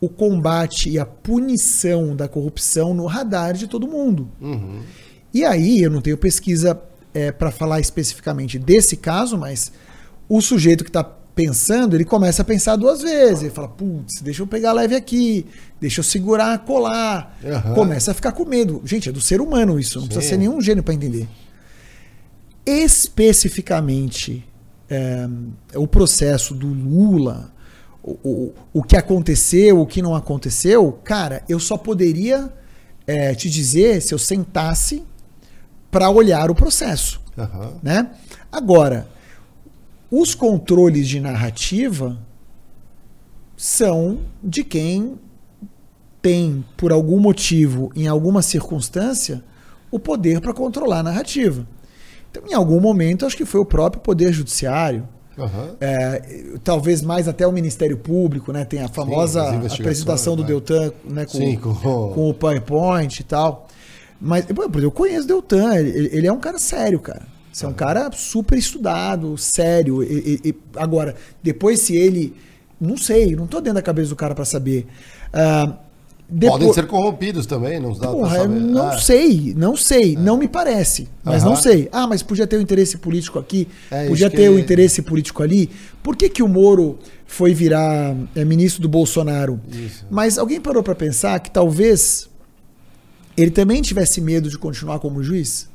[0.00, 4.28] o combate e a punição da corrupção no radar de todo mundo.
[4.40, 4.82] Uhum.
[5.32, 6.80] E aí, eu não tenho pesquisa
[7.38, 9.72] para falar especificamente desse caso, mas
[10.28, 13.42] o sujeito que está pensando, ele começa a pensar duas vezes.
[13.42, 15.46] Ele fala, putz, deixa eu pegar leve aqui,
[15.80, 17.36] deixa eu segurar, colar.
[17.44, 17.74] Aham.
[17.74, 18.80] Começa a ficar com medo.
[18.84, 20.30] Gente, é do ser humano isso, não precisa Sim.
[20.30, 21.28] ser nenhum gênio para entender.
[22.64, 24.44] Especificamente,
[24.88, 25.28] é,
[25.74, 27.52] o processo do Lula,
[28.02, 32.52] o, o, o que aconteceu, o que não aconteceu, cara, eu só poderia
[33.06, 35.02] é, te dizer se eu sentasse
[35.90, 37.74] para olhar o processo, Aham.
[37.82, 38.10] né?
[38.50, 39.08] Agora,
[40.10, 42.18] os controles de narrativa
[43.56, 45.18] são de quem
[46.20, 49.42] tem, por algum motivo, em alguma circunstância,
[49.90, 51.66] o poder para controlar a narrativa.
[52.30, 55.06] Então, em algum momento, acho que foi o próprio Poder Judiciário,
[55.38, 55.76] Aham.
[55.80, 58.64] é, talvez mais até o Ministério Público, né?
[58.64, 60.48] Tem a famosa investigações, apresentação do né?
[60.48, 61.24] Deltan né?
[61.26, 63.68] com, Sim, com- com o PowerPoint e tal.
[64.20, 64.46] Mas
[64.82, 67.22] eu conheço o Deltan, ele, ele é um cara sério, cara.
[67.54, 70.02] Você é um cara super estudado, sério.
[70.02, 72.34] E- e- agora, depois se ele.
[72.80, 74.86] Não sei, não tô dentro da cabeça do cara para saber.
[75.32, 75.76] Ah,
[76.28, 78.60] depois- Podem ser corrompidos também, não dá Porra, saber.
[78.60, 81.50] não Ah, sei, não sei, não me parece, mas Aham.
[81.50, 81.88] não sei.
[81.92, 85.40] Ah, mas podia ter o interesse político aqui, É, podia ter que- o interesse político
[85.42, 85.70] ali.
[86.02, 89.60] Por que, que o Moro foi virar é, ministro do Bolsonaro?
[89.70, 90.04] Isso.
[90.10, 92.28] Mas alguém parou para pensar que talvez
[93.36, 95.68] ele também tivesse medo de continuar como juiz?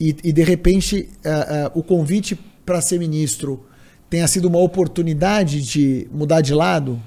[0.00, 3.64] E, e, de repente ah, ah, o convite para ser ministro
[4.08, 7.00] tenha sido uma oportunidade de mudar de lado?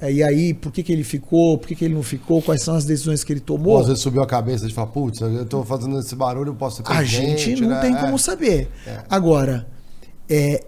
[0.00, 1.58] É, e aí, por que, que ele ficou?
[1.58, 2.40] Por que, que ele não ficou?
[2.40, 3.72] Quais são as decisões que ele tomou?
[3.74, 6.54] Ou às vezes subiu a cabeça de falar, putz, eu tô fazendo esse barulho, eu
[6.54, 7.80] posso ser A gente não né?
[7.80, 8.00] tem É.
[8.00, 8.68] como saber.
[8.86, 9.02] É.
[9.10, 9.66] Agora,
[10.28, 10.64] é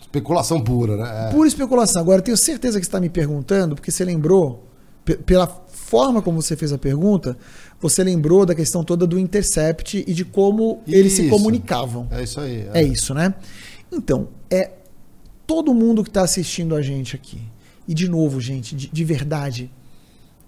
[0.00, 1.28] Especulação pura, né?
[1.28, 1.30] É.
[1.30, 2.00] pura especulação.
[2.00, 4.66] Agora, eu tenho certeza que você está me perguntando, porque você lembrou,
[5.04, 7.36] pe- pela forma como você fez a pergunta,
[7.80, 11.30] você lembrou da questão toda do Intercept e de como eles se Isso.
[11.30, 12.06] comunicavam.
[12.10, 12.68] É isso aí.
[12.74, 13.34] É isso, né?
[13.90, 14.70] Então, é
[15.46, 17.40] todo mundo que está assistindo a gente aqui.
[17.88, 19.70] E de novo, gente, de, de verdade,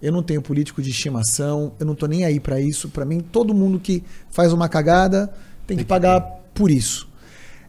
[0.01, 2.87] eu não tenho político de estimação, eu não tô nem aí para isso.
[2.89, 5.33] Para mim, todo mundo que faz uma cagada
[5.65, 6.21] tem que pagar
[6.53, 7.07] por isso.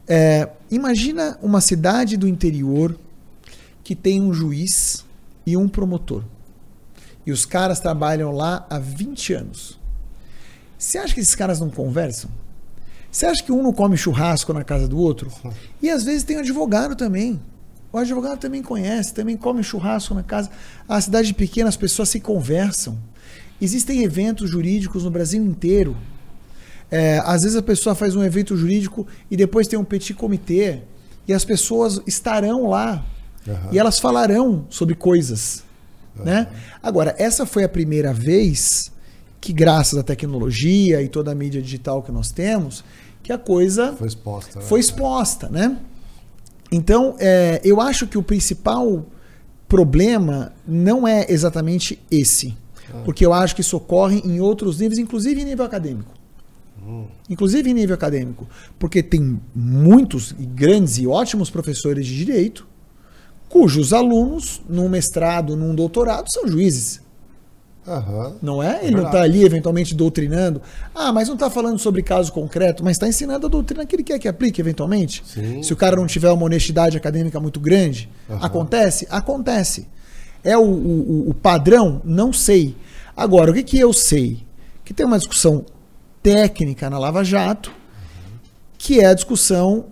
[0.07, 2.95] É, imagina uma cidade do interior
[3.83, 5.03] que tem um juiz
[5.45, 6.23] e um promotor.
[7.25, 9.79] E os caras trabalham lá há 20 anos.
[10.77, 12.29] Você acha que esses caras não conversam?
[13.11, 15.31] Você acha que um não come churrasco na casa do outro?
[15.81, 17.39] E às vezes tem um advogado também.
[17.93, 20.49] O advogado também conhece, também come churrasco na casa.
[20.87, 22.97] A cidade pequena, as pessoas se conversam.
[23.61, 25.95] Existem eventos jurídicos no Brasil inteiro.
[26.89, 30.81] É, às vezes a pessoa faz um evento jurídico e depois tem um petit comitê
[31.27, 33.03] e as pessoas estarão lá
[33.47, 33.55] uhum.
[33.71, 35.63] e elas falarão sobre coisas.
[36.17, 36.25] Uhum.
[36.25, 36.47] Né?
[36.81, 38.91] Agora, essa foi a primeira vez
[39.39, 42.83] que, graças à tecnologia e toda a mídia digital que nós temos,
[43.21, 44.59] que a coisa foi exposta.
[44.59, 44.65] Né?
[44.65, 45.77] Foi exposta, né?
[46.71, 49.05] Então, é, eu acho que o principal
[49.67, 52.57] problema não é exatamente esse.
[52.93, 53.01] Ah.
[53.03, 56.11] Porque eu acho que isso ocorre em outros níveis, inclusive em nível acadêmico.
[56.85, 57.05] Hum.
[57.29, 58.47] Inclusive em nível acadêmico.
[58.77, 62.67] Porque tem muitos grandes e ótimos professores de direito
[63.49, 67.01] cujos alunos, num mestrado, num doutorado, são juízes.
[67.87, 68.35] Uhum.
[68.41, 68.79] Não é?
[68.83, 70.61] Ele é não está ali eventualmente doutrinando.
[70.93, 74.03] Ah, mas não está falando sobre caso concreto, mas está ensinando a doutrina que ele
[74.03, 75.23] quer que aplique eventualmente.
[75.25, 75.61] Sim.
[75.61, 78.37] Se o cara não tiver uma honestidade acadêmica muito grande, uhum.
[78.41, 79.07] acontece?
[79.09, 79.87] Acontece.
[80.43, 82.01] É o, o, o, padrão?
[82.03, 82.75] Não sei.
[83.15, 84.39] Agora, o que, que eu sei?
[84.83, 85.65] Que tem uma discussão
[86.21, 87.71] técnica na Lava Jato,
[88.77, 89.85] que é a discussão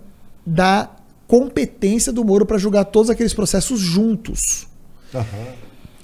[0.46, 0.90] da
[1.26, 4.66] competência do Moro para julgar todos aqueles processos juntos.
[5.12, 5.22] Uhum.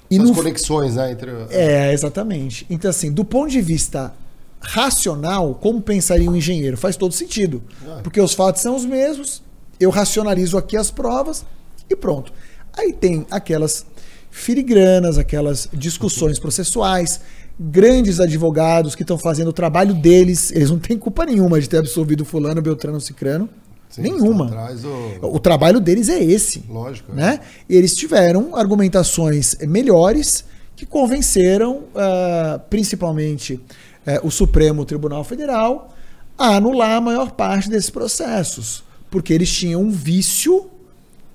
[0.09, 0.35] E As no...
[0.35, 1.11] conexões, né?
[1.11, 1.31] Entre...
[1.49, 2.65] É, exatamente.
[2.69, 4.13] Então, assim, do ponto de vista
[4.59, 6.77] racional, como pensaria um engenheiro?
[6.77, 7.63] Faz todo sentido.
[7.87, 7.99] Ah.
[8.03, 9.41] Porque os fatos são os mesmos,
[9.79, 11.45] eu racionalizo aqui as provas
[11.89, 12.31] e pronto.
[12.73, 13.85] Aí tem aquelas
[14.29, 17.21] filigranas, aquelas discussões processuais,
[17.59, 21.77] grandes advogados que estão fazendo o trabalho deles, eles não têm culpa nenhuma de ter
[21.77, 23.49] absolvido fulano, beltrano, cicrano.
[23.91, 24.45] Sim, Nenhuma.
[24.73, 25.27] Do...
[25.35, 26.63] O trabalho deles é esse.
[26.69, 27.13] Lógico.
[27.13, 27.39] Né?
[27.41, 27.75] É.
[27.75, 30.45] Eles tiveram argumentações melhores
[30.75, 35.93] que convenceram, uh, principalmente, uh, o Supremo Tribunal Federal
[36.37, 38.83] a anular a maior parte desses processos.
[39.11, 40.71] Porque eles tinham um vício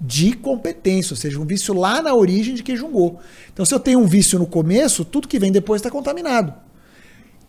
[0.01, 3.21] de competência, ou seja, um vício lá na origem de quem julgou.
[3.53, 6.53] Então, se eu tenho um vício no começo, tudo que vem depois está contaminado.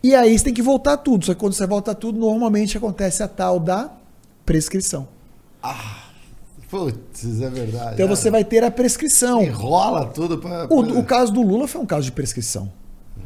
[0.02, 1.24] E aí você tem que voltar tudo.
[1.24, 3.90] Só que quando você volta tudo, normalmente acontece a tal da
[4.48, 5.06] prescrição.
[5.62, 6.04] Ah,
[6.70, 7.94] putz, é verdade.
[7.94, 9.42] Então você vai ter a prescrição.
[9.42, 10.66] Enrola tudo para.
[10.72, 12.72] O, o, caso do Lula foi um caso de prescrição.
[13.16, 13.20] Hum.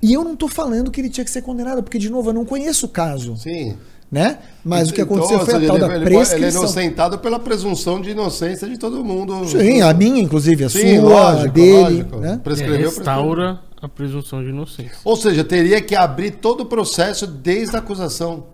[0.00, 2.34] E eu não estou falando que ele tinha que ser condenado, porque, de novo, eu
[2.34, 3.36] não conheço o caso.
[3.36, 3.76] Sim.
[4.10, 4.38] Né?
[4.62, 6.36] Mas então, o que aconteceu então, foi a tal ele, da prescrição.
[6.36, 9.48] Ele é inocentado pela presunção de inocência de todo mundo.
[9.48, 11.80] Sim, a minha, inclusive, a Sim, sua, lógico, a dele.
[11.80, 12.16] Lógico.
[12.18, 12.40] Né?
[12.44, 13.80] Prescreveu, restaura prescreveu.
[13.80, 14.98] a presunção de inocência.
[15.02, 18.44] Ou seja, teria que abrir todo o processo desde a acusação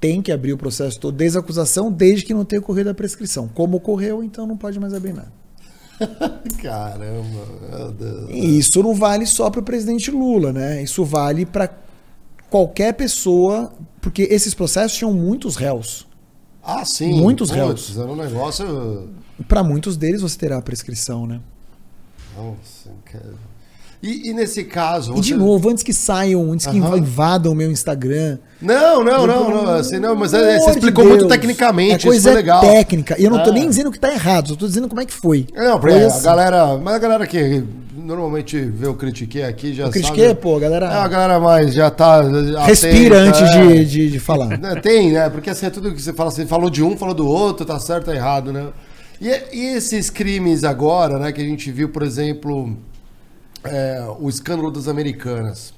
[0.00, 2.94] tem que abrir o processo todo desde a acusação, desde que não tenha ocorrido a
[2.94, 3.46] prescrição.
[3.48, 5.32] Como ocorreu, então não pode mais abrir nada.
[6.62, 8.30] Caramba, meu Deus.
[8.30, 10.82] E isso não vale só para o presidente Lula, né?
[10.82, 11.70] Isso vale para
[12.48, 16.08] qualquer pessoa, porque esses processos tinham muitos réus.
[16.62, 17.12] Ah, sim.
[17.20, 17.96] Muitos réus.
[17.96, 19.10] Era um negócio.
[19.46, 21.40] Para muitos deles você terá a prescrição, né?
[22.36, 23.49] Nossa, cara.
[24.02, 25.12] E, e, nesse caso.
[25.12, 25.18] Você...
[25.18, 28.38] E de novo, antes que saiam, antes que invadam o meu Instagram.
[28.60, 32.16] Não, não, não, não, assim, não, mas é, você explicou de muito tecnicamente, é coisa
[32.16, 32.60] isso foi legal.
[32.60, 33.16] técnica.
[33.18, 35.12] E eu não estou nem dizendo que está errado, eu tô dizendo como é que
[35.12, 35.46] foi.
[35.54, 36.24] Não, porque a assim.
[36.24, 36.78] galera.
[36.78, 37.62] Mas a galera que
[37.94, 39.86] normalmente vê o critiquei aqui já.
[39.86, 40.86] O critiquei, sabe, pô, a galera.
[40.86, 42.22] É, a galera mais já tá.
[42.66, 43.66] Respira atenta, antes é.
[43.66, 44.58] de, de, de, falar.
[44.58, 45.28] Né, tem, né?
[45.28, 47.78] Porque assim, é tudo que você fala assim, falou de um, falou do outro, tá
[47.78, 48.68] certo, tá errado, né?
[49.20, 52.76] E, e esses crimes agora, né, que a gente viu, por exemplo
[53.64, 55.74] é, o escândalo das americanas.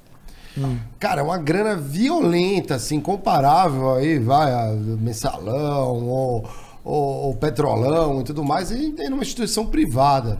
[0.57, 0.77] Hum.
[0.99, 6.51] Cara, é uma grana violenta, assim, comparável aí, vai, a mensalão, ou,
[6.85, 10.39] ou, ou petrolão e tudo mais, e tem numa instituição privada.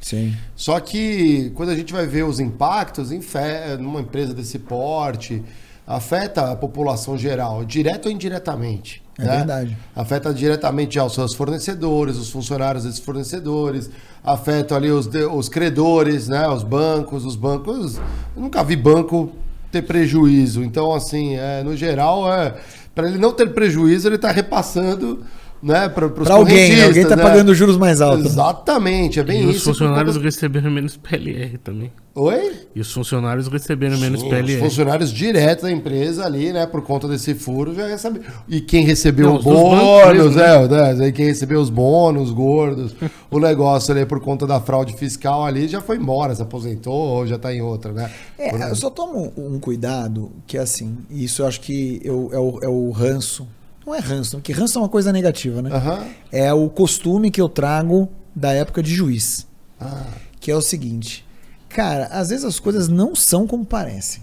[0.00, 0.36] Sim.
[0.54, 5.42] Só que quando a gente vai ver os impactos em fé, numa empresa desse porte,
[5.88, 9.02] afeta a população geral, direto ou indiretamente.
[9.18, 9.36] É né?
[9.38, 9.76] verdade.
[9.96, 13.88] Afeta diretamente aos seus fornecedores, os funcionários desses fornecedores,
[14.22, 16.46] afeta ali os, os credores, né?
[16.46, 17.96] Os bancos, os bancos.
[18.36, 19.32] Eu nunca vi banco
[19.72, 20.62] ter prejuízo.
[20.62, 22.54] Então, assim, é, no geral, é,
[22.94, 25.24] para ele não ter prejuízo, ele está repassando
[25.62, 26.84] né, para os alguém, né?
[26.84, 27.22] alguém está né?
[27.22, 28.26] pagando juros mais altos.
[28.26, 29.58] Exatamente, é bem e isso.
[29.58, 31.92] Os funcionários receberam menos PLR também.
[32.14, 32.66] Oi?
[32.74, 34.56] E os funcionários receberam menos Sim, PLR.
[34.56, 38.22] Os funcionários diretos da empresa ali, né, por conta desse furo, já recebeu.
[38.48, 40.94] E quem recebeu Não, bônus, mesmo, né?
[40.94, 41.12] né?
[41.12, 42.94] Quem recebeu os bônus gordos,
[43.30, 47.26] o negócio ali por conta da fraude fiscal ali já foi embora, se aposentou ou
[47.26, 48.10] já está em outra, né?
[48.36, 52.38] É, eu só tomo um cuidado que é assim, isso eu acho que eu, é,
[52.38, 53.46] o, é o ranço
[53.88, 55.70] não é ranço, porque ranço é uma coisa negativa, né?
[55.72, 56.04] Aham.
[56.30, 59.46] É o costume que eu trago da época de juiz.
[59.80, 60.04] Ah,
[60.40, 61.26] Que é o seguinte,
[61.68, 64.22] cara, às vezes as coisas não são como parecem.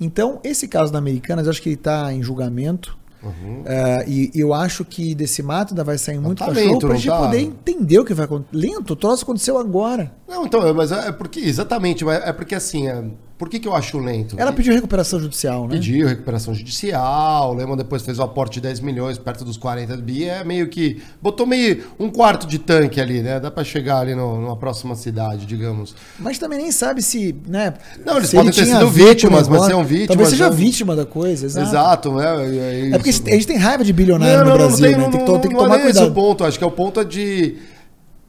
[0.00, 2.96] Então, esse caso da Americanas, eu acho que ele está em julgamento.
[3.22, 3.62] uhum.
[3.64, 6.96] É, e eu acho que desse mato ainda vai sair muito tá cachorro lento, pra
[6.96, 7.18] gente tá?
[7.18, 8.56] poder entender o que vai acontecer.
[8.56, 10.12] Lento, o troço aconteceu agora.
[10.28, 13.04] Não, então, é- mas é é porque, exatamente, é porque assim, é-
[13.42, 14.36] por que, que eu acho lento?
[14.38, 15.70] Ela pediu recuperação judicial, né?
[15.74, 19.96] Pediu recuperação judicial, o Lehman depois fez o aporte de 10 milhões, perto dos 40
[19.96, 21.02] bi, é meio que.
[21.20, 23.40] Botou meio um quarto de tanque ali, né?
[23.40, 25.92] Dá pra chegar ali no- numa próxima cidade, digamos.
[26.20, 27.74] Mas também nem sabe se, né?
[28.06, 29.70] Não, eles podem ele ter sido vítimas, mas negócio.
[29.74, 30.54] são vítimas, Talvez seja né?
[30.54, 31.66] vítima da coisa, exato.
[31.68, 32.92] Exato, né?
[32.92, 34.98] É porque a gente tem raiva de bilionário Não, no não, não, Brasil, tem, né?
[35.02, 36.14] não, Tem que, tem que não tomar é esse o cuidado.
[36.14, 37.56] ponto, acho que é o ponto de.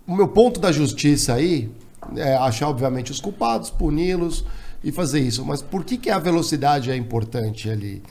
[0.08, 1.70] O meu ponto da justiça aí
[2.18, 4.44] é achar, obviamente, os culpados, puni-los
[4.84, 5.46] e fazer isso.
[5.46, 8.04] Mas por que, que a velocidade é importante ali?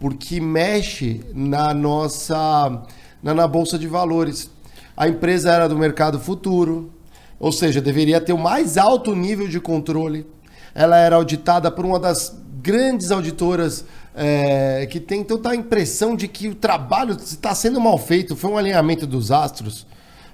[0.00, 2.82] Porque mexe na nossa.
[3.22, 4.50] na, na Bolsa de Valores.
[4.96, 6.92] A empresa era do mercado futuro,
[7.38, 10.26] ou seja, deveria ter o mais alto nível de controle.
[10.74, 15.20] Ela era auditada por uma das grandes auditoras é, que tem.
[15.20, 18.36] Então, tá a impressão de que o trabalho está sendo mal feito.
[18.36, 19.86] Foi um alinhamento dos astros,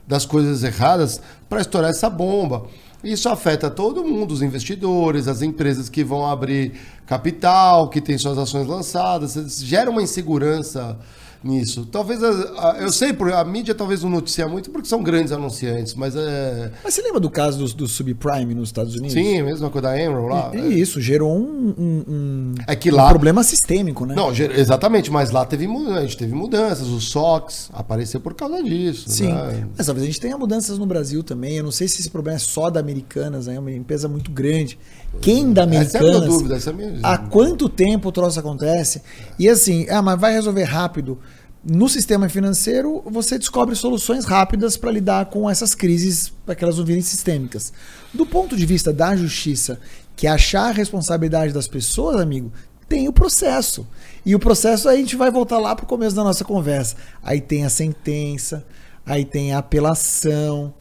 [0.07, 2.67] das coisas erradas, para estourar essa bomba.
[3.03, 6.75] Isso afeta todo mundo, os investidores, as empresas que vão abrir
[7.07, 9.59] capital, que têm suas ações lançadas.
[9.63, 10.99] Gera uma insegurança
[11.43, 11.87] nisso.
[11.91, 12.29] Talvez, a-
[12.73, 16.15] a- eu sei, por- a mídia talvez não noticia muito porque são grandes anunciantes, mas
[16.17, 16.71] é.
[16.85, 19.13] Mas você lembra do caso do, do subprime nos Estados Unidos?
[19.13, 20.51] Sim, a mesma coisa da Enron lá.
[20.55, 24.15] E isso gerou um, um- um- É que um lá- problema sistêmico, né?
[24.15, 26.87] Não, exatamente, mas lá teve, a gente teve mudanças.
[26.89, 29.09] O SOX apareceu por causa disso.
[29.09, 29.67] Sim, né?
[29.77, 31.57] mas talvez a gente tenha mudanças no Brasil também.
[31.57, 34.79] Eu não sei se esse problema é só da Americanas, é uma empresa muito grande.
[35.21, 36.25] Quem da Essa é a minha Americanas?
[36.25, 36.57] dúvida.
[36.57, 36.99] Essa é a minha...
[37.03, 39.03] Há quanto tempo o troço acontece?
[39.39, 41.19] E assim, ah, mas vai resolver rápido.
[41.63, 46.79] No sistema financeiro, você descobre soluções rápidas para lidar com essas crises, para que elas
[46.79, 47.73] não virem sistêmicas.
[48.15, 49.79] Do ponto de vista da justiça,
[50.17, 52.51] que é achar a responsabilidade das pessoas, amigo,
[52.89, 53.87] tem o processo.
[54.25, 56.97] E o processo a gente vai voltar lá para o começo da nossa conversa.
[57.23, 58.65] Aí tem a sentença,
[59.05, 60.73] aí tem a apelação,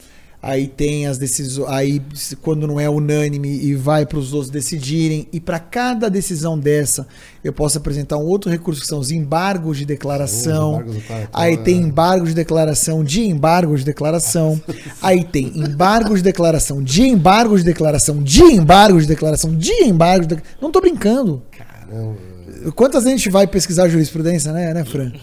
[0.42, 2.02] aí tem as decisões, aí
[2.42, 7.08] quando não é unânime e vai para os outros decidirem, e para cada decisão dessa
[7.44, 10.76] eu posso apresentar um outro recurso que são os embargos de declaração.
[10.76, 14.62] Embargos cartão, aí tem embargo de declaração de embargo de declaração.
[15.02, 20.22] aí tem embargo de declaração de embargo de declaração de embargo de declaração de embargo
[20.22, 20.62] de declaração.
[20.62, 21.44] Não tô brincando.
[21.52, 22.30] Caramba.
[22.76, 25.14] Quantas vezes a gente vai pesquisar jurisprudência, né, né, Fran?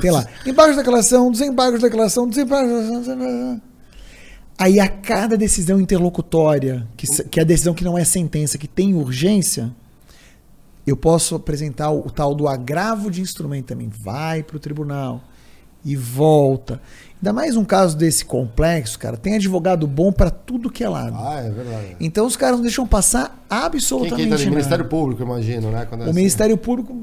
[0.00, 0.26] Tem lá.
[0.44, 3.69] Embargos de declaração, desembargos de declaração, desembargos de declaração.
[4.60, 8.68] Aí a cada decisão interlocutória, que, que é a decisão que não é sentença, que
[8.68, 9.72] tem urgência,
[10.86, 13.88] eu posso apresentar o, o tal do agravo de instrumento também.
[13.88, 15.22] Vai para o tribunal
[15.82, 16.78] e volta.
[17.16, 21.16] Ainda mais um caso desse complexo, cara, tem advogado bom para tudo que é lado.
[21.18, 21.96] Ah, é verdade.
[21.98, 24.44] Então os caras não deixam passar Quem absolutamente que entra ali?
[24.44, 24.56] nada.
[24.56, 25.86] Ministério Público, imagino, né?
[25.86, 26.16] Quando é O assim.
[26.16, 27.02] Ministério Público,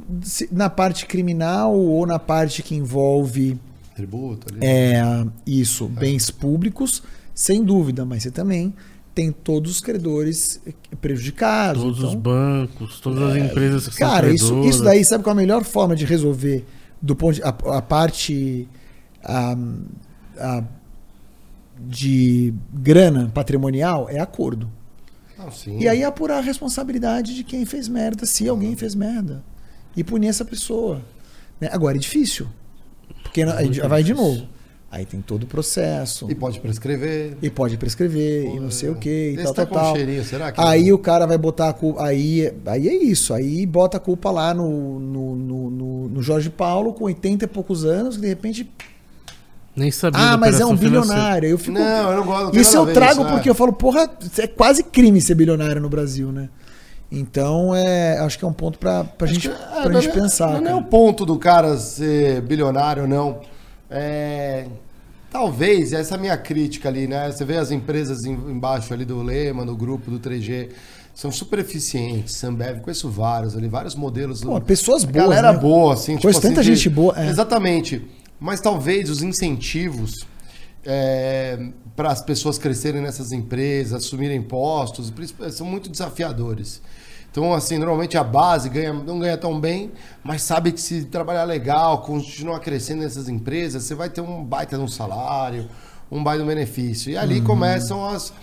[0.52, 3.58] na parte criminal ou na parte que envolve
[3.95, 4.64] Tributo ali.
[4.64, 5.02] é,
[5.45, 7.02] isso, bens públicos,
[7.40, 8.74] sem dúvida, mas você também
[9.14, 10.59] tem todos os credores
[10.99, 11.82] prejudicados.
[11.83, 14.75] Todos então, os bancos, todas as empresas que cara, são isso, credoras.
[14.75, 16.66] isso daí, sabe qual é a melhor forma de resolver
[16.99, 18.67] do ponto de, a, a parte
[19.24, 19.56] a-
[20.40, 20.64] a-
[21.80, 24.69] de grana patrimonial é acordo.
[25.51, 25.77] Sim.
[25.80, 29.43] E aí apurar a responsabilidade de quem fez merda, se alguém fez merda.
[29.95, 31.01] E punir essa pessoa.
[31.61, 31.69] né?
[31.72, 32.48] Agora é difícil.
[33.24, 34.48] Porque a gente vai de novo.
[34.90, 36.27] Aí tem todo o processo.
[36.32, 37.38] E pode prescrever.
[37.41, 40.24] E pode prescrever, e não sei o que, e tal, tá tal, com tal.
[40.24, 42.06] será que- Aí o cara vai botar a culpa.
[42.06, 43.33] Aí, aí é isso.
[43.33, 47.48] Aí bota a culpa lá no, no, no, no- no Jorge Paulo, com 80 e
[47.48, 48.72] poucos anos, que de repente.
[49.75, 51.49] Nem sabia Ah, mas é um bilionário.
[51.49, 52.53] Eu fico, Não, eu não gosto.
[52.56, 53.51] não isso eu trago isso, porque é.
[53.51, 54.09] eu falo, porra,
[54.40, 56.49] é quase crime ser bilionário no Brasil, né?
[57.11, 60.22] Então, é, acho que é um ponto pra, pra gente, É, pra não gente é-
[60.22, 60.49] pensar.
[60.53, 60.77] Não é cara.
[60.77, 63.40] o ponto do cara ser bilionário ou não.
[63.90, 64.66] É,
[65.32, 67.32] talvez, essa é a minha crítica ali, né?
[67.32, 70.69] Você vê as empresas em- embaixo ali do Lema, no grupo do 3G,
[71.14, 72.35] são super eficientes.
[72.35, 74.41] Sambev, conheço vários ali, vários modelos.
[74.41, 75.57] Pô, pessoas A boas, Galera né?
[75.59, 76.14] boa, assim.
[76.14, 77.27] tipo Conheço assim, tanta de- gente boa, é.
[77.30, 78.06] Exatamente.
[78.40, 80.14] Mas talvez os incentivos
[81.95, 85.11] para as pessoas crescerem nessas empresas, assumirem postos,
[85.51, 86.82] são muito desafiadores.
[87.38, 89.91] Então, assim, normalmente a base ganha, não ganha tão bem,
[90.24, 94.75] mas sabe que se trabalhar legal, continuar crescendo nessas empresas, você vai ter um baita
[94.75, 95.69] de um salário,
[96.09, 97.11] um baita de um benefício.
[97.11, 98.33] E ali começam as,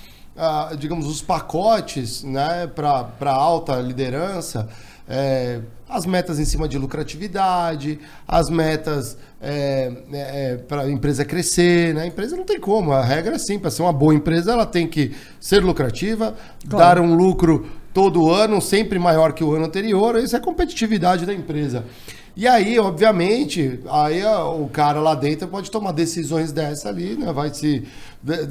[0.78, 4.68] digamos, os pacotes né, para alta liderança
[5.08, 11.94] é, as metas em cima de lucratividade, as metas é, é, para a empresa crescer.
[11.94, 12.02] Né?
[12.02, 13.60] A empresa não tem como, a regra é simples.
[13.60, 16.34] Para ser uma boa empresa, ela tem que ser lucrativa,
[16.68, 17.00] claro.
[17.00, 20.16] dar um lucro todo ano, sempre maior que o ano anterior.
[20.16, 21.84] Isso é competitividade da empresa.
[22.36, 27.32] E aí, obviamente, aí o cara lá dentro pode tomar decisões dessa ali, né?
[27.32, 27.84] Vai se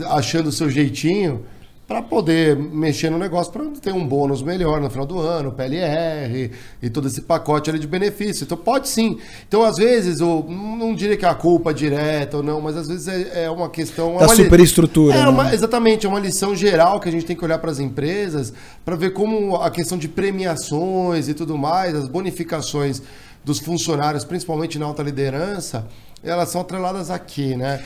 [0.09, 1.45] achando o seu jeitinho
[1.87, 6.49] para poder mexer no negócio para ter um bônus melhor no final do ano, PLR
[6.81, 8.45] e todo esse pacote ali de benefício.
[8.45, 9.19] Então pode sim.
[9.47, 12.77] Então às vezes, eu não diria que é a culpa é direta ou não, mas
[12.77, 15.15] às vezes é, é uma questão da é superestrutura.
[15.15, 17.79] É uma, exatamente, é uma lição geral que a gente tem que olhar para as
[17.79, 18.53] empresas
[18.85, 23.01] para ver como a questão de premiações e tudo mais, as bonificações
[23.43, 25.85] dos funcionários, principalmente na alta liderança,
[26.23, 27.83] elas são atreladas aqui, né?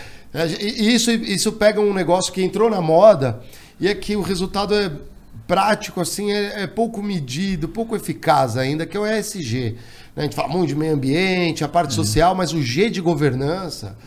[0.60, 3.40] E isso, isso pega um negócio que entrou na moda
[3.80, 4.92] e é que o resultado é
[5.48, 9.76] prático, assim, é, é pouco medido, pouco eficaz ainda, que é o ESG.
[10.16, 10.22] Né?
[10.22, 11.96] A gente fala muito de meio ambiente, a parte é.
[11.96, 13.98] social, mas o G de governança,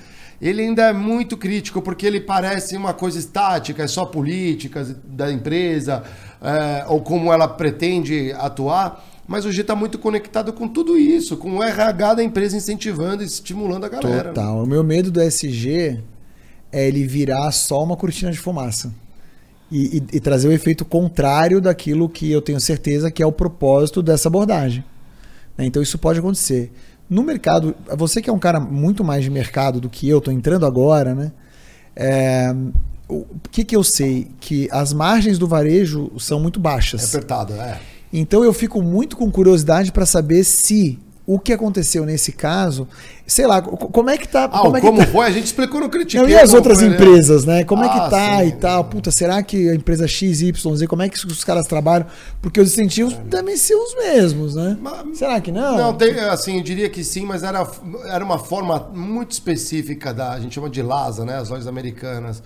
[0.40, 5.32] ele ainda é muito crítico, porque ele parece uma coisa estática, é só políticas da
[5.32, 6.02] empresa,
[6.42, 9.06] é, ou como ela pretende atuar.
[9.26, 13.22] Mas o G está muito conectado com tudo isso, com o RH da empresa incentivando
[13.22, 14.24] e estimulando a galera.
[14.24, 14.34] Né?
[14.34, 14.56] Total.
[14.56, 14.62] Né?
[14.62, 16.00] O meu medo do SG
[16.72, 18.92] é ele virar só uma cortina de fumaça
[19.70, 23.32] e, e, e, trazer o efeito contrário daquilo que eu tenho certeza que é o
[23.32, 24.84] propósito dessa abordagem.
[25.56, 25.66] Né?
[25.66, 26.72] Então isso pode acontecer.
[27.08, 30.32] No mercado, você que é um cara muito mais de mercado do que eu, estou
[30.32, 31.32] entrando agora, né?
[31.94, 32.54] É,
[33.08, 34.28] o que, que eu sei?
[34.38, 37.02] Que as margens do varejo são muito baixas.
[37.02, 37.80] É apertado, é.
[38.12, 40.98] Então eu fico muito com curiosidade para saber se
[41.32, 42.88] o que aconteceu nesse caso,
[43.24, 44.46] sei lá, como é que tá.
[44.46, 45.06] Ah, como, é como tá...
[45.06, 45.26] foi?
[45.26, 46.26] A gente explicou no Critiquei.
[46.26, 47.62] E as outras empresas, né?
[47.62, 48.84] Como ah, é que ah, tá sim, e tal?
[48.84, 50.52] Puta, será que a empresa XYZ,
[50.88, 52.08] como é que os caras trabalham?
[52.42, 53.18] Porque os incentivos é.
[53.18, 54.76] devem ser os mesmos, né?
[54.80, 55.76] Mas, será que não?
[55.76, 57.64] Não, tem, assim, eu diria que sim, mas era,
[58.06, 60.32] era uma forma muito específica da.
[60.32, 61.36] A gente chama de LASA, né?
[61.36, 62.42] As lojas americanas.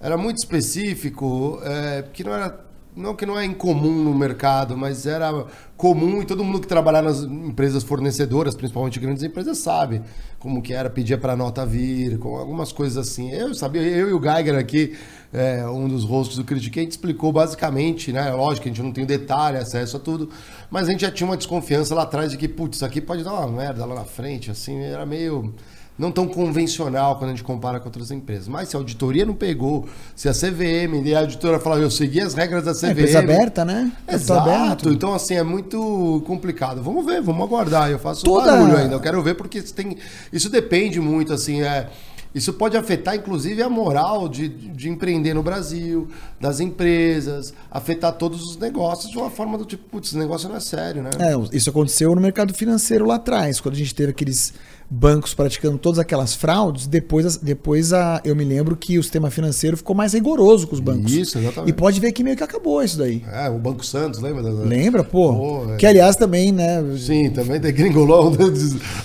[0.00, 2.67] Era muito específico, é, que não era
[2.98, 5.46] não que não é incomum no mercado, mas era
[5.76, 10.02] comum e todo mundo que trabalhava nas empresas fornecedoras, principalmente grandes empresas, sabe
[10.38, 13.30] como que era pedir para nota vir, com algumas coisas assim.
[13.30, 14.96] Eu sabia, eu e o Geiger aqui,
[15.32, 18.30] é, um dos rostos do Critiquei, a gente explicou basicamente, né?
[18.32, 20.28] Lógico que a gente não tem detalhe, acesso a tudo,
[20.70, 23.22] mas a gente já tinha uma desconfiança lá atrás de que, putz, isso aqui pode
[23.22, 25.54] dar uma merda lá na frente, assim, era meio
[25.98, 28.46] não tão convencional quando a gente compara com outras empresas.
[28.46, 32.20] Mas se a auditoria não pegou, se a CVM e a auditora falar, eu segui
[32.20, 32.86] as regras da CVM.
[32.86, 33.92] É empresa aberta, né?
[34.06, 34.48] Exato.
[34.48, 34.90] Aberto.
[34.90, 36.82] Então, assim, é muito complicado.
[36.82, 37.90] Vamos ver, vamos aguardar.
[37.90, 38.52] Eu faço Toda...
[38.52, 38.94] barulho ainda.
[38.94, 39.96] Eu quero ver porque isso, tem,
[40.32, 41.88] isso depende muito, assim, é.
[42.34, 48.42] Isso pode afetar, inclusive, a moral de, de empreender no Brasil, das empresas, afetar todos
[48.42, 51.10] os negócios de uma forma do tipo, putz, esse negócio não é sério, né?
[51.18, 54.52] É, isso aconteceu no mercado financeiro lá atrás, quando a gente teve aqueles
[54.90, 59.76] bancos praticando todas aquelas fraudes, depois, depois a, eu me lembro que o sistema financeiro
[59.76, 61.12] ficou mais rigoroso com os bancos.
[61.12, 61.70] Isso, exatamente.
[61.70, 63.22] E pode ver que meio que acabou isso daí.
[63.30, 64.42] É, o Banco Santos, lembra?
[64.42, 65.34] Lembra, pô?
[65.34, 65.76] pô é.
[65.76, 66.82] Que aliás também, né?
[66.96, 68.32] Sim, também tem gringolão.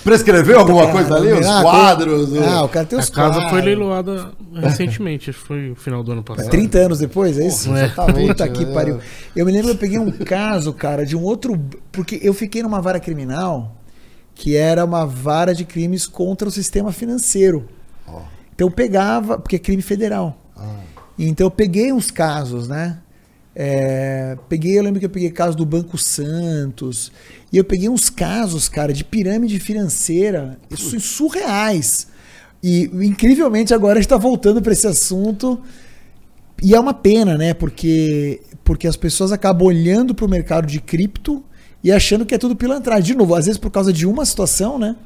[0.02, 1.32] Prescreveu alguma coisa ali?
[1.32, 2.36] Os ah, quadros?
[2.38, 3.50] Ah, o cara tem os A casa quadros.
[3.50, 6.48] foi leiloada recentemente, acho que foi o final do ano passado.
[6.48, 7.66] 30 anos depois, é isso?
[7.66, 8.28] Porra, exatamente.
[8.28, 8.72] Puta que né?
[8.72, 8.98] pariu.
[9.36, 11.60] Eu me lembro, eu peguei um caso, cara, de um outro.
[11.92, 13.83] Porque eu fiquei numa vara criminal
[14.34, 17.68] que era uma vara de crimes contra o sistema financeiro.
[18.06, 18.20] Oh.
[18.54, 20.38] Então eu pegava, porque é crime federal.
[20.56, 20.80] Ah.
[21.18, 22.98] Então eu peguei uns casos, né?
[23.56, 27.12] É, peguei, eu lembro que eu peguei caso do Banco Santos,
[27.52, 32.08] e eu peguei uns casos, cara, de pirâmide financeira, isso surreais.
[32.60, 35.60] E incrivelmente agora a gente está voltando para esse assunto.
[36.62, 37.52] E é uma pena, né?
[37.52, 41.44] Porque, porque as pessoas acabam olhando para o mercado de cripto
[41.84, 43.04] e achando que é tudo pilantragem.
[43.04, 44.96] De novo, às vezes por causa de uma situação, né?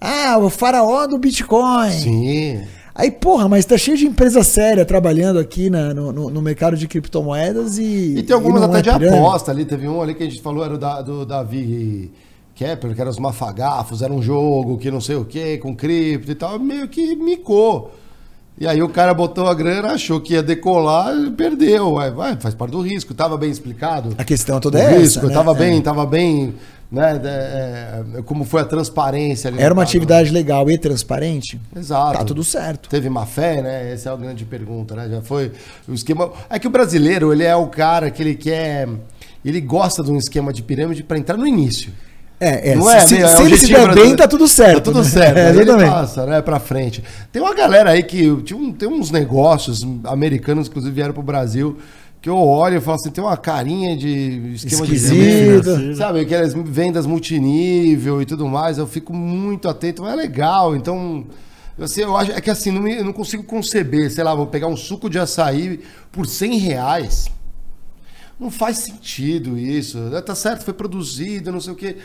[0.00, 1.90] Ah, o faraó do Bitcoin.
[1.90, 2.60] Sim.
[2.94, 6.86] Aí, porra, mas tá cheio de empresa séria trabalhando aqui na, no, no, mercado de
[6.86, 8.18] criptomoedas e.
[8.18, 9.18] E tem algumas até é de pirâmide.
[9.18, 9.64] aposta ali.
[9.64, 12.12] Teve um ali que a gente falou, era o da, do Davi
[12.54, 16.30] Kepler, que era os mafagafos, era um jogo que não sei o que, com cripto
[16.30, 16.58] e tal.
[16.58, 17.92] Meio que micou.
[18.60, 21.94] E aí o cara botou a grana, achou que ia decolar e perdeu.
[21.94, 23.14] Vai, vai, faz parte do risco.
[23.14, 24.14] Tava bem explicado.
[24.18, 25.34] A questão toda é risco, essa, né?
[25.34, 25.80] Tava bem, é.
[25.80, 26.54] tava bem,
[26.90, 27.20] né?
[27.22, 29.52] É, como foi a transparência.
[29.56, 31.60] Era uma atividade legal e transparente?
[31.76, 32.18] Exato.
[32.18, 32.88] Tá tudo certo.
[32.88, 33.92] Teve má fé, né?
[33.92, 35.08] Essa é a grande pergunta, né?
[35.08, 35.52] Já foi
[35.86, 36.32] o esquema.
[36.50, 38.88] É que o brasileiro, ele é o cara que ele quer.
[39.44, 41.92] Ele gosta de um esquema de pirâmide para entrar no início.
[42.40, 44.76] É, é, não é, se, é, se ele se der bem, tá tudo certo.
[44.76, 45.04] Tá tudo né?
[45.04, 45.36] certo.
[45.36, 47.02] É, ele passa, né, pra frente.
[47.32, 48.42] Tem uma galera aí que.
[48.78, 51.76] Tem uns negócios americanos, inclusive, vieram pro Brasil,
[52.22, 55.74] que eu olho e falo assim, tem uma carinha de esquema de Esquisito.
[55.76, 60.76] venda, sabe, aquelas vendas multinível e tudo mais, eu fico muito atento, mas é legal,
[60.76, 61.24] então...
[61.80, 64.48] Assim, eu acho é que assim, não me- eu não consigo conceber, sei lá, vou
[64.48, 65.78] pegar um suco de açaí
[66.10, 67.26] por 100 reais.
[68.40, 69.98] Não faz sentido isso.
[69.98, 70.20] né?
[70.20, 71.96] Tá certo, foi produzido, não sei o quê.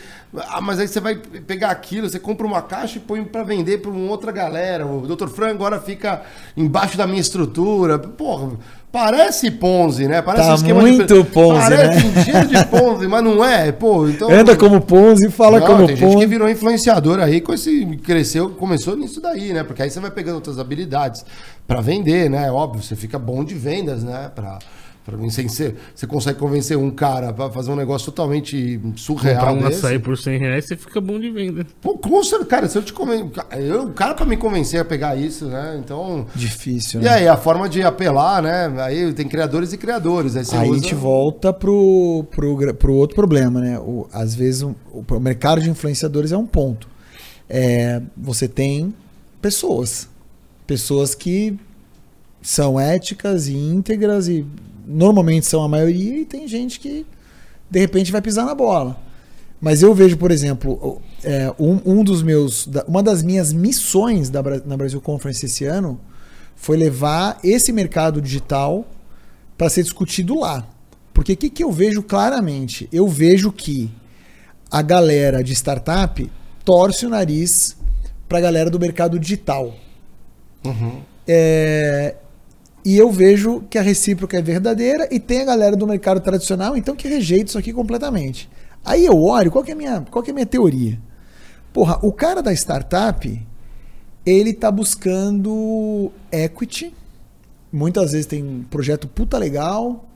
[0.50, 3.80] Ah, mas aí você vai pegar aquilo, você compra uma caixa e põe pra vender
[3.80, 4.86] pra uma outra galera.
[4.88, 5.28] O Dr.
[5.28, 6.24] Fran agora fica
[6.58, 8.00] embaixo da minha estrutura.
[8.00, 8.54] Porra,
[8.92, 10.24] parece Ponzi, né?
[10.24, 10.74] Parece Tá de...
[10.74, 12.12] muito Ponzi, parece né?
[12.20, 13.72] um cheiro de Ponzi, mas não é.
[13.72, 14.32] Pô, então...
[14.32, 16.26] Anda como Ponzi, fala Não, como tem gente que Ponzi.
[16.26, 19.64] virou influenciador aí, com esse cresceu, começou nisso daí, né?
[19.64, 21.24] Porque aí você vai pegando outras habilidades
[21.68, 22.52] pra vender, né?
[22.52, 24.32] Óbvio, você fica bom de vendas, né?
[24.34, 24.58] Pra,
[25.06, 29.70] pra vencer, você consegue convencer um cara pra fazer um negócio totalmente surreal Comprar um
[29.70, 29.86] desse.
[29.86, 31.66] açaí por 100 reais, você fica bom de venda.
[31.82, 33.32] Pô, com certeza, cara, se eu te conven...
[33.58, 35.80] eu, o cara pra me convencer a pegar isso, né?
[35.84, 37.10] Então, Difícil, e né?
[37.10, 38.74] aí a forma de apelar, né?
[38.82, 40.82] Aí tem criadores e criadores, aí você Aí a usa...
[40.82, 43.78] gente volta pro, pro, pro outro problema, né?
[43.80, 46.88] O, às vezes o, o mercado de influenciadores é um ponto.
[47.50, 48.94] É, você tem
[49.42, 50.08] pessoas.
[50.66, 51.60] Pessoas que
[52.42, 54.46] são éticas e íntegras e
[54.86, 57.06] normalmente são a maioria e tem gente que
[57.70, 58.98] de repente vai pisar na bola.
[59.60, 64.44] Mas eu vejo, por exemplo, é, um, um dos meus, uma das minhas missões da,
[64.66, 66.00] na Brasil Conference esse ano
[66.56, 68.86] foi levar esse mercado digital
[69.58, 70.68] para ser discutido lá.
[71.14, 72.90] Porque o que, que eu vejo claramente?
[72.92, 73.90] Eu vejo que
[74.70, 76.30] a galera de startup
[76.66, 77.78] torce o nariz
[78.28, 79.76] para a galera do mercado digital.
[80.66, 81.02] Uhum.
[81.28, 82.16] É,
[82.86, 86.76] e eu vejo que a recíproca é verdadeira e tem a galera do mercado tradicional,
[86.76, 88.50] então que rejeita isso aqui completamente.
[88.84, 91.00] Aí eu olho, qual que é a minha, qual que é a minha teoria?
[91.72, 93.42] Porra, o cara da startup,
[94.26, 96.94] ele tá buscando equity,
[97.72, 100.08] muitas vezes tem um projeto puta legal,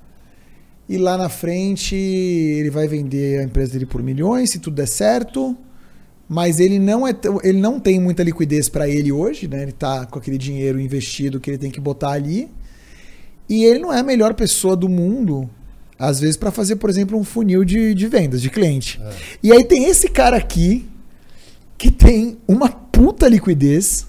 [0.89, 4.87] e lá na frente ele vai vender a empresa dele por milhões, se tudo der
[4.87, 5.55] certo,
[6.29, 9.63] mas ele não é ele não tem muita liquidez para ele hoje, né?
[9.63, 12.49] Ele tá com aquele dinheiro investido que ele tem que botar ali.
[13.50, 15.50] E ele não é a melhor pessoa do mundo,
[15.98, 19.00] às vezes, para fazer, por exemplo, um funil de, de vendas de cliente.
[19.42, 20.88] E aí tem esse cara aqui
[21.77, 24.08] que tem uma puta liquidez,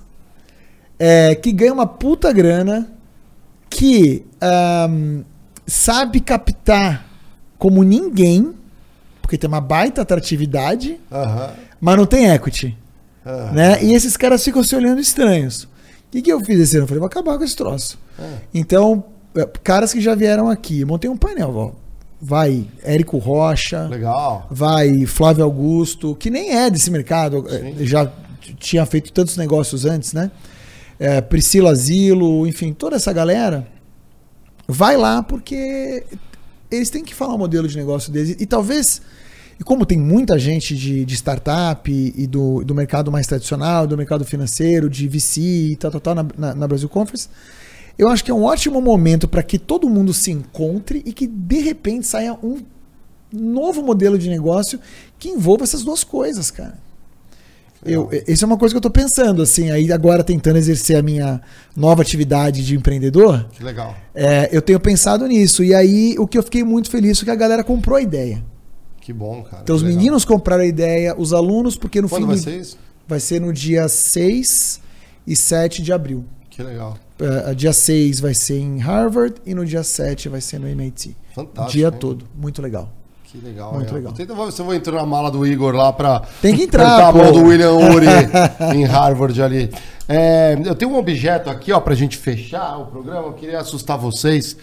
[0.98, 2.90] é, que ganha uma puta grana,
[3.70, 5.22] que ahm,
[5.66, 7.06] sabe captar
[7.58, 8.54] como ninguém,
[9.20, 10.98] porque tem uma baita atratividade,
[11.80, 12.76] mas não tem equity.
[13.52, 13.84] Né?
[13.84, 15.64] E esses caras ficam se olhando estranhos.
[15.64, 15.68] O
[16.10, 16.84] que, que eu fiz esse ano?
[16.84, 17.98] Eu falei, vou acabar com esse troço.
[18.18, 18.38] É.
[18.54, 19.17] Então, é,
[19.62, 21.72] caras que já vieram aqui, montei um painel, ó.
[22.20, 24.46] Vai Érico Rocha, Legal.
[24.50, 28.12] vai Flávio Augusto, que nem é desse mercado, é, já t-
[28.58, 30.30] tinha feito tantos negócios antes, né?
[30.98, 33.68] É, Priscila Zilo, enfim, toda essa galera,
[34.66, 36.02] vai lá porque
[36.70, 38.36] eles têm que falar o modelo de negócio deles.
[38.38, 39.00] E, talvez,
[39.60, 43.86] e como tem muita gente de, de startup e, e do, do mercado mais tradicional,
[43.86, 47.28] do mercado financeiro, de VC e tal, tal, tal, na, na, na Brasil Conference,
[47.98, 51.26] eu acho que é um ótimo momento para que todo mundo se encontre e que
[51.26, 52.58] de repente saia um
[53.32, 54.78] novo modelo de negócio
[55.18, 56.78] que envolva essas duas coisas, cara.
[57.84, 61.02] Eu, isso é uma coisa que eu tô pensando, assim, aí agora tentando exercer a
[61.02, 61.40] minha
[61.76, 63.94] nova atividade de empreendedor, Que legal.
[64.14, 65.62] é, eu tenho pensado nisso.
[65.62, 68.44] E aí o que eu fiquei muito feliz foi que a galera comprou a ideia.
[69.00, 69.62] Que bom, cara.
[69.62, 69.96] Então os legal.
[69.96, 72.76] meninos compraram a ideia, os alunos, porque no Quando fim vai do- ser isso?
[73.06, 74.80] vai ser no dia 6
[75.24, 76.24] e 7 de abril.
[76.58, 76.96] Que legal.
[77.20, 81.16] É, dia 6 vai ser em Harvard e no dia 7 vai ser no MIT.
[81.32, 81.70] Fantástico.
[81.70, 81.92] dia hein?
[82.00, 82.24] todo.
[82.34, 82.90] Muito legal.
[83.22, 83.74] Que legal.
[83.74, 83.94] Muito é.
[83.94, 84.12] legal.
[84.12, 86.20] Tenta, você vai entrar na mala do Igor lá pra.
[86.42, 88.06] Tem que entrar, a mão do William Uri
[88.74, 89.70] em Harvard ali.
[90.08, 93.28] É, eu tenho um objeto aqui, ó, pra gente fechar o programa.
[93.28, 94.56] Eu queria assustar vocês.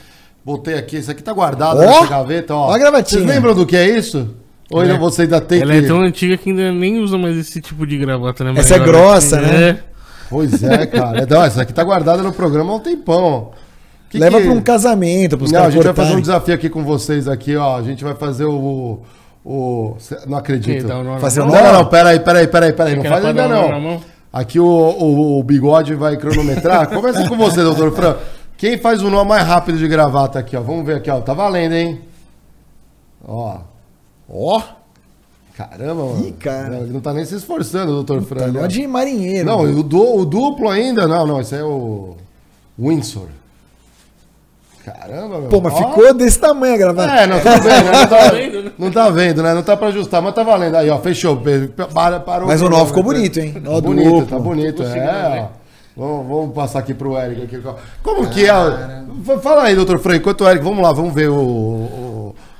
[0.43, 1.79] Botei aqui, isso aqui tá guardado Ó!
[1.79, 2.71] nessa gaveta, ó.
[2.71, 3.21] Ó a gravatinha.
[3.21, 4.35] Vocês lembram do que é isso?
[4.69, 4.97] Ou ainda É.
[4.97, 5.77] você ainda tem Ela que.
[5.85, 8.59] é tão antiga que ainda nem usa mais esse tipo de gravata, né?
[8.59, 9.69] Essa é grossa, né?
[9.69, 9.94] É.
[10.29, 11.21] Pois é, cara.
[11.23, 13.51] Então, essa aqui tá guardada no programa há um tempão.
[14.09, 16.21] Que Leva que- pra um casamento, pros Não, a gente vai fazer um cortarem.
[16.21, 17.77] desafio aqui com vocês aqui, ó.
[17.77, 19.01] A gente vai fazer o.
[19.43, 19.97] o
[20.27, 20.87] não acredito.
[20.87, 22.95] Nó na Fazer Não, não, não, peraí, peraí, peraí, peraí.
[22.95, 24.01] Não faz ainda não.
[24.31, 26.87] Aqui o, o, o bigode vai cronometrar.
[26.93, 28.15] Começa com você, doutor Fran.
[28.57, 30.61] Quem faz o nó mais rápido de gravata aqui, ó?
[30.61, 31.19] Vamos ver aqui, ó.
[31.21, 32.01] Tá valendo, hein?
[33.27, 33.57] Ó.
[34.29, 34.61] Ó,
[35.57, 36.27] Caramba, mano.
[36.27, 36.69] Ih, cara.
[36.69, 38.47] Não, ele não tá nem se esforçando, doutor tá Fran.
[38.51, 38.67] né?
[38.67, 39.45] de marinheiro.
[39.45, 41.07] Não, o, du- o duplo ainda?
[41.07, 42.15] Não, não, esse é o
[42.77, 43.27] Windsor.
[44.83, 45.49] Caramba, meu.
[45.49, 45.77] Pô, mas Ó.
[45.77, 47.11] ficou desse tamanho a gravata.
[47.13, 47.91] É, não tá vendo, né?
[47.91, 48.71] Não tá, vendo, né?
[48.77, 49.53] não tá vendo, né?
[49.55, 50.75] Não tá pra ajustar, mas tá valendo.
[50.75, 51.41] Aí, ó, fechou.
[51.93, 53.09] Para, parou Mas o o nó programa, ficou né?
[53.17, 53.53] bonito, hein?
[53.53, 54.25] Tá bonito, duplo.
[54.27, 54.83] tá bonito.
[54.83, 54.93] É, ó.
[54.93, 55.47] né?
[55.97, 57.43] Vamos, vamos passar aqui pro Eric.
[57.43, 57.63] Aqui.
[58.03, 58.53] Como que é?
[59.41, 60.19] Fala aí, doutor Frank.
[60.19, 61.33] Enquanto o Eric, vamos lá, vamos ver o,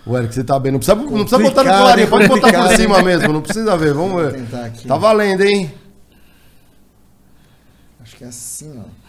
[0.05, 0.71] o, Eric, você tá bem.
[0.71, 3.93] Não precisa, não precisa botar no colarinho, pode botar por cima mesmo, não precisa ver.
[3.93, 4.45] Vamos ver.
[4.87, 5.73] Tá valendo, hein?
[8.01, 9.05] Acho que é assim, ó.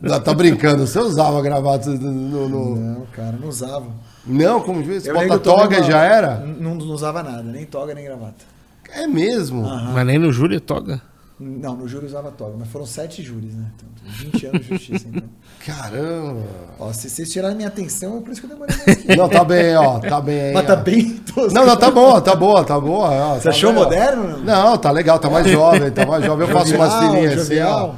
[0.00, 2.76] Não, tá brincando, você usava gravata no, no...
[2.76, 3.86] Não, cara, não usava.
[4.26, 4.82] Não, como?
[4.82, 6.38] Você bota toga e já era?
[6.38, 8.44] Não, não, usava nada, nem toga nem gravata.
[8.90, 9.62] É mesmo?
[9.62, 9.92] Uhum.
[9.92, 11.02] Mas nem no júri é toga?
[11.38, 13.70] Não, no júri usava toga, mas foram sete júris, né?
[13.74, 13.88] Então,
[14.30, 15.28] 20 anos de justiça, então.
[15.64, 16.42] Caramba!
[16.78, 19.16] Ó, se vocês tirarem minha atenção, é por isso que eu demorei aqui.
[19.16, 20.52] Não, tá bem, ó, tá bem.
[20.54, 21.54] Mas tá bem tosco.
[21.54, 23.08] Não, não, tá boa, tá boa, tá boa.
[23.10, 24.38] Ó, Você tá achou bem, moderno?
[24.38, 24.44] Não?
[24.44, 26.48] não, tá legal, tá mais jovem, tá mais jovem.
[26.48, 27.94] Eu faço umas fininhas assim, ó.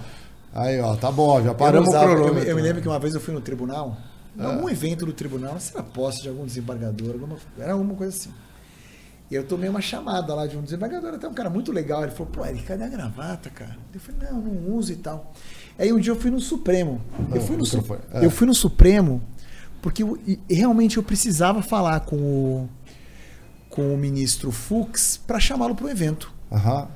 [0.54, 2.38] Aí, ó, tá bom, já paramos o cronômetro.
[2.40, 3.96] Eu, eu, me lembro que uma vez eu fui no tribunal,
[4.38, 4.44] é.
[4.44, 8.30] algum evento do tribunal, se era posse de algum desembargador, alguma, era alguma coisa assim.
[9.30, 12.02] E eu tomei uma chamada lá de um desembargador, até um cara muito legal.
[12.02, 13.76] Ele falou, pô, Eric, cadê a gravata, cara?
[13.92, 15.32] Eu falei, não, não uso e tal.
[15.78, 17.00] Aí um dia eu fui no Supremo.
[17.34, 18.24] Eu, fui no, Su é.
[18.24, 19.22] eu fui no Supremo
[19.82, 22.68] porque eu, realmente eu precisava falar com o,
[23.68, 26.32] com o ministro Fux para chamá-lo para o evento.
[26.50, 26.86] Uhum.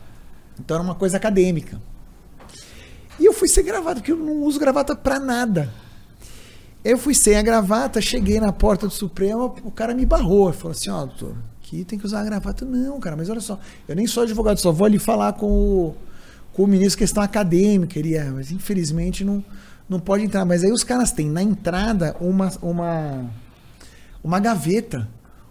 [0.58, 1.80] Então era uma coisa acadêmica.
[3.18, 5.72] E eu fui sem gravata, porque eu não uso gravata pra nada.
[6.84, 10.52] Eu fui sem a gravata, cheguei na porta do Supremo, o cara me barrou.
[10.52, 12.64] Falou assim: Ó, oh, doutor, aqui tem que usar a gravata.
[12.64, 13.58] Não, cara, mas olha só,
[13.88, 15.96] eu nem sou advogado, só vou ali falar com o,
[16.58, 17.96] com o ministro questão acadêmica.
[17.96, 19.44] Ele é, mas infelizmente não,
[19.88, 20.44] não pode entrar.
[20.44, 23.26] Mas aí os caras têm na entrada uma, uma,
[24.24, 25.08] uma gaveta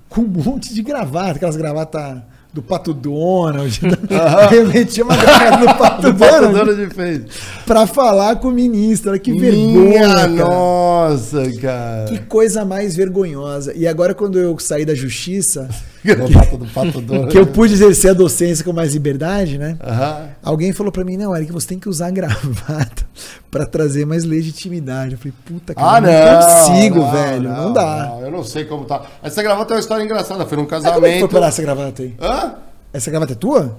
[0.10, 2.22] com um monte de gravata, aquelas gravatas
[2.54, 3.80] do Pato Donald.
[4.54, 6.54] eu meti uma gravata do Pato Donald.
[6.54, 7.22] Donald fez.
[7.66, 9.12] Pra falar com o ministro.
[9.12, 10.10] Olha que vergonha.
[10.10, 10.28] Cara.
[10.28, 12.06] Nossa, cara.
[12.10, 13.74] Que coisa mais vergonhosa.
[13.74, 15.70] E agora, quando eu saí da justiça.
[16.16, 19.78] Do Pato que eu pude exercer a docência com mais liberdade, né?
[19.84, 20.28] Uhum.
[20.44, 23.06] Alguém falou pra mim: não, Eric, você tem que usar gravata
[23.52, 25.14] pra trazer mais legitimidade.
[25.14, 27.50] Eu falei, puta, cara, ah, não, não consigo, não, velho.
[27.50, 28.06] Não, não dá.
[28.06, 29.04] Não, eu não sei como tá.
[29.22, 30.46] Essa gravata é uma história engraçada.
[30.46, 30.96] Foi num casamento.
[30.96, 32.16] como é que foi parar essa gravata aí?
[32.20, 32.56] Hã?
[32.94, 33.78] Essa gravata é tua?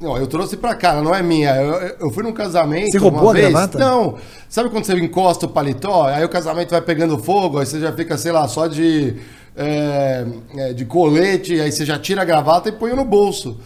[0.00, 1.54] Não, eu trouxe pra cá, não é minha.
[1.56, 2.90] Eu, eu fui num casamento.
[2.90, 3.50] Você roubou a vez.
[3.50, 3.78] gravata?
[3.78, 4.14] Não.
[4.48, 6.04] Sabe quando você encosta o paletó?
[6.04, 9.16] Aí o casamento vai pegando fogo, aí você já fica, sei lá, só de,
[9.60, 13.58] é, é, de colete, aí você já tira a gravata e põe no bolso.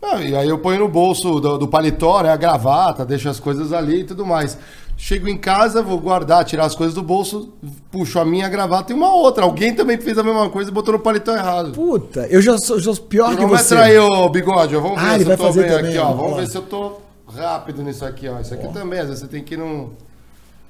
[0.00, 3.40] Ah, e aí eu ponho no bolso do, do paletó, né, a gravata, deixo as
[3.40, 4.56] coisas ali e tudo mais.
[4.96, 7.52] Chego em casa, vou guardar, tirar as coisas do bolso,
[7.90, 9.42] puxo a minha gravata e uma outra.
[9.42, 11.72] Alguém também fez a mesma coisa e botou no paletó errado.
[11.72, 13.74] Puta, eu já sou, já sou pior que você.
[13.74, 16.12] aí, ô bigode, vamos ver ah, se eu tô bem também, aqui, ó.
[16.12, 16.36] Vamos lá.
[16.38, 18.38] ver se eu tô rápido nisso aqui, ó.
[18.38, 18.70] Isso aqui ó.
[18.70, 19.90] também, às vezes você tem que ir num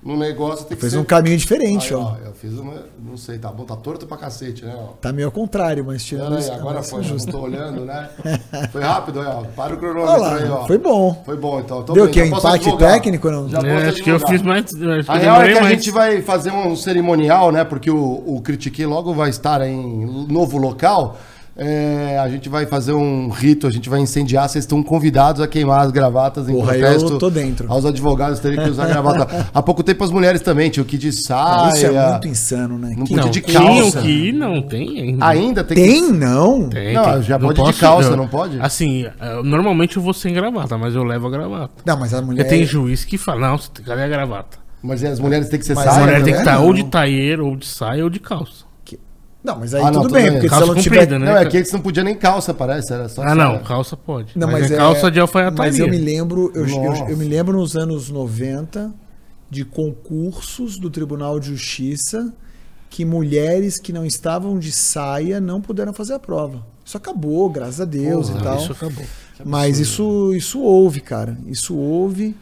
[0.04, 0.98] no negócio tem que Fez ser...
[0.98, 2.16] um caminho diferente, aí, ó.
[2.24, 2.74] Eu fiz uma.
[2.98, 4.74] Não sei, tá bom, tá torto pra cacete, né?
[4.76, 4.94] Ó.
[5.00, 6.36] Tá meio ao contrário, mas tirando.
[6.36, 8.10] Aí, agora foi, não tô olhando, né?
[8.72, 9.44] Foi rápido, ó.
[9.54, 10.66] Para o cronômetro lá, aí, ó.
[10.66, 11.22] Foi bom.
[11.24, 11.84] Foi bom, então.
[11.84, 12.24] Tô Deu o quê?
[12.24, 13.48] Empate técnico não?
[13.48, 14.66] Já é, acho que eu fiz mais.
[15.08, 17.62] a real é que a gente vai fazer um cerimonial, né?
[17.62, 21.16] Porque o, o Critique logo vai estar em novo local.
[21.56, 24.48] É, a gente vai fazer um rito, a gente vai incendiar.
[24.48, 27.12] Vocês estão convidados a queimar as gravatas em Porra, protesto.
[27.12, 27.70] Eu tô dentro.
[27.70, 29.48] Aos advogados terem que usar gravata.
[29.52, 31.74] Há pouco tempo as mulheres também tinham que ir de saia.
[31.74, 32.94] Isso é muito insano, né?
[32.96, 34.00] Não podia de calça.
[34.00, 35.26] que ir, não tem ainda.
[35.26, 36.12] Ainda tem Tem, que...
[36.12, 36.68] não?
[36.68, 38.58] Tem, não, já não pode posso, de calça, eu, não pode?
[38.60, 39.04] Assim,
[39.44, 41.82] normalmente eu vou sem gravata, mas eu levo a gravata.
[41.84, 42.44] Não, mas a mulher...
[42.44, 44.58] Porque tem juiz que fala, não, cadê a gravata?
[44.82, 45.96] Mas as mulheres têm que ser mas saia?
[45.96, 48.71] As mulheres têm que estar ou de taieiro, ou de saia, ou de calça.
[49.42, 51.10] Não, mas aí ah, tudo, bem, porque calça se ela não tiver.
[51.10, 51.18] Né?
[51.18, 52.92] Não, é que eles não podiam nem calça, parece.
[52.92, 54.38] Era só ah, não, calça pode.
[54.38, 55.70] Não, mas, mas é, é, calça de alfaiataria.
[55.72, 58.92] Mas eu me lembro, eu, eu, eu, me lembro nos anos 90
[59.50, 62.32] de concursos do Tribunal de Justiça
[62.88, 66.64] que mulheres que não estavam de saia não puderam fazer a prova.
[66.84, 68.56] Isso acabou, graças a Deus Porra, e tal.
[68.58, 69.04] Isso acabou.
[69.44, 71.36] Mas isso, isso houve, cara.
[71.46, 72.36] Isso houve.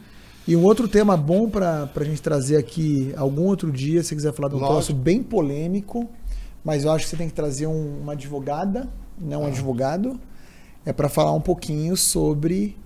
[0.46, 4.34] E um outro tema bom para a gente trazer aqui algum outro dia, se quiser
[4.34, 6.10] falar de um troço bem polêmico
[6.64, 9.48] mas eu acho que você tem que trazer um, uma advogada, não um ah.
[9.48, 10.18] advogado,
[10.84, 12.76] é para falar um pouquinho sobre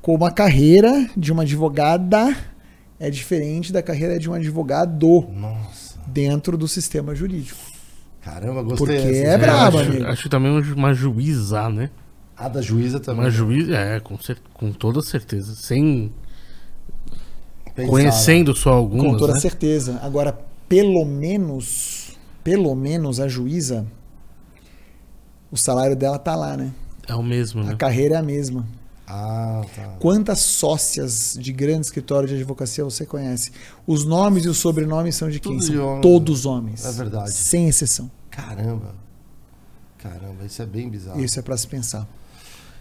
[0.00, 2.36] como a carreira de uma advogada
[3.00, 5.98] é diferente da carreira de um advogado Nossa.
[6.06, 7.60] dentro do sistema jurídico.
[8.20, 8.96] Caramba, gostei.
[8.96, 10.04] Porque é, é braba, amigo.
[10.06, 11.90] Acho também uma juíza, né?
[12.36, 13.24] A da juíza também.
[13.24, 15.54] Uma juíza, é, com, cer com toda certeza.
[15.54, 16.12] Sem.
[17.74, 19.12] Pensar, conhecendo só algumas.
[19.12, 19.40] Com toda né?
[19.40, 19.98] certeza.
[20.02, 21.97] Agora, pelo menos
[22.48, 23.86] pelo menos a juíza,
[25.50, 26.72] o salário dela tá lá, né?
[27.06, 27.74] É o mesmo, né?
[27.74, 28.66] A carreira é a mesma.
[29.06, 29.96] Ah, tá.
[29.98, 33.52] Quantas sócias de grande escritório de advocacia você conhece?
[33.86, 35.60] Os nomes e os sobrenomes são de quem?
[35.60, 36.86] São todos homens.
[36.86, 37.32] É verdade.
[37.32, 38.10] Sem exceção.
[38.30, 38.94] Caramba.
[39.98, 41.22] Caramba, isso é bem bizarro.
[41.22, 42.08] Isso é para se pensar.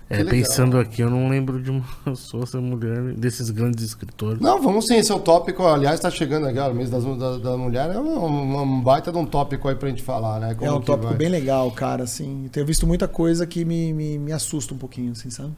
[0.10, 1.84] É, pensando aqui, eu não lembro de uma
[2.16, 4.40] sócia mulher desses grandes escritores.
[4.40, 5.66] Não, vamos sim, esse é o tópico.
[5.66, 7.90] Aliás, está chegando aqui, ó, o mês das, da, da mulher.
[7.94, 10.56] É um, um, baita de um tópico aí pra gente falar, né?
[10.56, 11.18] Como é um tópico vai.
[11.18, 12.48] bem legal, cara, assim.
[12.54, 15.52] Tenho visto muita coisa que me, me, me assusta um pouquinho, assim, sabe?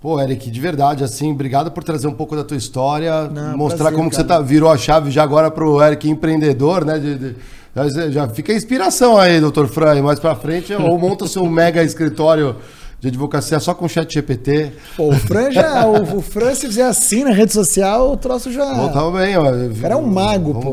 [0.00, 3.86] Pô, Eric, de verdade, assim, obrigado por trazer um pouco da tua história, Não, mostrar
[3.86, 6.98] prazer, como que você tá, virou a chave já agora pro Eric empreendedor, né?
[6.98, 7.36] De, de,
[7.74, 11.82] já, já, fica a inspiração aí, doutor Fran, mais pra frente, ou monta seu mega
[11.82, 12.56] escritório
[13.10, 14.72] de advocacia só com chat GPT.
[14.96, 15.86] Pô, o Fran já.
[15.86, 18.66] o, o Fran, se fizer assim na rede social, o troço já.
[18.88, 19.50] Tá bem, ó.
[19.50, 20.72] O cara é um mago, pô.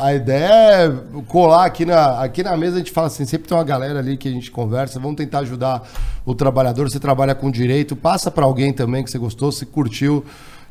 [0.00, 0.92] A ideia é
[1.26, 4.16] colar aqui na, aqui na mesa, a gente fala assim, sempre tem uma galera ali
[4.16, 5.82] que a gente conversa, vamos tentar ajudar
[6.24, 6.88] o trabalhador.
[6.88, 10.24] Você trabalha com direito, passa para alguém também que você gostou, se curtiu.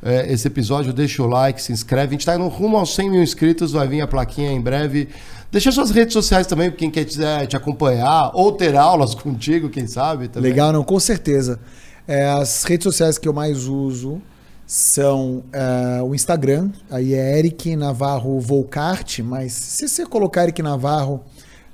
[0.06, 2.10] É, esse episódio, deixa o like, se inscreve.
[2.10, 5.10] A gente está indo rumo aos 100 mil inscritos, vai vir a plaquinha em breve.
[5.52, 9.88] Deixa suas redes sociais também, para quem quer te acompanhar, ou ter aulas contigo, quem
[9.88, 10.28] sabe.
[10.28, 10.52] Também.
[10.52, 11.60] Legal, não, com certeza.
[12.08, 14.22] É, as redes sociais que eu mais uso
[14.68, 21.24] são é, o Instagram, aí é Eric Navarro Volcart, mas se você colocar Eric Navarro,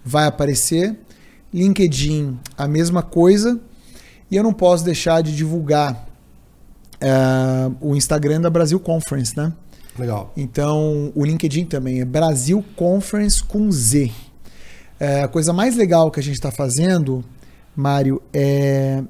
[0.06, 0.98] vai aparecer.
[1.54, 3.60] LinkedIn, a mesma coisa.
[4.30, 6.08] E eu não posso deixar de divulgar
[7.02, 9.52] é, o Instagram da Brasil Conference, né?
[9.98, 10.32] Legal.
[10.38, 14.12] Então, o LinkedIn também é Brasil Conference com Z.
[15.00, 17.26] É, a coisa mais legal que a gente está fazendo,
[17.76, 19.04] Mário, é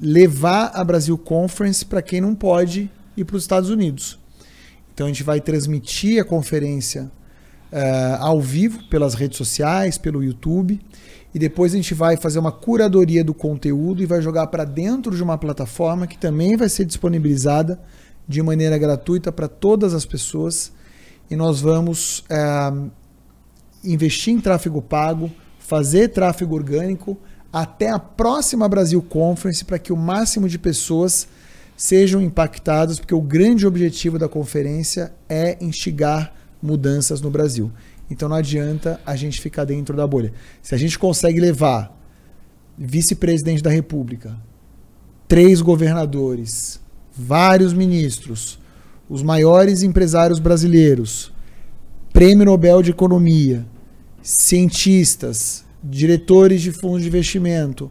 [0.00, 4.18] levar a Brasil Conference para quem não pode ir para os Estados Unidos.
[4.94, 7.10] Então, a gente vai transmitir a conferência
[7.72, 10.80] é, ao vivo pelas redes sociais, pelo YouTube.
[11.36, 15.14] E depois a gente vai fazer uma curadoria do conteúdo e vai jogar para dentro
[15.14, 17.78] de uma plataforma que também vai ser disponibilizada
[18.26, 20.72] de maneira gratuita para todas as pessoas
[21.30, 22.72] e nós vamos é,
[23.84, 27.18] investir em tráfego pago, fazer tráfego orgânico
[27.52, 31.28] até a próxima Brasil Conference para que o máximo de pessoas
[31.76, 36.32] sejam impactadas, porque o grande objetivo da conferência é instigar
[36.62, 37.70] mudanças no Brasil.
[38.10, 40.32] Então não adianta a gente ficar dentro da bolha.
[40.62, 41.94] Se a gente consegue levar
[42.78, 44.36] vice-presidente da República,
[45.26, 46.80] três governadores,
[47.16, 48.58] vários ministros,
[49.08, 51.32] os maiores empresários brasileiros,
[52.12, 53.66] Prêmio Nobel de Economia,
[54.22, 57.90] cientistas, diretores de fundos de investimento,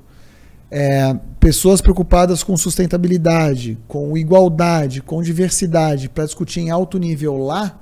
[0.70, 7.80] é, pessoas preocupadas com sustentabilidade, com igualdade, com diversidade, para discutir em alto nível lá,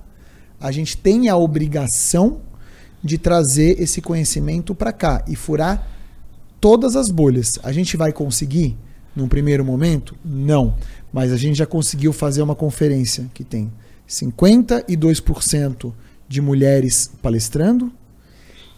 [0.63, 2.39] a gente tem a obrigação
[3.03, 5.85] de trazer esse conhecimento para cá e furar
[6.61, 7.59] todas as bolhas.
[7.61, 8.77] A gente vai conseguir
[9.13, 10.15] num primeiro momento?
[10.23, 10.73] Não.
[11.11, 13.69] Mas a gente já conseguiu fazer uma conferência que tem
[14.07, 15.91] 52%
[16.29, 17.91] de mulheres palestrando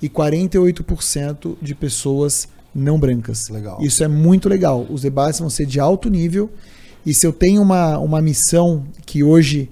[0.02, 3.48] e 48% de pessoas não brancas.
[3.48, 3.78] Legal.
[3.80, 4.88] Isso é muito legal.
[4.90, 6.50] Os debates vão ser de alto nível.
[7.06, 9.70] E se eu tenho uma, uma missão que hoje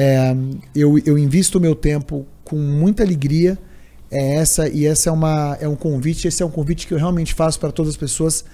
[0.00, 0.32] é,
[0.76, 3.58] eu, eu invisto o meu tempo com muita alegria,
[4.08, 4.68] é essa.
[4.68, 6.28] E essa é, uma, é um convite.
[6.28, 8.44] Esse é um convite que eu realmente faço para todas as pessoas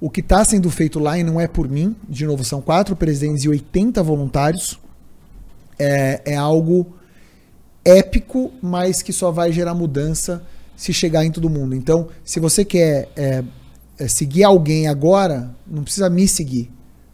[0.00, 2.94] o que está sendo feito lá e não é por mim, de novo, são quatro
[2.94, 4.78] presidentes e 80 voluntários.
[5.76, 6.94] É, é algo
[7.84, 10.44] épico, mas que só vai gerar mudança
[10.76, 11.74] se chegar em todo mundo.
[11.74, 13.42] Então, se você quer é,
[13.98, 16.70] é, seguir alguém agora, não precisa me seguir.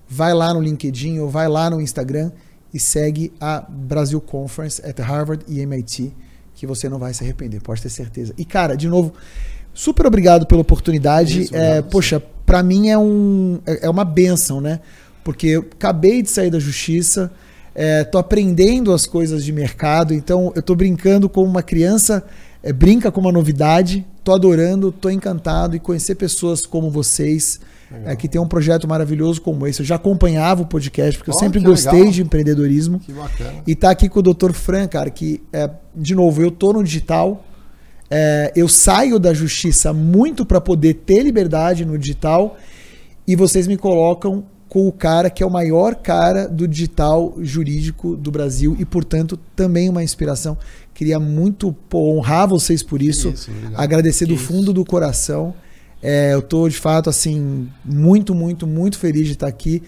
[0.07, 2.31] Vai lá no LinkedIn ou vai lá no Instagram
[2.73, 6.12] e segue a Brasil Conference at Harvard e MIT,
[6.55, 8.33] que você não vai se arrepender, pode ter certeza.
[8.39, 9.12] E, cara, de novo,
[9.75, 11.42] super obrigado pela oportunidade.
[11.42, 14.81] Isso, é, poxa, para mim é, um, é, é uma benção, né?
[15.25, 17.33] Porque eu acabei de sair da justiça,
[17.75, 22.25] é, tô aprendendo as coisas de mercado, então eu tô brincando como uma criança
[22.63, 27.61] é, brinca com uma novidade, tô adorando, tô encantado e conhecer pessoas como vocês,
[28.05, 29.81] é, que tem um projeto maravilhoso como esse.
[29.81, 32.13] Eu já acompanhava o podcast, porque oh, eu sempre gostei legal.
[32.13, 33.01] de empreendedorismo.
[33.01, 33.63] Que bacana.
[33.67, 34.53] E tá aqui com o Dr.
[34.53, 37.45] Fran, cara, que, é, de novo, eu tô no digital,
[38.11, 42.57] é, eu saio da justiça muito para poder ter liberdade no digital
[43.27, 48.17] e vocês me colocam com o cara que é o maior cara do digital jurídico
[48.17, 50.57] do Brasil e, portanto, também uma inspiração.
[51.03, 55.53] Queria muito pô, honrar vocês por isso, isso agradecer do fundo do coração.
[56.03, 59.83] É, eu estou de fato assim muito, muito, muito feliz de estar aqui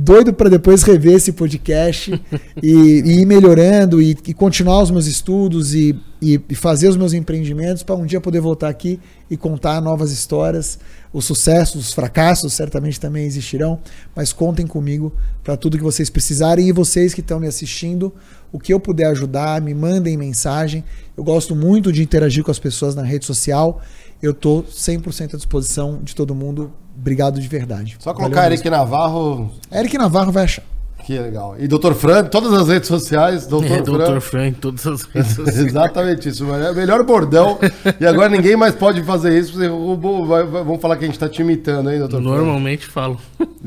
[0.00, 2.12] doido para depois rever esse podcast
[2.62, 7.12] e, e, ir melhorando e, e, continuar os meus estudos e, e fazer os meus
[7.12, 10.78] empreendimentos para um dia poder voltar aqui e contar novas histórias.
[11.12, 13.80] Os sucessos, os fracassos certamente também existirão,
[14.14, 18.14] mas contem comigo para tudo que vocês precisarem e vocês que estão me assistindo,
[18.52, 20.84] o que eu puder ajudar, me mandem mensagem.
[21.16, 23.80] Eu gosto muito de interagir com as pessoas na rede social.
[24.22, 27.96] Eu estou 100% à disposição de todo mundo Obrigado de verdade.
[28.00, 30.64] Só colocar Valeu Eric Navarro, Eric Navarro vai achar.
[31.06, 31.54] que legal.
[31.56, 31.92] E Dr.
[31.92, 33.64] Fran, todas as redes sociais, Dr.
[33.66, 34.14] É, Fran.
[34.14, 34.20] Dr.
[34.20, 35.58] Fran todas as redes sociais.
[35.60, 36.52] Exatamente isso.
[36.52, 37.56] É o melhor bordão.
[38.00, 39.52] e agora ninguém mais pode fazer isso.
[39.52, 42.20] Você roubou, vai- vai- vamos falar que a gente tá te imitando, hein, doutor?
[42.20, 43.16] Normalmente falo.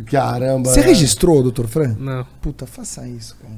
[0.08, 0.70] Caramba.
[0.70, 0.84] Você é.
[0.84, 1.96] registrou, doutor Fran?
[1.98, 2.26] Não.
[2.42, 3.54] Puta, faça isso, cara.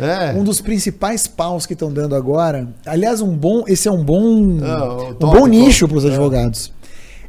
[0.00, 0.32] É.
[0.32, 2.68] Um dos principais paus que estão dando agora.
[2.86, 3.64] Aliás, um bom.
[3.66, 4.58] Esse é um bom.
[4.62, 5.50] Ah, o um top, bom top.
[5.50, 6.08] nicho para os É.
[6.08, 6.72] advogados.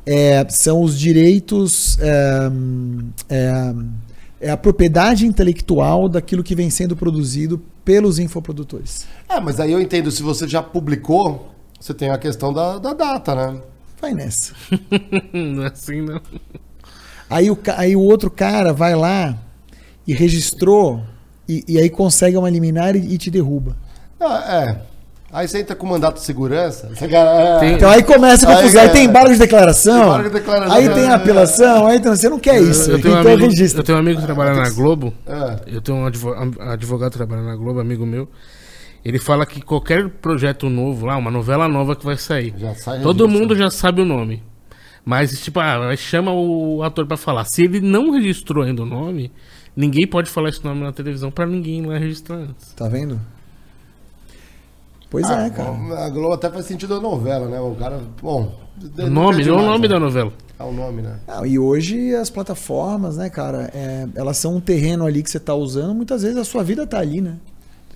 [0.05, 1.97] É, são os direitos.
[1.99, 2.49] É,
[3.29, 3.73] é,
[4.41, 9.07] é a propriedade intelectual daquilo que vem sendo produzido pelos infoprodutores.
[9.27, 11.49] É, mas aí eu entendo, se você já publicou,
[11.79, 13.61] você tem a questão da, da data, né?
[13.99, 14.53] Vai nessa.
[15.33, 16.21] Não é assim, não.
[17.29, 19.37] Aí o, aí o outro cara vai lá
[20.07, 21.03] e registrou
[21.49, 23.75] e, e aí consegue uma liminar e, e te derruba.
[24.19, 24.89] Ah, é.
[25.31, 26.89] Aí você entra com mandato de segurança.
[26.89, 28.81] Você, é, Tem- Então aí começa a Aí, confusão.
[28.81, 28.91] Aí, é.
[28.91, 30.03] tem embargo de declaração.
[30.07, 30.75] Embargo de declaração.
[30.75, 31.87] Aí tem apelação.
[31.87, 32.89] Aí então, você não quer isso.
[32.89, 33.81] Eu tenho, um então amigo, registra.
[33.81, 35.13] eu tenho um amigo que trabalha na Globo.
[35.27, 35.59] é.
[35.67, 38.27] Eu tenho um advo- advogado que trabalha na Globo, amigo meu.
[39.05, 42.99] Ele fala que qualquer projeto novo, lá, uma novela nova que vai sair, Já sai
[43.01, 43.39] todo registro.
[43.39, 44.41] mundo já sabe o nome.
[45.05, 47.45] Mas, tipo, ah, chama o ator pra falar.
[47.45, 49.31] Se ele não registrou ainda o nome,
[49.79, 52.73] ninguém pode falar esse nome na televisão pra ninguém lá registrar antes.
[52.73, 53.19] Tá vendo?
[55.09, 55.71] Pois Ah, é, cara.
[56.05, 57.59] A Globo até faz sentido a novela, né?
[57.59, 58.01] O cara.
[58.21, 58.53] Bom.
[58.97, 60.31] O nome, não é o nome da novela.
[60.59, 61.19] É o nome, né?
[61.27, 65.39] Não, e hoje as plataformas, né, cara, é, elas são um terreno ali que você
[65.39, 67.37] tá usando, muitas vezes a sua vida tá ali, né?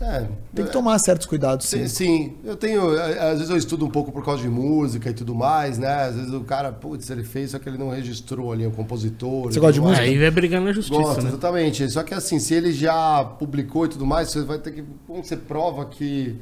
[0.03, 0.27] É.
[0.53, 1.87] Tem que tomar certos cuidados, sim.
[1.87, 2.89] Sim, sim, eu tenho.
[2.99, 6.03] a- Às vezes eu estudo um pouco por causa de música e tudo mais, né?
[6.07, 9.51] Às vezes o cara, putz, ele fez, só que ele não registrou ali o compositor.
[9.51, 10.01] Você gosta de música?
[10.01, 11.29] Aí vai brigar na justiça, Gosto, né?
[11.29, 11.89] exatamente.
[11.89, 14.83] Só que assim, se ele já publicou e tudo mais, você vai ter que.
[15.07, 16.35] Como você prova que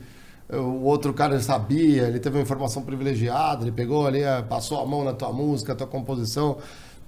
[0.50, 4.86] o outro cara sabia, ele teve uma informação privilegiada, ele pegou ali, eh, passou a
[4.86, 6.58] mão na tua música, tua composição.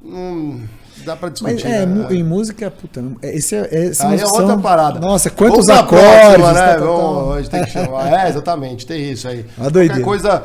[0.05, 0.59] Hum,
[1.05, 1.53] dá pra discutir.
[1.53, 2.07] Mas é, né?
[2.11, 4.99] em música, puta, é- esse é, é, são- Aí é outra parada.
[4.99, 6.59] Nossa, quantos pra acordes, próxima, né?
[6.59, 7.33] tá, tá, Vamos, tá.
[7.35, 8.13] a gente tem que chamar.
[8.25, 9.45] É, exatamente, tem isso aí.
[9.57, 10.03] Uma doideira.
[10.03, 10.43] Qualquer coisa,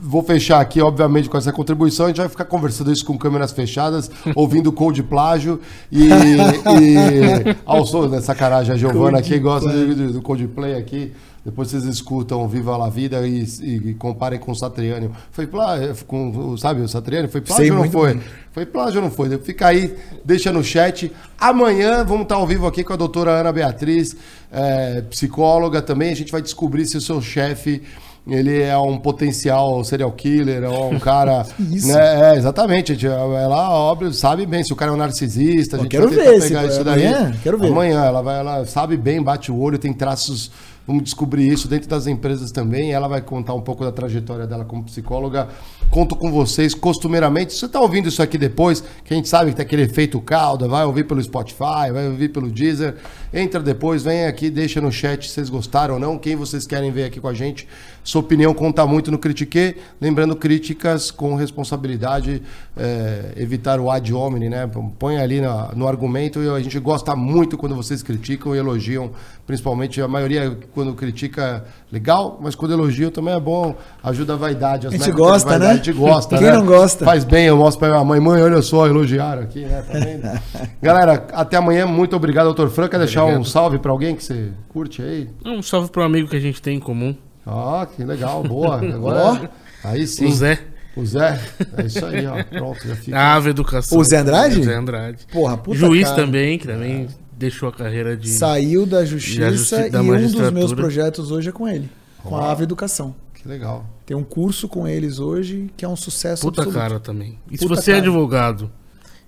[0.00, 2.06] vou fechar aqui, obviamente, com essa contribuição.
[2.06, 5.60] A gente vai ficar conversando isso com câmeras fechadas, ouvindo Cold Plágio
[5.90, 6.04] e.
[6.08, 8.20] e ao som, né?
[8.20, 11.12] Sacanagem, a Giovana aqui gosta de- do Coldplay aqui.
[11.48, 15.10] Depois vocês escutam Viva la Vida e, e- comparem com o Satriani.
[15.30, 17.26] Foi plágio, com, o- sabe o Satriani?
[17.26, 18.12] Foi plágio Sei ou não foi?
[18.12, 18.22] bem.
[18.52, 19.36] Foi plágio ou não foi?
[19.38, 21.10] Fica aí, deixa no chat.
[21.40, 24.14] Amanhã vamos estar ao vivo aqui com a doutora Ana Beatriz,
[24.52, 26.10] é, psicóloga também.
[26.12, 27.82] A gente vai descobrir se o seu chefe
[28.26, 31.46] ele é um potencial serial killer ou um cara.
[31.58, 31.88] Isso.
[31.88, 32.34] né?
[32.34, 32.92] É, exatamente.
[32.92, 35.76] Gente, ela, óbvio, sabe bem se o cara é um narcisista.
[35.76, 37.06] A gente quero vai ver pegar isso daí.
[37.06, 37.34] amanhã?
[37.42, 37.68] Quero ver.
[37.68, 40.50] Amanhã ela, vai, ela sabe bem, bate o olho, tem traços.
[40.88, 42.92] Vamos descobrir isso dentro das empresas também.
[42.92, 45.46] Ela vai contar um pouco da trajetória dela como psicóloga.
[45.90, 47.52] Conto com vocês costumeiramente.
[47.52, 50.18] Se você está ouvindo isso aqui depois, que a gente sabe que tem aquele efeito
[50.18, 52.96] calda, vai ouvir pelo Spotify, vai ouvir pelo Deezer.
[53.34, 56.90] Entra depois, vem aqui, deixa no chat se vocês gostaram ou não, quem vocês querem
[56.90, 57.68] ver aqui com a gente.
[58.04, 59.76] Sua opinião conta muito no Critique.
[60.00, 62.42] Lembrando, críticas com responsabilidade,
[62.76, 64.70] é, evitar o ad hominem, né?
[64.98, 69.10] Põe ali na- no argumento e a gente gosta muito quando vocês criticam e elogiam,
[69.46, 74.86] principalmente a maioria quando critica legal, mas quando elogiam também é bom, ajuda a vaidade.
[74.86, 75.80] as A gente gosta, vaidade, né?
[75.80, 76.52] A gente gosta, Quem né?
[76.54, 77.04] não gosta?
[77.04, 79.82] Faz bem, eu mostro pra minha mãe, mãe, olha só, elogiaram aqui, né?
[79.82, 80.40] Tá vendo?
[80.80, 82.88] Galera, até amanhã, muito obrigado, doutor Franca.
[82.90, 83.48] Quer deixar um Obrigado.
[83.48, 85.28] salve pra alguém que você curte aí?
[85.44, 87.14] Um salve pro amigo que a gente tem em comum,
[87.50, 88.76] Ah, que legal, boa.
[88.94, 89.50] Agora,
[89.82, 90.26] aí sim.
[90.26, 90.58] o Zé.
[90.96, 91.40] O Zé,
[91.76, 92.42] é isso aí, ó.
[92.44, 93.16] Pronto, já fica.
[93.16, 93.98] A Ave Educação.
[93.98, 94.60] O Zé Andrade?
[94.60, 95.26] O Zé Andrade.
[95.32, 96.22] Porra, puta Juiz cara.
[96.22, 98.28] também, que também deixou a carreira de.
[98.28, 101.88] Saiu da justiça justi- da e um dos meus projetos hoje é com ele,
[102.22, 103.14] com a Ave Educação.
[103.32, 103.86] Que legal.
[104.04, 106.80] Tem um curso com eles hoje que é um sucesso Puta absoluto.
[106.82, 107.38] cara também.
[107.48, 108.06] E se Puta você é cara.
[108.06, 108.70] advogado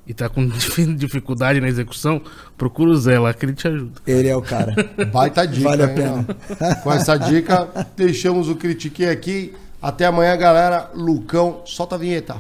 [0.07, 2.21] e tá com dif- dificuldade na execução,
[2.57, 4.01] procura o Zé lá que ele te ajuda.
[4.07, 4.75] Ele é o cara.
[5.13, 5.69] Baita dica.
[5.69, 6.27] Vale a hein, pena.
[6.83, 9.55] Com essa dica, deixamos o Critique aqui.
[9.81, 10.91] Até amanhã, galera.
[10.95, 12.37] Lucão, solta a vinheta.